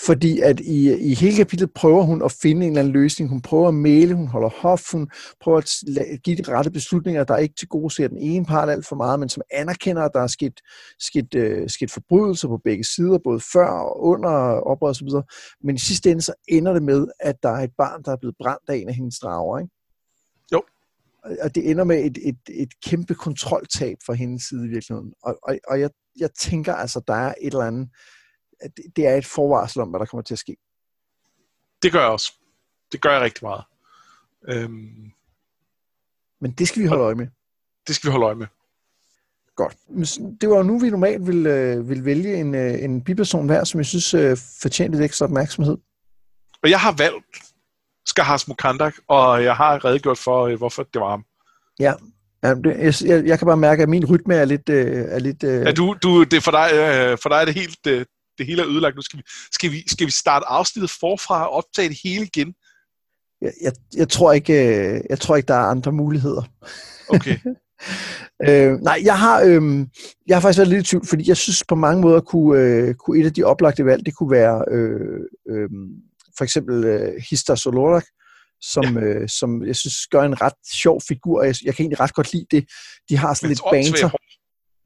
Fordi 0.05 0.39
at 0.39 0.59
i, 0.59 0.93
i 1.11 1.13
hele 1.13 1.35
kapitlet 1.35 1.73
prøver 1.73 2.03
hun 2.03 2.23
at 2.23 2.31
finde 2.31 2.65
en 2.65 2.71
eller 2.71 2.79
anden 2.79 2.93
løsning. 2.93 3.29
Hun 3.29 3.41
prøver 3.41 3.67
at 3.67 3.73
male, 3.73 4.15
hun 4.15 4.27
holder 4.27 4.49
hof, 4.49 4.91
hun 4.91 5.09
prøver 5.41 5.57
at 5.57 6.21
give 6.23 6.37
de 6.37 6.51
rette 6.51 6.71
beslutninger, 6.71 7.23
der 7.23 7.37
ikke 7.37 7.55
til 7.55 7.67
gode 7.67 7.93
ser 7.93 8.07
den 8.07 8.17
ene 8.17 8.45
part 8.45 8.69
alt 8.69 8.87
for 8.87 8.95
meget, 8.95 9.19
men 9.19 9.29
som 9.29 9.43
anerkender, 9.51 10.01
at 10.01 10.11
der 10.13 10.21
er 10.21 10.27
sket, 10.27 10.61
sket, 10.99 11.35
uh, 11.35 11.67
sket 11.67 11.91
forbrydelser 11.91 12.47
på 12.47 12.57
begge 12.63 12.83
sider, 12.83 13.17
både 13.23 13.39
før 13.53 13.67
og 13.67 14.03
under 14.03 14.29
oprør 14.71 14.89
osv. 14.89 15.07
Men 15.63 15.75
i 15.75 15.79
sidste 15.79 16.11
ende 16.11 16.21
så 16.21 16.33
ender 16.47 16.73
det 16.73 16.83
med, 16.83 17.07
at 17.19 17.43
der 17.43 17.49
er 17.49 17.63
et 17.63 17.73
barn, 17.77 18.03
der 18.03 18.11
er 18.11 18.17
blevet 18.17 18.35
brændt 18.39 18.69
af 18.69 18.75
en 18.75 18.89
af 18.89 18.95
hendes 18.95 19.19
drager. 19.19 19.59
Ikke? 19.59 19.71
Jo. 20.53 20.61
Og 21.41 21.55
det 21.55 21.71
ender 21.71 21.83
med 21.83 22.05
et, 22.05 22.17
et, 22.21 22.39
et 22.49 22.69
kæmpe 22.85 23.15
kontroltab 23.15 23.97
fra 24.05 24.13
hendes 24.13 24.43
side 24.43 24.65
i 24.65 24.69
virkeligheden. 24.69 25.13
Og, 25.23 25.37
og, 25.43 25.57
og 25.67 25.79
jeg, 25.79 25.89
jeg 26.19 26.29
tænker 26.39 26.73
altså, 26.73 27.01
der 27.07 27.13
er 27.13 27.33
et 27.41 27.53
eller 27.53 27.65
andet 27.65 27.89
det 28.95 29.07
er 29.07 29.15
et 29.15 29.25
forvarsel 29.25 29.81
om, 29.81 29.89
hvad 29.89 29.99
der 29.99 30.05
kommer 30.05 30.23
til 30.23 30.35
at 30.35 30.39
ske. 30.39 30.57
Det 31.83 31.91
gør 31.91 31.99
jeg 31.99 32.09
også. 32.09 32.33
Det 32.91 33.01
gør 33.01 33.11
jeg 33.11 33.21
rigtig 33.21 33.45
meget. 33.45 33.63
Øhm, 34.47 35.11
Men 36.39 36.51
det 36.51 36.67
skal 36.67 36.81
vi 36.81 36.87
holde 36.87 37.03
øje 37.03 37.15
med. 37.15 37.27
Det 37.87 37.95
skal 37.95 38.07
vi 38.07 38.11
holde 38.11 38.25
øje 38.25 38.35
med. 38.35 38.47
Godt. 39.55 39.77
Det 40.41 40.49
var 40.49 40.57
jo 40.57 40.63
nu, 40.63 40.79
vi 40.79 40.89
normalt 40.89 41.27
vil, 41.27 41.45
øh, 41.47 41.89
vil 41.89 42.05
vælge 42.05 42.35
en, 42.35 42.55
øh, 42.55 42.83
en 42.83 43.03
biperson 43.03 43.45
hver, 43.45 43.63
som 43.63 43.79
jeg 43.79 43.85
synes 43.85 44.13
øh, 44.13 44.37
fortjener 44.61 44.91
lidt 44.91 45.03
ekstra 45.03 45.25
opmærksomhed. 45.25 45.77
Og 46.63 46.69
jeg 46.69 46.79
har 46.79 46.91
valgt 46.91 47.25
Skahas 48.05 48.47
Mukandak, 48.47 48.95
og 49.07 49.43
jeg 49.43 49.55
har 49.55 49.85
redegjort 49.85 50.17
for, 50.17 50.45
øh, 50.47 50.57
hvorfor 50.57 50.83
det 50.83 51.01
var 51.01 51.09
ham. 51.09 51.25
Ja, 51.79 51.93
Ja, 52.43 52.53
det, 52.53 53.01
jeg, 53.01 53.25
jeg 53.25 53.39
kan 53.39 53.45
bare 53.45 53.57
mærke, 53.57 53.83
at 53.83 53.89
min 53.89 54.05
rytme 54.05 54.35
er 54.35 54.45
lidt... 54.45 54.69
Øh, 54.69 55.05
er 55.09 55.19
lidt 55.19 55.43
øh... 55.43 55.65
Ja, 55.65 55.71
du, 55.71 55.95
du, 56.03 56.23
det 56.23 56.43
for, 56.43 56.51
dig, 56.51 56.69
øh, 56.73 57.17
for 57.21 57.29
dig 57.29 57.35
er 57.35 57.45
det 57.45 57.53
helt... 57.53 57.87
Øh, 57.87 58.05
det 58.37 58.45
hele 58.45 58.61
er 58.61 58.67
ødelagt. 58.67 58.95
Nu 58.95 59.01
skal 59.01 59.19
vi, 59.19 59.23
skal 59.51 59.71
vi, 59.71 59.83
skal 59.87 60.07
vi 60.07 60.11
starte 60.11 60.45
afsnittet 60.45 60.91
forfra 60.99 61.47
og 61.47 61.53
optage 61.53 61.89
det 61.89 61.97
hele 62.03 62.25
igen? 62.35 62.53
Jeg, 63.41 63.53
jeg, 63.61 63.73
jeg, 63.95 64.09
tror 64.09 64.33
ikke, 64.33 64.53
øh, 64.53 65.01
jeg 65.09 65.19
tror 65.19 65.35
ikke, 65.35 65.47
der 65.47 65.53
er 65.53 65.67
andre 65.67 65.91
muligheder. 65.91 66.43
Okay. 67.09 67.37
øh, 68.49 68.79
nej, 68.79 69.01
jeg 69.03 69.19
har, 69.19 69.41
øh, 69.41 69.87
jeg 70.27 70.35
har 70.35 70.41
faktisk 70.41 70.57
været 70.57 70.69
lidt 70.69 70.87
i 70.87 70.89
tvivl, 70.89 71.07
fordi 71.07 71.27
jeg 71.27 71.37
synes 71.37 71.63
på 71.67 71.75
mange 71.75 72.01
måder 72.01 72.19
kunne, 72.19 72.61
øh, 72.61 72.95
kunne 72.95 73.19
et 73.19 73.25
af 73.25 73.33
de 73.33 73.43
oplagte 73.43 73.85
valg, 73.85 74.05
det 74.05 74.15
kunne 74.15 74.31
være 74.31 74.63
øh, 74.71 75.19
øh, 75.49 75.69
for 76.37 76.43
eksempel 76.43 76.83
øh, 76.83 77.13
Hista 77.29 77.55
Solorak, 77.55 78.05
som, 78.61 78.97
ja. 78.97 79.03
øh, 79.03 79.29
som 79.29 79.65
jeg 79.65 79.75
synes 79.75 80.07
gør 80.07 80.21
en 80.21 80.41
ret 80.41 80.53
sjov 80.73 81.01
figur, 81.07 81.39
og 81.39 81.47
jeg, 81.47 81.55
jeg 81.63 81.75
kan 81.75 81.83
egentlig 81.83 81.99
ret 81.99 82.13
godt 82.13 82.33
lide 82.33 82.45
det. 82.51 82.65
De 83.09 83.17
har 83.17 83.33
sådan 83.33 83.49
lidt 83.49 83.61
banter. 83.71 84.09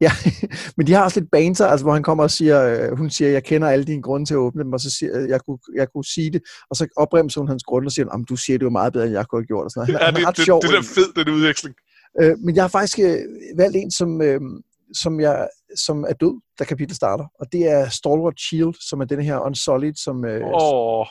Ja, 0.02 0.12
men 0.78 0.88
de 0.88 0.94
har 0.94 1.04
også 1.04 1.20
lidt 1.20 1.32
banter, 1.32 1.68
altså, 1.68 1.86
hvor 1.86 1.94
han 1.94 2.04
kommer 2.04 2.24
og 2.24 2.32
siger, 2.32 2.64
øh, 2.64 2.98
hun 2.98 3.10
siger, 3.10 3.32
jeg 3.32 3.44
kender 3.44 3.68
alle 3.68 3.86
dine 3.86 4.02
grunde 4.02 4.26
til 4.26 4.34
at 4.34 4.38
åbne 4.38 4.64
dem, 4.64 4.74
og 4.74 4.80
så 4.80 4.92
siger 4.92 5.20
jeg, 5.20 5.30
jeg 5.30 5.42
kunne, 5.42 5.58
jeg 5.76 5.88
kunne 5.94 6.06
sige 6.06 6.32
det, 6.32 6.42
og 6.70 6.76
så 6.76 6.88
opremser 6.98 7.42
hun 7.42 7.48
hans 7.48 7.64
grunde 7.64 7.88
og 7.88 7.92
siger, 7.92 8.26
du 8.30 8.36
siger 8.36 8.58
det 8.58 8.66
jo 8.66 8.70
meget 8.70 8.94
bedre, 8.94 9.06
end 9.06 9.14
jeg 9.14 9.28
kunne 9.28 9.42
have 9.42 9.48
gjort. 9.48 9.66
Og 9.66 9.72
sådan. 9.72 9.88
Han, 9.88 10.02
ja, 10.02 10.20
det, 10.20 10.28
ret 10.28 10.38
det, 10.38 10.46
sjov, 10.46 10.62
det, 10.62 10.70
det 10.70 10.78
er 10.78 10.84
fed, 10.84 11.24
den 11.26 11.34
udveksling. 11.34 11.76
Øh, 12.22 12.38
men 12.40 12.56
jeg 12.56 12.64
har 12.64 12.70
faktisk 12.70 13.00
øh, 13.00 13.20
valgt 13.58 13.76
en, 13.76 13.92
som, 13.92 14.22
øh, 14.22 14.42
som, 14.94 15.20
jeg, 15.20 15.48
som 15.76 16.06
er 16.10 16.14
død, 16.14 16.42
da 16.60 16.64
kapitlet 16.64 16.96
starter, 16.96 17.26
og 17.40 17.48
det 17.52 17.68
er 17.72 17.90
Stalwart 17.90 18.40
Shield, 18.40 18.76
som 18.90 19.02
er 19.02 19.06
den 19.06 19.22
her 19.22 19.40
Unsolid, 19.40 19.94
som... 19.94 20.26
Øh, 20.26 20.42
oh. 20.44 21.06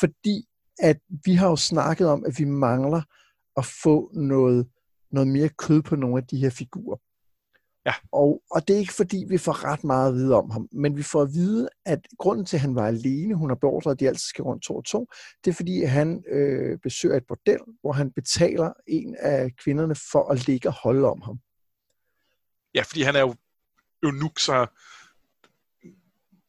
Fordi 0.00 0.44
at 0.78 0.98
vi 1.24 1.34
har 1.34 1.48
jo 1.48 1.56
snakket 1.56 2.08
om, 2.08 2.24
at 2.26 2.34
vi 2.38 2.44
mangler 2.44 3.02
at 3.56 3.64
få 3.82 4.10
noget, 4.14 4.66
noget 5.12 5.28
mere 5.28 5.48
kød 5.48 5.82
på 5.82 5.96
nogle 5.96 6.16
af 6.18 6.24
de 6.24 6.36
her 6.36 6.50
figurer. 6.50 6.98
Ja. 7.86 7.92
Og, 8.12 8.42
og 8.50 8.68
det 8.68 8.74
er 8.74 8.78
ikke 8.78 8.94
fordi, 8.94 9.24
vi 9.28 9.38
får 9.38 9.64
ret 9.64 9.84
meget 9.84 10.08
at 10.08 10.14
vide 10.14 10.34
om 10.34 10.50
ham, 10.50 10.68
men 10.72 10.96
vi 10.96 11.02
får 11.02 11.22
at 11.22 11.32
vide, 11.32 11.68
at 11.86 12.00
grunden 12.18 12.46
til, 12.46 12.56
at 12.56 12.60
han 12.60 12.74
var 12.74 12.86
alene, 12.86 13.34
hun 13.34 13.50
har 13.50 13.54
beordret, 13.54 13.92
at 13.92 14.00
de 14.00 14.08
altid 14.08 14.26
skal 14.28 14.42
rundt 14.42 14.62
to 14.62 14.76
og 14.76 14.84
to, 14.84 15.06
det 15.44 15.50
er 15.50 15.54
fordi, 15.54 15.84
han 15.84 16.24
øh, 16.32 16.78
besøger 16.82 17.16
et 17.16 17.26
bordel, 17.28 17.58
hvor 17.80 17.92
han 17.92 18.12
betaler 18.12 18.72
en 18.88 19.16
af 19.20 19.50
kvinderne 19.64 19.94
for 20.12 20.32
at 20.32 20.46
ligge 20.46 20.68
og 20.68 20.74
holde 20.82 21.08
om 21.10 21.22
ham. 21.22 21.38
Ja, 22.74 22.82
fordi 22.82 23.02
han 23.02 23.16
er 23.16 23.20
jo 23.20 23.34
eunuch, 24.02 24.44
så 24.44 24.66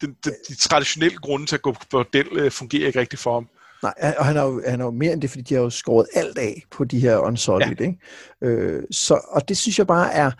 de, 0.02 0.08
de, 0.08 0.36
de 0.48 0.56
traditionelle 0.56 1.18
grunde 1.18 1.46
til 1.46 1.56
at 1.56 1.62
gå 1.62 1.72
på 1.72 1.86
bordel 1.90 2.28
øh, 2.32 2.52
fungerer 2.52 2.88
ikke 2.88 3.00
rigtigt 3.00 3.22
for 3.22 3.34
ham. 3.34 3.50
Nej, 3.84 4.16
og 4.18 4.26
han 4.26 4.38
er, 4.38 4.44
jo, 4.44 4.62
han 4.68 4.82
er 4.82 4.86
jo 4.86 4.92
mere 4.92 5.14
end 5.14 5.22
det, 5.22 5.30
fordi 5.30 5.44
de 5.44 5.54
har 5.54 5.62
jo 5.62 5.70
skåret 5.70 6.08
alt 6.14 6.38
af 6.38 6.64
på 6.72 6.84
de 6.84 7.00
her 7.00 7.18
unsolid. 7.18 7.76
Ja. 7.80 7.86
Ikke? 7.86 7.98
Øh, 8.42 8.84
så, 8.92 9.22
og 9.28 9.50
det 9.50 9.58
synes 9.58 9.80
jeg 9.80 9.88
bare 9.88 10.14
er, 10.14 10.32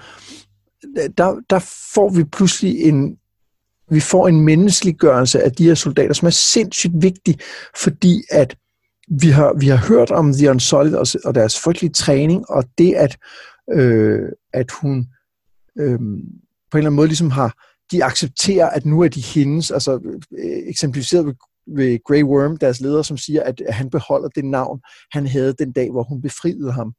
der, 1.18 1.36
der 1.50 1.60
får 1.94 2.10
vi 2.10 2.24
pludselig 2.24 2.82
en, 2.82 3.18
vi 3.90 4.00
får 4.00 4.28
en 4.28 4.42
menneskeliggørelse 4.42 5.44
af 5.44 5.52
de 5.52 5.64
her 5.64 5.76
soldater, 5.76 6.14
som 6.14 6.26
er 6.26 6.32
sindssygt 6.32 6.94
vigtig, 7.02 7.40
fordi 7.76 8.24
at 8.32 8.58
vi 9.22 9.28
har, 9.28 9.54
vi 9.60 9.68
har 9.68 9.88
hørt 9.88 10.12
om 10.12 10.34
The 10.34 10.50
Unsolid 10.50 10.96
og, 10.96 11.08
og 11.26 11.36
deres 11.36 11.60
frygtelige 11.60 11.94
træning, 11.94 12.50
og 12.50 12.64
det, 12.78 12.94
at, 12.94 13.18
øh, 13.72 14.30
at 14.54 14.72
hun 14.72 15.08
øh, 15.80 16.00
på 16.72 16.78
en 16.78 16.80
eller 16.80 16.90
anden 16.90 16.96
måde 16.96 17.08
ligesom 17.08 17.32
har, 17.32 17.54
de 17.92 18.04
accepterer, 18.04 18.70
at 18.70 18.86
nu 18.86 19.02
er 19.02 19.08
de 19.08 19.22
hendes, 19.22 19.72
altså 19.72 20.20
øh, 20.32 20.70
eksemplificeret 20.70 21.26
ved, 21.26 21.34
ved 21.68 22.00
Grey 22.04 22.24
Worm, 22.24 22.58
deres 22.58 22.82
leder, 22.82 23.02
som 23.02 23.18
siger, 23.18 23.44
at 23.44 23.62
han 23.70 23.90
beholder 23.90 24.30
det 24.30 24.46
navn, 24.46 24.82
han 25.12 25.28
havde 25.28 25.54
den 25.54 25.72
dag, 25.72 25.92
hvor 25.92 26.04
hun 26.04 26.22
befriede 26.22 26.72
ham. 26.72 26.94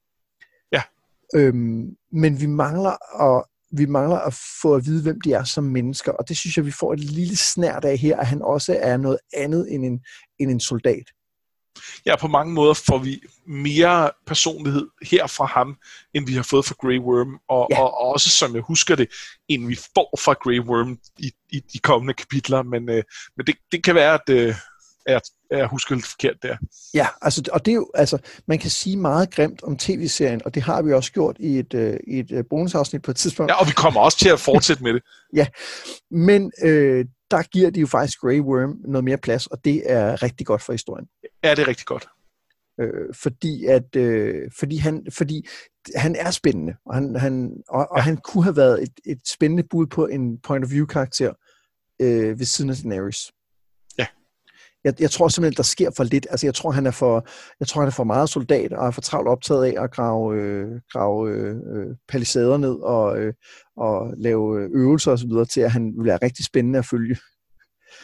Ja. 0.72 0.82
Øhm, 1.34 1.96
men 2.12 2.40
vi 2.40 2.46
mangler 2.46 3.22
at 3.22 3.44
vi 3.76 3.86
mangler 3.86 4.16
at 4.16 4.34
få 4.62 4.74
at 4.74 4.86
vide, 4.86 5.02
hvem 5.02 5.20
de 5.20 5.32
er 5.32 5.44
som 5.44 5.64
mennesker, 5.64 6.12
og 6.12 6.28
det 6.28 6.36
synes 6.36 6.56
jeg, 6.56 6.66
vi 6.66 6.70
får 6.70 6.92
et 6.92 7.00
lille 7.00 7.36
snært 7.36 7.84
af 7.84 7.98
her, 7.98 8.16
at 8.16 8.26
han 8.26 8.42
også 8.42 8.78
er 8.80 8.96
noget 8.96 9.18
andet 9.34 9.74
end 9.74 9.84
en, 9.84 10.00
end 10.38 10.50
en 10.50 10.60
soldat. 10.60 11.04
Ja, 12.06 12.16
på 12.16 12.28
mange 12.28 12.52
måder 12.52 12.74
får 12.74 12.98
vi 12.98 13.20
mere 13.46 14.10
personlighed 14.26 14.88
her 15.02 15.26
fra 15.26 15.44
ham, 15.44 15.76
end 16.14 16.26
vi 16.26 16.34
har 16.34 16.42
fået 16.42 16.64
fra 16.64 16.74
Grey 16.82 16.98
Worm, 16.98 17.38
og, 17.48 17.68
ja. 17.70 17.80
og, 17.80 18.00
og 18.00 18.12
også, 18.12 18.30
som 18.30 18.54
jeg 18.54 18.62
husker 18.62 18.96
det, 18.96 19.08
end 19.48 19.66
vi 19.66 19.74
får 19.74 20.18
fra 20.24 20.32
Grey 20.32 20.60
Worm 20.60 20.98
i, 21.18 21.32
i 21.52 21.60
de 21.72 21.78
kommende 21.78 22.14
kapitler, 22.14 22.62
men, 22.62 22.88
øh, 22.90 23.02
men 23.36 23.46
det, 23.46 23.54
det 23.72 23.84
kan 23.84 23.94
være, 23.94 24.14
at, 24.14 24.28
øh, 24.30 24.54
jeg, 25.06 25.20
jeg 25.50 25.66
husker 25.66 25.94
lidt 25.94 26.06
forkert 26.06 26.36
der. 26.42 26.56
Ja, 26.94 27.06
altså, 27.22 27.42
og 27.52 27.64
det 27.64 27.70
er 27.70 27.74
jo, 27.74 27.90
altså, 27.94 28.18
man 28.46 28.58
kan 28.58 28.70
sige 28.70 28.96
meget 28.96 29.34
grimt 29.34 29.62
om 29.62 29.76
tv-serien, 29.76 30.40
og 30.44 30.54
det 30.54 30.62
har 30.62 30.82
vi 30.82 30.92
også 30.92 31.12
gjort 31.12 31.36
i 31.40 31.58
et, 31.58 32.00
i 32.06 32.18
et 32.18 32.32
øh, 32.32 32.44
bonusafsnit 32.50 33.02
på 33.02 33.10
et 33.10 33.16
tidspunkt. 33.16 33.50
Ja, 33.50 33.60
og 33.60 33.66
vi 33.66 33.72
kommer 33.72 34.00
også 34.00 34.18
til 34.18 34.28
at 34.28 34.40
fortsætte 34.40 34.82
med 34.82 34.94
det. 34.94 35.02
ja, 35.40 35.46
men 36.10 36.52
øh, 36.62 37.04
der 37.30 37.42
giver 37.42 37.70
de 37.70 37.80
jo 37.80 37.86
faktisk 37.86 38.20
Grey 38.20 38.40
Worm 38.40 38.76
noget 38.88 39.04
mere 39.04 39.18
plads, 39.18 39.46
og 39.46 39.64
det 39.64 39.82
er 39.86 40.22
rigtig 40.22 40.46
godt 40.46 40.62
for 40.62 40.72
historien. 40.72 41.06
Ja, 41.44 41.50
det 41.50 41.58
er 41.58 41.68
rigtig 41.68 41.86
godt. 41.86 42.06
Øh, 42.80 43.14
fordi 43.14 43.64
at 43.64 43.96
øh, 43.96 44.50
fordi 44.58 44.76
han 44.76 45.06
fordi 45.12 45.48
han 45.94 46.16
er 46.16 46.30
spændende, 46.30 46.74
og 46.86 46.94
han, 46.94 47.16
han, 47.16 47.56
og, 47.68 47.88
og 47.90 48.02
han 48.02 48.16
kunne 48.16 48.44
have 48.44 48.56
været 48.56 48.82
et, 48.82 48.92
et 49.06 49.20
spændende 49.28 49.62
bud 49.70 49.86
på 49.86 50.06
en 50.06 50.38
point 50.38 50.64
of 50.64 50.70
view 50.70 50.86
karakter 50.86 51.32
øh, 52.00 52.38
ved 52.38 52.46
siden 52.46 52.70
af 52.70 52.76
Daenerys. 52.76 53.32
Jeg, 54.84 55.00
jeg 55.00 55.10
tror 55.10 55.28
simpelthen, 55.28 55.56
der 55.56 55.62
sker 55.62 55.90
for 55.96 56.04
lidt. 56.04 56.26
Altså, 56.30 56.46
jeg 56.46 56.54
tror, 56.54 56.70
han 56.70 56.86
er 56.86 56.90
for, 56.90 57.28
jeg 57.60 57.68
tror, 57.68 57.80
han 57.80 57.86
er 57.86 57.92
for 57.92 58.04
meget 58.04 58.28
soldat, 58.28 58.72
og 58.72 58.86
er 58.86 58.90
for 58.90 59.00
travlt 59.00 59.28
optaget 59.28 59.64
af 59.64 59.82
at 59.82 59.90
grave, 59.90 60.34
øh, 60.34 60.66
grave 60.92 61.30
øh, 61.30 61.96
palisader 62.08 62.56
ned 62.56 62.74
og, 62.74 63.18
øh, 63.18 63.34
og 63.76 64.14
lave 64.16 64.68
øvelser 64.74 65.12
osv., 65.12 65.30
til 65.50 65.60
at 65.60 65.72
han 65.72 65.94
vil 65.96 66.04
være 66.04 66.18
rigtig 66.22 66.44
spændende 66.44 66.78
at 66.78 66.86
følge. 66.86 67.16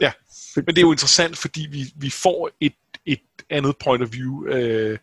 Ja, 0.01 0.13
men 0.57 0.67
det 0.67 0.79
er 0.79 0.83
jo 0.83 0.93
interessant, 0.93 1.37
fordi 1.37 1.67
vi, 1.71 1.85
vi 1.97 2.11
får 2.11 2.51
et, 2.61 2.75
et 3.07 3.21
andet 3.51 3.75
point 3.85 4.03
of 4.03 4.13
view 4.13 4.47
øh, 4.47 4.99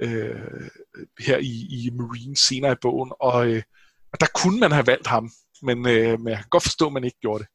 øh, 0.00 0.40
her 1.18 1.38
i, 1.38 1.66
i 1.70 1.90
Marine 1.92 2.36
senere 2.36 2.72
i 2.72 2.80
bogen, 2.82 3.12
og, 3.20 3.48
øh, 3.48 3.62
og 4.12 4.20
der 4.20 4.26
kunne 4.34 4.60
man 4.60 4.72
have 4.72 4.86
valgt 4.86 5.06
ham, 5.06 5.30
men, 5.62 5.78
øh, 5.78 6.20
men 6.20 6.28
jeg 6.28 6.36
kan 6.36 6.50
godt 6.50 6.62
forstå, 6.62 6.86
at 6.86 6.92
man 6.92 7.04
ikke 7.04 7.20
gjorde 7.20 7.44
det. 7.44 7.48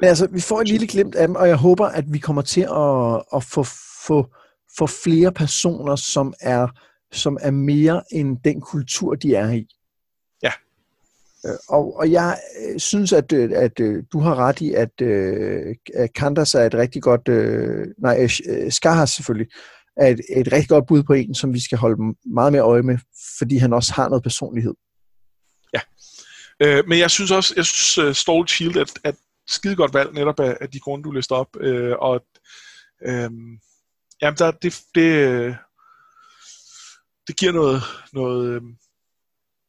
Men 0.00 0.08
altså, 0.08 0.28
vi 0.32 0.40
får 0.40 0.60
et 0.60 0.68
lille 0.68 0.86
glimt 0.86 1.14
af 1.14 1.26
dem, 1.26 1.36
og 1.36 1.48
jeg 1.48 1.56
håber, 1.56 1.86
at 1.86 2.04
vi 2.08 2.18
kommer 2.18 2.42
til 2.42 2.60
at, 2.60 3.22
at 3.36 3.44
få, 3.44 3.64
få, 4.06 4.26
få 4.78 4.86
flere 4.86 5.32
personer, 5.32 5.96
som 5.96 6.34
er, 6.40 6.68
som 7.12 7.38
er 7.40 7.50
mere 7.50 8.02
end 8.12 8.38
den 8.44 8.60
kultur, 8.60 9.14
de 9.14 9.34
er 9.34 9.50
i. 9.50 9.66
Ja. 10.42 10.52
Øh, 11.46 11.56
og, 11.68 11.96
og 11.96 12.10
jeg 12.10 12.38
øh, 12.60 12.80
synes, 12.80 13.12
at, 13.12 13.32
øh, 13.32 13.50
at, 13.54 13.80
at 13.80 14.04
du 14.12 14.18
har 14.18 14.34
ret 14.34 14.60
i, 14.60 14.72
at, 14.72 15.02
at 15.94 16.12
Kandas 16.14 16.54
er 16.54 16.66
et 16.66 16.74
rigtig 16.74 17.02
godt... 17.02 17.28
Nej, 17.98 18.28
Skahas 18.70 19.10
selvfølgelig 19.10 19.48
er 19.96 20.08
et, 20.08 20.20
et 20.36 20.52
rigtig 20.52 20.68
godt 20.68 20.86
bud 20.86 21.02
på 21.02 21.12
en, 21.12 21.34
som 21.34 21.54
vi 21.54 21.60
skal 21.60 21.78
holde 21.78 22.14
meget 22.34 22.52
mere 22.52 22.62
øje 22.62 22.82
med, 22.82 22.98
fordi 23.38 23.56
han 23.56 23.72
også 23.72 23.92
har 23.92 24.08
noget 24.08 24.22
personlighed. 24.22 24.74
Ja, 25.74 25.80
øh, 26.60 26.88
men 26.88 26.98
jeg 26.98 27.10
synes 27.10 27.30
også, 27.30 27.54
jeg 27.56 27.64
synes 27.64 27.98
uh, 27.98 28.12
Stolt 28.12 28.50
Shield 28.50 28.76
er 28.76 29.08
et 29.08 29.16
skide 29.46 29.76
godt 29.76 29.94
valg, 29.94 30.12
netop 30.12 30.40
af, 30.40 30.56
af 30.60 30.70
de 30.70 30.80
grunde, 30.80 31.04
du 31.04 31.10
læste 31.10 31.32
op, 31.32 31.56
øh, 31.60 31.94
og 31.98 32.26
øh, 33.02 33.30
jamen, 34.22 34.38
der, 34.38 34.50
det, 34.50 34.80
det, 34.94 35.56
det 37.26 37.36
giver 37.36 37.52
noget, 37.52 37.82
noget, 38.12 38.48
øhm, 38.48 38.76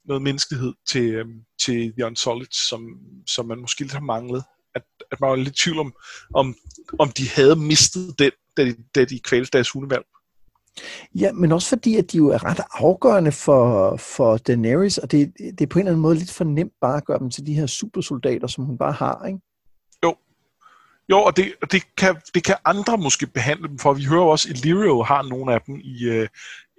noget 0.05 0.21
menneskelighed 0.21 0.73
til, 0.87 1.13
øhm, 1.13 1.41
til 1.65 1.93
The 1.97 2.05
Unsolid, 2.05 2.47
som, 2.51 2.99
som 3.27 3.45
man 3.45 3.59
måske 3.59 3.81
lidt 3.81 3.93
har 3.93 3.99
manglet. 3.99 4.43
At, 4.75 4.83
at 5.11 5.21
man 5.21 5.29
var 5.29 5.35
lidt 5.35 5.59
i 5.61 5.63
tvivl 5.63 5.79
om, 5.79 5.93
om, 6.33 6.55
om 6.99 7.09
de 7.09 7.29
havde 7.29 7.55
mistet 7.55 8.19
den, 8.19 8.31
da 8.57 8.65
de, 8.65 8.75
da 8.95 9.05
de 9.05 9.19
kvælte 9.19 9.51
deres 9.51 9.69
hundevalg. 9.69 10.05
Ja, 11.15 11.31
men 11.31 11.51
også 11.51 11.69
fordi, 11.69 11.95
at 11.95 12.11
de 12.11 12.17
jo 12.17 12.27
er 12.27 12.43
ret 12.43 12.61
afgørende 12.71 13.31
for, 13.31 13.97
for 13.97 14.37
Daenerys, 14.37 14.97
og 14.97 15.11
det, 15.11 15.33
det 15.37 15.61
er 15.61 15.67
på 15.67 15.79
en 15.79 15.81
eller 15.81 15.91
anden 15.91 16.01
måde 16.01 16.15
lidt 16.15 16.31
for 16.31 16.43
nemt 16.43 16.73
bare 16.81 16.97
at 16.97 17.05
gøre 17.05 17.19
dem 17.19 17.29
til 17.29 17.45
de 17.45 17.53
her 17.53 17.65
supersoldater, 17.65 18.47
som 18.47 18.63
hun 18.63 18.77
bare 18.77 18.91
har, 18.91 19.25
ikke? 19.25 19.39
Jo. 21.09 21.17
Og 21.19 21.37
det, 21.37 21.53
det, 21.71 21.95
kan, 21.97 22.15
det 22.33 22.43
kan 22.43 22.55
andre 22.65 22.97
måske 22.97 23.27
behandle 23.27 23.67
dem 23.67 23.79
for. 23.79 23.93
Vi 23.93 24.03
hører 24.03 24.23
også, 24.23 24.49
at 24.49 24.55
Illyrio 24.55 25.03
har 25.03 25.21
nogle 25.21 25.53
af 25.53 25.61
dem 25.61 25.79
i, 25.83 26.03
øh, 26.03 26.27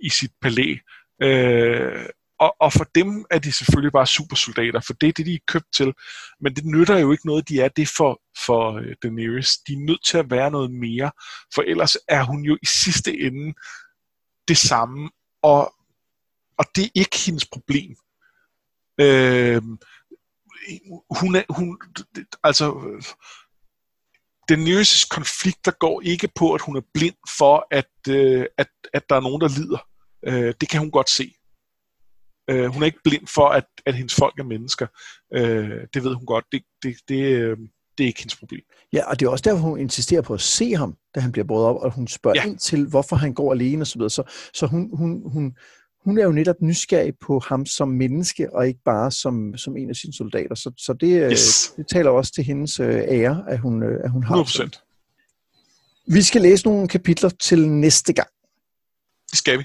i 0.02 0.08
sit 0.08 0.32
palæ. 0.42 0.76
Øh, 1.22 2.06
og, 2.38 2.56
og 2.60 2.72
for 2.72 2.84
dem 2.94 3.26
er 3.30 3.38
de 3.38 3.52
selvfølgelig 3.52 3.92
bare 3.92 4.06
supersoldater, 4.06 4.80
for 4.80 4.92
det 4.92 5.08
er 5.08 5.12
det, 5.12 5.26
de 5.26 5.34
er 5.34 5.38
købt 5.46 5.72
til. 5.76 5.92
Men 6.40 6.56
det 6.56 6.64
nytter 6.64 6.98
jo 6.98 7.12
ikke 7.12 7.26
noget, 7.26 7.48
de 7.48 7.60
er 7.60 7.68
det 7.68 7.88
for, 7.88 8.20
for 8.46 8.72
øh, 8.72 8.94
Daenerys. 9.02 9.58
De 9.58 9.72
er 9.72 9.78
nødt 9.78 10.04
til 10.04 10.18
at 10.18 10.30
være 10.30 10.50
noget 10.50 10.70
mere, 10.70 11.10
for 11.54 11.62
ellers 11.62 11.96
er 12.08 12.22
hun 12.22 12.44
jo 12.44 12.58
i 12.62 12.66
sidste 12.66 13.20
ende 13.20 13.54
det 14.48 14.56
samme, 14.56 15.10
og, 15.42 15.74
og 16.58 16.64
det 16.76 16.84
er 16.84 16.90
ikke 16.94 17.18
hendes 17.26 17.46
problem. 17.46 17.96
Øh, 19.00 19.62
hun 21.20 21.36
er, 21.36 21.52
hun, 21.52 21.78
altså, 22.44 22.66
Daenerys' 24.52 25.08
konflikter 25.10 25.72
går 25.78 26.00
ikke 26.00 26.28
på, 26.34 26.52
at 26.52 26.60
hun 26.60 26.76
er 26.76 26.80
blind 26.94 27.14
for, 27.38 27.66
at, 27.70 27.90
øh, 28.08 28.46
at, 28.58 28.68
at 28.94 29.02
der 29.08 29.16
er 29.16 29.20
nogen, 29.20 29.40
der 29.40 29.48
lider. 29.48 29.78
Øh, 30.26 30.54
det 30.60 30.68
kan 30.68 30.80
hun 30.80 30.90
godt 30.90 31.10
se. 31.10 31.32
Øh, 32.50 32.66
hun 32.66 32.82
er 32.82 32.86
ikke 32.86 33.02
blind 33.04 33.26
for, 33.26 33.48
at, 33.48 33.66
at 33.86 33.94
hendes 33.94 34.14
folk 34.14 34.38
er 34.38 34.44
mennesker. 34.44 34.86
Øh, 35.34 35.80
det 35.94 36.04
ved 36.04 36.14
hun 36.14 36.26
godt. 36.26 36.44
Det, 36.52 36.62
det, 36.82 36.96
det, 37.08 37.22
øh, 37.22 37.56
det 37.98 38.04
er 38.04 38.08
ikke 38.08 38.20
hendes 38.20 38.36
problem. 38.36 38.62
Ja, 38.92 39.10
og 39.10 39.20
det 39.20 39.26
er 39.26 39.30
også 39.30 39.42
derfor, 39.42 39.58
hun 39.58 39.80
insisterer 39.80 40.22
på 40.22 40.34
at 40.34 40.40
se 40.40 40.74
ham, 40.76 40.96
da 41.14 41.20
han 41.20 41.32
bliver 41.32 41.44
båret 41.44 41.66
op, 41.66 41.76
og 41.76 41.92
hun 41.94 42.08
spørger 42.08 42.40
ja. 42.40 42.46
ind 42.46 42.58
til, 42.58 42.86
hvorfor 42.86 43.16
han 43.16 43.34
går 43.34 43.52
alene 43.52 43.82
osv. 43.82 43.86
Så, 43.86 43.98
videre. 43.98 44.10
så, 44.10 44.22
så 44.54 44.66
hun, 44.66 44.90
hun, 44.96 45.30
hun, 45.32 45.56
hun 46.06 46.18
er 46.18 46.24
jo 46.24 46.32
netop 46.32 46.56
nysgerrig 46.60 47.12
på 47.26 47.38
ham 47.48 47.66
som 47.66 47.88
menneske, 47.88 48.54
og 48.54 48.68
ikke 48.68 48.80
bare 48.84 49.10
som, 49.10 49.56
som 49.56 49.76
en 49.76 49.90
af 49.90 49.96
sine 49.96 50.12
soldater. 50.12 50.54
Så, 50.54 50.70
så 50.78 50.92
det, 50.92 51.22
øh, 51.22 51.30
yes. 51.30 51.72
det 51.76 51.86
taler 51.88 52.10
også 52.10 52.32
til 52.32 52.44
hendes 52.44 52.80
øh, 52.80 53.02
ære, 53.08 53.44
at 53.48 53.58
hun, 53.58 53.82
øh, 53.82 54.00
at 54.04 54.10
hun 54.10 54.24
har 54.24 54.42
100%. 54.42 56.12
Vi 56.14 56.22
skal 56.22 56.42
læse 56.42 56.66
nogle 56.66 56.88
kapitler 56.88 57.28
til 57.28 57.68
næste 57.68 58.12
gang. 58.12 58.28
Det 59.30 59.38
skal 59.38 59.58
vi. 59.58 59.64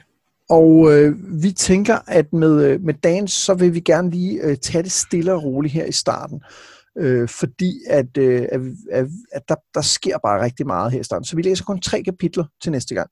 Og 0.50 0.94
øh, 0.94 1.16
vi 1.44 1.52
tænker, 1.52 1.98
at 2.08 2.34
med, 2.34 2.80
med 2.80 2.94
dagens, 2.94 3.32
så 3.32 3.54
vil 3.54 3.74
vi 3.74 3.80
gerne 3.80 4.10
lige 4.10 4.42
øh, 4.42 4.58
tage 4.58 4.84
det 4.84 4.92
stille 4.92 5.34
og 5.34 5.44
roligt 5.44 5.74
her 5.74 5.86
i 5.86 5.92
starten 5.92 6.42
øh, 6.98 7.30
fordi 7.30 7.80
at, 7.88 8.18
øh, 8.18 8.48
at, 8.92 9.08
at 9.32 9.42
der, 9.50 9.56
der 9.74 9.82
sker 9.82 10.18
bare 10.24 10.44
rigtig 10.44 10.68
meget 10.68 10.92
her 10.92 11.00
i 11.00 11.04
starten. 11.04 11.26
Så 11.26 11.36
vi 11.36 11.42
læser 11.42 11.64
kun 11.64 11.82
tre 11.82 12.04
kapitler 12.04 12.46
til 12.64 12.72
næste 12.72 12.96
gang. 12.96 13.10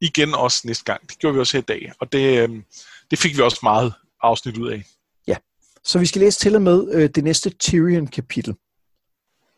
Igen 0.00 0.34
også 0.34 0.62
næste 0.64 0.84
gang. 0.84 1.08
Det 1.08 1.18
gjorde 1.18 1.34
vi 1.34 1.40
også 1.40 1.56
her 1.56 1.62
i 1.62 1.64
dag, 1.64 1.92
og 2.00 2.12
det, 2.12 2.42
øh, 2.42 2.62
det 3.10 3.18
fik 3.18 3.36
vi 3.36 3.42
også 3.42 3.58
meget 3.62 3.92
afsnit 4.22 4.58
ud 4.58 4.70
af. 4.70 4.84
Ja, 5.26 5.36
så 5.84 5.98
vi 5.98 6.06
skal 6.06 6.20
læse 6.20 6.40
til 6.40 6.54
og 6.54 6.62
med 6.62 6.88
øh, 6.92 7.10
det 7.14 7.24
næste 7.24 7.50
Tyrion-kapitel. 7.50 8.54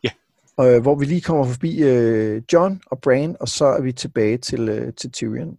Ja. 0.03 0.09
Øh, 0.61 0.81
hvor 0.81 0.95
vi 0.95 1.05
lige 1.05 1.21
kommer 1.21 1.53
forbi 1.53 1.77
øh, 1.77 2.41
John 2.53 2.81
og 2.85 2.99
Bran, 3.01 3.35
og 3.39 3.47
så 3.47 3.65
er 3.65 3.81
vi 3.81 3.91
tilbage 3.91 4.37
til, 4.37 4.69
øh, 4.69 4.93
til 4.93 5.11
Tyrion. 5.11 5.57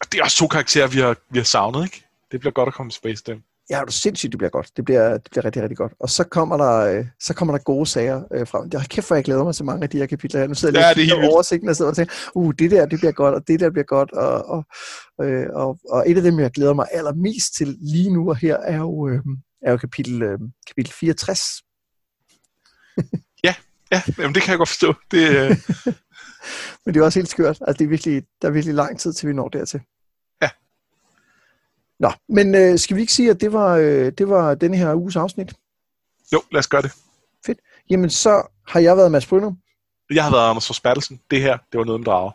Og 0.00 0.12
det 0.12 0.18
er 0.18 0.24
også 0.24 0.36
to 0.36 0.46
karakterer, 0.46 0.86
vi 0.86 0.98
har, 0.98 1.16
vi 1.30 1.38
har 1.38 1.44
savnet, 1.44 1.84
ikke? 1.84 2.04
Det 2.32 2.40
bliver 2.40 2.52
godt 2.52 2.66
at 2.66 2.74
komme 2.74 2.90
tilbage 2.90 3.16
til 3.16 3.26
dem 3.26 3.42
ja, 3.72 3.80
det 3.80 3.86
er 3.86 3.90
sindssygt, 3.90 4.32
det 4.32 4.38
bliver 4.38 4.50
godt. 4.50 4.70
Det 4.76 4.84
bliver, 4.84 5.12
det 5.12 5.28
bliver 5.30 5.44
rigtig, 5.44 5.62
rigtig 5.62 5.76
godt. 5.76 5.92
Og 6.00 6.10
så 6.10 6.24
kommer 6.24 6.56
der, 6.56 6.76
øh, 6.78 7.06
så 7.20 7.34
kommer 7.34 7.56
der 7.56 7.62
gode 7.62 7.86
sager 7.86 8.22
øh, 8.34 8.46
frem. 8.46 8.70
Jeg 8.72 8.82
kæft, 8.88 9.06
for 9.06 9.14
jeg 9.14 9.24
glæder 9.24 9.44
mig 9.44 9.54
til 9.54 9.64
mange 9.64 9.82
af 9.82 9.90
de 9.90 9.98
her 9.98 10.06
kapitler 10.06 10.40
her. 10.40 10.48
Nu 10.48 10.54
sidder 10.54 10.80
jeg 10.80 10.94
ja, 10.96 11.02
lige 11.02 11.14
oversigten 11.32 11.68
og 11.68 11.76
sidder 11.76 11.90
og 11.90 11.96
tænker, 11.96 12.14
uh, 12.34 12.52
det 12.58 12.70
der, 12.70 12.86
det 12.86 12.98
bliver 12.98 13.12
godt, 13.12 13.34
og 13.34 13.48
det 13.48 13.60
der 13.60 13.70
bliver 13.70 13.84
godt. 13.84 14.12
Og, 14.12 14.44
og, 14.44 14.64
øh, 15.26 15.46
og, 15.52 15.78
og 15.90 16.10
et 16.10 16.16
af 16.16 16.22
dem, 16.22 16.40
jeg 16.40 16.50
glæder 16.50 16.74
mig 16.74 16.86
allermest 16.92 17.56
til 17.56 17.76
lige 17.80 18.14
nu 18.14 18.28
og 18.28 18.36
her, 18.36 18.56
er 18.56 18.76
jo, 18.76 19.08
øh, 19.08 19.20
er 19.62 19.70
jo 19.70 19.76
kapitel, 19.76 20.22
øh, 20.22 20.38
kapitel 20.68 20.92
64. 20.92 21.40
ja, 23.44 23.54
ja 23.92 24.02
jamen, 24.18 24.34
det 24.34 24.42
kan 24.42 24.50
jeg 24.50 24.58
godt 24.58 24.68
forstå. 24.68 24.94
Det, 25.10 25.28
øh... 25.28 25.56
Men 26.84 26.94
det 26.94 27.00
er 27.00 27.04
også 27.04 27.18
helt 27.18 27.30
skørt. 27.30 27.58
Altså, 27.60 27.78
det 27.78 27.84
er 27.84 27.88
virkelig, 27.88 28.22
der 28.42 28.48
er 28.48 28.52
virkelig 28.52 28.74
lang 28.74 28.98
tid, 28.98 29.12
til 29.12 29.28
vi 29.28 29.32
når 29.32 29.48
dertil. 29.48 29.80
Nå, 32.02 32.12
men 32.28 32.54
øh, 32.54 32.78
skal 32.78 32.96
vi 32.96 33.00
ikke 33.00 33.12
sige, 33.12 33.30
at 33.30 33.40
det 33.40 33.52
var, 33.52 33.76
øh, 33.76 34.12
det 34.18 34.28
var 34.28 34.54
denne 34.54 34.76
her 34.76 34.94
uges 34.94 35.16
afsnit? 35.16 35.52
Jo, 36.32 36.42
lad 36.52 36.58
os 36.58 36.68
gøre 36.68 36.82
det. 36.82 36.92
Fedt. 37.46 37.58
Jamen, 37.90 38.10
så 38.10 38.42
har 38.68 38.80
jeg 38.80 38.96
været 38.96 39.12
Mads 39.12 39.26
Brynum. 39.26 39.58
Jeg 40.14 40.24
har 40.24 40.30
været 40.30 40.50
Anders 40.50 40.66
Forsbertelsen. 40.66 41.20
Det 41.30 41.40
her, 41.40 41.58
det 41.72 41.78
var 41.78 41.84
noget 41.84 42.00
med 42.00 42.06
drager. 42.06 42.30